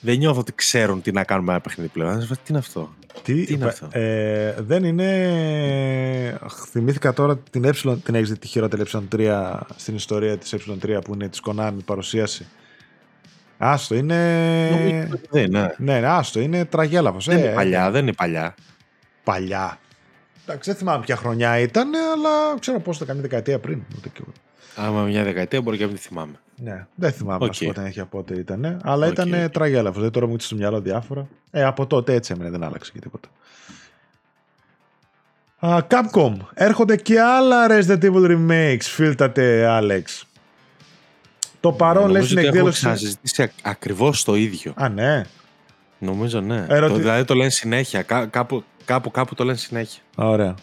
δεν 0.00 0.18
νιώθω 0.18 0.40
ότι 0.40 0.52
ξέρουν 0.54 1.02
τι 1.02 1.12
να 1.12 1.24
κάνουμε 1.24 1.52
ένα 1.52 1.60
παιχνίδι 1.60 1.90
πλέον. 1.90 2.18
Τι 2.18 2.34
είναι 2.48 2.58
αυτό; 2.58 2.94
Τι, 3.22 3.44
τι 3.44 3.52
είναι 3.52 3.64
αυτό; 3.64 3.88
Ε, 3.90 4.54
δεν 4.58 4.84
είναι. 4.84 6.38
Θυμήθηκα 6.70 7.12
τώρα 7.12 7.38
την 7.38 7.64
ε, 7.64 7.70
την 8.04 8.14
έχεις 8.14 8.28
δει 8.30 8.38
τη 8.38 8.46
χειρότερη 8.46 8.82
ε3 8.86 9.58
στην 9.76 9.94
ιστορία 9.94 10.38
της 10.38 10.54
ε3 10.54 10.98
που 11.04 11.14
είναι 11.14 11.28
της 11.28 11.40
Konami 11.46 11.76
παρουσίαση; 11.84 12.46
Άστο, 13.62 13.94
είναι. 13.94 14.16
Δεν 15.30 15.44
είναι. 15.44 15.74
Ναι, 15.78 16.00
ναι, 16.00 16.06
άστο, 16.06 16.40
είναι 16.40 16.64
τραγέλαφος. 16.64 17.26
Δεν 17.26 17.36
ε, 17.36 17.40
είναι 17.40 17.52
παλιά, 17.54 17.90
δεν 17.90 18.02
είναι 18.02 18.12
παλιά. 18.12 18.54
Παλιά. 19.24 19.78
Εντάξει, 20.46 20.70
δεν 20.70 20.78
θυμάμαι 20.78 21.04
ποια 21.04 21.16
χρονιά 21.16 21.58
ήταν, 21.58 21.94
αλλά 21.94 22.58
ξέρω 22.58 22.80
πώς 22.80 22.96
ήταν 22.96 23.06
καμία 23.06 23.22
δεκαετία 23.22 23.58
πριν. 23.58 23.82
Άμα 24.76 25.02
μια 25.02 25.24
δεκαετία 25.24 25.60
μπορεί 25.60 25.76
και 25.76 25.82
να 25.82 25.88
μην 25.88 25.98
θυμάμαι. 25.98 26.40
Ναι, 26.62 26.86
δεν 26.94 27.12
θυμάμαι 27.12 27.46
okay. 27.46 27.66
πότε 27.66 27.84
έχει 27.84 28.04
πότε 28.04 28.34
ήταν. 28.34 28.80
Αλλά 28.82 29.06
okay. 29.06 29.10
ήταν 29.10 29.50
τραγέλαφος. 29.50 30.02
Δεν 30.02 30.10
τώρα 30.10 30.26
μου 30.26 30.36
στο 30.38 30.56
μυαλό 30.56 30.80
διάφορα. 30.80 31.26
Ε, 31.50 31.64
από 31.64 31.86
τότε 31.86 32.14
έτσι 32.14 32.32
έμενε, 32.32 32.50
δεν 32.50 32.62
άλλαξε 32.62 32.92
και 32.92 32.98
τίποτα. 32.98 33.28
Uh, 35.60 35.80
Capcom. 35.88 36.36
Έρχονται 36.54 36.96
και 36.96 37.20
άλλα 37.20 37.66
Resident 37.68 38.02
Evil 38.02 38.30
remakes, 38.30 38.80
φίλτατε 38.80 39.66
Alex. 39.68 40.02
Το 41.60 41.72
παρόν 41.72 42.10
λέει 42.10 42.22
στην 42.22 42.38
εκδήλωση. 42.38 42.86
Να 42.86 42.96
συζητήσει 42.96 43.52
ακριβώς 43.62 44.24
το 44.24 44.34
ίδιο. 44.34 44.72
Α, 44.76 44.88
ναι. 44.88 45.22
Νομίζω 45.98 46.40
ναι. 46.40 46.66
Ερωτη... 46.68 46.92
Το, 46.92 46.98
δηλαδή 46.98 47.24
το 47.24 47.34
λένε 47.34 47.50
συνέχεια. 47.50 48.02
Κά, 48.02 48.26
κάπου, 48.26 48.64
κάπου, 48.84 49.10
κάπου 49.10 49.34
το 49.34 49.44
λένε 49.44 49.56
συνέχεια. 49.56 50.02
Ωραία. 50.16 50.54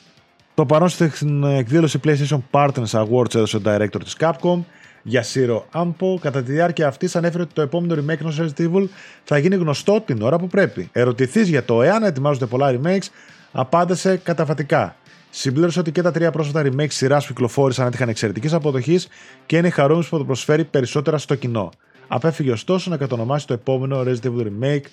Το 0.54 0.66
παρόν 0.66 0.90
στην 0.90 1.44
εκδήλωση 1.44 2.00
PlayStation 2.04 2.40
Partners 2.52 2.90
Awards 2.92 3.36
έδωσε 3.36 3.58
ο 3.58 3.62
director 3.66 4.00
της 4.04 4.16
Capcom 4.20 4.60
για 5.08 5.26
Zero 5.34 5.62
Ampo. 5.72 6.20
Κατά 6.20 6.44
τη 6.44 6.52
διάρκεια 6.52 6.88
αυτής 6.88 7.16
ανέφερε 7.16 7.44
ότι 7.44 7.54
το 7.54 7.62
επόμενο 7.62 7.94
remake 8.02 8.20
ενός 8.20 8.40
Resident 8.42 8.70
Evil 8.72 8.88
θα 9.24 9.38
γίνει 9.38 9.56
γνωστό 9.56 10.02
την 10.06 10.22
ώρα 10.22 10.38
που 10.38 10.48
πρέπει. 10.48 10.90
Ερωτηθείς 10.92 11.48
για 11.48 11.64
το 11.64 11.82
εάν 11.82 12.04
ετοιμάζονται 12.04 12.46
πολλά 12.46 12.80
remakes, 12.80 13.08
απάντησε 13.52 14.18
καταφατικά. 14.18 14.96
Συμπλήρωσε 15.30 15.80
ότι 15.80 15.92
και 15.92 16.02
τα 16.02 16.12
τρία 16.12 16.32
πρόσφατα 16.32 16.70
remakes 16.70 16.92
σειράς 16.92 17.28
που 17.28 17.34
κυκλοφόρησαν 17.34 17.88
έτυχαν 17.88 18.10
εξαιρετικής 18.10 18.54
αποδοχής 18.54 19.08
και 19.46 19.58
είναι 19.58 19.70
χαρούμενος 19.70 20.10
που 20.10 20.18
το 20.18 20.26
προσφέρει 20.26 20.64
περισσότερα 20.64 21.18
στο 21.18 21.36
κοινό. 21.36 21.70
Απέφυγε 22.08 22.52
ωστόσο 22.52 22.90
να 22.90 22.98
κατονομάσει 22.98 23.48
το 23.48 23.54
επόμενο 23.54 24.02
Resident 24.02 24.26
Evil 24.26 24.46
Remake 24.46 24.86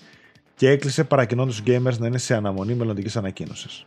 και 0.56 0.68
έκλεισε 0.68 1.04
παρακινώντας 1.04 1.54
τους 1.54 1.74
gamers 1.74 1.98
να 1.98 2.06
είναι 2.06 2.18
σε 2.18 2.34
αναμονή 2.34 2.74
μελλοντικής 2.74 3.16
ανακοίνωσης. 3.16 3.86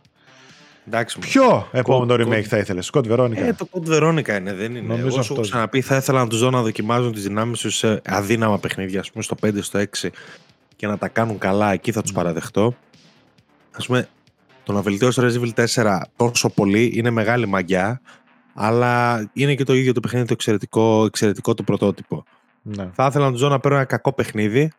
Εντάξει, 0.88 1.18
Ποιο 1.18 1.68
επόμενο 1.72 2.14
remake 2.14 2.42
θα 2.42 2.58
ήθελες, 2.58 2.90
Scott 2.92 3.12
Veronica; 3.12 3.36
Ε, 3.36 3.52
το 3.52 3.68
Scott 3.72 3.88
Veronica 3.88 4.28
είναι, 4.28 4.54
δεν 4.54 4.74
είναι. 4.74 4.86
Νομίζω 4.86 5.06
Εγώ 5.06 5.22
σου 5.22 5.32
έχω 5.32 5.42
ξαναπεί, 5.42 5.80
θα 5.80 5.96
ήθελα 5.96 6.20
να 6.20 6.26
τους 6.26 6.40
δω 6.40 6.50
να 6.50 6.62
δοκιμάζουν 6.62 7.12
τις 7.12 7.22
δυνάμεις 7.22 7.60
τους 7.60 7.76
σε 7.76 8.00
αδύναμα 8.04 8.58
παιχνίδια, 8.58 9.00
ας 9.00 9.10
πούμε 9.10 9.22
στο 9.22 9.36
5, 9.42 9.62
στο 9.62 9.78
6 9.78 10.10
και 10.76 10.86
να 10.86 10.98
τα 10.98 11.08
κάνουν 11.08 11.38
καλά, 11.38 11.72
εκεί 11.72 11.92
θα 11.92 12.02
τους 12.02 12.12
παραδεχτώ. 12.12 12.74
Α 13.70 13.84
πούμε, 13.86 14.08
το 14.64 14.72
να 14.72 14.82
βελτιώσει 14.82 15.20
το 15.20 15.26
Resident 15.26 15.54
Evil 15.54 15.66
4 15.84 16.00
τόσο 16.16 16.48
πολύ 16.48 16.92
είναι 16.94 17.10
μεγάλη 17.10 17.46
μαγιά, 17.46 18.00
αλλά 18.54 19.24
είναι 19.32 19.54
και 19.54 19.64
το 19.64 19.74
ίδιο 19.74 19.92
το 19.92 20.00
παιχνίδι 20.00 20.26
το 20.26 20.32
εξαιρετικό, 20.32 21.04
εξαιρετικό 21.04 21.54
το 21.54 21.62
πρωτότυπο. 21.62 22.24
Ναι. 22.62 22.90
Θα 22.92 23.06
ήθελα 23.06 23.24
να 23.24 23.30
τους 23.30 23.40
δω 23.40 23.48
να 23.48 23.60
παίρνουν 23.60 23.78
ένα 23.80 23.88
κακό 23.88 24.12
παιχνίδι 24.12 24.72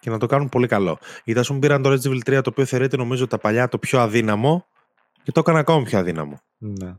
και 0.00 0.10
να 0.10 0.18
το 0.18 0.26
κάνουν 0.26 0.48
πολύ 0.48 0.66
καλό. 0.66 0.98
Γιατί 1.24 1.40
ας 1.40 1.46
πούμε 1.46 1.58
πήραν 1.58 1.82
το 1.82 1.92
Resident 1.92 2.10
Evil 2.10 2.38
3 2.38 2.42
το 2.42 2.50
οποίο 2.50 2.64
θεωρείται 2.64 2.96
νομίζω 2.96 3.26
τα 3.26 3.38
παλιά 3.38 3.68
το 3.68 3.78
πιο 3.78 4.00
αδύναμο 4.00 4.66
και 5.26 5.32
το 5.32 5.40
έκανα 5.40 5.58
ακόμα 5.58 5.82
πιο 5.82 5.98
αδύναμο. 5.98 6.40
Ναι. 6.58 6.94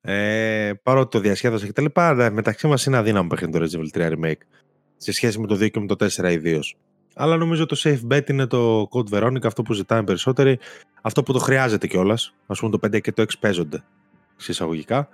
Ε, 0.00 0.72
παρότι 0.82 1.10
το 1.10 1.18
διασκέδασα 1.18 1.66
και 1.66 1.72
τα 1.72 1.82
λοιπά, 1.82 2.30
μεταξύ 2.32 2.66
μας 2.66 2.86
είναι 2.86 2.96
αδύναμο 2.96 3.28
παιχνίδι 3.28 3.58
το 3.58 3.64
Resident 3.64 3.98
Evil 3.98 4.12
3 4.12 4.12
Remake 4.12 4.42
σε 4.96 5.12
σχέση 5.12 5.38
με 5.38 5.46
το 5.46 5.54
2 5.54 5.70
και 5.70 5.80
με 5.80 5.86
το 5.86 6.06
4 6.16 6.30
ιδίως. 6.30 6.76
Αλλά 7.14 7.36
νομίζω 7.36 7.66
το 7.66 7.76
safe 7.78 8.12
bet 8.12 8.30
είναι 8.30 8.46
το 8.46 8.88
Code 8.90 9.08
Veronica, 9.10 9.44
αυτό 9.44 9.62
που 9.62 9.72
ζητάμε 9.72 9.96
οι 9.96 10.04
περισσότεροι, 10.04 10.58
αυτό 11.02 11.22
που 11.22 11.32
το 11.32 11.38
χρειάζεται 11.38 11.86
κιόλας. 11.86 12.34
Ας 12.46 12.54
πούμε 12.54 12.78
το 12.78 12.86
5 12.86 13.00
και 13.00 13.12
το 13.12 13.22
6 13.22 13.26
παίζονται 13.40 13.84
σε 14.36 14.47
εισαγωγικά. 14.47 15.08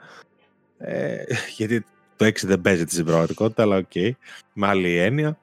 Ε, 0.79 1.23
γιατί 1.57 1.85
το 2.17 2.25
6 2.25 2.47
δεν 2.47 2.61
παίζεται 2.61 2.91
στην 2.91 3.05
πραγματικότητα, 3.05 3.63
αλλά 3.63 3.77
OK. 3.77 3.91
Okay, 3.95 4.11
με 4.53 4.67
άλλη 4.67 4.97
έννοια. 4.97 5.39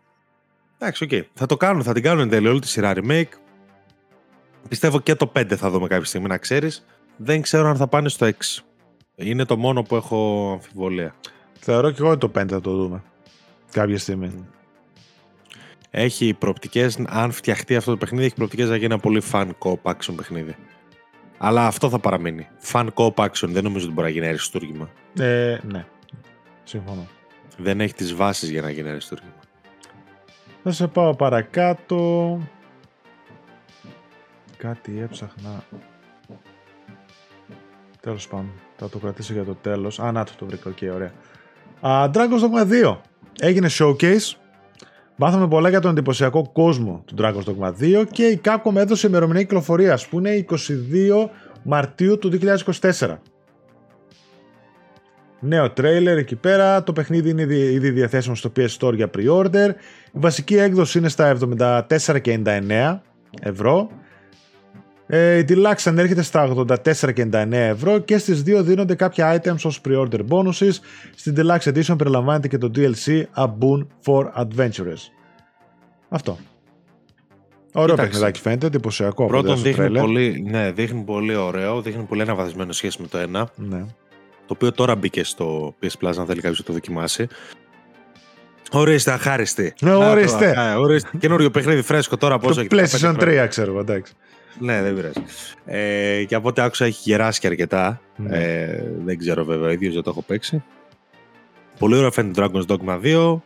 Εντάξει, 0.77 1.03
OK. 1.03 1.09
Okay. 1.13 1.23
Θα 1.33 1.45
το 1.45 1.57
κάνουν, 1.57 1.83
θα 1.83 1.93
την 1.93 2.03
κάνουν 2.03 2.21
εν 2.21 2.29
τέλει 2.29 2.47
όλη 2.47 2.59
τη 2.59 2.67
σειρά 2.67 2.93
remake. 2.95 3.31
Πιστεύω 4.67 4.99
και 4.99 5.15
το 5.15 5.31
5 5.35 5.55
θα 5.55 5.69
δούμε 5.69 5.87
κάποια 5.87 6.05
στιγμή, 6.05 6.27
να 6.27 6.37
ξέρεις. 6.37 6.85
Δεν 7.17 7.41
ξέρω 7.41 7.67
αν 7.67 7.75
θα 7.75 7.87
πάνε 7.87 8.09
στο 8.09 8.27
6. 8.27 8.31
Είναι 9.15 9.45
το 9.45 9.57
μόνο 9.57 9.83
που 9.83 9.95
έχω 9.95 10.49
αμφιβολία. 10.53 11.15
Θεωρώ 11.59 11.91
και 11.91 11.97
εγώ 11.99 12.09
ότι 12.09 12.19
το 12.19 12.41
5 12.41 12.45
θα 12.49 12.61
το 12.61 12.75
δούμε. 12.75 13.03
Κάποια 13.71 13.97
στιγμή. 13.97 14.45
Έχει 15.89 16.33
προοπτικές, 16.33 16.99
αν 17.07 17.31
φτιαχτεί 17.31 17.75
αυτό 17.75 17.91
το 17.91 17.97
παιχνίδι, 17.97 18.25
έχει 18.25 18.35
προοπτικές 18.35 18.69
να 18.69 18.73
γίνει 18.73 18.85
ένα 18.85 18.99
πολύ 18.99 19.21
fun 19.31 19.49
co 19.59 19.73
action 19.83 20.13
παιχνίδι. 20.15 20.55
Αλλά 21.37 21.67
αυτό 21.67 21.89
θα 21.89 21.99
παραμείνει. 21.99 22.47
Fun 22.71 22.87
co 22.93 23.13
action 23.13 23.47
δεν 23.47 23.63
νομίζω 23.63 23.85
ότι 23.85 23.93
μπορεί 23.93 24.07
να 24.07 24.13
γίνει 24.13 24.27
αριστούργημα. 24.27 24.89
Ε, 25.19 25.57
ναι. 25.63 25.85
Συμφωνώ. 26.63 27.07
Δεν 27.57 27.81
έχει 27.81 27.93
τις 27.93 28.15
βάσεις 28.15 28.49
για 28.49 28.61
να 28.61 28.69
γίνει 28.69 28.89
αριστούργημα. 28.89 29.33
Θα 30.63 30.71
σε 30.71 30.87
πάω 30.87 31.15
παρακάτω. 31.15 32.39
Κάτι 34.57 34.99
έψαχνα. 34.99 35.63
Τέλος 38.07 38.27
πάντων. 38.27 38.51
Θα 38.77 38.89
το 38.89 38.97
κρατήσω 38.97 39.33
για 39.33 39.43
το 39.43 39.55
τέλος. 39.61 39.99
Α, 39.99 40.11
να 40.11 40.23
το, 40.23 40.31
το 40.37 40.45
βρήκα. 40.45 40.69
OK, 40.69 40.77
okay, 40.81 40.93
ωραία. 40.93 41.11
Uh, 41.81 42.11
Dragon's 42.11 42.41
Dogma 42.41 42.85
2. 42.85 42.97
Έγινε 43.39 43.67
showcase. 43.71 44.35
Μάθαμε 45.15 45.47
πολλά 45.47 45.69
για 45.69 45.79
τον 45.79 45.91
εντυπωσιακό 45.91 46.49
κόσμο 46.53 47.03
του 47.05 47.15
Dragon's 47.17 47.43
Dogma 47.43 47.73
2 48.01 48.03
και 48.11 48.25
η 48.25 48.41
Capcom 48.43 48.75
έδωσε 48.75 49.07
ημερομηνία 49.07 49.41
κυκλοφορίας 49.41 50.07
που 50.07 50.19
είναι 50.19 50.45
22 50.49 51.29
Μαρτίου 51.63 52.17
του 52.17 52.31
2024. 52.71 53.17
Νέο 55.39 55.71
τρέιλερ 55.71 56.17
εκεί 56.17 56.35
πέρα, 56.35 56.83
το 56.83 56.93
παιχνίδι 56.93 57.29
είναι 57.29 57.41
ήδη 57.53 57.89
διαθέσιμο 57.89 58.35
στο 58.35 58.51
PS 58.57 58.77
Store 58.79 58.93
για 58.93 59.09
pre-order. 59.17 59.69
Η 60.05 60.19
βασική 60.19 60.57
έκδοση 60.57 60.97
είναι 60.97 61.09
στα 61.09 61.37
74,99 61.57 62.99
ευρώ 63.41 63.89
ε, 65.07 65.37
η 65.37 65.45
Deluxe 65.47 65.83
ανέρχεται 65.85 66.21
στα 66.21 66.53
84,99 66.85 67.51
ευρώ 67.51 67.99
και 67.99 68.17
στις 68.17 68.43
δύο 68.43 68.63
δίνονται 68.63 68.95
κάποια 68.95 69.41
items 69.41 69.61
ως 69.63 69.81
pre-order 69.87 70.19
bonuses. 70.29 70.71
Στην 71.15 71.35
Deluxe 71.37 71.73
Edition 71.73 71.97
περιλαμβάνεται 71.97 72.47
και 72.47 72.57
το 72.57 72.71
DLC 72.75 73.23
A 73.35 73.45
Boon 73.45 73.87
for 74.05 74.43
Adventurers. 74.43 75.01
Αυτό. 76.09 76.37
Ωραίο 77.73 77.95
παιχνιδάκι 77.95 78.39
φαίνεται, 78.39 78.65
εντυπωσιακό. 78.65 79.25
Πρώτον 79.25 79.61
δείχνει 79.61 79.99
πολύ, 79.99 80.45
ναι, 80.49 80.71
δείχνει 80.71 81.01
πολύ 81.01 81.35
ωραίο, 81.35 81.81
δείχνει 81.81 82.03
πολύ 82.03 82.21
αναβαθμισμένο 82.21 82.71
σχέση 82.71 83.01
με 83.01 83.07
το 83.07 83.17
ένα. 83.17 83.49
Ναι. 83.55 83.85
Το 84.45 84.53
οποίο 84.53 84.71
τώρα 84.71 84.95
μπήκε 84.95 85.23
στο 85.23 85.75
PS 85.81 86.05
Plus, 86.05 86.13
αν 86.17 86.25
θέλει 86.25 86.41
κάποιος 86.41 86.59
να 86.59 86.65
το 86.65 86.73
δοκιμάσει. 86.73 87.27
Ορίστε, 88.71 89.11
αχάριστη. 89.11 89.73
Ναι, 89.81 89.95
ορίστε. 89.95 90.55
Καινούριο 91.19 91.51
παιχνίδι 91.51 91.81
φρέσκο 91.81 92.17
τώρα. 92.17 92.39
Το 92.39 92.65
PlayStation 92.69 93.15
3, 93.19 93.45
ξέρω 93.49 93.71
εγώ, 93.71 93.79
εντάξει. 93.79 94.13
Ναι, 94.59 94.81
δεν 94.81 94.95
πειράζει. 94.95 95.23
Ε, 95.65 96.23
και 96.23 96.35
από 96.35 96.47
ό,τι 96.47 96.61
άκουσα 96.61 96.85
έχει 96.85 97.09
γεράσει 97.09 97.39
και 97.39 97.47
αρκετά. 97.47 98.01
Ναι. 98.15 98.37
Ε, 98.37 98.83
δεν 99.03 99.17
ξέρω 99.17 99.45
βέβαια, 99.45 99.71
ίδιος 99.71 99.93
δεν 99.93 100.03
το 100.03 100.09
έχω 100.09 100.21
παίξει. 100.21 100.63
Πολύ 101.79 101.95
ωραίο 101.95 102.11
φαίνεται 102.11 102.43
Dragon's 102.43 102.65
Dogma 102.65 103.01
2. 103.03 103.41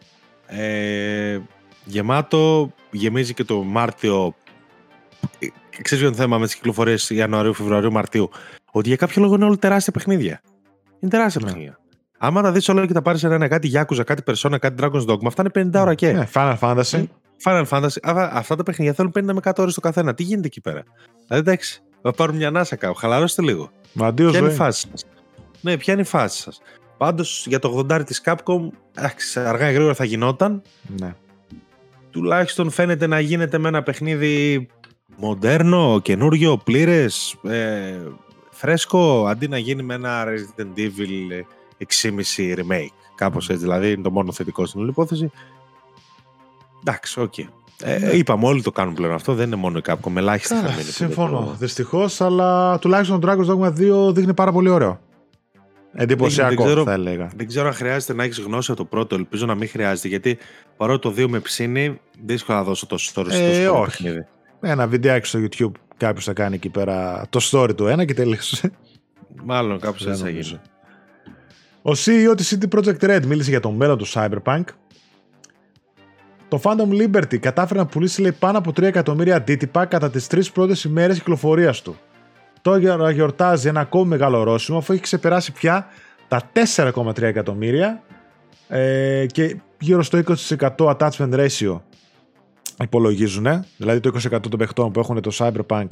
Ε, 0.46 1.40
γεμάτο, 1.86 2.72
γεμίζει 2.92 3.34
και 3.34 3.44
το 3.44 3.64
Μάρτιο. 3.64 4.36
Ε, 5.40 5.48
ξέρεις 5.82 6.04
ποιο 6.04 6.14
θέμα 6.14 6.38
με 6.38 6.46
τις 6.46 6.56
κυκλοφορίες 6.56 7.10
Ιανουαρίου, 7.10 7.54
Φεβρουαρίου, 7.54 7.92
Μαρτίου; 7.92 8.30
Ότι 8.72 8.88
για 8.88 8.98
κάποιο 8.98 9.22
λόγο 9.22 9.36
είναι 9.36 9.46
όλα 9.46 9.58
τεράστια 9.58 9.94
παιχνίδια. 9.94 10.42
Είναι 11.00 11.12
τεράστια 11.12 11.42
ναι. 11.44 11.48
παιχνίδια. 11.48 11.80
Άμα 12.18 12.42
τα 12.42 12.52
δεις 12.52 12.70
όλα 12.70 12.86
και 12.86 12.94
τα 12.94 13.02
πάρεις 13.02 13.24
ένα 13.24 13.48
κάτι 13.48 13.72
Yakuza, 13.74 14.04
κάτι 14.06 14.24
Persona, 14.26 14.56
κάτι 14.60 14.76
Dragon's 14.80 15.06
Dogma, 15.06 15.26
αυτά 15.26 15.44
είναι 15.56 15.70
50 15.72 15.82
ώρα 15.82 15.94
και. 15.96 16.12
Ναι, 16.12 16.28
Final 16.34 16.58
Fantasy. 16.60 17.04
Final 17.44 17.66
Fantasy. 17.70 17.98
αυτά 18.32 18.56
τα 18.56 18.64
παιχνίδια 18.64 18.94
θέλουν 18.94 19.12
50 19.16 19.24
με 19.24 19.40
100 19.44 19.52
ώρες 19.58 19.74
το 19.74 19.82
καθένα. 19.82 20.14
Τι 20.14 20.24
γίνεται 20.24 20.48
εκεί 20.48 20.62
πέρα; 20.62 20.84
Δηλαδή 21.28 21.50
εντάξει, 21.50 21.82
θα 22.02 22.12
πάρουν 22.12 22.36
μια 22.36 22.48
ανάσα 22.48 22.76
κάπου. 22.76 22.96
Χαλαρώστε 22.96 23.42
λίγο. 23.42 23.72
Μα 23.94 24.08
αντίο 24.08 24.30
Ποια 24.30 24.40
είναι 24.40 24.50
η 24.50 24.54
φάση 24.54 24.88
σας; 24.92 25.06
Ναι, 25.62 25.78
ποια 25.78 25.94
είναι 25.94 26.02
η 26.02 26.06
φάση 26.06 26.42
σας; 26.42 26.62
Πάντως 26.98 27.46
για 27.48 27.60
το 27.60 27.86
80 27.90 28.04
της 28.06 28.22
Capcom, 28.26 28.68
εντάξει, 28.96 29.40
αργά 29.40 29.70
ή 29.70 29.74
γρήγορα 29.74 29.94
θα 29.94 30.06
γινόταν. 30.06 30.62
Ναι. 31.00 31.16
Τουλάχιστον 32.10 32.70
φαίνεται 32.70 33.08
να 33.08 33.20
γίνεται 33.20 33.58
με 33.58 33.68
ένα 33.68 33.84
παιχνίδι 33.84 34.68
μοντέρνο, 35.18 36.00
καινούριο, 36.04 36.58
πλήρες, 36.58 37.36
ε, 37.44 38.00
φρέσκο, 38.52 39.26
αντί 39.28 39.48
να 39.48 39.58
γίνει 39.58 39.84
με 39.84 39.94
ένα 39.94 40.26
Resident 40.26 40.80
Evil 40.80 41.44
6,5 41.78 42.56
remake. 42.56 42.96
Κάπως 43.16 43.50
έτσι, 43.50 43.62
δηλαδή 43.62 43.92
είναι 43.92 44.02
το 44.02 44.12
μόνο 44.12 44.32
θετικό 44.32 44.66
στην 44.66 44.80
όλη 44.82 44.90
υπόθεση. 44.90 45.32
Εντάξει, 46.86 47.20
OK. 47.20 47.34
Okay. 47.38 47.46
Ε, 47.84 47.98
ναι. 47.98 48.10
είπαμε, 48.10 48.46
όλοι 48.46 48.62
το 48.62 48.72
κάνουν 48.72 48.94
πλέον 48.94 49.14
αυτό. 49.14 49.34
Δεν 49.34 49.48
είναι 49.48 49.56
μόνο 49.56 49.78
η 49.78 49.82
Capcom. 49.86 50.16
Ελάχιστα 50.16 50.56
θα 50.56 50.70
μείνει. 50.70 50.84
Συμφωνώ. 50.84 51.40
Το... 51.40 51.56
Δυστυχώς, 51.60 52.22
αλλά 52.22 52.80
τουλάχιστον 52.80 53.20
το 53.20 53.32
Dragon's 53.32 53.46
Dogma 53.46 53.68
2 54.10 54.14
δείχνει 54.14 54.34
πάρα 54.34 54.52
πολύ 54.52 54.70
ωραίο. 54.70 55.00
Εντυπωσιακό, 55.94 56.64
δεν, 56.66 56.84
θα 56.84 56.92
έλεγα. 56.92 57.32
Δεν 57.36 57.48
ξέρω 57.48 57.68
αν 57.68 57.74
χρειάζεται 57.74 58.14
να 58.14 58.24
έχεις 58.24 58.40
γνώση 58.40 58.72
από 58.72 58.82
το 58.82 58.86
πρώτο. 58.86 59.16
Ελπίζω 59.16 59.46
να 59.46 59.56
μην 59.56 59.70
χρειάζεται. 59.70 60.08
Γιατί 60.08 60.38
παρότι 60.78 61.02
το 61.02 61.24
2 61.24 61.28
με 61.28 61.40
ψήνει, 61.40 62.00
δύσκολο 62.24 62.58
να 62.58 62.64
δώσω 62.64 62.86
το 62.86 62.98
story 63.00 63.30
ε, 63.30 63.64
στο 63.64 63.80
όχι. 63.80 63.86
παιχνίδι. 63.86 64.26
Ένα 64.62 64.88
βιντεάκι 64.88 65.28
στο 65.28 65.40
YouTube 65.40 65.72
κάποιος 65.98 66.26
θα 66.26 66.34
κάνει 66.34 66.56
εκεί 66.56 66.70
πέρα 66.70 67.26
το 67.30 67.40
story 67.52 67.76
του 67.76 67.88
ένα 67.88 68.06
και 68.06 68.14
τελείωσε. 68.14 68.72
Μάλλον 69.44 69.80
κάπως 69.80 70.08
έτσι 70.08 70.22
θα 70.22 70.30
γίνει. 70.30 70.60
Ο 71.82 71.92
CEO 71.92 72.38
της 72.38 72.58
CD 72.58 72.76
Projekt 72.76 73.00
Red 73.00 73.26
μίλησε 73.26 73.50
για 73.50 73.60
το 73.60 73.72
μέλλον 73.72 73.98
του 73.98 74.08
Cyberpunk. 74.08 74.64
Το 76.52 76.62
Phantom 76.64 77.02
Liberty 77.02 77.38
κατάφερε 77.38 77.80
να 77.80 77.86
πουλήσει 77.86 78.22
λέει, 78.22 78.32
πάνω 78.32 78.58
από 78.58 78.70
3 78.70 78.82
εκατομμύρια 78.82 79.36
αντίτυπα 79.36 79.86
κατά 79.86 80.10
τις 80.10 80.28
τρεις 80.28 80.52
πρώτες 80.52 80.84
ημέρες 80.84 81.18
κυκλοφορίας 81.18 81.82
του. 81.82 81.98
Τώρα 82.62 83.12
γιορτάζει 83.12 83.68
ένα 83.68 83.80
ακόμη 83.80 84.08
μεγάλο 84.08 84.40
ορόσημο 84.40 84.78
αφού 84.78 84.94
έχει 84.94 85.02
ξεπεράσει 85.02 85.52
πια 85.52 85.88
τα 86.28 86.52
4,3 86.76 87.22
εκατομμύρια 87.22 88.04
ε, 88.68 89.26
και 89.26 89.58
γύρω 89.80 90.04
στο 90.04 90.22
20% 90.48 90.70
attachment 90.78 91.34
ratio 91.34 91.80
υπολογίζουν. 92.84 93.66
Δηλαδή 93.78 94.00
το 94.00 94.12
20% 94.32 94.40
των 94.50 94.58
παιχτών 94.58 94.92
που 94.92 95.00
έχουν 95.00 95.22
το 95.22 95.32
Cyberpunk 95.34 95.88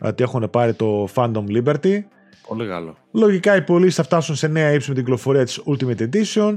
ότι 0.00 0.22
έχουν 0.22 0.50
πάρει 0.50 0.74
το 0.74 1.08
Phantom 1.14 1.44
Liberty. 1.48 2.00
Πολύ 2.48 2.66
καλό. 2.68 2.96
Λογικά 3.10 3.56
οι 3.56 3.62
πωλήσεις 3.62 3.94
θα 3.94 4.02
φτάσουν 4.02 4.34
σε 4.34 4.46
νέα 4.46 4.72
ύψη 4.72 4.88
με 4.88 4.94
την 4.94 5.04
κυκλοφορία 5.04 5.44
της 5.44 5.62
Ultimate 5.66 6.08
Edition. 6.10 6.54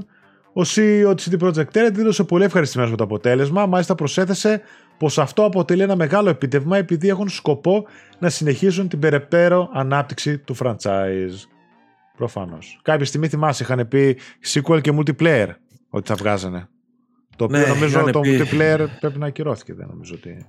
Ο 0.53 0.61
CEO 0.61 1.13
της 1.15 1.29
CD 1.31 1.43
Projekt 1.43 1.71
Red 1.71 1.89
δήλωσε 1.93 2.23
πολύ 2.23 2.43
ευχαριστημένο 2.43 2.91
με 2.91 2.97
το 2.97 3.03
αποτέλεσμα, 3.03 3.65
μάλιστα 3.65 3.95
προσέθεσε 3.95 4.61
πως 4.97 5.17
αυτό 5.17 5.45
αποτελεί 5.45 5.81
ένα 5.81 5.95
μεγάλο 5.95 6.29
επιτεύγμα 6.29 6.77
επειδή 6.77 7.07
έχουν 7.07 7.29
σκοπό 7.29 7.85
να 8.19 8.29
συνεχίσουν 8.29 8.87
την 8.87 8.99
περαιτέρω 8.99 9.69
ανάπτυξη 9.73 10.37
του 10.37 10.55
franchise. 10.59 11.47
Προφανώς. 12.17 12.79
Κάποια 12.81 13.05
στιγμή 13.05 13.27
θυμάσαι, 13.27 13.63
είχαν 13.63 13.87
πει 13.87 14.17
sequel 14.53 14.81
και 14.81 14.93
multiplayer 14.95 15.47
ότι 15.89 16.07
θα 16.07 16.15
βγάζανε. 16.15 16.67
Το 17.35 17.43
οποίο 17.43 17.57
ναι, 17.57 17.65
νομίζω 17.65 18.03
το 18.11 18.19
πει... 18.19 18.39
multiplayer 18.39 18.85
πρέπει 18.99 19.19
να 19.19 19.25
ακυρώθηκε, 19.25 19.73
δεν 19.73 19.87
νομίζω 19.87 20.13
ότι. 20.15 20.45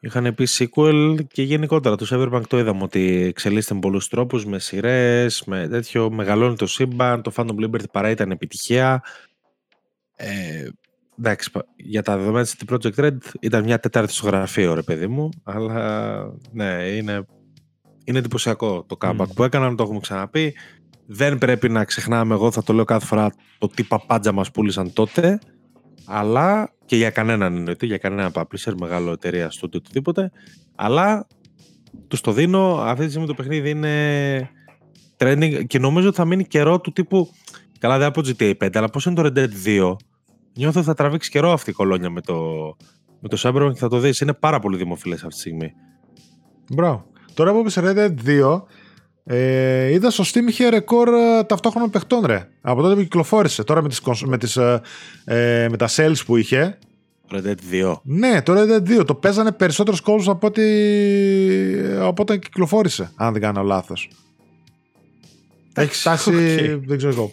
Είχαν 0.00 0.34
πει 0.34 0.46
sequel 0.48 1.16
και 1.32 1.42
γενικότερα 1.42 1.96
το 1.96 2.06
Cyberpunk 2.10 2.42
το 2.48 2.58
είδαμε 2.58 2.82
ότι 2.82 3.24
εξελίσσεται 3.28 3.74
με 3.74 3.80
πολλούς 3.80 4.08
τρόπους, 4.08 4.46
με 4.46 4.58
σειρές, 4.58 5.42
με 5.46 5.68
τέτοιο. 5.68 6.10
Μεγαλώνει 6.10 6.56
το 6.56 6.66
σύμπαν, 6.66 7.22
το 7.22 7.32
Phantom 7.36 7.64
Liberty 7.64 7.90
παρά 7.92 8.10
ήταν 8.10 8.30
επιτυχία. 8.30 9.02
Ε, 10.16 10.68
εντάξει, 11.18 11.50
για 11.76 12.02
τα 12.02 12.16
δεδομένα 12.16 12.44
της 12.44 12.56
Project 12.68 12.94
Red 12.94 13.16
ήταν 13.40 13.64
μια 13.64 13.78
τετάρτη 13.78 14.12
στο 14.12 14.26
γραφείο, 14.26 14.74
ρε 14.74 14.82
παιδί 14.82 15.06
μου, 15.06 15.28
αλλά 15.42 16.16
ναι, 16.52 16.64
είναι, 16.72 17.26
είναι 18.04 18.18
εντυπωσιακό 18.18 18.84
το 18.86 18.96
comeback 19.00 19.16
mm. 19.20 19.34
που 19.34 19.44
έκαναν, 19.44 19.76
το 19.76 19.82
έχουμε 19.82 20.00
ξαναπεί. 20.00 20.54
Δεν 21.06 21.38
πρέπει 21.38 21.68
να 21.68 21.84
ξεχνάμε, 21.84 22.34
εγώ 22.34 22.50
θα 22.50 22.62
το 22.62 22.72
λέω 22.72 22.84
κάθε 22.84 23.06
φορά, 23.06 23.34
το 23.58 23.68
τι 23.68 23.82
παπάντζα 23.82 24.32
μας 24.32 24.50
πούλησαν 24.50 24.92
τότε, 24.92 25.38
αλλά 26.04 26.72
και 26.84 26.96
για 26.96 27.10
κανέναν 27.10 27.56
εννοείται, 27.56 27.86
για 27.86 27.98
κανένα 27.98 28.30
publisher, 28.34 28.72
μεγάλο 28.80 29.12
εταιρεία 29.12 29.50
στο 29.50 29.68
οτιδήποτε, 29.72 30.32
αλλά 30.74 31.26
τους 32.08 32.20
το 32.20 32.32
δίνω, 32.32 32.74
αυτή 32.80 33.04
τη 33.04 33.10
στιγμή 33.10 33.26
το 33.26 33.34
παιχνίδι 33.34 33.70
είναι 33.70 34.50
trending 35.16 35.66
και 35.66 35.78
νομίζω 35.78 36.08
ότι 36.08 36.16
θα 36.16 36.24
μείνει 36.24 36.44
καιρό 36.44 36.80
του 36.80 36.92
τύπου, 36.92 37.30
καλά 37.78 37.98
δεν 37.98 38.06
από 38.06 38.20
GTA 38.24 38.52
5, 38.64 38.76
αλλά 38.76 38.88
πώς 38.88 39.04
είναι 39.04 39.14
το 39.14 39.22
Red 39.22 39.38
Dead 39.38 39.48
2, 39.66 39.96
Νιώθω 40.56 40.78
ότι 40.78 40.88
θα 40.88 40.94
τραβήξει 40.94 41.30
καιρό 41.30 41.52
αυτή 41.52 41.70
η 41.70 41.72
κολόνια 41.72 42.10
με 42.10 42.20
το, 42.20 42.36
με 43.20 43.28
το 43.28 43.38
Cyberpunk 43.42 43.72
και 43.72 43.78
θα 43.78 43.88
το 43.88 43.98
δεις. 43.98 44.20
Είναι 44.20 44.32
πάρα 44.32 44.58
πολύ 44.58 44.76
δημοφιλές 44.76 45.18
αυτή 45.18 45.34
τη 45.34 45.40
στιγμή. 45.40 45.72
Μπράβο. 46.72 47.06
Τώρα 47.34 47.52
που 47.52 47.58
είπες 47.58 47.78
Red 47.80 47.96
Dead 47.96 48.14
2, 48.26 48.62
ε, 49.24 49.92
είδα 49.92 50.10
στο 50.10 50.24
Steam 50.26 50.48
είχε 50.48 50.68
ρεκόρ 50.68 51.08
ε, 51.08 51.44
ταυτόχρονα 51.44 51.88
παιχτών 51.88 52.26
ρε. 52.26 52.48
Από 52.60 52.82
τότε 52.82 52.94
που 52.94 53.00
κυκλοφόρησε. 53.00 53.64
Τώρα 53.64 53.82
με, 53.82 53.88
τις, 53.88 54.00
με, 54.24 54.38
τις, 54.38 54.56
ε, 54.56 54.80
ε, 55.24 55.66
με 55.70 55.76
τα 55.76 55.88
sales 55.96 56.24
που 56.26 56.36
είχε. 56.36 56.78
Red 57.30 57.46
Dead 57.46 57.84
2. 57.92 57.94
Ναι, 58.02 58.42
το 58.42 58.52
Red 58.56 58.70
Dead 58.70 59.00
2. 59.00 59.06
Το 59.06 59.14
παίζανε 59.14 59.52
περισσότερους 59.52 60.00
κόσμους 60.00 60.28
από, 60.28 60.46
ότι, 60.46 60.64
από 61.98 62.22
όταν 62.22 62.38
κυκλοφόρησε. 62.38 63.12
Αν 63.16 63.32
δεν 63.32 63.42
κάνω 63.42 63.62
λάθος. 63.62 64.10
Έχει 65.74 65.94
φτάσει, 65.94 66.30
okay. 66.34 66.80
δεν 66.86 66.96
ξέρω 66.96 67.12
εγώ. 67.12 67.30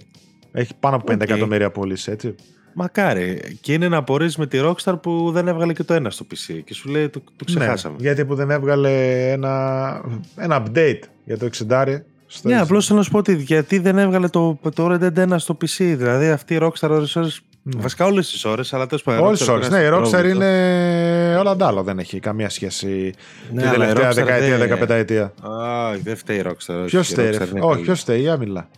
Έχει 0.53 0.73
πάνω 0.79 0.95
από 0.95 1.11
50 1.11 1.15
okay. 1.15 1.21
εκατομμύρια 1.21 1.71
πωλήσει, 1.71 2.11
έτσι. 2.11 2.35
Μακάρι. 2.73 3.57
Και 3.61 3.73
είναι 3.73 3.87
να 3.87 3.97
απορρίζεις 3.97 4.37
με 4.37 4.47
τη 4.47 4.59
Rockstar 4.61 4.93
που 5.01 5.31
δεν 5.31 5.47
έβγαλε 5.47 5.73
και 5.73 5.83
το 5.83 5.93
ένα 5.93 6.09
στο 6.09 6.25
PC. 6.31 6.61
Και 6.65 6.73
σου 6.73 6.89
λέει 6.89 7.09
το, 7.09 7.19
το 7.19 7.45
ναι, 7.49 7.55
ξεχάσαμε. 7.55 7.95
Ναι, 7.95 8.01
γιατί 8.01 8.25
που 8.25 8.35
δεν 8.35 8.49
έβγαλε 8.49 8.91
ένα, 9.31 10.01
ένα 10.35 10.63
update 10.63 10.99
για 11.25 11.37
το 11.37 11.49
60. 11.69 11.97
Ναι, 12.41 12.59
απλώς 12.59 12.85
θέλω 12.85 12.97
να 12.97 13.05
σου 13.05 13.11
πω 13.11 13.17
ότι 13.17 13.35
γιατί 13.35 13.79
δεν 13.79 13.97
έβγαλε 13.97 14.27
το, 14.27 14.59
το 14.75 14.87
Red 14.91 15.03
Dead 15.03 15.33
1 15.33 15.35
στο 15.37 15.57
PC. 15.61 15.77
Δηλαδή 15.77 16.29
αυτή 16.29 16.53
η 16.53 16.57
Rockstar 16.61 16.89
ώρες 16.89 17.15
ώρες 17.15 17.41
ναι. 17.63 17.81
Βασικά 17.81 18.05
όλες 18.05 18.31
τις 18.31 18.45
ώρες, 18.45 18.73
αλλά 18.73 18.85
τέλος 18.85 19.03
πάντων. 19.03 19.25
Όλες 19.25 19.39
τις 19.39 19.47
ώρες. 19.47 19.69
Ναι, 19.69 19.79
η 19.79 19.89
Rockstar 19.91 20.25
είναι 20.25 21.35
όλα 21.39 21.51
αντάλλα. 21.51 21.83
Δεν 21.83 21.99
έχει 21.99 22.19
καμία 22.19 22.49
σχέση 22.49 23.13
ναι, 23.53 23.61
την 23.61 23.71
τελευταία 23.71 24.11
δεκαετία, 24.11 24.57
δεκαπενταετία. 24.57 25.23
Α, 25.23 25.97
δεν 26.03 26.15
φταίει 26.15 26.37
η 26.37 26.43
Rockstar. 26.45 26.83
Ποιος 26.85 27.07
φταίει, 27.07 27.39
Όχι, 27.59 27.81
ποιος 27.81 27.99
φταίει, 27.99 28.29
άμυλα. 28.29 28.69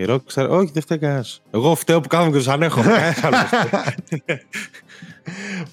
Η 0.00 0.04
Rockstar, 0.08 0.48
όχι, 0.48 0.70
δεν 0.72 0.82
φταίει 0.82 0.98
κανένας. 0.98 1.42
Εγώ 1.50 1.74
φταίω 1.74 2.00
που 2.00 2.08
κάθομαι 2.08 2.30
και 2.30 2.36
τους 2.36 2.48
ανέχω. 2.48 2.82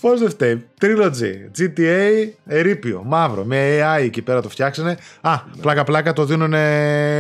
Πώς 0.02 0.20
δεν 0.20 0.30
φταίει; 0.30 0.66
Trilogy, 0.82 1.34
GTA, 1.58 2.28
ερήπιο, 2.46 3.04
μαύρο. 3.06 3.44
Με 3.44 3.80
AI 3.82 4.02
εκεί 4.02 4.22
πέρα 4.22 4.42
το 4.42 4.50
φτιάξανε. 4.50 4.98
Α, 5.22 5.40
πλάκα-πλάκα 5.62 6.14
το 6.14 6.26
δίνουν. 6.26 6.50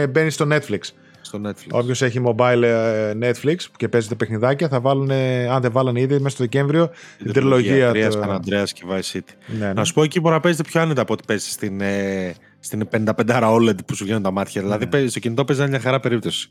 Μπαίνει 0.10 0.30
στο 0.30 0.48
Netflix. 0.52 0.80
Στο 1.22 1.42
Netflix. 1.46 1.68
Όποιος 1.72 2.02
έχει 2.02 2.22
mobile 2.26 2.62
ε, 2.62 3.14
Netflix 3.22 3.56
και 3.78 3.88
παίζει 3.88 4.08
τα 4.08 4.16
παιχνιδάκια, 4.16 4.68
θα 4.68 4.80
βάλουν, 4.80 5.12
αν 5.52 5.62
δεν 5.62 5.72
βάλανε 5.72 6.00
ήδη, 6.00 6.14
μέσα 6.14 6.30
στο 6.30 6.44
Δεκέμβριο 6.44 6.90
την 7.18 7.34
τριλογία. 7.34 7.90
Τρία 7.90 8.10
του. 8.10 8.42
και 8.74 8.84
Vice 8.90 9.18
City. 9.18 9.34
Ναι, 9.46 9.66
ναι. 9.66 9.74
Να 9.74 9.84
σου 9.84 9.94
πω 9.94 10.04
εκεί 10.04 10.20
μπορεί 10.20 10.34
να 10.34 10.40
παίζετε 10.40 10.70
πιο 10.70 10.82
άνετα 10.82 11.02
από 11.02 11.14
ό,τι 11.14 11.24
παίζει 11.28 11.50
στην, 11.50 11.82
ε, 11.82 12.34
στην 12.60 12.88
55 12.92 13.12
OLED 13.28 13.86
που 13.86 13.96
σου 13.96 14.04
βγαίνουν 14.04 14.24
τα 14.24 14.32
μάτια. 14.32 14.62
Δηλαδή 14.62 14.88
ναι. 14.92 15.08
στο 15.08 15.20
κινητό 15.20 15.46
παίζει 15.46 15.68
μια 15.68 15.80
χαρά 15.80 16.00
περίπτωση. 16.00 16.50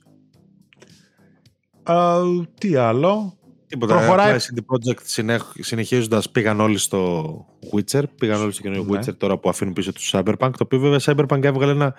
Uh, 1.86 2.46
τι 2.58 2.74
άλλο; 2.74 3.38
Τίποτα. 3.74 3.96
Προχωράει. 3.96 4.36
CD 4.38 4.58
Projekt 4.58 5.24
συνεχίζοντας 5.60 6.30
πήγαν 6.30 6.60
όλοι 6.60 6.78
στο 6.78 7.46
Witcher. 7.72 8.02
Πήγαν 8.18 8.42
όλοι 8.42 8.52
στο 8.52 8.62
καινούριο 8.62 8.84
ναι. 8.84 8.98
Witcher 8.98 9.16
τώρα 9.16 9.38
που 9.38 9.48
αφήνουν 9.48 9.72
πίσω 9.72 9.92
τους 9.92 10.10
Cyberpunk. 10.14 10.36
Το 10.38 10.62
οποίο 10.62 10.78
βέβαια 10.78 10.98
Cyberpunk 11.02 11.44
έβγαλε 11.44 11.72
ένα 11.72 11.94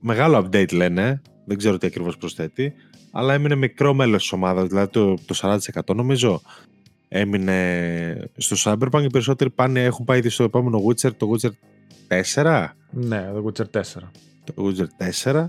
μεγάλο 0.00 0.38
update 0.38 0.72
λένε. 0.72 1.22
Δεν 1.44 1.58
ξέρω 1.58 1.78
τι 1.78 1.86
ακριβώς 1.86 2.16
προσθέτει. 2.16 2.72
Αλλά 3.10 3.34
έμεινε 3.34 3.54
μικρό 3.54 3.94
μέλος 3.94 4.22
της 4.22 4.32
ομάδας. 4.32 4.68
Δηλαδή 4.68 4.90
το, 4.90 5.14
το 5.14 5.58
40% 5.86 5.94
νομίζω 5.94 6.40
έμεινε 7.08 8.30
στο 8.36 8.56
Cyberpunk. 8.64 9.02
Οι 9.02 9.10
περισσότεροι 9.10 9.50
πάνε, 9.50 9.84
έχουν 9.84 10.04
πάει 10.04 10.18
ήδη 10.18 10.28
στο 10.28 10.44
επόμενο 10.44 10.82
Witcher, 10.88 11.10
το 11.16 11.30
Witcher 11.30 11.50
4. 12.34 12.66
Ναι, 12.90 13.30
το 13.34 13.44
Witcher 13.46 13.80
4. 13.80 13.82
Το 14.44 14.54
Witcher 14.56 14.86
4. 15.22 15.46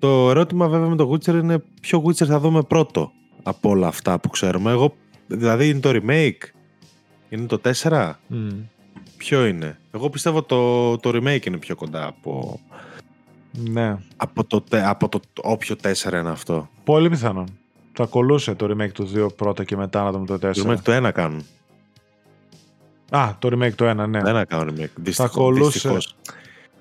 Το 0.00 0.30
ερώτημα 0.30 0.68
βέβαια 0.68 0.88
με 0.88 0.96
το 0.96 1.10
Witcher 1.12 1.34
είναι 1.34 1.62
ποιο 1.80 2.02
Witcher 2.06 2.26
θα 2.26 2.38
δούμε 2.38 2.62
πρώτο 2.62 3.12
από 3.42 3.68
όλα 3.70 3.86
αυτά 3.86 4.18
που 4.18 4.28
ξέρουμε. 4.28 4.70
Εγώ, 4.70 4.94
δηλαδή 5.26 5.68
είναι 5.68 5.80
το 5.80 5.90
remake, 5.92 6.48
είναι 7.28 7.46
το 7.46 7.60
4, 7.82 7.90
mm. 7.90 8.14
ποιο 9.16 9.46
είναι; 9.46 9.78
Εγώ 9.92 10.10
πιστεύω 10.10 10.42
το, 10.42 10.98
το 10.98 11.10
remake 11.14 11.46
είναι 11.46 11.56
πιο 11.56 11.74
κοντά 11.74 12.06
από, 12.06 12.60
ναι. 13.52 13.98
από, 14.16 14.44
το, 14.44 14.64
από 14.70 15.08
το 15.08 15.20
όποιο 15.42 15.76
4 15.82 16.12
είναι 16.12 16.30
αυτό. 16.30 16.68
Πολύ 16.84 17.08
πιθανόν. 17.08 17.58
Θα 17.92 18.04
κολούσε 18.04 18.54
το 18.54 18.66
remake 18.70 18.92
του 18.92 19.10
2 19.14 19.36
πρώτα 19.36 19.64
και 19.64 19.76
μετά 19.76 20.02
να 20.02 20.12
δούμε 20.12 20.26
το 20.26 20.34
4. 20.34 20.38
Το 20.38 20.70
remake 20.70 20.80
το 20.82 21.06
1 21.06 21.10
κάνουν. 21.12 21.44
Α, 23.10 23.34
το 23.38 23.48
remake 23.52 23.74
το 23.74 23.90
1, 23.90 24.08
ναι. 24.08 24.22
Δεν 24.22 24.46
κάνουν 24.46 24.68
remake. 24.68 24.90
Δυστυχώς, 24.94 25.30
θα 25.30 25.38
κολούσε. 25.40 25.88
Μακάρι 25.88 26.06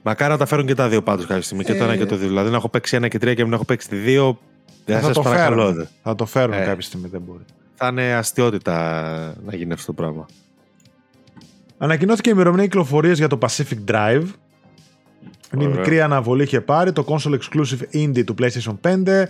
να 0.03 0.37
τα 0.37 0.45
φέρουν 0.45 0.65
και 0.65 0.75
τα 0.75 0.87
δύο 0.87 1.01
πάντως 1.01 1.25
κάποια 1.25 1.43
στιγμή. 1.43 1.63
Και 1.63 1.73
το 1.73 1.83
ένα 1.83 1.95
και 1.95 2.05
το 2.05 2.15
δύο. 2.15 2.27
Δηλαδή 2.27 2.49
να 2.49 2.55
έχω 2.55 2.69
παίξει 2.69 2.95
ένα 2.95 3.07
και 3.07 3.17
τρία 3.17 3.33
και 3.33 3.45
να 3.45 3.55
έχω 3.55 3.65
παίξει 3.65 3.89
τη 3.89 3.95
δύο. 3.95 4.39
Δεν 4.85 4.99
θα, 4.99 5.11
το 5.11 5.21
φέρουν. 5.21 5.87
Θα 6.03 6.15
το 6.15 6.25
φέρουν 6.25 6.53
ε, 6.53 6.63
κάποια 6.65 6.81
στιγμή, 6.81 7.07
δεν 7.07 7.21
μπορεί. 7.21 7.43
Θα 7.75 7.87
είναι 7.87 8.13
αστείωτητα 8.13 9.35
να 9.45 9.55
γίνει 9.55 9.73
αυτό 9.73 9.85
το 9.85 9.93
πράγμα. 9.93 10.25
Ανακοινώθηκε 11.77 12.29
η 12.29 12.33
ημερομηνία 12.35 12.65
κυκλοφορίας 12.65 13.17
για 13.17 13.27
το 13.27 13.37
Pacific 13.41 13.91
Drive. 13.91 14.23
Μια 15.57 15.67
μικρή 15.67 16.01
αναβολή 16.01 16.43
είχε 16.43 16.61
πάρει 16.61 16.91
το 16.91 17.05
console 17.07 17.37
exclusive 17.37 17.95
indie 17.95 18.23
του 18.25 18.35
PlayStation 18.41 18.77
5. 18.81 19.23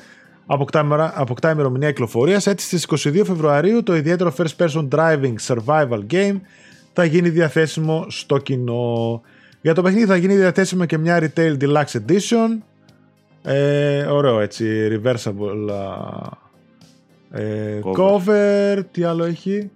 Αποκτά, 0.46 1.14
αποκτά 1.16 1.52
ημερομηνία 1.52 1.88
κυκλοφορίας. 1.88 2.48
Έτσι 2.48 2.66
στις 2.66 3.08
22 3.08 3.22
Φεβρουαρίου 3.26 3.84
το 3.84 3.96
ιδιαίτερο 3.96 4.34
first 4.38 4.56
person 4.66 4.88
driving 4.88 5.34
survival 5.48 6.00
game 6.12 6.40
θα 6.94 7.04
γίνει 7.04 7.30
διαθέσιμο 7.30 8.06
στο 8.10 8.38
κοινό. 8.38 9.22
Για 9.62 9.74
το 9.74 9.82
παιχνίδι 9.82 10.06
θα 10.06 10.16
γίνει 10.16 10.36
διαθέσιμο 10.36 10.86
και 10.86 10.98
μια 10.98 11.20
Retail 11.22 11.58
Deluxe 11.62 12.02
Edition. 12.08 12.58
Ε, 13.44 14.06
ωραίο 14.06 14.40
έτσι, 14.40 14.88
reversible 14.92 15.70
ε, 17.32 17.80
cover. 17.98 18.84
Τι 18.92 19.04
άλλο 19.04 19.24
έχει; 19.24 19.72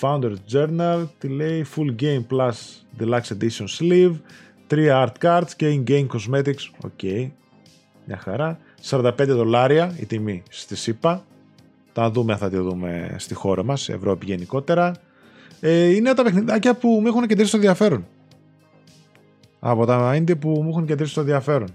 Founder's 0.00 0.36
Journal, 0.52 1.06
τι 1.18 1.28
λέει, 1.28 1.66
Full 1.76 2.02
Game 2.02 2.24
Plus 2.30 2.52
Deluxe 2.98 3.36
Edition 3.38 3.66
Sleeve, 3.78 4.14
3 4.68 5.06
Art 5.06 5.12
Cards 5.22 5.50
και 5.56 5.80
In-Game 5.80 6.06
Cosmetics, 6.06 6.64
OK, 6.84 6.90
okay. 7.02 7.30
μια 8.04 8.16
χαρά. 8.16 8.58
45 8.90 9.12
δολάρια 9.26 9.94
η 10.00 10.06
τιμή 10.06 10.42
στις 10.50 10.76
ΗΠΑ, 10.76 11.24
θα 11.92 12.10
δούμε 12.10 12.32
αν 12.32 12.38
θα 12.38 12.50
τη 12.50 12.56
δούμε 12.56 13.14
στη 13.18 13.34
χώρα 13.34 13.64
μας, 13.64 13.88
Ευρώπη 13.88 14.26
γενικότερα. 14.26 14.94
Ε, 15.60 15.94
είναι 15.94 16.14
τα 16.14 16.22
παιχνιδάκια 16.22 16.74
που 16.74 16.88
μου 16.88 17.06
έχουν 17.06 17.26
κεντρίσει 17.26 17.50
το 17.50 17.56
ενδιαφέρον. 17.56 18.06
Από 19.58 19.86
τα 19.86 20.16
indie 20.16 20.38
που 20.38 20.48
μου 20.62 20.68
έχουν 20.68 20.86
κεντρίσει 20.86 21.14
το 21.14 21.20
ενδιαφέρον. 21.20 21.68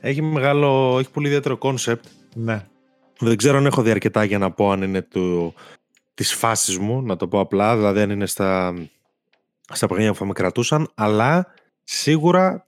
Έχει 0.00 0.22
μεγάλο, 0.22 0.96
έχει 0.98 1.10
πολύ 1.10 1.26
ιδιαίτερο 1.26 1.56
κόνσεπτ. 1.56 2.04
Ναι. 2.34 2.66
Δεν 3.18 3.36
ξέρω 3.36 3.58
αν 3.58 3.66
έχω 3.66 3.82
δει 3.82 3.90
αρκετά 3.90 4.24
για 4.24 4.38
να 4.38 4.50
πω 4.50 4.70
αν 4.70 4.82
είναι 4.82 5.02
του, 5.02 5.54
της 6.14 6.34
φάσης 6.34 6.78
μου, 6.78 7.02
να 7.02 7.16
το 7.16 7.28
πω 7.28 7.40
απλά, 7.40 7.76
δηλαδή 7.76 8.00
αν 8.00 8.10
είναι 8.10 8.26
στα, 8.26 8.74
στα 9.72 9.86
παιχνίδια 9.86 10.12
που 10.12 10.18
θα 10.18 10.24
με 10.24 10.32
κρατούσαν, 10.32 10.90
αλλά 10.94 11.46
σίγουρα 11.84 12.66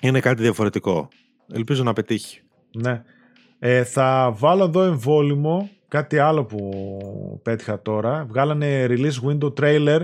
είναι 0.00 0.20
κάτι 0.20 0.42
διαφορετικό. 0.42 1.08
Ελπίζω 1.52 1.82
να 1.82 1.92
πετύχει. 1.92 2.40
Ναι. 2.76 3.02
Ε, 3.58 3.84
θα 3.84 4.34
βάλω 4.36 4.64
εδώ 4.64 4.82
εμβόλυμο 4.82 5.70
κάτι 5.90 6.18
άλλο 6.18 6.44
που 6.44 7.40
πέτυχα 7.42 7.82
τώρα. 7.82 8.24
Βγάλανε 8.28 8.86
release 8.88 9.28
window 9.28 9.52
trailer 9.60 10.00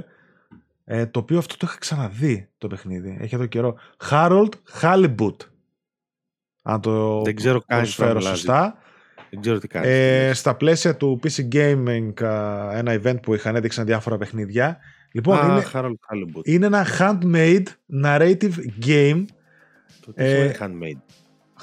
ε, 0.84 1.06
το 1.06 1.18
οποίο 1.18 1.38
αυτό 1.38 1.56
το 1.56 1.66
είχα 1.68 1.78
ξαναδεί 1.78 2.48
το 2.58 2.66
παιχνίδι. 2.66 3.16
Έχει 3.20 3.34
εδώ 3.34 3.46
καιρό. 3.46 3.74
Harold 4.10 4.50
Halibut. 4.80 5.36
Αν 6.62 6.80
το 6.80 7.22
Δεν 7.22 7.36
ξέρω 7.36 7.60
προσφέρω 7.66 8.20
σωστά. 8.20 8.78
Δεν 9.30 9.40
ξέρω 9.40 9.58
τι 9.58 9.68
κάνει. 9.68 9.86
Ε, 9.88 10.32
στα 10.32 10.56
πλαίσια 10.56 10.96
του 10.96 11.20
PC 11.22 11.52
Gaming, 11.52 12.12
ένα 12.72 13.00
event 13.02 13.22
που 13.22 13.34
είχαν 13.34 13.56
έδειξαν 13.56 13.86
διάφορα 13.86 14.16
παιχνίδια. 14.16 14.78
Λοιπόν, 15.12 15.38
ah, 15.40 15.44
είναι, 15.44 15.64
Harold 15.72 15.94
είναι 16.42 16.66
ένα 16.66 16.86
handmade 16.98 17.66
narrative 18.04 18.52
game. 18.86 19.24
Το 20.00 20.12
τι 20.12 20.24
ε, 20.24 20.56
handmade; 20.60 21.05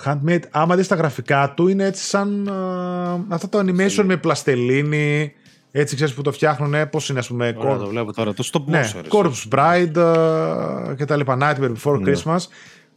Handmade, 0.05 0.41
άμα 0.51 0.75
δεις 0.75 0.87
τα 0.87 0.95
γραφικά 0.95 1.53
του, 1.55 1.67
είναι 1.67 1.85
έτσι 1.85 2.03
σαν 2.03 2.49
uh, 2.49 3.25
αυτό 3.27 3.47
το 3.47 3.59
animation 3.59 4.03
με 4.03 4.17
πλαστελίνη. 4.17 5.33
Έτσι 5.71 5.95
ξέρεις 5.95 6.13
που 6.13 6.21
το 6.21 6.31
φτιάχνουν, 6.31 6.89
πώς 6.89 7.09
είναι 7.09 7.19
ας 7.19 7.27
πούμε. 7.27 7.55
Ωραία, 7.57 7.77
το 7.77 7.87
βλέπω 7.87 8.13
τώρα, 8.13 8.33
το 8.33 8.49
stop 8.51 8.65
ναι, 8.65 8.89
motion. 8.93 9.17
Corpse 9.17 9.55
Bride 9.55 9.95
uh, 9.95 10.95
και 10.97 11.05
τα 11.05 11.15
λοιπά. 11.15 11.37
Nightmare 11.41 11.71
Before 11.71 11.99
ναι. 11.99 12.11
Christmas. 12.11 12.39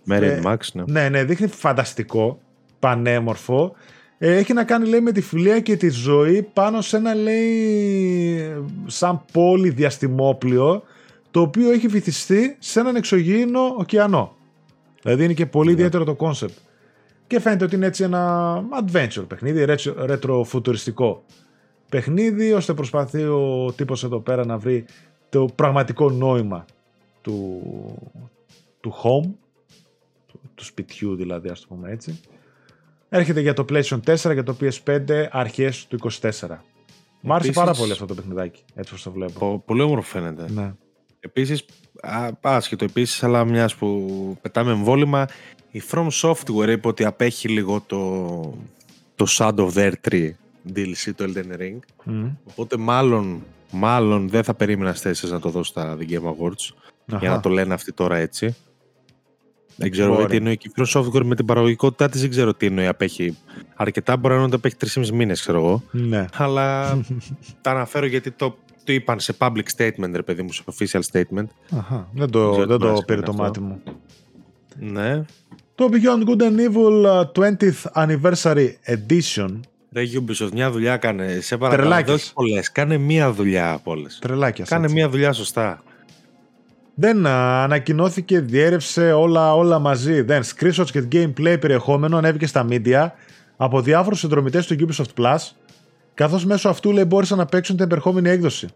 Mary 0.08 0.22
ε, 0.22 0.40
Max, 0.44 0.56
ναι. 0.72 0.82
Ναι, 0.86 1.08
ναι, 1.08 1.24
δείχνει 1.24 1.46
φανταστικό, 1.46 2.40
πανέμορφο. 2.78 3.74
Ε, 4.18 4.36
έχει 4.36 4.52
να 4.52 4.64
κάνει 4.64 4.88
λέει 4.88 5.00
με 5.00 5.12
τη 5.12 5.20
φιλία 5.20 5.60
και 5.60 5.76
τη 5.76 5.88
ζωή 5.88 6.42
πάνω 6.52 6.80
σε 6.80 6.96
ένα 6.96 7.14
λέει 7.14 8.64
σαν 8.86 9.24
πόλη 9.32 9.70
διαστημόπλιο 9.70 10.82
το 11.30 11.40
οποίο 11.40 11.70
έχει 11.70 11.86
βυθιστεί 11.86 12.56
σε 12.58 12.80
έναν 12.80 12.96
εξωγήινο 12.96 13.74
ωκεανό. 13.78 14.36
Δηλαδή 15.02 15.24
είναι 15.24 15.32
και 15.32 15.46
πολύ 15.46 15.66
ναι. 15.66 15.72
ιδιαίτερο 15.72 16.04
το 16.04 16.14
κόνσεπτ. 16.14 16.56
Και 17.26 17.40
φαίνεται 17.40 17.64
ότι 17.64 17.74
είναι 17.74 17.86
έτσι 17.86 18.02
ένα 18.02 18.62
adventure 18.82 19.24
παιχνίδι, 19.28 19.64
ρετροφουτουριστικό 19.96 21.24
παιχνίδι, 21.88 22.52
ώστε 22.52 22.74
προσπαθεί 22.74 23.22
ο 23.22 23.72
τύπος 23.76 24.04
εδώ 24.04 24.20
πέρα 24.20 24.44
να 24.46 24.58
βρει 24.58 24.84
το 25.28 25.48
πραγματικό 25.54 26.10
νόημα 26.10 26.64
του, 27.20 27.62
του 28.80 28.94
home, 29.02 29.30
του, 30.26 30.40
του 30.54 30.64
σπιτιού 30.64 31.14
δηλαδή 31.16 31.48
ας 31.48 31.60
το 31.60 31.66
πούμε 31.68 31.90
έτσι. 31.90 32.20
Έρχεται 33.08 33.40
για 33.40 33.52
το 33.52 33.64
PlayStation 33.68 34.00
4 34.04 34.16
και 34.16 34.42
το 34.42 34.56
PS5 34.60 35.26
αρχές 35.30 35.86
του 35.86 35.98
24. 36.20 36.30
Μ' 37.20 37.32
άρεσε 37.32 37.52
πάρα 37.52 37.72
πολύ 37.72 37.92
αυτό 37.92 38.06
το 38.06 38.14
παιχνιδάκι, 38.14 38.62
έτσι 38.74 38.92
όπως 38.92 39.02
το 39.02 39.10
βλέπω. 39.10 39.62
Πολύ 39.66 39.82
όμορφο 39.82 40.02
φαίνεται. 40.02 40.52
Ναι. 40.52 40.72
Επίσης, 41.26 41.64
άσχετο 42.40 42.84
επίσης, 42.84 43.22
αλλά 43.22 43.44
μιας 43.44 43.74
που 43.74 44.38
πετάμε 44.42 44.72
εμβόλυμα, 44.72 45.26
η 45.70 45.82
From 45.90 46.08
Software 46.22 46.68
είπε 46.68 46.88
ότι 46.88 47.04
απέχει 47.04 47.48
λίγο 47.48 47.82
το, 47.86 48.54
το 49.14 49.26
Shadow 49.28 49.68
of 49.68 49.72
the 49.72 49.92
Tree 50.08 50.30
DLC 50.74 51.10
του 51.16 51.32
Elden 51.32 51.60
Ring. 51.60 51.78
Οπότε 52.44 52.76
μάλλον, 52.76 53.42
μάλλον 53.70 54.28
δεν 54.28 54.44
θα 54.44 54.54
περίμενα 54.54 54.94
στέσεις 54.94 55.30
να 55.30 55.40
το 55.40 55.48
δω 55.48 55.62
στα 55.62 55.96
The 56.00 56.12
Game 56.12 56.24
Awards. 56.24 56.74
Για 57.18 57.30
να 57.30 57.40
το 57.40 57.48
λένε 57.48 57.74
αυτοί 57.74 57.92
τώρα 57.92 58.16
έτσι. 58.16 58.54
Δεν 59.76 59.90
ξέρω 59.90 60.26
τι 60.26 60.36
εννοεί 60.36 60.56
και 60.56 60.68
η 60.68 60.72
From 60.76 61.00
Software 61.00 61.24
με 61.24 61.34
την 61.34 61.44
παραγωγικότητά 61.44 62.08
της. 62.08 62.20
Δεν 62.20 62.30
ξέρω 62.30 62.54
τι 62.54 62.66
εννοεί. 62.66 62.86
Απέχει 62.86 63.36
αρκετά. 63.74 64.16
Μπορεί 64.16 64.34
να 64.34 64.42
είναι 64.42 64.54
ότι 64.54 64.54
απέχει 64.54 65.02
3,5 65.04 65.10
μήνες, 65.10 65.40
ξέρω 65.40 65.58
εγώ. 65.58 65.82
Ναι. 65.90 66.24
Αλλά 66.32 66.98
τα 67.62 67.70
αναφέρω 67.70 68.06
γιατί 68.06 68.30
το, 68.30 68.56
το 68.86 68.92
είπαν 68.92 69.20
σε 69.20 69.34
public 69.38 69.64
statement, 69.76 70.10
ρε 70.12 70.22
παιδί 70.22 70.42
μου, 70.42 70.52
σε 70.52 70.62
official 70.72 71.00
statement. 71.12 71.46
Αχα. 71.78 72.08
Δεν 72.12 72.30
το, 72.30 72.66
δεν 72.66 72.78
το 72.78 73.02
πήρε 73.06 73.20
το 73.20 73.32
μάτι 73.32 73.60
μου. 73.60 73.82
Ναι. 74.78 75.24
Το 75.74 75.88
Beyond 75.92 76.28
Good 76.28 76.42
and 76.42 76.58
Evil 76.58 77.22
20th 77.34 77.72
uh, 77.92 78.06
Anniversary 78.06 78.68
Edition. 78.86 79.60
Ρε 79.92 80.02
Ubisoft, 80.02 80.50
μια 80.52 80.70
δουλειά 80.70 80.96
κάνε. 80.96 81.40
Σε 81.40 81.56
παρακαλώ, 81.56 82.14
όχι 82.14 82.32
πολλές. 82.32 82.72
Κάνε 82.72 82.96
μία 82.96 83.32
δουλειά 83.32 83.72
από 83.72 83.90
όλες. 83.90 84.18
Τρελάκιας. 84.20 84.68
Κάνε 84.68 84.88
μία 84.88 85.08
δουλειά 85.08 85.32
σωστά. 85.32 85.82
Δεν 86.94 87.26
ανακοινώθηκε, 87.26 88.40
διέρευσε 88.40 89.12
όλα, 89.12 89.54
όλα 89.54 89.78
μαζί. 89.78 90.20
Δεν. 90.20 90.42
Screenshots 90.44 90.90
και 90.90 91.04
gameplay 91.12 91.56
περιεχόμενο 91.60 92.16
ανέβηκε 92.16 92.46
στα 92.46 92.66
media 92.70 93.08
από 93.56 93.80
διάφορους 93.80 94.18
συνδρομητές 94.18 94.66
του 94.66 94.76
Ubisoft 94.80 95.22
Plus, 95.22 95.36
καθώς 96.16 96.44
μέσω 96.44 96.68
αυτού 96.68 96.92
λέει 96.92 97.04
μπόρεσαν 97.06 97.38
να 97.38 97.46
παίξουν 97.46 97.76
την 97.76 97.84
επερχόμενη 97.84 98.28
έκδοση. 98.28 98.68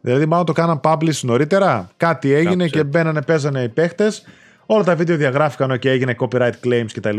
Δηλαδή, 0.00 0.26
μάλλον 0.26 0.46
το 0.46 0.52
κάναν 0.52 0.80
publish 0.84 1.20
νωρίτερα. 1.20 1.90
Κάτι 1.96 2.32
έγινε 2.32 2.68
και 2.68 2.84
μπαίνανε, 2.84 3.22
παίζανε 3.22 3.62
οι 3.62 3.68
παίχτες 3.68 4.24
Όλα 4.66 4.84
τα 4.84 4.96
βίντεο 4.96 5.16
διαγράφηκαν 5.16 5.78
και 5.78 5.90
έγινε 5.90 6.14
copyright 6.18 6.52
claims 6.64 6.86
κτλ. 6.92 7.16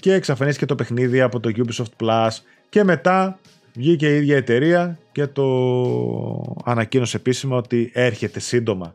Και 0.00 0.12
εξαφανίστηκε 0.12 0.66
το 0.66 0.74
παιχνίδι 0.74 1.20
από 1.20 1.40
το 1.40 1.50
Ubisoft 1.56 2.04
Plus. 2.04 2.30
Και 2.68 2.84
μετά 2.84 3.38
βγήκε 3.74 4.14
η 4.14 4.16
ίδια 4.16 4.36
εταιρεία 4.36 4.98
και 5.12 5.26
το 5.26 5.44
ανακοίνωσε 6.64 7.16
επίσημα 7.16 7.56
ότι 7.56 7.90
έρχεται 7.94 8.40
σύντομα. 8.40 8.94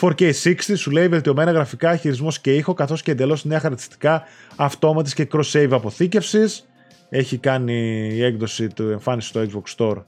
4K60 0.00 0.76
σου 0.76 0.90
λέει 0.90 1.08
βελτιωμένα 1.08 1.50
γραφικά, 1.50 1.96
χειρισμός 1.96 2.40
και 2.40 2.54
ήχο 2.54 2.74
καθώς 2.74 3.02
και 3.02 3.10
εντελώς 3.10 3.44
νέα 3.44 3.60
χαρακτηριστικά 3.60 4.22
αυτόματης 4.56 5.14
και 5.14 5.28
cross-save 5.32 5.68
αποθήκευσης. 5.70 6.67
Έχει 7.08 7.38
κάνει 7.38 8.08
η 8.12 8.22
έκδοση 8.22 8.68
του 8.68 8.88
εμφάνιση 8.88 9.28
στο 9.28 9.40
Xbox 9.40 9.76
Store 9.76 10.02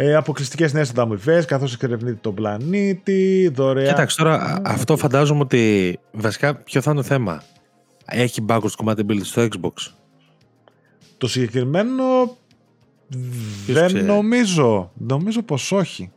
ε, 0.00 0.14
Αποκλειστικές 0.14 0.72
νέες 0.72 0.90
ανταμοιβές, 0.90 1.44
καθώς 1.44 1.72
εξερευνείται 1.74 2.18
τον 2.20 2.34
πλανήτη, 2.34 3.50
δωρεάν. 3.54 3.88
Κοίταξε 3.88 4.16
τώρα, 4.16 4.60
αυτό 4.64 4.96
φαντάζομαι 4.96 5.40
ότι 5.40 5.98
βασικά 6.12 6.54
ποιο 6.54 6.80
θα 6.80 6.90
είναι 6.90 7.00
το 7.00 7.06
θέμα. 7.06 7.42
Έχει 8.04 8.44
backwards 8.48 8.84
compatibility 8.84 9.24
στο 9.24 9.42
Xbox; 9.42 9.72
Το 11.18 11.28
συγκεκριμένο 11.28 12.04
δεν 13.66 14.04
νομίζω. 14.04 14.92
Νομίζω 14.94 15.42
πως 15.42 15.72
όχι. 15.72 16.12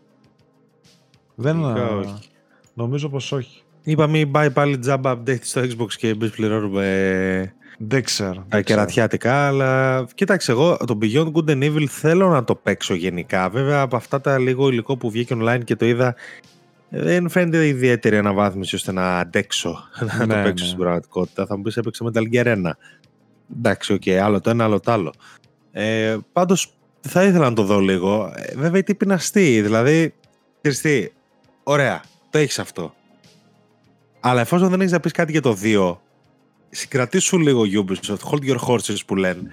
Δεν 1.35 1.63
όχι. 1.63 2.30
Νομίζω 2.73 3.09
πως 3.09 3.31
όχι. 3.31 3.61
Είπα 3.84 4.07
μην 4.07 4.31
πάει 4.31 4.51
πάλι 4.51 4.80
τζάμπα 4.80 5.18
update 5.18 5.41
στο 5.41 5.61
Xbox 5.61 5.93
και 5.97 6.13
μπεις 6.13 6.30
πληρώνουμε 6.30 7.53
δεν 7.87 8.03
ξέρω. 8.03 8.45
Τα 8.49 8.61
κερατιάτικα, 8.61 9.47
αλλά 9.47 10.05
κοίταξε 10.15 10.51
εγώ 10.51 10.77
το 10.77 10.97
Beyond 11.01 11.31
Good 11.31 11.49
and 11.49 11.63
Evil 11.63 11.85
θέλω 11.85 12.29
να 12.29 12.43
το 12.43 12.55
παίξω 12.55 12.93
γενικά. 12.93 13.49
Βέβαια 13.49 13.81
από 13.81 13.95
αυτά 13.95 14.21
τα 14.21 14.37
λίγο 14.37 14.69
υλικό 14.69 14.97
που 14.97 15.09
βγήκε 15.09 15.35
online 15.37 15.61
και 15.63 15.75
το 15.75 15.85
είδα 15.85 16.15
δεν 16.89 17.29
φαίνεται 17.29 17.67
ιδιαίτερη 17.67 18.17
αναβάθμιση 18.17 18.75
ώστε 18.75 18.91
να 18.91 19.19
αντέξω 19.19 19.83
να 20.17 20.25
ναι, 20.25 20.35
το 20.35 20.41
παίξω 20.41 20.63
ναι. 20.63 20.69
στην 20.69 20.77
πραγματικότητα. 20.77 21.45
Θα 21.45 21.57
μου 21.57 21.63
πεις 21.63 21.77
έπαιξε 21.77 22.03
με 22.03 22.11
τα 22.11 22.21
Gear 22.31 22.45
1. 22.45 22.71
Εντάξει, 23.57 23.93
OK, 23.93 24.01
okay, 24.05 24.11
άλλο 24.11 24.41
το 24.41 24.49
ένα, 24.49 24.63
άλλο 24.63 24.79
το 24.79 24.91
άλλο. 24.91 25.13
Ε, 25.71 26.17
Πάντως 26.33 26.73
θα 27.01 27.23
ήθελα 27.23 27.49
να 27.49 27.55
το 27.55 27.63
δω 27.63 27.79
λίγο. 27.79 28.33
Ε, 28.35 28.55
βέβαια 28.55 28.79
η 28.79 28.83
τύπη 28.83 29.05
δηλαδή, 29.61 30.13
ξέρεις 30.61 31.11
ωραία, 31.63 32.01
το 32.29 32.37
έχεις 32.37 32.59
αυτό. 32.59 32.93
Αλλά 34.19 34.41
εφόσον 34.41 34.69
δεν 34.69 34.79
έχεις 34.79 34.91
να 34.91 34.99
πεις 34.99 35.11
κάτι 35.11 35.31
για 35.31 35.41
το 35.41 35.57
2, 35.63 35.97
συγκρατήσου 36.72 37.39
λίγο 37.39 37.61
Ubisoft, 37.61 38.31
hold 38.31 38.49
your 38.49 38.57
horses 38.68 38.98
που 39.06 39.15
λένε 39.15 39.49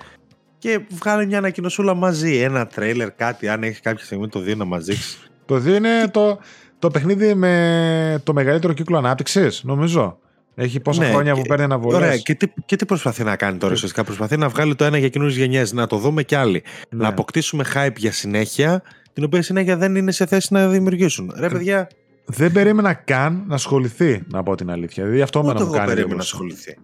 και 0.58 0.80
βγάλε 0.88 1.26
μια 1.26 1.38
ανακοινωσούλα 1.38 1.94
μαζί, 1.94 2.36
ένα 2.36 2.66
τρέιλερ, 2.66 3.10
κάτι, 3.12 3.48
αν 3.48 3.62
έχεις 3.62 3.80
κάποια 3.80 4.04
στιγμή 4.04 4.28
το 4.28 4.40
2 4.40 4.56
να 4.56 4.64
μας 4.64 4.84
δείξεις. 4.84 5.30
Το 5.46 5.54
2 5.54 5.66
είναι 5.66 6.08
το, 6.10 6.38
το 6.78 6.90
παιχνίδι 6.90 7.34
με 7.34 8.20
το 8.24 8.32
μεγαλύτερο 8.32 8.72
κύκλο 8.72 8.98
ανάπτυξης, 8.98 9.62
νομίζω. 9.64 10.18
Έχει 10.54 10.80
πόσα 10.80 11.02
ναι, 11.02 11.10
χρόνια 11.10 11.34
που 11.34 11.42
παίρνει 11.42 11.64
αναβολές. 11.64 11.98
Ωραία, 11.98 12.16
και 12.16 12.34
τι, 12.34 12.46
και 12.66 12.76
τι 12.76 12.84
προσπαθεί 12.84 13.24
να 13.24 13.36
κάνει 13.36 13.58
τώρα 13.58 13.72
ουσιαστικά. 13.72 14.04
Προσπαθεί 14.04 14.36
να 14.36 14.48
βγάλει 14.48 14.74
το 14.74 14.84
ένα 14.84 14.98
για 14.98 15.08
καινούριες 15.08 15.38
γενιές, 15.38 15.72
να 15.72 15.86
το 15.86 15.96
δούμε 15.96 16.22
κι 16.22 16.34
άλλοι. 16.34 16.62
Ναι. 16.90 17.02
Να 17.02 17.08
αποκτήσουμε 17.08 17.64
hype 17.74 17.96
για 17.96 18.12
συνέχεια 18.12 18.82
την 19.12 19.24
οποία 19.24 19.42
συνέχεια 19.42 19.76
δεν 19.76 19.96
είναι 19.96 20.12
σε 20.12 20.26
θέση 20.26 20.52
να 20.52 20.68
δημιουργήσουν. 20.68 21.34
Ρε 21.36 21.48
παιδιά. 21.48 21.88
Δεν 22.30 22.52
περίμενα 22.52 22.94
καν 22.94 23.44
να 23.46 23.54
ασχοληθεί, 23.54 24.22
να 24.26 24.42
πω 24.42 24.54
την 24.54 24.70
αλήθεια. 24.70 25.04
Δηλαδή 25.04 25.22
αυτό 25.22 25.44
με 25.44 25.52
μου 25.52 25.70
κάνει. 25.70 25.86
περίμενα 25.86 26.14
να 26.14 26.22
ασχοληθεί. 26.22 26.78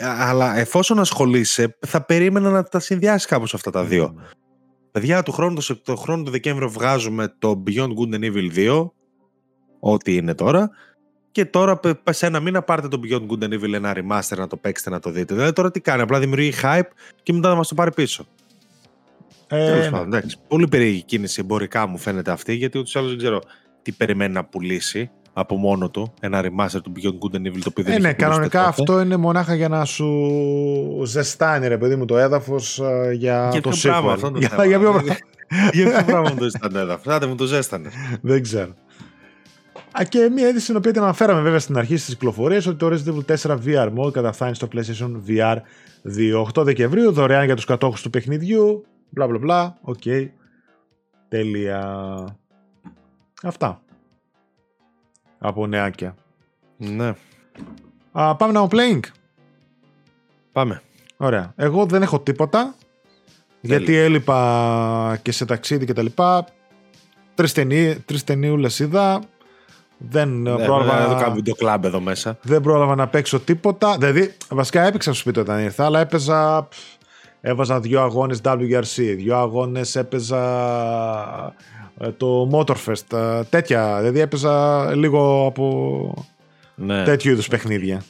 Αλλά 0.00 0.56
εφόσον 0.58 0.98
ασχολείσαι, 0.98 1.76
θα 1.86 2.04
περίμενα 2.04 2.50
να 2.50 2.62
τα 2.62 2.80
συνδυάσεις 2.80 3.26
κάπως 3.26 3.54
αυτά 3.54 3.70
τα 3.70 3.84
δύο. 3.84 4.14
Mm. 4.16 4.22
Παιδιά, 4.92 5.22
του 5.22 5.32
χρόνου, 5.32 5.60
το 5.82 5.96
χρόνο 5.96 6.22
του 6.22 6.30
Δεκέμβριο 6.30 6.68
βγάζουμε 6.68 7.34
το 7.38 7.62
Beyond 7.66 7.88
Good 7.88 8.14
and 8.14 8.32
Evil 8.32 8.68
2, 8.70 8.90
ό,τι 9.80 10.16
είναι 10.16 10.34
τώρα, 10.34 10.70
και 11.30 11.44
τώρα 11.44 11.80
σε 12.10 12.26
ένα 12.26 12.40
μήνα 12.40 12.62
πάρτε 12.62 12.88
το 12.88 13.00
Beyond 13.04 13.26
Good 13.26 13.44
and 13.44 13.52
Evil 13.52 13.72
ένα 13.72 13.94
remaster 13.96 14.36
να 14.36 14.46
το 14.46 14.56
παίξετε 14.56 14.90
να 14.90 15.00
το 15.00 15.10
δείτε. 15.10 15.34
Δηλαδή 15.34 15.52
τώρα 15.52 15.70
τι 15.70 15.80
κάνει, 15.80 16.02
απλά 16.02 16.18
δημιουργεί 16.18 16.52
hype 16.62 16.88
και 17.22 17.32
μετά 17.32 17.48
να 17.48 17.54
μας 17.54 17.68
το 17.68 17.74
πάρει 17.74 17.92
πίσω. 17.92 18.26
Ε, 19.48 19.66
Τέλος 19.66 19.88
πάντων, 19.88 20.06
εντάξει. 20.06 20.36
Πολύ 20.48 20.68
περίεργη 20.68 21.02
κίνηση 21.02 21.40
εμπορικά 21.40 21.86
μου 21.86 21.98
φαίνεται 21.98 22.30
αυτή, 22.30 22.54
γιατί 22.54 22.78
ούτως 22.78 22.96
άλλως 22.96 23.08
δεν 23.08 23.18
ξέρω 23.18 23.40
τι 23.86 23.92
περιμένει 23.92 24.32
να 24.32 24.44
πουλήσει 24.44 25.10
από 25.32 25.56
μόνο 25.56 25.90
του 25.90 26.12
ένα 26.20 26.42
remaster 26.44 26.80
του 26.82 26.92
Beyond 26.96 27.08
Good 27.08 27.36
and 27.36 27.46
Evil 27.46 27.58
το 27.62 27.68
οποίο 27.68 27.84
δεν 27.84 27.94
ε, 27.94 27.98
Ναι, 27.98 28.12
κανονικά 28.12 28.66
αυτό 28.66 29.00
είναι 29.00 29.16
μονάχα 29.16 29.54
για 29.54 29.68
να 29.68 29.84
σου 29.84 31.02
ζεστάνει 31.04 31.68
ρε 31.68 31.78
παιδί 31.78 31.96
μου 31.96 32.04
το 32.04 32.18
έδαφος 32.18 32.78
ε, 32.78 33.12
για, 33.12 33.48
για 33.52 33.60
το 33.60 33.70
sequel. 33.70 33.80
Πράγμα, 33.82 34.12
αυτό 34.12 34.30
το 34.30 34.38
για, 34.38 34.64
για, 34.66 34.78
ποιο 34.78 34.92
πράγμα. 34.92 35.16
για 35.72 35.90
ποιο 35.90 36.04
πράγμα 36.04 36.30
μου 36.30 36.36
το 36.36 36.42
ζεστάνε 36.42 36.78
έδαφος; 36.78 37.14
Άντε 37.14 37.26
μου 37.26 37.34
το 37.34 37.44
ζέστανε. 37.44 37.90
δεν 38.20 38.42
ξέρω. 38.42 38.74
Α, 40.00 40.04
και 40.04 40.30
μια 40.32 40.48
είδηση 40.48 40.66
την 40.66 40.76
οποία 40.76 40.92
την 40.92 41.02
αναφέραμε 41.02 41.40
βέβαια 41.40 41.58
στην 41.58 41.78
αρχή 41.78 41.96
στις 41.96 42.14
κυκλοφορίες 42.14 42.66
ότι 42.66 42.76
το 42.76 42.86
Resident 42.86 43.14
Evil 43.14 43.36
4 43.36 43.58
VR 43.66 43.92
Mode 43.98 44.12
καταφθάνει 44.12 44.54
στο 44.54 44.68
PlayStation 44.74 45.10
VR 45.28 45.56
2 46.16 46.60
8 46.60 46.64
Δεκεμβρίου, 46.64 47.12
δωρεάν 47.12 47.44
για 47.44 47.56
τους 47.56 47.64
κατόχους 47.64 48.02
του 48.02 48.10
παιχνιδιού. 48.10 48.84
Μπλα 49.10 49.26
μπλα 49.26 49.38
μπλα. 49.38 49.78
Οκ. 49.80 50.02
Τέλεια. 51.28 51.84
Αυτά. 53.42 53.80
Από 55.38 55.66
νεάκια. 55.66 56.14
Ναι. 56.76 57.14
Α, 58.12 58.36
πάμε 58.36 58.52
now 58.52 58.66
playing. 58.70 59.00
Πάμε. 60.52 60.82
Ωραία. 61.16 61.52
Εγώ 61.56 61.86
δεν 61.86 62.02
έχω 62.02 62.20
τίποτα. 62.20 62.74
Γιατί 63.60 63.96
έλειπα 63.96 65.18
και 65.22 65.32
σε 65.32 65.44
ταξίδι 65.44 65.86
και 65.86 65.92
τα 65.92 66.02
λοιπά. 66.02 66.46
Τρεις 68.04 68.24
ταινίουλες 68.24 68.78
είδα. 68.78 69.20
Δεν 69.98 70.42
ναι, 70.42 70.64
πρόλαβα. 70.64 71.08
Δεν 71.08 71.18
κάνω 71.18 71.42
κλαμπ 71.56 71.84
εδώ 71.84 72.00
μέσα. 72.00 72.38
Δεν 72.42 72.60
πρόλαβα 72.60 72.94
να 72.94 73.08
παίξω 73.08 73.40
τίποτα. 73.40 73.96
Δηλαδή, 73.98 74.36
βασικά 74.48 74.82
έπαιξα 74.82 75.10
στο 75.12 75.20
σπίτι 75.20 75.38
όταν 75.38 75.58
ήρθα, 75.58 75.84
αλλά 75.84 76.00
έπαιζα. 76.00 76.68
Έβαζα 77.40 77.80
δύο 77.80 78.00
αγώνες 78.00 78.40
WRC, 78.44 79.14
δύο 79.16 79.36
αγώνες 79.36 79.96
έπαιζα 79.96 80.42
ε, 81.46 81.52
το 82.16 82.50
Motorfest, 82.52 83.18
ε, 83.18 83.42
τέτοια. 83.44 83.96
Δηλαδή 83.98 84.20
έπαιζα 84.20 84.86
λίγο 84.94 85.46
από 85.46 86.26
ναι. 86.74 87.04
τέτοιου 87.04 87.30
είδους 87.30 87.48
παιχνίδια. 87.48 88.02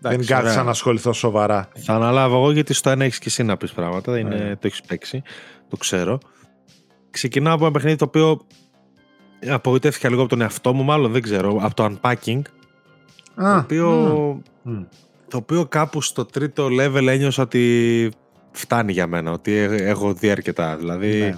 Δεν 0.00 0.26
κάθισα 0.26 0.62
να 0.62 0.70
ασχοληθώ 0.70 1.12
σοβαρά. 1.12 1.68
Θα 1.74 1.94
αναλάβω 1.94 2.36
εγώ 2.36 2.52
γιατί 2.52 2.74
στο 2.74 2.90
ένα 2.90 3.04
έχεις 3.04 3.18
και 3.18 3.28
εσύ 3.28 3.42
να 3.42 3.56
πεις 3.56 3.72
πράγματα. 3.72 4.18
Είναι, 4.18 4.36
ναι. 4.36 4.56
Το 4.56 4.66
έχεις 4.66 4.80
παίξει. 4.80 5.22
Το 5.68 5.76
ξέρω. 5.76 6.18
Ξεκινάω 7.10 7.54
από 7.54 7.64
ένα 7.64 7.72
παιχνίδι 7.72 7.96
το 7.96 8.04
οποίο 8.04 8.40
απογοητεύτηκα 9.48 10.08
λίγο 10.08 10.20
από 10.20 10.30
τον 10.30 10.40
εαυτό 10.40 10.72
μου, 10.72 10.82
μάλλον 10.82 11.12
δεν 11.12 11.22
ξέρω, 11.22 11.58
από 11.60 11.74
το 11.74 11.84
unpacking. 11.84 12.40
το, 13.34 13.56
οποίο, 13.56 14.42
το 15.28 15.36
οποίο 15.36 15.66
κάπου 15.66 16.02
στο 16.02 16.24
τρίτο 16.24 16.66
level 16.66 17.06
ένιωσα 17.06 17.42
ότι 17.42 18.10
φτάνει 18.50 18.92
για 18.92 19.06
μένα, 19.06 19.32
ότι 19.32 19.52
έχω 19.70 20.12
δει 20.12 20.30
αρκετά. 20.30 20.76
Δηλαδή, 20.76 21.18
ναι. 21.18 21.34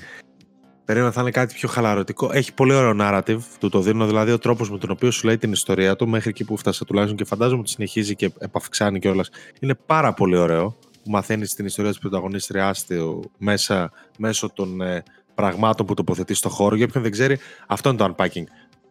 Περίμενα 0.85 1.13
θα 1.13 1.21
είναι 1.21 1.31
κάτι 1.31 1.55
πιο 1.55 1.69
χαλαρωτικό. 1.69 2.31
Έχει 2.33 2.55
πολύ 2.55 2.75
ωραίο 2.75 2.97
narrative, 3.01 3.41
του 3.61 3.69
το 3.69 3.81
δίνω, 3.81 4.07
δηλαδή 4.07 4.33
ο 4.33 4.39
τρόπος 4.39 4.71
με 4.71 4.79
τον 4.79 4.91
οποίο 4.91 5.11
σου 5.11 5.27
λέει 5.27 5.39
την 5.39 5.53
ιστορία 5.53 5.97
του 5.97 6.09
μέχρι 6.09 6.31
εκεί 6.31 6.45
που 6.45 6.57
φτάσε 6.57 6.85
τουλάχιστον 6.85 7.19
και 7.19 7.25
φαντάζομαι 7.25 7.61
ότι 7.61 7.71
συνεχίζει 7.71 8.15
και 8.15 8.33
επαυξάνει 8.39 8.99
κιόλας. 8.99 9.31
Είναι 9.61 9.75
πάρα 9.87 10.13
πολύ 10.13 10.37
ωραίο 10.37 10.77
που 11.05 11.11
μαθαίνεις 11.11 11.55
την 11.55 11.67
ιστορία 11.67 11.91
της 11.91 12.01
πρωταγωνίστριά 12.01 12.75
του 12.89 13.31
μέσα, 13.39 13.93
μέσω 14.19 14.51
των 14.55 14.81
ε, 14.81 15.03
πραγμάτων 15.35 15.87
που 15.87 15.95
τοποθετείς 15.95 16.39
στο 16.39 16.49
χώρο. 16.49 16.77
Για 16.77 16.85
όποιον 16.85 17.03
δεν 17.03 17.13
ξέρει, 17.13 17.39
αυτό 17.67 17.89
είναι 17.89 17.99
το 17.99 18.15
unpacking. 18.17 18.45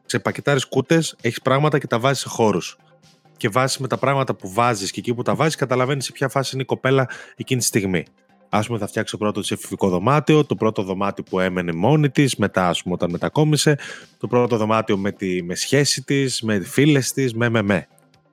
Σε 0.05 0.19
πακετάρει 0.19 0.67
κούτες, 0.67 1.15
έχεις 1.21 1.41
πράγματα 1.41 1.79
και 1.79 1.87
τα 1.87 1.99
βάζεις 1.99 2.21
σε 2.21 2.29
χώρους. 2.29 2.77
Και 3.37 3.49
βάσει 3.49 3.81
με 3.81 3.87
τα 3.87 3.97
πράγματα 3.97 4.33
που 4.33 4.53
βάζεις 4.53 4.91
και 4.91 4.99
εκεί 4.99 5.13
που 5.13 5.21
τα 5.21 5.35
βάζεις, 5.35 5.55
καταλαβαίνεις 5.55 6.05
σε 6.05 6.11
ποια 6.11 6.29
φάση 6.29 6.49
είναι 6.53 6.63
η 6.63 6.65
κοπέλα 6.65 7.09
εκείνη 7.35 7.59
τη 7.59 7.65
στιγμή. 7.65 8.05
Α 8.53 8.59
πούμε, 8.59 8.77
θα 8.77 8.87
φτιάξει 8.87 9.11
το 9.11 9.17
πρώτο 9.17 9.41
τη 9.41 9.47
εφηβικό 9.51 9.89
δωμάτιο, 9.89 10.45
το 10.45 10.55
πρώτο 10.55 10.83
δωμάτιο 10.83 11.23
που 11.23 11.39
έμενε 11.39 11.71
μόνη 11.71 12.09
της, 12.09 12.35
μετά, 12.35 12.67
ας 12.67 12.83
πούμε, 12.83 12.93
όταν 12.93 13.11
μετακόμισε, 13.11 13.77
το 14.17 14.27
πρώτο 14.27 14.57
δωμάτιο 14.57 14.97
με, 14.97 15.11
τη, 15.11 15.43
με 15.43 15.55
σχέση 15.55 16.03
της, 16.03 16.41
με 16.41 16.59
φίλες 16.59 17.11
της, 17.11 17.33
με, 17.33 17.49
με, 17.49 17.61
με. 17.61 17.87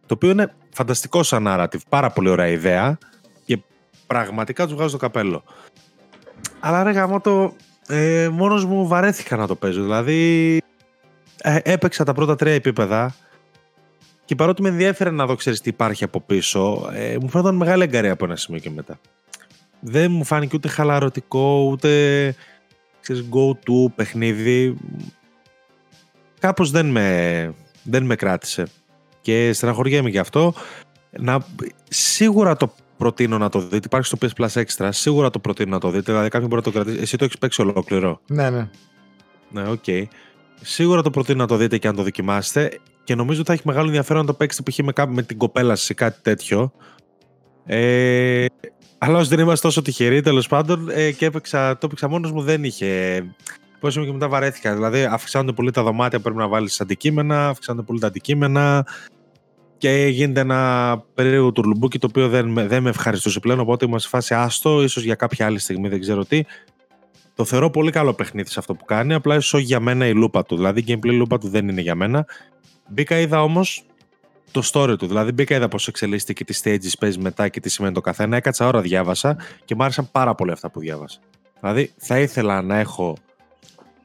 Το 0.06 0.14
οποίο 0.14 0.30
είναι 0.30 0.54
φανταστικό 0.74 1.22
σαν 1.22 1.44
narrative, 1.48 1.80
πάρα 1.88 2.10
πολύ 2.10 2.28
ωραία 2.28 2.46
ιδέα 2.46 2.98
και 3.44 3.58
πραγματικά 4.06 4.64
τους 4.64 4.74
βγάζω 4.74 4.90
το 4.90 4.96
καπέλο. 4.96 5.44
Αλλά 6.60 6.82
ρε 6.82 6.90
γαμώ 6.90 7.20
το, 7.20 7.54
ε, 7.88 8.28
μόνος 8.32 8.64
μου 8.64 8.86
βαρέθηκα 8.86 9.36
να 9.36 9.46
το 9.46 9.54
παίζω. 9.54 9.82
Δηλαδή 9.82 10.60
ε, 11.42 11.58
έπαιξα 11.62 12.04
τα 12.04 12.12
πρώτα 12.12 12.36
τρία 12.36 12.54
επίπεδα 12.54 13.14
και 14.24 14.34
παρότι 14.34 14.62
με 14.62 14.68
ενδιαφέρε 14.68 15.10
να 15.10 15.26
δω 15.26 15.34
ξέρεις 15.34 15.60
τι 15.60 15.68
υπάρχει 15.68 16.04
από 16.04 16.20
πίσω, 16.20 16.90
ε, 16.92 17.16
μου 17.20 17.28
φαίνονταν 17.28 17.54
μεγάλη 17.54 17.82
εγκαρία 17.82 18.12
από 18.12 18.24
ένα 18.24 18.36
σημείο 18.36 18.60
και 18.60 18.70
μετά. 18.70 19.00
Δεν 19.80 20.10
μου 20.10 20.24
φάνηκε 20.24 20.56
ούτε 20.56 20.68
χαλαρωτικό, 20.68 21.68
ούτε 21.70 22.34
ξέρεις, 23.00 23.28
go 23.30 23.50
to 23.50 23.92
παιχνίδι. 23.94 24.76
Κάπως 26.40 26.70
δεν 26.70 26.86
με, 26.86 27.54
δεν 27.82 28.04
με 28.04 28.14
κράτησε. 28.14 28.66
Και 29.20 29.52
στεναχωριέμαι 29.52 30.10
γι' 30.10 30.18
αυτό. 30.18 30.54
Να, 31.10 31.46
σίγουρα 31.88 32.56
το 32.56 32.74
προτείνω 32.96 33.38
να 33.38 33.48
το 33.48 33.60
δείτε. 33.60 33.80
Υπάρχει 33.84 34.06
στο 34.06 34.18
PS 34.20 34.44
Plus 34.44 34.62
Extra. 34.62 34.88
Σίγουρα 34.92 35.30
το 35.30 35.38
προτείνω 35.38 35.70
να 35.70 35.78
το 35.78 35.90
δείτε. 35.90 36.12
Δηλαδή, 36.12 36.28
κάποιον 36.28 36.50
μπορεί 36.50 36.62
να 36.66 36.72
το 36.72 36.78
κρατήσει. 36.78 37.02
Εσύ 37.02 37.16
το 37.16 37.24
έχεις 37.24 37.38
παίξει 37.38 37.60
ολόκληρο. 37.60 38.20
Ναι, 38.28 38.50
ναι. 38.50 38.68
Ναι, 39.50 39.68
OK. 39.68 39.82
Okay. 39.86 40.04
Σίγουρα 40.60 41.02
το 41.02 41.10
προτείνω 41.10 41.38
να 41.38 41.46
το 41.46 41.56
δείτε 41.56 41.78
και 41.78 41.88
να 41.88 41.94
το 41.94 42.02
δοκιμάσετε. 42.02 42.80
Και 43.04 43.14
νομίζω 43.14 43.38
ότι 43.38 43.48
θα 43.48 43.54
έχει 43.54 43.62
μεγάλο 43.64 43.86
ενδιαφέρον 43.86 44.20
να 44.20 44.26
το 44.26 44.34
παίξετε 44.34 44.70
π.χ. 44.70 44.78
Με, 44.78 45.06
με 45.06 45.22
την 45.22 45.38
κοπέλα 45.38 45.76
σας 45.76 45.88
ή 45.88 45.94
κάτι 45.94 46.18
τέτοιο. 46.22 46.72
Ε, 47.66 48.46
αλλά 48.98 49.18
όσο 49.18 49.28
δεν 49.28 49.38
είμαστε 49.38 49.66
τόσο 49.66 49.82
τυχεροί, 49.82 50.20
τέλος 50.20 50.48
πάντων, 50.48 50.88
ε, 50.90 51.10
και 51.10 51.26
έπαιξα, 51.26 51.72
το 51.72 51.86
έπαιξα 51.86 52.08
μόνος 52.08 52.32
μου, 52.32 52.42
δεν 52.42 52.64
είχε. 52.64 53.22
Πώς 53.80 53.96
είμαι 53.96 54.04
και 54.04 54.12
μετά 54.12 54.28
βαρέθηκα. 54.28 54.74
Δηλαδή, 54.74 55.04
αυξάνονται 55.04 55.52
πολύ 55.52 55.70
τα 55.70 55.82
δωμάτια 55.82 56.18
που 56.18 56.24
πρέπει 56.24 56.38
να 56.38 56.48
βάλεις 56.48 56.80
αντικείμενα, 56.80 57.48
αυξάνονται 57.48 57.86
πολύ 57.86 58.00
τα 58.00 58.06
αντικείμενα 58.06 58.86
και 59.78 60.06
γίνεται 60.10 60.40
ένα 60.40 61.02
περίεργο 61.14 61.52
τουρλουμπούκι 61.52 61.98
το 61.98 62.06
οποίο 62.10 62.28
δεν, 62.28 62.68
δεν 62.68 62.82
με 62.82 62.88
ευχαριστούσε 62.88 63.40
πλέον 63.40 63.60
οπότε 63.60 63.84
ήμουν 63.84 63.98
σε 63.98 64.08
φάση 64.08 64.34
άστο, 64.34 64.82
ίσως 64.82 65.02
για 65.02 65.14
κάποια 65.14 65.46
άλλη 65.46 65.58
στιγμή 65.58 65.88
δεν 65.88 66.00
ξέρω 66.00 66.24
τι 66.24 66.42
το 67.34 67.44
θεωρώ 67.44 67.70
πολύ 67.70 67.90
καλό 67.90 68.14
παιχνίδι 68.14 68.50
σε 68.50 68.58
αυτό 68.58 68.74
που 68.74 68.84
κάνει 68.84 69.14
απλά 69.14 69.36
ίσως 69.36 69.60
για 69.60 69.80
μένα 69.80 70.06
η 70.06 70.14
λούπα 70.14 70.44
του 70.44 70.56
δηλαδή 70.56 70.80
η 70.80 70.84
gameplay 70.88 71.12
λούπα 71.12 71.38
του 71.38 71.48
δεν 71.48 71.68
είναι 71.68 71.80
για 71.80 71.94
μένα 71.94 72.26
μπήκα 72.88 73.18
είδα 73.18 73.42
όμως 73.42 73.84
το 74.50 74.62
story 74.72 74.94
του. 74.98 75.06
Δηλαδή, 75.06 75.32
μπήκα 75.32 75.54
είδα 75.54 75.68
πώ 75.68 75.78
εξελίσσεται 75.86 76.32
και 76.32 76.44
τι 76.44 76.60
stages 76.62 76.92
παίζει 76.98 77.18
μετά 77.18 77.48
και 77.48 77.60
τι 77.60 77.68
σημαίνει 77.68 77.94
το 77.94 78.00
καθένα. 78.00 78.36
Έκατσα 78.36 78.66
ώρα, 78.66 78.80
διάβασα 78.80 79.36
και 79.64 79.74
μου 79.74 79.82
άρεσαν 79.82 80.08
πάρα 80.12 80.34
πολύ 80.34 80.50
αυτά 80.50 80.70
που 80.70 80.80
διάβασα. 80.80 81.18
Δηλαδή, 81.60 81.92
θα 81.96 82.18
ήθελα 82.18 82.62
να 82.62 82.78
έχω 82.78 83.16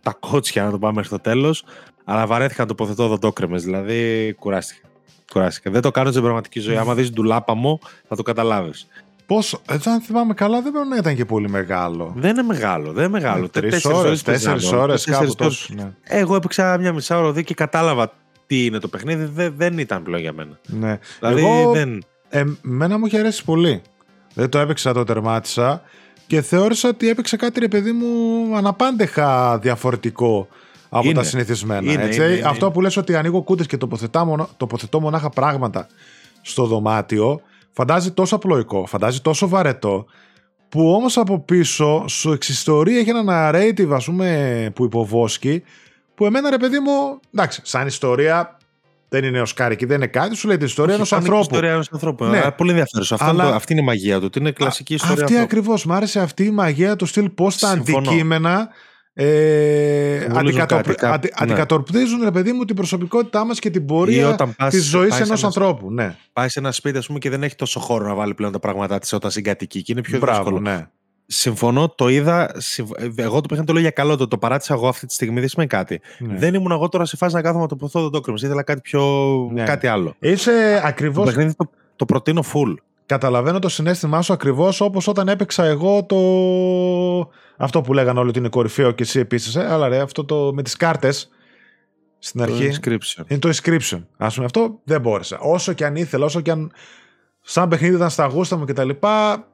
τα 0.01 0.17
κότσια 0.19 0.63
να 0.63 0.71
το 0.71 0.79
πάμε 0.79 1.03
στο 1.03 1.19
τέλος, 1.19 1.63
αλλά 2.03 2.27
βαρέθηκα 2.27 2.61
να 2.61 2.67
τοποθετώ 2.67 3.07
δοντόκρεμες. 3.07 3.63
Δηλαδή, 3.63 4.33
κουράστηκα. 4.39 4.87
Κουράστηκα. 5.31 5.71
Δεν 5.71 5.81
το 5.81 5.91
κάνω 5.91 6.09
στην 6.09 6.21
πραγματική 6.21 6.59
ζωή. 6.59 6.77
Άμα 6.77 6.93
δεις 6.93 7.11
ντουλάπα 7.11 7.53
μου, 7.53 7.79
θα 8.07 8.15
το 8.15 8.23
καταλάβεις. 8.23 8.87
Πόσο, 9.25 9.61
έτσι 9.69 9.89
αν 9.89 10.01
θυμάμαι 10.01 10.33
καλά, 10.33 10.61
δεν 10.61 10.71
πρέπει 10.71 10.87
να 10.87 10.95
ήταν 10.95 11.15
και 11.15 11.25
πολύ 11.25 11.49
μεγάλο. 11.49 12.13
Δεν 12.15 12.29
είναι 12.29 12.43
μεγάλο, 12.43 12.91
δεν 12.91 13.03
είναι 13.03 13.11
μεγάλο. 13.11 13.49
Τρεις 13.49 13.85
ώρες, 13.85 14.21
τέσσερις 14.21 14.71
ώρες, 14.71 15.05
κάπου 15.05 15.35
τόσο. 15.35 15.73
Ναι. 15.75 15.91
Εγώ 16.03 16.35
έπαιξα 16.35 16.77
μια 16.77 16.93
μισά 16.93 17.17
ώρα 17.17 17.41
και 17.41 17.53
κατάλαβα 17.53 18.13
τι 18.47 18.65
είναι 18.65 18.79
το 18.79 18.87
παιχνίδι. 18.87 19.25
Δεν, 19.25 19.53
δεν 19.57 19.77
ήταν 19.77 20.03
πλέον 20.03 20.21
για 20.21 20.33
μένα. 20.33 20.59
Ναι. 20.65 20.99
Δηλαδή, 21.19 21.41
Εγώ, 21.41 21.71
δεν... 21.71 22.03
εμένα 22.29 22.97
μου 22.97 23.05
είχε 23.05 23.19
αρέσει 23.19 23.43
πολύ. 23.43 23.81
Δεν 24.33 24.49
το 24.49 24.59
έπαιξα, 24.59 24.93
το 24.93 25.03
τερμάτισα 25.03 25.81
και 26.27 26.41
θεώρησα 26.41 26.89
ότι 26.89 27.09
έπαιξε 27.09 27.35
κάτι 27.35 27.59
ρε 27.59 27.67
παιδί 27.67 27.91
μου 27.91 28.07
αναπάντεχα 28.55 29.59
διαφορετικό 29.59 30.47
από 30.89 31.11
τα 31.11 31.23
συνηθισμένα. 31.23 31.91
Είναι, 31.91 32.03
έτσι. 32.03 32.21
Είναι, 32.21 32.41
Αυτό 32.45 32.71
που 32.71 32.81
λες 32.81 32.97
ότι 32.97 33.15
ανοίγω 33.15 33.41
κούτες 33.41 33.65
και 33.65 33.77
τοποθετώ 34.57 34.99
μονάχα 34.99 35.29
πράγματα 35.29 35.87
στο 36.41 36.65
δωμάτιο, 36.65 37.41
φαντάζει 37.71 38.11
τόσο 38.11 38.35
απλοϊκό, 38.35 38.85
φαντάζει 38.85 39.21
τόσο 39.21 39.47
βαρετό, 39.47 40.05
που 40.69 40.93
όμως 40.93 41.17
από 41.17 41.39
πίσω 41.39 42.05
σου 42.07 42.31
εξιστορεί 42.31 42.97
έχει 42.97 43.09
ένα 43.09 43.23
narrative 43.27 43.89
ας 43.91 44.05
πούμε 44.05 44.71
που 44.75 44.83
υποβόσκει, 44.83 45.63
που 46.15 46.25
εμένα 46.25 46.49
ρε 46.49 46.57
παιδί 46.57 46.79
μου, 46.79 47.19
εντάξει, 47.33 47.61
σαν 47.63 47.87
ιστορία 47.87 48.57
δεν 49.09 49.23
είναι 49.23 49.41
οσκάρικη, 49.41 49.85
δεν 49.85 49.95
είναι 49.95 50.07
κάτι, 50.07 50.35
σου 50.35 50.47
λέει 50.47 50.57
την 50.57 50.65
ιστορία 50.65 50.95
ενός 50.95 51.13
ανθρώπου. 51.13 51.41
ιστορία 51.41 51.71
ενός 51.71 51.89
ανθρώπου. 51.91 52.25
Ναι. 52.25 52.51
Πολύ 52.51 52.69
ενδιαφέρον. 52.69 53.29
Αλλά... 53.29 53.55
Αυτή 53.55 53.73
είναι 53.73 53.81
η 53.81 53.85
μαγεία 53.85 54.19
του. 54.19 54.29
Είναι 54.39 54.51
κλασική 54.51 54.93
ιστορία. 54.93 55.23
Αυτή 55.23 55.37
ακριβώς. 55.37 55.85
Μ' 55.85 55.91
άρεσε 55.91 56.19
αυτή 56.19 56.45
η 56.45 56.51
μαγεία 56.51 56.95
του 56.95 57.05
στυλ 57.05 57.29
πώς 57.29 57.57
τα 57.57 57.69
αντικείμενα 57.69 58.69
ε, 59.15 60.27
ναι. 60.29 60.39
αντικατορπτίζουν, 61.33 62.23
ρε 62.23 62.31
παιδί 62.31 62.51
μου, 62.51 62.65
την 62.65 62.75
προσωπικότητά 62.75 63.45
μας 63.45 63.59
και 63.59 63.69
την 63.69 63.85
πορεία 63.85 64.35
της 64.69 64.85
ζωής 64.85 65.19
ενός 65.19 65.43
ανθρώπου. 65.43 65.91
Ναι. 65.91 66.15
Πάει 66.33 66.49
σε 66.49 66.59
ένα 66.59 66.71
σπίτι, 66.71 66.97
ας 66.97 67.07
πούμε, 67.07 67.19
και 67.19 67.29
δεν 67.29 67.43
έχει 67.43 67.55
τόσο 67.55 67.79
χώρο 67.79 68.07
να 68.07 68.13
βάλει 68.13 68.33
πλέον 68.33 68.51
τα 68.51 68.59
πράγματά 68.59 68.99
της 68.99 69.13
όταν 69.13 69.31
συγκατοικεί 69.31 69.81
και 69.81 69.91
είναι 69.91 70.01
πιο 70.01 70.19
Μπράβο, 70.19 70.37
δύσκολο. 70.37 70.59
Ναι. 70.59 70.87
Συμφωνώ, 71.25 71.89
το 71.89 72.07
είδα. 72.07 72.51
Εγώ 73.15 73.41
το 73.41 73.47
πήγα 73.47 73.63
το 73.63 73.73
λέω 73.73 73.81
για 73.81 73.91
καλό. 73.91 74.17
Το, 74.17 74.27
το 74.27 74.37
παράτησα 74.37 74.73
εγώ 74.73 74.87
αυτή 74.87 75.05
τη 75.05 75.13
στιγμή, 75.13 75.39
δεν 75.39 75.49
σημαίνει 75.49 75.69
κάτι. 75.69 76.01
Ναι. 76.19 76.37
Δεν 76.37 76.53
ήμουν 76.53 76.71
εγώ 76.71 76.89
τώρα 76.89 77.05
σε 77.05 77.17
φάση 77.17 77.35
να 77.35 77.41
κάθομαι 77.41 77.61
να 77.61 77.67
το 77.67 77.75
ποθώ 77.75 78.01
το 78.01 78.09
τόκριμο. 78.09 78.37
Ήθελα 78.41 78.63
κάτι 78.63 78.81
πιο. 78.81 79.01
Ναι. 79.51 79.63
κάτι 79.63 79.87
άλλο. 79.87 80.15
Είσαι 80.19 80.81
ακριβώς. 80.83 81.23
Το 81.23 81.53
το, 81.57 81.69
το 81.95 82.05
προτείνω 82.05 82.43
full. 82.53 82.75
Καταλαβαίνω 83.05 83.59
το 83.59 83.69
συναίσθημά 83.69 84.21
σου 84.21 84.33
ακριβώς 84.33 84.81
όπως 84.81 85.07
όταν 85.07 85.27
έπαιξα 85.27 85.65
εγώ 85.65 86.05
το. 86.05 86.17
Αυτό 87.57 87.81
που 87.81 87.93
λέγανε 87.93 88.19
όλοι 88.19 88.29
ότι 88.29 88.39
είναι 88.39 88.49
κορυφαίο 88.49 88.91
και 88.91 89.03
εσύ 89.03 89.19
επίσης. 89.19 89.55
Ε, 89.55 89.67
αλλά 89.71 89.87
ρε, 89.87 89.99
αυτό 89.99 90.25
το 90.25 90.51
με 90.53 90.63
τις 90.63 90.75
κάρτες. 90.75 91.29
Στην 92.19 92.45
το 92.45 92.51
αρχή. 92.51 92.69
Inscryption. 92.71 93.23
Είναι 93.27 93.39
το 93.39 93.49
Inscryption. 93.49 94.03
Α 94.17 94.27
πούμε 94.27 94.45
αυτό 94.45 94.79
δεν 94.83 95.01
μπόρεσα. 95.01 95.39
Όσο 95.39 95.73
και 95.73 95.85
αν 95.85 95.95
ήθελα, 95.95 96.25
όσο 96.25 96.41
και 96.41 96.51
αν 96.51 96.71
σαν 97.45 97.69
παιχνίδι 97.69 97.95
ήταν 97.95 98.09
στα 98.09 98.25
γούστα 98.25 98.57
μου 98.57 98.65
κτλ. 98.65 98.89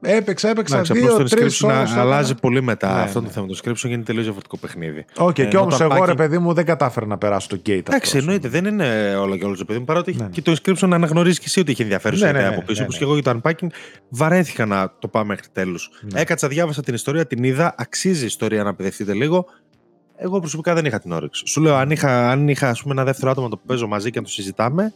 Έπαιξα, 0.01 0.49
έπαιξα 0.49 0.81
δύο, 0.81 1.23
τρεις 1.23 1.61
ώρες. 1.63 1.91
Αλλάζει 1.91 2.35
πολύ 2.35 2.61
μετά 2.61 2.93
ναι, 2.93 3.01
αυτό 3.01 3.19
ναι. 3.19 3.27
το 3.27 3.31
θέμα. 3.31 3.47
Το 3.47 3.59
Inscryption 3.63 3.83
γίνεται 3.83 4.03
τελείως 4.03 4.23
διαφορετικό 4.23 4.57
παιχνίδι. 4.57 5.05
OK, 5.17 5.29
okay, 5.29 5.39
ε, 5.39 5.45
και 5.45 5.57
όμως 5.57 5.81
εγώ 5.81 6.05
ρε 6.05 6.13
παιδί 6.13 6.37
μου 6.37 6.53
δεν 6.53 6.65
κατάφερα 6.65 7.05
να 7.05 7.17
περάσω 7.17 7.47
το 7.47 7.61
gate. 7.65 7.69
Εντάξει, 7.69 8.17
εννοείται, 8.17 8.47
δεν 8.47 8.65
είναι 8.65 9.15
όλο 9.15 9.37
και 9.37 9.45
όλο 9.45 9.55
το 9.57 9.65
παιδί 9.65 9.79
μου. 9.79 9.85
Παρότι 9.85 10.15
ναι. 10.15 10.27
και 10.31 10.41
το 10.41 10.51
Inscryption 10.51 10.87
να 10.87 10.95
αναγνωρίζει 10.95 11.37
και 11.37 11.45
εσύ 11.47 11.59
ότι 11.59 11.71
έχει 11.71 11.81
ενδιαφέρουσα 11.81 12.23
ναι, 12.23 12.29
ιδέα 12.29 12.49
ναι, 12.49 12.55
από 12.55 12.65
πίσω. 12.65 12.83
Όπως 12.83 12.97
και 12.97 13.03
εγώ 13.03 13.13
για 13.13 13.23
το 13.23 13.39
Unpacking 13.43 13.67
βαρέθηκα 14.09 14.65
να 14.65 14.93
το 14.99 15.07
πάω 15.07 15.25
μέχρι 15.25 15.47
τέλους. 15.51 15.89
Έκατσα, 16.13 16.47
διάβασα 16.47 16.81
την 16.81 16.93
ιστορία, 16.93 17.27
την 17.27 17.43
είδα. 17.43 17.75
Αξίζει 17.77 18.23
η 18.23 18.25
ιστορία 18.25 18.63
να 18.63 18.75
παιδευτείτε 18.75 19.13
λίγο. 19.13 19.45
Εγώ 20.21 20.39
προσωπικά 20.39 20.73
δεν 20.73 20.85
είχα 20.85 20.99
την 20.99 21.11
όρεξη. 21.11 21.43
Σου 21.47 21.61
λέω, 21.61 21.75
αν 21.75 21.91
είχα, 21.91 22.29
αν 22.29 22.47
είχα 22.47 22.69
ας 22.69 22.81
πούμε, 22.81 22.93
ένα 22.93 23.03
δεύτερο 23.03 23.31
άτομο 23.31 23.49
το 23.49 23.59
παίζω 23.65 23.87
μαζί 23.87 24.09
και 24.09 24.19
να 24.19 24.25
το 24.25 24.31
συζητάμε, 24.31 24.93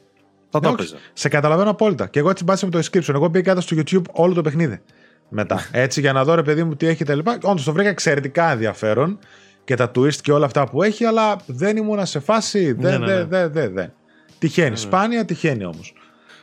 θα 0.54 0.60
το 0.60 0.70
έπαιζα. 0.70 0.98
Σε 1.14 1.30
καταλαβαίνω 1.30 1.70
απόλυτα. 1.70 2.08
Και 2.08 2.20
εγώ 2.20 2.30
έτσι 2.30 2.44
μπάσα 2.44 2.66
με 2.66 2.72
το 2.72 2.80
description. 2.80 3.14
Εγώ 3.14 3.30
πήγα 3.30 3.60
στο 3.60 3.76
YouTube 3.80 4.04
όλο 4.12 4.34
το 4.34 4.42
παιχνίδι. 4.42 4.82
Μετά. 5.30 5.68
Έτσι 5.72 6.00
για 6.00 6.14
να 6.14 6.24
δω 6.24 6.36
ρε 6.36 6.44
παιδί 6.44 6.64
μου 6.64 6.76
τι 6.76 6.88
έχει 6.88 7.04
τα 7.04 7.16
λοιπά. 7.16 7.38
Όντως 7.44 7.64
το 7.64 7.74
βρήκα 7.74 7.90
εξαιρετικά 7.90 8.52
ενδιαφέρον 8.52 9.20
και 9.64 9.76
τα 9.76 9.92
twist 9.96 10.16
και 10.16 10.32
όλα 10.32 10.46
αυτά 10.46 10.70
που 10.70 10.84
έχει, 10.84 11.06
αλλά 11.06 11.36
δεν 11.46 11.78
ήμουν 11.78 12.06
σε 12.06 12.20
φάση. 12.20 12.72
Δεν, 12.72 13.00
ναι, 13.00 13.06
ναι, 13.06 13.24
ναι. 13.24 13.48
δεν, 13.48 13.74
δεν. 13.74 13.94
Τυχαίνει. 14.40 14.70
Ναι, 14.70 14.76
Σπάνια 14.76 15.26
τυχαίνει 15.26 15.66
όμως. 15.66 15.94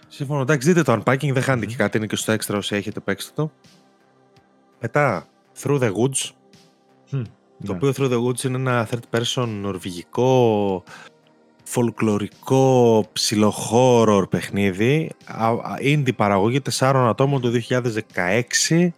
Συμφωνώ. 0.08 0.40
Εντάξει, 0.40 0.72
δείτε 0.72 0.82
το 0.82 0.92
unpacking, 0.92 1.32
δεν 1.32 1.42
χάνετε 1.42 1.66
και 1.66 1.76
κάτι. 1.76 1.96
Είναι 1.96 2.06
και 2.06 2.16
στο 2.16 2.32
έξτρα 2.32 2.56
όσοι 2.56 2.76
έχετε 2.76 3.00
παίξει 3.00 3.32
το. 3.34 3.52
Μετά, 4.80 5.26
Through 5.62 5.80
the 5.80 5.92
Woods. 5.92 6.30
το 7.64 7.72
οποίο 7.72 7.92
Through 7.96 8.10
the 8.10 8.24
Woods 8.24 8.44
είναι 8.44 8.56
ένα 8.56 8.88
third 8.90 9.18
person 9.18 9.48
νορβηγικό 9.48 10.82
φολκλωρικό 11.70 13.04
ψιλοχόρορ 13.12 14.28
παιχνίδι 14.28 15.10
indie 15.82 16.16
παραγωγή 16.16 16.60
4 16.78 16.92
ατόμων 17.08 17.40
το 17.40 17.50
2016 18.70 18.88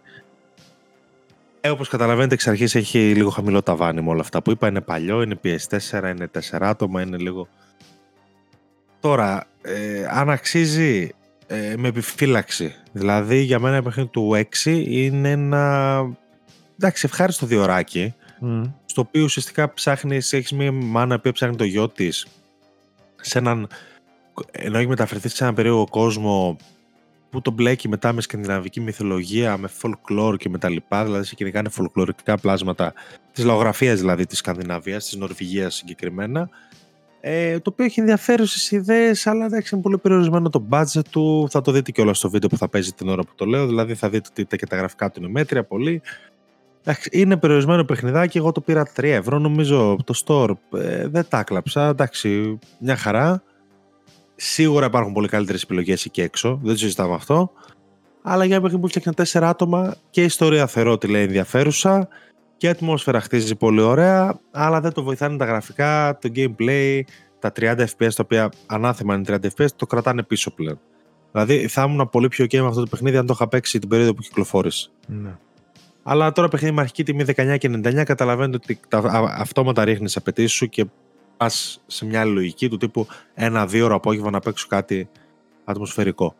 ε, 1.65 1.69
όπως 1.69 1.89
καταλαβαίνετε 1.89 2.33
εξ 2.33 2.47
αρχής 2.47 2.75
έχει 2.75 3.13
λίγο 3.13 3.29
χαμηλό 3.29 3.61
ταβάνι 3.61 4.01
με 4.01 4.09
όλα 4.09 4.21
αυτά 4.21 4.41
που 4.41 4.51
είπα. 4.51 4.67
Είναι 4.67 4.81
παλιό, 4.81 5.21
είναι 5.21 5.39
PS4, 5.43 6.13
είναι 6.15 6.29
4 6.51 6.57
άτομα, 6.61 7.01
είναι 7.01 7.17
λίγο. 7.17 7.47
Τώρα 8.99 9.47
ε, 9.61 10.05
αν 10.09 10.29
αξίζει 10.29 11.09
ε, 11.47 11.73
με 11.77 11.87
επιφύλαξη. 11.87 12.75
Δηλαδή 12.91 13.41
για 13.41 13.59
μένα 13.59 13.77
η 13.77 13.81
παιχνίδι 13.81 14.09
του 14.09 14.45
6 14.63 14.85
είναι 14.87 15.31
ένα 15.31 16.05
εντάξει 16.75 17.05
ευχάριστο 17.05 17.45
διοράκι 17.45 18.13
mm. 18.41 18.71
στο 18.85 19.01
οποίο 19.01 19.23
ουσιαστικά 19.23 19.73
ψάχνεις, 19.73 20.33
έχεις 20.33 20.51
μια 20.51 20.71
μάνα 20.71 21.19
που 21.19 21.31
ψάχνει 21.31 21.55
το 21.55 21.63
γιο 21.63 21.89
της 21.89 22.27
σε 23.25 23.37
έναν, 23.37 23.67
ενώ 24.51 24.77
έχει 24.77 24.87
μεταφερθεί 24.87 25.29
σε 25.29 25.43
έναν 25.43 25.55
περίεργο 25.55 25.87
κόσμο 25.89 26.57
που 27.29 27.41
τον 27.41 27.53
μπλέκει 27.53 27.87
μετά 27.89 28.13
με 28.13 28.21
σκανδιναβική 28.21 28.81
μυθολογία, 28.81 29.57
με 29.57 29.69
folklore 29.81 30.35
και 30.37 30.49
με 30.49 30.57
τα 30.57 30.69
λοιπά, 30.69 31.03
δηλαδή 31.03 31.25
σε 31.25 31.35
κυνηγάνε 31.35 31.69
φολκλωρικά 31.69 32.37
πλάσματα 32.37 32.93
της 33.31 33.43
λαογραφίας 33.43 33.99
δηλαδή 33.99 34.25
της 34.25 34.37
Σκανδιναβίας, 34.37 35.03
της 35.03 35.15
Νορβηγίας 35.15 35.75
συγκεκριμένα, 35.75 36.49
ε, 37.25 37.59
το 37.59 37.69
οποίο 37.69 37.85
έχει 37.85 37.99
ενδιαφέρουσε 37.99 38.75
ιδέες, 38.75 39.27
αλλά 39.27 39.45
εντάξει, 39.45 39.75
είναι 39.75 39.83
πολύ 39.83 39.97
περιορισμένο 39.97 40.49
το 40.49 40.67
budget 40.71 41.05
του. 41.09 41.47
Θα 41.49 41.61
το 41.61 41.71
δείτε 41.71 41.91
και 41.91 42.01
όλα 42.01 42.13
στο 42.13 42.29
βίντεο 42.29 42.49
που 42.49 42.57
θα 42.57 42.69
παίζει 42.69 42.91
την 42.91 43.09
ώρα 43.09 43.23
που 43.23 43.31
το 43.35 43.45
λέω. 43.45 43.67
Δηλαδή, 43.67 43.95
θα 43.95 44.09
δείτε 44.09 44.29
ότι 44.29 44.57
και 44.57 44.65
τα 44.65 44.75
γραφικά 44.75 45.11
του 45.11 45.19
είναι 45.19 45.29
μέτρια 45.31 45.63
πολύ. 45.63 46.01
Εντάξει, 46.85 47.09
είναι 47.11 47.37
περιορισμένο 47.37 47.83
παιχνιδάκι. 47.83 48.37
Εγώ 48.37 48.51
το 48.51 48.61
πήρα 48.61 48.87
3 48.95 49.03
ευρώ, 49.03 49.39
νομίζω 49.39 49.97
το 50.03 50.13
store. 50.25 50.79
Ε, 50.79 51.07
δεν 51.07 51.25
τα 51.29 51.43
κλαψα. 51.43 51.87
Εντάξει, 51.87 52.59
μια 52.79 52.95
χαρά. 52.95 53.43
Σίγουρα 54.35 54.85
υπάρχουν 54.85 55.13
πολύ 55.13 55.27
καλύτερες 55.27 55.63
επιλογές 55.63 56.05
εκεί 56.05 56.21
έξω. 56.21 56.59
Δεν 56.63 56.73
το 56.73 56.79
συζητάμε 56.79 57.13
αυτό. 57.13 57.51
Αλλά 58.21 58.45
για 58.45 58.55
ένα 58.55 58.63
παιχνίδι 58.63 58.87
που 58.87 58.99
φτιάχνει 58.99 59.25
4 59.31 59.49
άτομα 59.49 59.95
και 60.09 60.21
η 60.21 60.25
ιστορία 60.25 60.67
θεωρώ 60.67 60.91
ότι 60.91 61.07
λέει 61.07 61.23
ενδιαφέρουσα 61.23 62.07
και 62.57 62.67
η 62.67 62.69
ατμόσφαιρα 62.69 63.21
χτίζει 63.21 63.55
πολύ 63.55 63.81
ωραία. 63.81 64.39
Αλλά 64.51 64.81
δεν 64.81 64.93
το 64.93 65.03
βοηθάνε 65.03 65.37
τα 65.37 65.45
γραφικά, 65.45 66.17
το 66.21 66.29
gameplay, 66.35 67.01
τα 67.39 67.51
30 67.59 67.75
FPS 67.77 68.13
τα 68.15 68.23
οποία 68.23 68.51
ανάθεμα 68.65 69.15
είναι 69.15 69.23
30 69.27 69.47
FPS, 69.57 69.67
το 69.75 69.85
κρατάνε 69.85 70.23
πίσω 70.23 70.51
πλέον. 70.51 70.79
Δηλαδή 71.31 71.67
θα 71.67 71.83
ήμουν 71.83 72.09
πολύ 72.09 72.27
πιο 72.27 72.45
ok 72.45 72.59
με 72.59 72.67
αυτό 72.67 72.79
το 72.79 72.87
παιχνίδι 72.89 73.17
αν 73.17 73.25
το 73.25 73.33
είχα 73.35 73.47
παίξει 73.47 73.79
την 73.79 73.89
περίοδο 73.89 74.13
που 74.13 74.21
κυκλοφόρησε. 74.21 74.89
Ναι. 75.07 75.35
Αλλά 76.03 76.31
τώρα 76.31 76.47
παιχνίδι 76.47 76.73
με 76.73 76.81
αρχική 76.81 77.03
τιμή 77.03 77.23
19 77.27 77.57
και 77.57 77.69
99 77.83 78.03
καταλαβαίνετε 78.05 78.55
ότι 78.55 78.79
τα 78.87 78.97
αυτόματα 79.37 79.83
ρίχνεις 79.83 80.17
απαιτήσεις 80.17 80.51
σου 80.51 80.69
και 80.69 80.85
πας 81.37 81.81
σε 81.87 82.05
μια 82.05 82.19
άλλη 82.21 82.33
λογική 82.33 82.69
του 82.69 82.77
τύπου 82.77 83.07
ένα-δύο 83.33 83.85
ώρο 83.85 83.95
απόγευμα 83.95 84.29
να 84.29 84.39
παίξω 84.39 84.67
κάτι 84.67 85.09
ατμοσφαιρικό. 85.63 86.35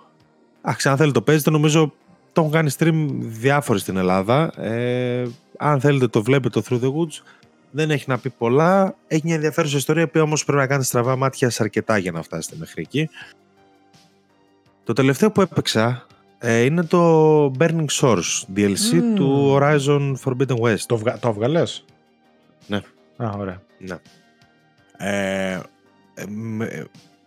Αχ, 0.61 0.85
αν 0.85 0.97
θέλετε 0.97 1.19
το 1.19 1.21
παίζετε, 1.21 1.49
νομίζω 1.49 1.93
το 2.33 2.41
έχουν 2.41 2.53
κάνει 2.53 2.71
stream 2.77 3.07
διάφοροι 3.19 3.79
στην 3.79 3.97
Ελλάδα. 3.97 4.61
Ε, 4.61 5.27
αν 5.57 5.79
θέλετε 5.79 6.07
το 6.07 6.23
βλέπετε 6.23 6.61
το 6.61 6.65
Through 6.69 6.83
the 6.83 6.93
Woods. 6.93 7.23
Δεν 7.71 7.91
έχει 7.91 8.05
να 8.07 8.17
πει 8.17 8.29
πολλά. 8.29 8.95
Έχει 9.07 9.21
μια 9.25 9.35
ενδιαφέρουσα 9.35 9.77
ιστορία 9.77 10.07
που 10.07 10.19
όμως 10.19 10.43
πρέπει 10.45 10.59
να 10.59 10.67
κάνετε 10.67 10.85
στραβά 10.85 11.15
μάτια 11.15 11.49
σε 11.49 11.63
αρκετά 11.63 11.97
για 11.97 12.11
να 12.11 12.21
φτάσετε 12.21 12.55
μέχρι 12.59 12.81
εκεί. 12.81 13.09
Το 14.83 14.93
τελευταίο 14.93 15.31
που 15.31 15.41
έπαιξα 15.41 15.85
ε, 15.87 16.12
είναι 16.43 16.83
το 16.83 17.45
Burning 17.59 17.85
Source 18.01 18.43
DLC 18.55 19.01
του 19.15 19.57
Horizon 19.59 20.13
Forbidden 20.23 20.57
West. 20.59 20.79
Το, 20.85 20.97
βγα... 20.97 21.19
το 21.19 21.33
βγαλές; 21.33 21.85
Ναι. 22.67 22.81
Α, 23.17 23.29
ωραία. 23.37 23.61
Ναι. 23.77 23.97
Ε, 24.97 25.59
ε 26.57 26.83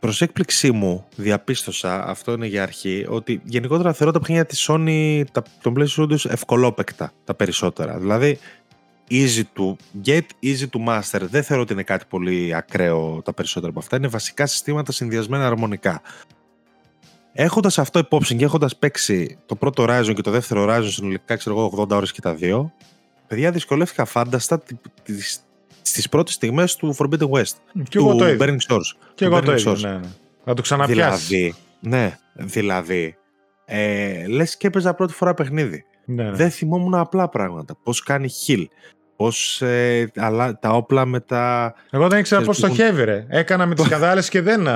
προς 0.07 0.21
έκπληξή 0.21 0.71
μου 0.73 1.05
διαπίστωσα, 1.17 2.07
αυτό 2.09 2.33
είναι 2.33 2.47
για 2.47 2.63
αρχή, 2.63 3.07
ότι 3.09 3.41
γενικότερα 3.45 3.93
θεωρώ 3.93 4.13
τα 4.13 4.19
παιχνίδια 4.19 4.47
της 4.47 4.69
Sony, 4.71 5.23
τα, 5.33 5.43
των 5.61 5.75
PlayStation 5.77 6.03
Studios 6.03 6.31
ευκολόπεκτα 6.31 7.13
τα 7.25 7.35
περισσότερα. 7.35 7.99
Δηλαδή, 7.99 8.39
easy 9.11 9.43
to 9.57 9.75
get, 10.05 10.23
easy 10.43 10.67
to 10.73 10.87
master. 10.89 11.21
Δεν 11.21 11.43
θεωρώ 11.43 11.63
ότι 11.63 11.73
είναι 11.73 11.83
κάτι 11.83 12.05
πολύ 12.09 12.55
ακραίο 12.55 13.23
τα 13.25 13.33
περισσότερα 13.33 13.71
από 13.71 13.79
αυτά. 13.79 13.97
Είναι 13.97 14.09
βασικά 14.09 14.47
συστήματα 14.47 14.93
συνδυασμένα 14.93 15.47
αρμονικά. 15.47 16.03
Έχοντας 17.39 17.79
αυτό 17.79 17.99
υπόψη 17.99 18.37
και 18.37 18.45
έχοντας 18.45 18.77
παίξει 18.77 19.39
το 19.47 19.55
πρώτο 19.55 19.85
Horizon 19.89 20.13
και 20.15 20.23
το 20.23 20.31
δεύτερο 20.31 20.67
Horizon 20.69 20.89
συνολικά, 20.89 21.37
ξέρω 21.37 21.57
εγώ, 21.57 21.87
80 21.89 21.91
ώρες 21.91 22.13
και 22.13 22.21
τα 22.21 22.35
δύο, 22.35 22.73
παιδιά 23.27 23.51
δυσκολεύτηκα 23.51 24.05
φάνταστα 24.05 24.63
στις 25.83 26.09
πρώτες 26.09 26.35
στιγμές 26.35 26.77
του 26.77 26.97
Forbidden 26.99 27.31
West. 27.31 27.55
Και 27.89 27.99
του 27.99 28.17
το 28.19 28.25
Burning 28.41 28.59
Source. 28.69 28.97
Και 29.15 29.25
εγώ 29.25 29.43
το 29.43 29.53
ίδιο, 29.53 29.77
ναι, 29.77 29.89
ναι. 29.89 30.01
Να 30.45 30.55
το 30.55 30.63
ξαναπιάσεις. 30.63 31.29
Δηλαδή, 31.29 31.55
ναι, 31.81 32.19
δηλαδή. 32.35 33.17
Ε, 33.65 34.27
Λες 34.27 34.57
και 34.57 34.67
έπαιζα 34.67 34.95
πρώτη 34.95 35.13
φορά 35.13 35.35
παιχνίδι. 35.35 35.85
Ναι, 36.05 36.23
ναι. 36.23 36.31
Δεν 36.31 36.51
θυμόμουν 36.51 36.95
απλά 36.95 37.29
πράγματα. 37.29 37.77
Πώς 37.83 38.03
κάνει 38.03 38.29
heal. 38.47 38.65
Πώς 39.17 39.63
ε, 39.63 40.11
τα 40.61 40.71
όπλα 40.71 41.05
με 41.05 41.21
τα. 41.21 41.75
Εγώ 41.91 42.09
δεν 42.09 42.19
ήξερα 42.19 42.43
πώς 42.43 42.61
το 42.61 42.69
ρε. 43.05 43.27
Έκανα 43.29 43.67
με 43.67 43.75
τις 43.75 43.89
καδάλες 43.89 44.29
και 44.29 44.41
δεν. 44.41 44.69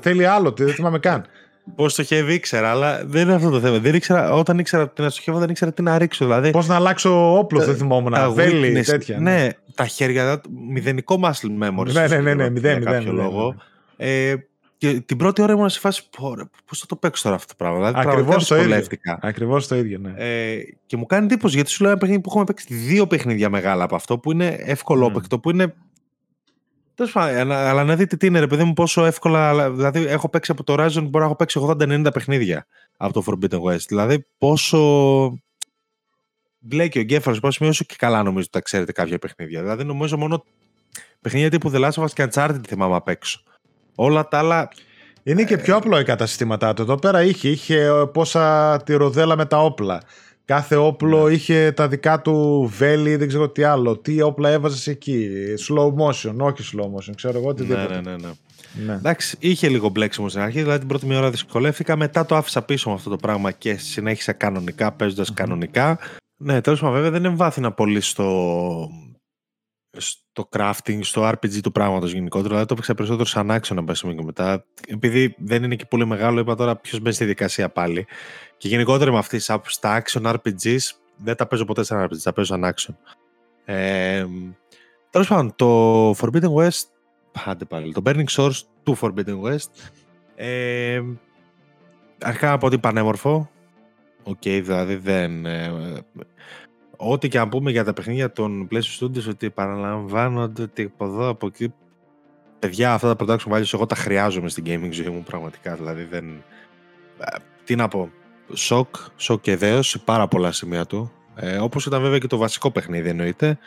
θέλει 0.00 0.26
άλλο, 0.26 0.54
δεν 0.56 0.68
θυμάμαι 0.68 0.98
καν. 0.98 1.26
Πώς 1.74 1.94
το 1.94 2.02
είχε 2.02 2.16
ήξερα, 2.16 2.70
αλλά 2.70 3.04
δεν 3.06 3.22
είναι 3.22 3.34
αυτό 3.34 3.50
το 3.50 3.60
θέμα. 3.60 3.78
Δεν 3.78 3.94
ήξερα, 3.94 4.32
όταν 4.32 4.58
ήξερα 4.58 4.88
τι 4.88 5.02
να 5.02 5.10
στοχεύω, 5.10 5.38
δεν 5.38 5.48
ήξερα 5.48 5.72
τι 5.72 5.82
να 5.82 5.98
ρίξω. 5.98 6.24
Δηλαδή, 6.24 6.50
Πώς 6.50 6.66
να 6.66 6.74
αλλάξω 6.74 7.38
όπλο, 7.38 7.64
δεν 7.64 7.76
θυμόμουν. 7.76 8.12
Τα 8.12 8.30
βέλη, 8.30 8.82
τέτοια. 8.82 9.18
Ναι. 9.18 9.34
ναι, 9.34 9.48
τα 9.74 9.86
χέρια, 9.86 10.40
μηδενικό 10.68 11.20
muscle 11.22 11.64
memory. 11.64 11.92
Ναι, 11.92 12.06
ναι, 12.06 12.20
ναι, 12.20 12.34
ναι, 12.34 12.50
μηδέν, 12.50 12.78
μηδέν, 12.78 12.84
κάποιο 12.84 13.12
λόγο. 13.12 13.54
Ε, 13.96 14.34
και 14.78 15.00
την 15.00 15.16
πρώτη 15.16 15.42
ώρα 15.42 15.52
ήμουν 15.52 15.68
σε 15.68 15.80
φάση 15.80 16.08
πώς 16.64 16.78
θα 16.78 16.86
το 16.86 16.96
παίξω 16.96 17.22
τώρα 17.22 17.34
αυτό 17.34 17.48
το 17.48 17.54
πράγμα. 17.56 17.76
Δηλαδή, 17.76 18.08
Ακριβώς 18.08 18.46
το 18.46 18.56
ίδιο. 18.56 18.84
Ακριβώς 19.20 19.66
το 19.66 19.76
ίδιο, 19.76 19.98
ναι. 19.98 20.12
Ε, 20.16 20.58
και 20.86 20.96
μου 20.96 21.06
κάνει 21.06 21.24
εντύπωση 21.24 21.54
γιατί 21.54 21.70
σου 21.70 21.82
λέω 21.82 21.90
ένα 21.90 22.00
παιχνίδι 22.00 22.20
που 22.20 22.28
έχουμε 22.28 22.44
παίξει 22.44 22.74
δύο 22.74 23.06
παιχνίδια 23.06 23.50
μεγάλα 23.50 23.84
από 23.84 23.94
αυτό 23.94 24.18
που 24.18 24.32
είναι 24.32 24.56
εύκολο 24.58 25.12
mm. 25.30 25.40
που 25.42 25.50
είναι 25.50 25.74
Τέλος 26.96 27.12
πάντων, 27.12 27.52
αλλά 27.52 27.84
να 27.84 27.96
δείτε 27.96 28.16
τι 28.16 28.26
είναι, 28.26 28.38
ρε 28.38 28.46
παιδί 28.46 28.64
μου, 28.64 28.72
πόσο 28.72 29.04
εύκολα. 29.04 29.70
Δηλαδή, 29.70 30.06
έχω 30.06 30.28
παίξει 30.28 30.50
από 30.50 30.64
το 30.64 30.72
Horizon, 30.72 31.02
μπορώ 31.02 31.18
να 31.18 31.24
έχω 31.24 31.36
παίξει 31.36 31.60
80-90 31.62 32.06
παιχνίδια 32.12 32.66
από 32.96 33.12
το 33.12 33.22
Forbidden 33.26 33.60
West. 33.60 33.84
Δηλαδή, 33.88 34.26
πόσο. 34.38 34.78
μπλέκει 36.58 36.98
ο 36.98 37.00
εγκέφαλος 37.00 37.40
πρόσημο 37.40 37.68
όσο 37.68 37.84
και 37.84 37.94
καλά 37.98 38.22
νομίζω 38.22 38.38
ότι 38.38 38.50
τα 38.50 38.60
ξέρετε 38.60 38.92
κάποια 38.92 39.18
παιχνίδια. 39.18 39.62
Δηλαδή 39.62 39.84
νομίζω 39.84 40.16
μόνο 40.16 40.44
παιχνίδια 41.20 41.50
τύπου 41.50 41.70
The 41.74 41.84
Last 41.84 41.90
of 41.90 42.04
Us 42.04 42.10
και 42.12 42.28
Uncharted 42.30 42.60
θυμάμαι 42.66 42.96
απ' 42.96 43.08
έξω. 43.08 43.42
Όλα 43.94 44.28
τα 44.28 44.38
άλλα. 44.38 44.68
Είναι 45.22 45.44
και 45.44 45.56
πιο 45.56 45.76
απλό 45.76 45.98
οι 45.98 46.04
συστήματά 46.18 46.74
του. 46.74 46.82
Εδώ 46.82 46.94
πέρα 46.94 47.22
είχε, 47.22 47.48
είχε 47.48 47.80
ε, 47.80 48.04
πόσα 48.12 48.76
τη 48.82 48.94
ροδέλα 48.94 49.36
με 49.36 49.46
τα 49.46 49.64
όπλα. 49.64 50.02
Κάθε 50.46 50.76
όπλο 50.76 51.26
ναι. 51.26 51.34
είχε 51.34 51.72
τα 51.72 51.88
δικά 51.88 52.20
του 52.20 52.66
βέλη, 52.76 53.16
δεν 53.16 53.28
ξέρω 53.28 53.48
τι 53.48 53.62
άλλο. 53.62 53.96
Τι 53.96 54.22
όπλα 54.22 54.50
έβαζες 54.50 54.86
εκεί. 54.86 55.30
Slow 55.68 55.86
motion, 55.86 56.34
όχι 56.38 56.76
slow 56.76 56.84
motion, 56.84 57.12
ξέρω 57.16 57.38
εγώ 57.38 57.48
οτιδήποτε. 57.48 57.94
Ναι, 57.94 58.00
ναι, 58.00 58.16
ναι. 58.16 58.28
ναι. 58.86 58.92
Εντάξει, 58.92 59.36
είχε 59.40 59.68
λίγο 59.68 59.88
μπλέξιμο 59.88 60.28
στην 60.28 60.40
αρχή, 60.40 60.60
δηλαδή 60.60 60.78
την 60.78 60.88
πρώτη 60.88 61.06
μία 61.06 61.18
ώρα 61.18 61.30
δυσκολεύτηκα. 61.30 61.96
Μετά 61.96 62.26
το 62.26 62.36
άφησα 62.36 62.62
πίσω 62.62 62.88
με 62.88 62.94
αυτό 62.94 63.10
το 63.10 63.16
πράγμα 63.16 63.50
και 63.50 63.76
συνέχισα 63.76 64.32
κανονικά, 64.32 64.92
παίζοντας 64.92 65.32
κανονικά. 65.32 65.98
Ναι, 66.36 66.60
τέλος 66.60 66.80
πάντων, 66.80 66.94
βέβαια 66.94 67.10
δεν 67.10 67.24
εμβάθυνα 67.24 67.72
πολύ 67.72 68.00
στο, 68.00 68.90
στο 69.96 70.48
crafting, 70.56 70.98
στο 71.00 71.28
RPG 71.28 71.60
του 71.62 71.72
πράγματος 71.72 72.12
γενικότερα. 72.12 72.48
Δηλαδή 72.48 72.66
το 72.66 72.72
έπαιξα 72.72 72.94
περισσότερο 72.94 73.28
σαν 73.28 73.50
άξονα 73.50 73.84
πέσαμε 73.84 74.14
και 74.14 74.24
μετά. 74.24 74.64
Επειδή 74.86 75.34
δεν 75.38 75.62
είναι 75.62 75.76
και 75.76 75.84
πολύ 75.84 76.06
μεγάλο, 76.06 76.40
είπα 76.40 76.54
τώρα 76.54 76.76
ποιος 76.76 77.00
μπαίνει 77.00 77.14
στη 77.14 77.24
δικασία 77.24 77.68
πάλι. 77.68 78.06
Και 78.56 78.68
γενικότερα 78.68 79.12
με 79.12 79.18
αυτή 79.18 79.38
στα 79.38 80.02
action 80.02 80.34
RPGs 80.34 80.78
δεν 81.16 81.36
τα 81.36 81.46
παίζω 81.46 81.64
ποτέ 81.64 81.82
σαν 81.82 82.04
RPG, 82.04 82.16
τα 82.22 82.32
παίζω 82.32 82.54
σαν 82.54 82.74
action. 82.74 82.94
Ε, 83.64 84.26
Τέλος 85.16 85.30
πάντων, 85.30 85.54
το 85.56 86.10
Forbidden 86.10 86.54
West. 86.54 86.84
Πάμε 87.44 87.64
πάλι. 87.64 87.92
Το 87.92 88.02
Burning 88.04 88.24
Shores 88.30 88.60
του 88.82 88.96
Forbidden 89.00 89.40
West. 89.42 89.70
Ε, 90.34 91.02
αρχικά 92.22 92.48
να 92.48 92.58
πω 92.58 92.66
ότι 92.66 92.78
πανέμορφο. 92.78 93.50
OK, 94.22 94.36
okay, 94.44 94.60
δηλαδή 94.64 94.96
δεν. 94.96 95.46
Ε, 95.46 95.72
ό,τι 96.96 97.28
και 97.28 97.38
αν 97.38 97.48
πούμε 97.48 97.70
για 97.70 97.84
τα 97.84 97.92
παιχνίδια 97.92 98.32
των 98.32 98.68
PlayStation 98.70 99.04
Studios, 99.04 99.28
ότι 99.28 99.50
επαναλαμβάνονται 99.50 100.62
ότι 100.62 100.82
από 100.82 101.04
εδώ, 101.04 101.28
από 101.28 101.46
εκεί. 101.46 101.74
Παιδιά, 102.58 102.92
αυτά 102.92 103.16
τα 103.16 103.24
production 103.24 103.52
values 103.52 103.74
εγώ 103.74 103.86
τα 103.86 103.94
χρειάζομαι 103.94 104.48
στην 104.48 104.64
gaming 104.66 104.90
ζωή 104.92 105.08
μου 105.08 105.22
πραγματικά. 105.22 105.74
Δηλαδή 105.74 106.04
δεν. 106.04 106.44
Ε, 107.18 107.36
τι 107.64 107.74
να 107.74 107.88
πω. 107.88 108.10
Σοκ, 108.52 108.96
σοκ 109.16 109.40
και 109.40 109.56
δέος 109.56 109.88
σε 109.88 109.98
πάρα 109.98 110.28
πολλά 110.28 110.52
σημεία 110.52 110.86
του. 110.86 111.12
Ε, 111.34 111.56
Όπως 111.58 111.86
ήταν 111.86 112.02
βέβαια 112.02 112.18
και 112.18 112.26
το 112.26 112.36
βασικό 112.36 112.70
παιχνίδι 112.70 113.08
εννοείται. 113.08 113.58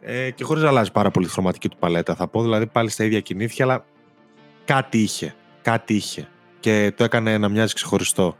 Ε, 0.00 0.30
και 0.30 0.44
χωρίς 0.44 0.62
να 0.62 0.68
αλλάζει 0.68 0.92
πάρα 0.92 1.10
πολύ 1.10 1.26
τη 1.26 1.32
χρωματική 1.32 1.68
του 1.68 1.76
παλέτα, 1.78 2.14
θα 2.14 2.28
πω. 2.28 2.42
Δηλαδή 2.42 2.66
πάλι 2.66 2.90
στα 2.90 3.04
ίδια 3.04 3.20
κινήθεια, 3.20 3.64
αλλά 3.64 3.84
κάτι 4.64 4.98
είχε. 4.98 5.34
Κάτι 5.62 5.94
είχε. 5.94 6.28
Και 6.60 6.92
το 6.96 7.04
έκανε 7.04 7.38
να 7.38 7.48
μοιάζει 7.48 7.74
ξεχωριστό. 7.74 8.36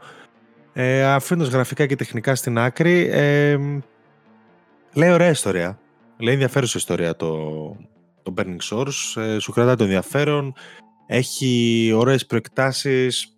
Ε, 0.73 1.05
αφήνοντας 1.05 1.51
γραφικά 1.51 1.85
και 1.85 1.95
τεχνικά 1.95 2.35
στην 2.35 2.57
άκρη, 2.57 3.09
ε, 3.11 3.57
λέει 4.93 5.11
ωραία 5.11 5.29
ιστορία. 5.29 5.79
Λέει 6.17 6.33
ενδιαφέρουσα 6.33 6.77
ιστορία 6.77 7.15
το, 7.15 7.37
το 8.23 8.33
Burning 8.37 8.57
Source. 8.71 9.21
Ε, 9.21 9.39
σου 9.39 9.51
κρατάει 9.51 9.75
το 9.75 9.83
ενδιαφέρον. 9.83 10.53
Έχει 11.07 11.91
ωραίες 11.95 12.25
προεκτάσεις. 12.25 13.34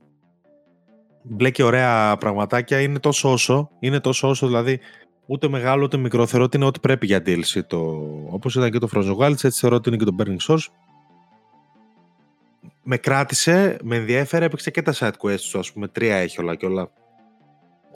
Μπλέκει 1.30 1.64
ωραία 1.64 2.18
πραγματάκια. 2.18 2.82
Είναι 2.82 3.00
τόσο 3.00 3.32
όσο. 3.32 3.70
Είναι 3.80 4.00
τόσο 4.00 4.28
όσο 4.28 4.48
δηλαδή 4.48 4.80
ούτε 5.26 5.48
μεγάλο 5.48 5.84
ούτε 5.84 5.98
μικρό. 5.98 6.26
Θεωρώ 6.26 6.46
ότι 6.46 6.58
είναι 6.58 6.66
ό,τι 6.66 6.80
πρέπει 6.80 7.06
για 7.06 7.22
DLC. 7.26 7.62
Το, 7.68 7.78
όπως 8.30 8.56
ήταν 8.56 8.72
και 8.72 8.80
το 8.80 8.90
Frozen 8.94 9.16
Wilds, 9.18 9.44
έτσι 9.44 9.60
θεωρώ 9.60 9.76
ότι 9.76 9.90
είναι 9.90 9.98
και 9.98 10.06
το 10.06 10.16
Burning 10.20 10.54
Source. 10.54 10.66
Με 12.84 12.98
κράτησε, 12.98 13.78
με 13.84 13.96
ενδιαφέρε, 13.96 14.46
έπαιξε 14.46 14.72
και 14.72 14.82
τα 14.82 14.94
side 14.94 15.12
quests 15.22 15.40
του, 15.52 15.60
ας 15.60 15.72
πούμε, 15.72 15.88
τρία 15.88 16.16
έχει 16.16 16.42
όλα 16.42 16.56
και 16.56 16.66
όλα 16.66 16.92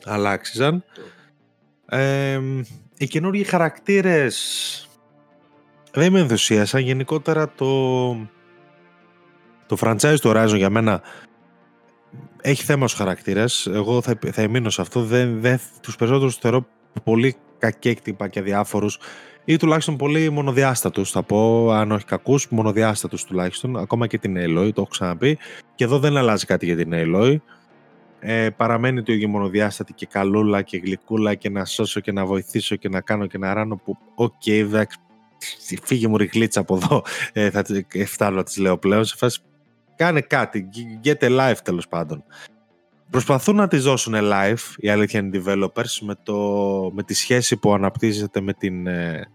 αλλάξιζαν. 0.06 0.84
Ε, 1.86 2.40
οι 2.98 3.08
καινούργιοι 3.08 3.44
χαρακτήρες 3.44 4.90
δεν 5.92 6.12
με 6.12 6.20
ενθουσίασαν. 6.20 6.82
Γενικότερα 6.82 7.50
το, 7.50 8.12
το 9.66 9.78
franchise 9.80 10.16
του 10.22 10.32
Horizon 10.36 10.56
για 10.56 10.70
μένα 10.70 11.02
έχει 12.42 12.64
θέμα 12.64 12.88
στους 12.88 13.00
χαρακτήρες. 13.00 13.68
Εγώ 13.74 14.02
θα, 14.02 14.20
θα 14.32 14.42
εμμείνω 14.42 14.70
σε 14.70 14.82
αυτό. 14.82 15.04
Δεν, 15.04 15.42
δεν, 15.42 15.60
τους 15.82 15.96
περισσότερους 15.96 16.36
θεωρώ 16.36 16.66
πολύ 17.04 17.36
κακέκτυπα 17.58 18.28
και 18.28 18.40
αδιάφορους 18.40 19.00
ή 19.46 19.58
τουλάχιστον 19.58 19.98
πολύ 19.98 20.30
μονοδιάστατους 20.30 21.12
θα 21.12 21.24
πω, 21.24 21.72
αν 21.72 21.92
όχι 21.92 22.06
κακούς, 22.06 22.48
μονοδιάστατους 22.50 23.24
τουλάχιστον, 23.24 23.78
ακόμα 23.78 24.08
και 24.08 24.18
την 24.18 24.38
Aloy, 24.38 24.72
το 24.74 24.82
έχω 24.82 24.90
ξαναπεί. 24.90 25.38
Και 25.76 25.84
εδώ 25.84 26.00
δεν 26.00 26.18
αλλάζει 26.18 26.46
κάτι 26.46 26.66
για 26.66 26.76
την 26.76 26.92
Aloy. 26.94 27.36
Ε, 28.20 28.50
παραμένει 28.50 29.04
το 29.04 29.14
ίδιο 29.14 29.28
μονοδιάστατη 29.28 29.94
και 29.94 30.06
καλούλα 30.06 30.62
και 30.62 30.78
γλυκούλα 30.78 31.36
και 31.36 31.50
να 31.50 31.66
σώσω 31.66 32.00
και 32.00 32.12
να 32.12 32.26
βοηθήσω 32.26 32.76
και 32.76 32.90
να 32.90 33.02
κάνω 33.02 33.26
και 33.26 33.38
να 33.38 33.54
ράνω 33.54 33.76
που 33.76 33.98
OK, 34.16 34.34
okay, 34.46 34.52
εντάξει, 34.52 34.98
φύγε 35.84 36.08
μου 36.08 36.18
ριγλίτσα 36.18 36.60
από 36.60 36.76
εδώ, 36.76 37.04
ε, 37.34 37.50
θα 37.50 37.66
φτάνω 38.06 38.36
να 38.36 38.44
τις 38.44 38.58
λέω 38.58 38.78
πλέον, 38.78 39.06
σε 39.06 39.16
φάση 39.18 39.42
κάνε 40.02 40.22
κάτι, 40.22 40.70
get 41.04 41.18
a 41.20 41.40
life 41.40 41.58
τέλος 41.64 41.88
πάντων. 41.88 42.24
Προσπαθούν 43.10 43.56
να 43.56 43.68
τις 43.68 43.84
δώσουν 43.84 44.14
live 44.18 44.76
οι 44.78 44.90
αλήθιανοι 44.90 45.42
developers 45.46 46.00
με, 46.02 46.16
το, 46.24 46.36
με 46.94 47.04
τη 47.04 47.14
σχέση 47.14 47.58
που 47.58 47.74
αναπτύσσεται 47.74 48.42
με 48.42 48.54
την 48.54 48.88
ε, 48.88 49.32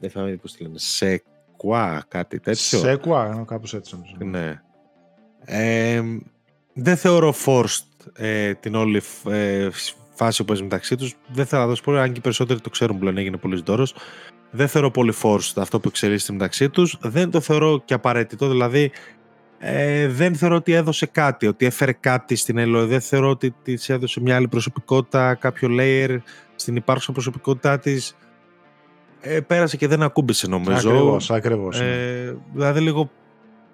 δεν 0.00 0.10
θυμάμαι 0.10 0.36
πώς 0.36 0.52
τη 0.52 0.62
λένε, 0.62 0.78
Σεκουά, 0.78 2.04
κάτι 2.08 2.40
τέτοιο. 2.40 2.78
Σεκουά, 2.78 3.44
κάπως 3.46 3.74
έτσι 3.74 3.96
Ναι. 4.18 4.60
Ε, 5.44 6.02
δεν 6.72 6.96
θεωρώ 6.96 7.34
forced 7.46 7.86
ε, 8.12 8.54
την 8.54 8.74
όλη 8.74 9.02
ε, 9.28 9.68
φάση 10.14 10.38
που 10.38 10.44
παίζει 10.44 10.62
μεταξύ 10.62 10.96
τους. 10.96 11.14
Δεν 11.28 11.46
θέλω 11.46 11.62
να 11.62 11.68
δώσω 11.68 11.82
πολύ, 11.82 11.98
αν 11.98 12.12
και 12.12 12.18
οι 12.18 12.20
περισσότεροι 12.20 12.60
το 12.60 12.70
ξέρουν 12.70 12.98
πλέον, 12.98 13.18
έγινε 13.18 13.36
πολύ 13.36 13.62
δώρος. 13.64 13.94
Δεν 14.54 14.68
θεωρώ 14.68 14.90
πολύ 14.90 15.12
forced 15.22 15.52
αυτό 15.56 15.80
που 15.80 15.88
εξελίσσεται 15.88 16.32
μεταξύ 16.32 16.70
τους. 16.70 16.98
Δεν 17.00 17.30
το 17.30 17.40
θεωρώ 17.40 17.82
και 17.84 17.94
απαραίτητο. 17.94 18.48
Δηλαδή, 18.48 18.90
ε, 19.58 20.08
δεν 20.08 20.34
θεωρώ 20.34 20.56
ότι 20.56 20.72
έδωσε 20.72 21.06
κάτι, 21.06 21.46
ότι 21.46 21.66
έφερε 21.66 21.92
κάτι 21.92 22.36
στην 22.36 22.58
ΕΛΟΕ. 22.58 22.84
Δεν 22.84 23.00
θεωρώ 23.00 23.28
ότι 23.28 23.54
της 23.62 23.88
έδωσε 23.88 24.20
μια 24.20 24.36
άλλη 24.36 24.48
προσωπικότητα, 24.48 25.34
κάποιο 25.34 25.68
layer 25.80 26.18
στην 26.54 26.76
υπάρχουσα 26.76 27.12
προσωπικότητά 27.12 27.78
της. 27.78 28.16
Ε, 29.20 29.40
πέρασε 29.40 29.76
και 29.76 29.86
δεν 29.86 30.02
ακούμπησε 30.02 30.46
νομίζω. 30.46 30.90
Ακριβώς, 30.90 31.30
ακριβώς. 31.30 31.80
Ναι. 31.80 31.86
Ε, 31.86 32.36
δηλαδή 32.52 32.80
λίγο 32.80 33.10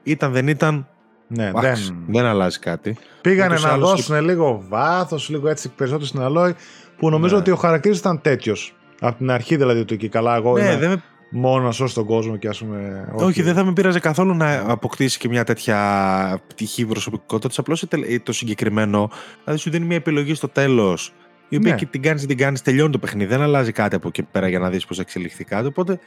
ήταν 0.02 0.32
δεν 0.32 0.48
ήταν, 0.48 0.86
ναι, 1.26 1.50
δεν... 1.54 2.04
δεν 2.06 2.24
αλλάζει 2.24 2.58
κάτι. 2.58 2.96
Πήγανε 3.20 3.58
να 3.58 3.78
δώσουν 3.78 4.24
λίγο 4.24 4.64
βάθος, 4.68 5.28
λίγο 5.28 5.48
έτσι 5.48 5.68
περισσότερο 5.68 6.06
στην 6.06 6.20
αλόη, 6.20 6.54
που 6.96 7.10
νομίζω 7.10 7.34
ναι. 7.34 7.40
ότι 7.40 7.50
ο 7.50 7.56
χαρακτήρας 7.56 7.98
ήταν 7.98 8.20
τέτοιος. 8.20 8.77
Από 9.00 9.16
την 9.16 9.30
αρχή 9.30 9.56
δηλαδή 9.56 9.84
του 9.84 9.94
εκεί 9.94 10.08
καλά. 10.08 10.36
Εγώ 10.36 10.58
ναι, 10.58 10.64
είμαι 10.64 10.76
δεν... 10.76 11.02
μόνος 11.30 11.64
να 11.64 11.70
σώσω 11.72 11.94
τον 11.94 12.04
κόσμο 12.04 12.36
και 12.36 12.48
ας 12.48 12.58
πούμε. 12.58 13.08
Όχι, 13.12 13.24
όχι, 13.24 13.42
δεν 13.42 13.54
θα 13.54 13.64
με 13.64 13.72
πείραζε 13.72 14.00
καθόλου 14.00 14.34
να 14.34 14.70
αποκτήσει 14.70 15.18
και 15.18 15.28
μια 15.28 15.44
τέτοια 15.44 16.40
πτυχή 16.46 16.86
προσωπικότητας. 16.86 17.58
Απλώς 17.58 17.84
το 18.22 18.32
συγκεκριμένο, 18.32 19.10
δηλαδή 19.44 19.60
σου 19.60 19.70
δίνει 19.70 19.86
μια 19.86 19.96
επιλογή 19.96 20.34
στο 20.34 20.48
τέλος. 20.48 21.12
Η 21.48 21.56
οποία 21.56 21.70
ναι. 21.70 21.78
και 21.78 21.86
την 21.86 22.02
κάνεις, 22.02 22.26
την 22.26 22.36
κάνεις, 22.36 22.62
τελειώνει 22.62 22.92
το 22.92 22.98
παιχνίδι. 22.98 23.30
Δεν 23.30 23.40
αλλάζει 23.40 23.72
κάτι 23.72 23.96
από 23.96 24.08
εκεί 24.08 24.22
πέρα 24.22 24.48
για 24.48 24.58
να 24.58 24.70
δεις 24.70 24.86
πώς 24.86 24.98
εξελιχθεί 24.98 25.44
κάτι. 25.44 25.66
Οπότε 25.66 25.98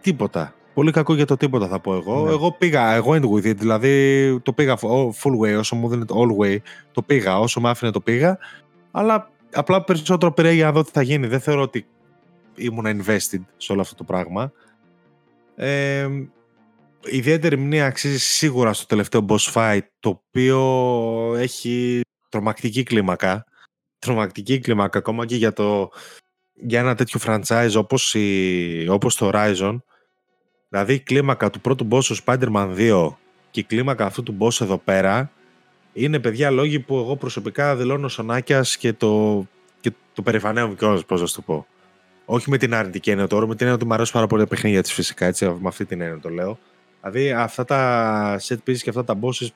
τίποτα. 0.00 0.54
Πολύ 0.74 0.90
κακό 0.90 1.14
για 1.14 1.26
το 1.26 1.36
τίποτα 1.36 1.68
θα 1.68 1.80
πω 1.80 1.94
εγώ. 1.94 2.24
Ναι. 2.24 2.30
Εγώ 2.30 2.52
πήγα, 2.52 2.94
εγώ 2.94 3.12
in 3.12 3.22
with 3.22 3.50
it, 3.50 3.56
δηλαδή 3.56 4.38
το 4.42 4.52
πήγα 4.52 4.76
full 5.22 5.40
way, 5.42 5.58
όσο 5.58 5.76
μου 5.76 5.88
δίνεται 5.88 6.14
all 6.16 6.44
way, 6.44 6.56
το 6.92 7.02
πήγα, 7.02 7.38
όσο 7.38 7.60
με 7.60 7.68
άφηνε 7.70 7.90
το 7.90 8.00
πήγα, 8.00 8.38
αλλά 8.90 9.30
απλά 9.52 9.84
περισσότερο 9.84 10.32
πήρε 10.32 10.52
για 10.52 10.64
να 10.64 10.72
δω 10.72 10.82
τι 10.82 10.90
θα 10.92 11.02
γίνει. 11.02 11.26
Δεν 11.26 11.40
θεωρώ 11.40 11.62
ότι 11.62 11.86
ήμουν 12.56 12.84
invested 12.86 13.40
σε 13.56 13.72
όλο 13.72 13.80
αυτό 13.80 13.94
το 13.94 14.04
πράγμα. 14.04 14.52
Ε, 15.56 16.08
ιδιαίτερη 17.04 17.56
μνήμα 17.56 17.84
αξίζει 17.84 18.18
σίγουρα 18.18 18.72
στο 18.72 18.86
τελευταίο 18.86 19.24
boss 19.28 19.52
fight, 19.52 19.86
το 20.00 20.08
οποίο 20.08 20.60
έχει 21.38 22.00
τρομακτική 22.28 22.82
κλίμακα. 22.82 23.44
Τρομακτική 23.98 24.58
κλίμακα, 24.58 24.98
ακόμα 24.98 25.26
και 25.26 25.36
για, 25.36 25.52
το, 25.52 25.90
για 26.54 26.80
ένα 26.80 26.94
τέτοιο 26.94 27.20
franchise 27.24 27.72
όπως, 27.76 28.14
η, 28.14 28.86
όπως 28.88 29.16
το 29.16 29.30
Horizon, 29.32 29.76
Δηλαδή 30.68 30.94
η 30.94 31.00
κλίμακα 31.00 31.50
του 31.50 31.60
πρώτου 31.60 31.88
boss 31.90 32.04
του 32.04 32.16
Spider-Man 32.24 32.76
2 32.76 33.08
και 33.50 33.60
η 33.60 33.62
κλίμακα 33.62 34.04
αυτού 34.04 34.22
του 34.22 34.36
boss 34.40 34.60
εδώ 34.60 34.78
πέρα 34.78 35.30
είναι 35.92 36.18
παιδιά 36.18 36.50
λόγοι 36.50 36.80
που 36.80 36.96
εγώ 36.96 37.16
προσωπικά 37.16 37.76
δηλώνω 37.76 38.08
σονάκια 38.08 38.64
και 38.78 38.92
το, 38.92 39.44
και 39.80 39.92
το 40.14 40.22
περηφανέω 40.22 40.74
κιόλας, 40.74 41.04
πώς 41.04 41.20
να 41.20 41.26
το 41.26 41.40
πω. 41.40 41.66
Όχι 42.28 42.50
με 42.50 42.58
την 42.58 42.74
αρνητική 42.74 43.10
έννοια 43.10 43.26
τώρα, 43.26 43.46
με 43.46 43.54
την 43.54 43.60
έννοια 43.60 43.74
ότι 43.74 43.86
μου 43.86 43.94
αρέσουν 43.94 44.14
πάρα 44.14 44.26
πολύ 44.26 44.42
τα 44.42 44.48
παιχνίδια 44.48 44.82
της 44.82 44.92
φυσικά, 44.92 45.26
έτσι, 45.26 45.46
με 45.46 45.68
αυτή 45.68 45.84
την 45.84 46.00
έννοια 46.00 46.18
το 46.18 46.28
λέω. 46.28 46.58
Δηλαδή 47.00 47.32
αυτά 47.32 47.64
τα 47.64 48.40
set 48.40 48.56
pieces 48.66 48.78
και 48.78 48.88
αυτά 48.88 49.04
τα 49.04 49.18
bosses 49.20 49.48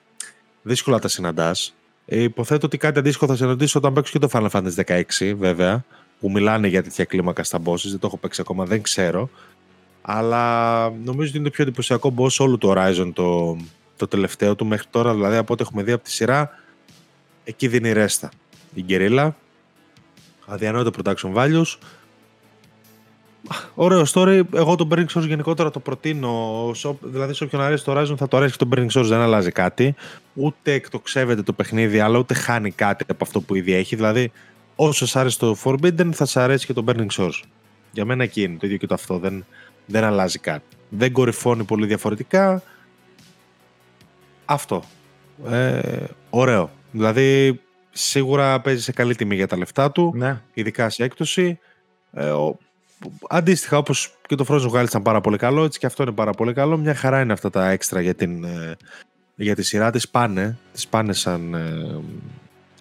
δύσκολα 0.63 0.99
τα 0.99 1.09
συναντάς. 1.09 1.75
Ε, 2.07 2.23
υποθέτω 2.23 2.67
ότι 2.67 2.77
κάτι 2.77 2.99
αντίστοιχο 2.99 3.27
θα 3.27 3.37
συναντήσω 3.37 3.79
όταν 3.79 3.93
παίξω 3.93 4.19
και 4.19 4.27
το 4.27 4.29
Final 4.33 4.51
Fantasy 4.51 5.03
16, 5.19 5.35
βέβαια, 5.39 5.85
που 6.21 6.31
μιλάνε 6.31 6.69
για 6.69 6.83
τέτοια 6.83 7.05
κλίμακα 7.05 7.45
στα 7.45 7.59
bosses. 7.65 7.89
Δεν 7.89 7.99
το 7.99 8.07
έχω 8.07 8.17
παίξει 8.17 8.41
ακόμα, 8.41 8.65
δεν 8.65 8.83
ξέρω. 8.83 9.31
Αλλά 10.03 10.83
νομίζω 10.91 11.29
ότι 11.29 11.37
είναι 11.37 11.45
το 11.45 11.51
πιο 11.51 11.65
εντυπωσιακό 11.65 12.15
boss 12.17 12.37
όλου 12.39 12.59
του 12.59 12.73
Horizon 12.77 13.11
το, 13.15 13.57
το 13.97 14.09
τελευταίο 14.09 14.55
του 14.55 14.67
μέχρι 14.67 14.87
τώρα. 14.91 15.15
Δηλαδή 15.15 15.37
από 15.37 15.53
ό,τι 15.53 15.63
έχουμε 15.63 15.83
δει 15.83 15.93
από 15.93 16.05
τη 16.05 16.11
σειρά, 16.11 16.51
εκεί 17.45 17.69
δίνει 17.69 17.93
ρέστα. 17.93 18.31
Η 18.75 18.83
Γκερίλα, 18.83 19.37
αδιανόητο 20.47 20.91
production 20.97 21.35
values. 21.35 21.77
Ωραίο 23.75 24.03
story. 24.13 24.43
Εγώ 24.55 24.75
το 24.75 24.89
Burning 24.91 25.07
Source 25.15 25.27
γενικότερα 25.27 25.71
το 25.71 25.81
προτείνω. 25.81 26.73
Δηλαδή, 27.01 27.35
σε 27.35 27.45
όποιον 27.45 27.63
αρέσει 27.63 27.85
το 27.85 27.99
Horizon 27.99 28.15
θα 28.17 28.29
το 28.29 28.37
αρέσει 28.37 28.57
και 28.57 28.65
το 28.65 28.71
Burning 28.75 29.01
Source. 29.01 29.07
Δεν 29.07 29.19
αλλάζει 29.19 29.51
κάτι. 29.51 29.95
Ούτε 30.35 30.73
εκτοξεύεται 30.73 31.43
το 31.43 31.53
παιχνίδι, 31.53 32.01
αλλά 32.01 32.19
ούτε 32.19 32.35
χάνει 32.35 32.71
κάτι 32.71 33.05
από 33.09 33.25
αυτό 33.25 33.41
που 33.41 33.55
ήδη 33.55 33.73
έχει. 33.73 33.97
Δηλαδή, 33.97 34.33
όσο 34.77 35.07
σ' 35.07 35.17
άρεσε 35.17 35.39
το 35.39 35.57
Forbidden, 35.65 36.11
θα 36.13 36.25
σ' 36.25 36.37
αρέσει 36.37 36.67
και 36.67 36.73
το 36.73 36.85
Burning 36.87 37.07
Source. 37.17 37.41
Για 37.93 38.05
μένα 38.05 38.23
εκεί 38.23 38.43
είναι 38.43 38.57
το 38.57 38.67
ίδιο 38.67 38.79
και 38.79 38.87
το 38.87 38.95
αυτό. 38.95 39.19
Δεν, 39.19 39.45
δεν 39.87 40.05
αλλάζει 40.05 40.39
κάτι. 40.39 40.77
Δεν 40.89 41.13
κορυφώνει 41.13 41.65
πολύ 41.65 41.87
διαφορετικά. 41.87 42.63
Αυτό. 44.45 44.83
Ε, 45.49 46.05
ωραίο. 46.31 46.71
Δηλαδή, 46.91 47.61
σίγουρα 47.91 48.61
παίζει 48.61 48.83
σε 48.83 48.93
καλή 48.93 49.15
τιμή 49.15 49.35
για 49.35 49.47
τα 49.47 49.57
λεφτά 49.57 49.93
του. 49.93 50.13
Ναι. 50.17 50.41
Ειδικά 50.55 50.89
σε 50.91 51.05
έκπτωση. 51.05 51.59
Ε, 52.13 52.33
αντίστοιχα, 53.29 53.79
όπως 53.79 54.15
και 54.27 54.35
το 54.35 54.45
Frozen 54.49 54.71
Wild 54.71 54.85
ήταν 54.87 55.03
πάρα 55.03 55.21
πολύ 55.21 55.37
καλό, 55.37 55.65
έτσι 55.65 55.79
και 55.79 55.87
αυτό 55.87 56.03
είναι 56.03 56.13
πάρα 56.13 56.33
πολύ 56.33 56.53
καλό. 56.53 56.77
Μια 56.77 56.95
χαρά 56.95 57.21
είναι 57.21 57.33
αυτά 57.33 57.51
τα 57.51 57.71
έξτρα 57.71 58.01
για, 58.01 58.15
την, 58.15 58.45
ε, 58.45 58.77
για 59.35 59.55
τη 59.55 59.63
σειρά. 59.63 59.91
Τις 59.91 60.09
πάνε, 60.09 60.59
τις 60.73 60.89
πάνε 60.89 61.13
σαν, 61.13 61.55
ε, 61.55 62.01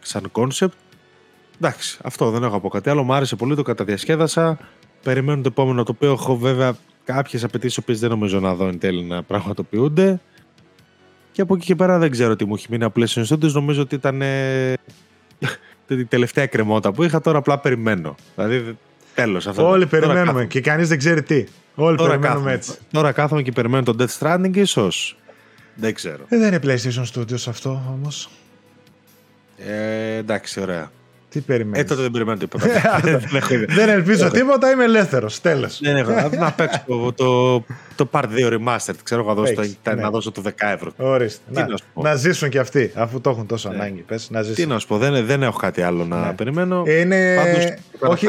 σαν 0.01 0.31
concept. 0.31 0.75
Εντάξει, 1.55 1.99
αυτό 2.03 2.29
δεν 2.29 2.43
έχω 2.43 2.55
από 2.55 2.69
κάτι 2.69 2.89
άλλο. 2.89 3.03
Μου 3.03 3.13
άρεσε 3.13 3.35
πολύ, 3.35 3.55
το 3.55 3.61
καταδιασκέδασα. 3.61 4.57
Περιμένω 5.03 5.41
το 5.41 5.49
επόμενο 5.51 5.83
το 5.83 5.91
οποίο 5.95 6.11
έχω 6.11 6.37
βέβαια 6.37 6.75
κάποιες 7.03 7.43
απαιτήσεις 7.43 7.83
που 7.83 7.95
δεν 7.95 8.09
νομίζω 8.09 8.39
να 8.39 8.55
δω 8.55 8.67
εν 8.67 8.79
τέλει 8.79 9.03
να 9.03 9.23
πραγματοποιούνται. 9.23 10.21
Και 11.31 11.41
από 11.41 11.55
εκεί 11.55 11.65
και 11.65 11.75
πέρα 11.75 11.97
δεν 11.97 12.11
ξέρω 12.11 12.35
τι 12.35 12.45
μου 12.45 12.53
έχει 12.53 12.67
μείνει 12.69 12.83
απλές 12.83 13.11
συνιστότητες. 13.11 13.53
Νομίζω 13.53 13.81
ότι 13.81 13.95
ήταν 13.95 14.21
ε, 14.21 14.73
την 15.87 16.07
τελευταία 16.07 16.45
κρεμότα 16.45 16.91
που 16.91 17.03
είχα. 17.03 17.21
Τώρα 17.21 17.37
απλά 17.37 17.59
περιμένω. 17.59 18.15
Δηλαδή 18.35 18.77
τέλος. 19.21 19.47
Όλοι 19.57 19.85
περιμένουμε 19.85 20.45
και 20.45 20.61
κανείς 20.61 20.87
δεν 20.87 20.97
ξέρει 20.97 21.23
τι. 21.23 21.43
Όλοι 21.75 21.97
τώρα 21.97 22.09
περιμένουμε 22.09 22.27
κάθομαι. 22.27 22.53
έτσι. 22.53 22.71
Τώρα 22.91 23.11
κάθομαι 23.11 23.41
και 23.41 23.51
περιμένω 23.51 23.83
τον 23.83 23.97
Death 23.99 24.17
Stranding, 24.19 24.55
ίσως. 24.55 25.17
Δεν 25.75 25.93
ξέρω. 25.93 26.25
Ε, 26.27 26.37
δεν 26.37 26.47
είναι 26.47 26.59
PlayStation 26.63 27.05
Studios 27.13 27.43
αυτό 27.47 27.81
όμως. 27.93 28.29
Ε, 29.57 30.15
εντάξει, 30.15 30.61
ωραία. 30.61 30.91
Τι 31.29 31.39
περιμένεις; 31.39 31.79
Ε, 31.79 31.83
τότε 31.83 32.01
δεν 32.01 32.11
περιμένω 32.11 32.37
τίποτα. 32.37 32.65
δεν 33.67 33.89
ελπίζω 33.89 34.29
τίποτα, 34.29 34.71
είμαι 34.71 34.83
ελεύθερος. 34.83 35.41
Τέλος. 35.41 35.79
Δεν 35.81 35.95
έχω. 35.95 36.29
Να 36.37 36.51
παίξω 36.51 37.13
το, 37.15 37.59
το 37.95 38.09
Part 38.11 38.23
2 38.23 38.53
Remastered. 38.53 38.95
Ξέρω 39.03 39.21
εγώ 39.21 39.45
ναι. 39.83 40.01
να 40.01 40.09
δώσω 40.09 40.31
το 40.31 40.41
10 40.45 40.51
ευρώ. 40.57 40.91
Ορίστε. 40.97 41.41
Να, 41.51 41.67
να, 41.93 42.15
ζήσουν 42.15 42.49
και 42.49 42.59
αυτοί, 42.59 42.91
αφού 42.95 43.21
το 43.21 43.29
έχουν 43.29 43.45
τόσο 43.45 43.69
ναι. 43.69 43.75
ανάγκη. 43.75 44.01
Πες, 44.01 44.29
να 44.29 44.43
Τι 44.43 44.65
να 44.65 44.79
σου 44.79 44.87
πω, 44.87 44.97
δεν, 44.97 45.25
δεν 45.25 45.43
έχω 45.43 45.57
κάτι 45.57 45.81
άλλο 45.81 46.05
να 46.05 46.25
ναι. 46.25 46.33
περιμένω. 46.33 46.83
Είναι... 46.87 47.35
Πάντως, 47.35 47.63
Όχι... 47.99 48.27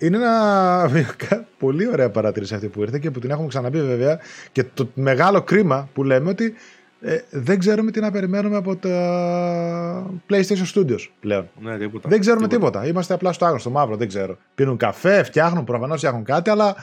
Είναι 0.00 0.16
ένα 0.16 0.90
πολύ 1.58 1.88
ωραία 1.88 2.10
παρατήρηση 2.10 2.54
αυτή 2.54 2.68
που 2.68 2.82
ήρθε 2.82 2.98
και 2.98 3.10
που 3.10 3.20
την 3.20 3.30
έχουμε 3.30 3.48
ξαναπεί 3.48 3.82
βέβαια. 3.82 4.18
Και 4.52 4.64
το 4.64 4.90
μεγάλο 4.94 5.42
κρίμα 5.42 5.88
που 5.92 6.04
λέμε 6.04 6.28
ότι 6.28 6.54
ε, 7.00 7.18
δεν 7.30 7.58
ξέρουμε 7.58 7.90
τι 7.90 8.00
να 8.00 8.10
περιμένουμε 8.10 8.56
από 8.56 8.76
τα 8.76 10.10
PlayStation 10.30 10.74
Studios 10.74 11.08
πλέον. 11.20 11.48
Ναι, 11.60 11.78
τίποτα. 11.78 12.08
Δεν 12.08 12.20
ξέρουμε 12.20 12.48
τίποτα. 12.48 12.86
Είμαστε 12.86 13.14
απλά 13.14 13.32
στο 13.32 13.44
άγνωστο, 13.44 13.70
μαύρο, 13.70 13.96
δεν 13.96 14.08
ξέρω. 14.08 14.36
Πίνουν 14.54 14.76
καφέ, 14.76 15.22
φτιάχνουν, 15.22 15.64
προφανώς 15.64 15.96
φτιάχνουν 15.96 16.24
κάτι, 16.24 16.50
αλλά 16.50 16.76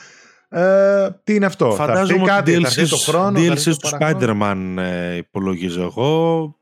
ε, 0.49 1.09
τι 1.23 1.35
είναι 1.35 1.45
αυτό; 1.45 1.71
Φαντάζομαι 1.71 2.19
θα 2.19 2.25
κάτι, 2.25 2.57
DLC, 2.57 2.63
θα 2.63 2.87
το 2.87 2.97
χρόνο. 2.97 3.39
DLC 3.39 3.63
του 3.63 3.89
Spider-Man 3.99 4.75
ε, 4.77 5.15
υπολογίζω 5.15 5.81
εγώ. 5.81 6.55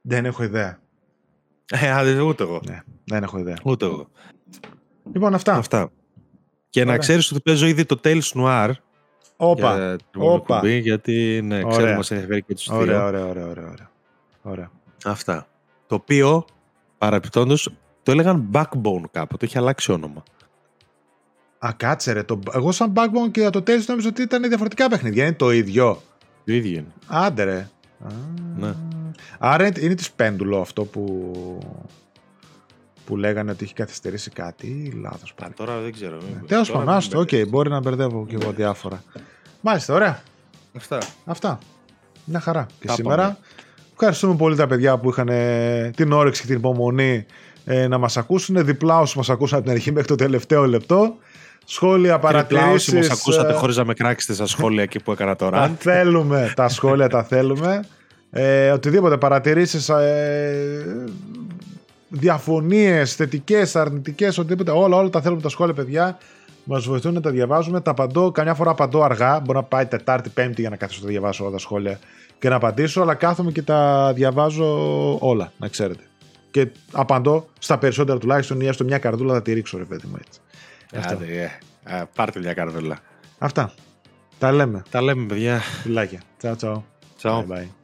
Δεν 0.00 0.24
έχω 0.24 0.42
ιδέα. 0.42 0.78
Ε, 1.70 2.20
ούτε 2.20 2.42
εγώ. 2.42 2.60
Ναι, 2.68 2.80
δεν 3.04 3.22
έχω 3.22 3.38
ιδέα. 3.38 3.56
Ούτε 3.64 3.84
εγώ. 3.84 4.08
Λοιπόν, 5.12 5.34
αυτά. 5.34 5.54
αυτά. 5.54 5.90
Και 6.72 6.80
Ωραία. 6.80 6.92
να 6.92 6.98
ξέρεις 6.98 7.30
ότι 7.30 7.40
παίζω 7.40 7.66
ήδη 7.66 7.84
το 7.84 8.00
Tales 8.04 8.32
Noir 8.34 8.70
Όπα. 9.36 9.96
Όπα. 10.16 10.58
Κουμπί, 10.58 10.78
γιατί 10.78 11.40
ναι, 11.44 11.56
ωραία. 11.56 11.70
ξέρω 11.70 11.96
μας 11.96 12.10
ενδιαφέρει 12.10 12.42
και 12.42 12.54
τους 12.54 12.68
ωραία, 12.68 12.84
δύο. 12.84 13.06
Ωραία, 13.06 13.26
ωραία, 13.26 13.46
ωραία, 13.46 13.64
ωραία. 13.64 13.90
ωραία. 14.42 14.70
Αυτά. 15.04 15.46
Το 15.86 15.94
οποίο, 15.94 16.44
παραπιπτόντως, 16.98 17.72
το 18.02 18.12
έλεγαν 18.12 18.48
Backbone 18.52 19.02
κάποτε, 19.10 19.46
έχει 19.46 19.58
αλλάξει 19.58 19.92
όνομα. 19.92 20.22
Α, 21.58 21.72
κάτσε 21.76 22.12
ρε. 22.12 22.22
Το... 22.22 22.38
Εγώ 22.54 22.72
σαν 22.72 22.92
Backbone 22.96 23.30
και 23.30 23.50
το 23.50 23.58
Tales 23.58 23.84
νόμιζα 23.86 24.08
ότι 24.08 24.22
ήταν 24.22 24.42
διαφορετικά 24.42 24.88
παιχνίδια. 24.88 25.24
Είναι 25.24 25.34
το 25.34 25.50
ίδιο. 25.50 26.02
Το 26.44 26.52
ίδιο 26.52 26.78
είναι. 26.78 26.92
Άντε 27.06 27.44
ρε. 27.44 27.68
Ναι. 28.58 28.74
Άρα 29.38 29.66
είναι 29.80 29.94
της 29.94 30.10
Πέντουλο 30.10 30.60
αυτό 30.60 30.84
που 30.84 31.32
που 33.12 33.18
λέγανε 33.18 33.50
ότι 33.50 33.64
έχει 33.64 33.74
καθυστερήσει 33.74 34.30
κάτι 34.30 34.66
ή 34.66 34.98
λάθος 35.02 35.34
πάλι. 35.34 35.52
Τώρα 35.52 35.78
δεν 35.80 35.92
ξέρω. 35.92 36.16
Ναι. 36.16 36.46
Τέλος 36.46 36.70
πάντων, 36.70 36.88
άστο, 36.88 37.18
οκ, 37.18 37.28
μπορεί 37.48 37.70
να 37.70 37.80
μπερδεύω 37.80 38.26
και 38.26 38.38
εγώ 38.40 38.52
διάφορα. 38.52 39.02
Μάλιστα, 39.60 39.94
ωραία. 39.94 40.22
Αυτά. 40.76 40.98
Αυτά. 41.24 41.58
Μια 42.24 42.40
χαρά. 42.40 42.66
Και 42.80 42.88
σήμερα 42.88 43.38
ευχαριστούμε 43.92 44.36
πολύ 44.36 44.56
τα 44.56 44.66
παιδιά 44.66 44.98
που 44.98 45.08
είχαν 45.08 45.30
την 45.96 46.12
όρεξη 46.12 46.40
και 46.40 46.46
την 46.46 46.56
υπομονή 46.56 47.26
ε, 47.64 47.86
να 47.88 47.98
μας 47.98 48.16
ακούσουν. 48.16 48.64
Διπλά 48.64 48.98
όσοι 48.98 49.16
μας 49.16 49.30
ακούσαν 49.30 49.58
από 49.58 49.66
την 49.66 49.76
αρχή 49.76 49.92
μέχρι 49.92 50.08
το 50.08 50.14
τελευταίο 50.14 50.66
λεπτό. 50.66 51.16
Σχόλια, 51.64 52.18
παρατηρήσεις. 52.18 52.96
Όσοι 52.96 53.08
μας 53.08 53.14
ακούσατε 53.14 53.52
χωρίς 53.52 53.76
να 53.76 53.84
με 53.84 53.94
κράξετε 53.94 54.32
στα 54.34 54.46
σχόλια 54.46 54.82
εκεί 54.82 55.02
που 55.02 55.12
έκανα 55.12 55.36
τώρα. 55.36 55.58
Τα 55.58 55.74
θέλουμε. 55.78 56.52
τα 56.56 56.68
σχόλια 56.68 57.08
τα 57.08 57.22
θέλουμε. 57.24 57.84
Ε, 58.30 58.70
οτιδήποτε 58.70 59.16
παρατηρήσεις, 59.16 59.88
ε, 59.88 61.06
διαφωνίες, 62.12 63.14
θετικές, 63.14 63.76
αρνητικές, 63.76 64.38
οτιδήποτε. 64.38 64.70
Όλα, 64.70 64.96
όλα 64.96 65.10
τα 65.10 65.20
θέλουμε 65.20 65.40
τα 65.40 65.48
σχόλια, 65.48 65.74
παιδιά. 65.74 66.18
Μας 66.64 66.84
βοηθούν 66.84 67.14
να 67.14 67.20
τα 67.20 67.30
διαβάζουμε. 67.30 67.80
Τα 67.80 67.90
απαντώ, 67.90 68.30
καμιά 68.30 68.54
φορά 68.54 68.70
απαντώ 68.70 69.02
αργά. 69.02 69.40
Μπορεί 69.40 69.58
να 69.58 69.64
πάει 69.64 69.86
Τετάρτη, 69.86 70.28
Πέμπτη 70.28 70.60
για 70.60 70.70
να 70.70 70.76
καθίσω 70.76 71.00
να 71.02 71.08
διαβάσω 71.08 71.42
όλα 71.42 71.52
τα 71.52 71.58
σχόλια 71.58 71.98
και 72.38 72.48
να 72.48 72.54
απαντήσω. 72.54 73.00
Αλλά 73.00 73.14
κάθομαι 73.14 73.52
και 73.52 73.62
τα 73.62 74.12
διαβάζω 74.14 75.18
όλα, 75.18 75.52
να 75.58 75.68
ξέρετε. 75.68 76.02
Και 76.50 76.68
απαντώ 76.92 77.46
στα 77.58 77.78
περισσότερα 77.78 78.18
τουλάχιστον 78.18 78.60
ή 78.60 78.66
έστω 78.66 78.84
μια 78.84 78.98
καρδούλα 78.98 79.34
θα 79.34 79.42
τη 79.42 79.52
ρίξω, 79.52 79.78
ρε 79.78 79.84
παιδί 79.84 80.06
μου 80.06 80.16
έτσι. 80.26 80.40
Άντε, 81.08 81.50
yeah. 81.84 82.04
πάρτε 82.14 82.38
μια 82.38 82.54
καρδούλα. 82.54 82.98
Αυτά. 83.38 83.72
Τα 84.38 84.52
λέμε. 84.52 84.82
Τα 84.90 85.02
λέμε, 85.02 85.26
παιδιά. 85.26 85.58
Φιλάκια. 85.58 86.20
Ciao, 86.42 86.54
ciao. 86.62 86.82
Ciao. 87.22 87.44
Bye, 87.48 87.52
bye. 87.52 87.81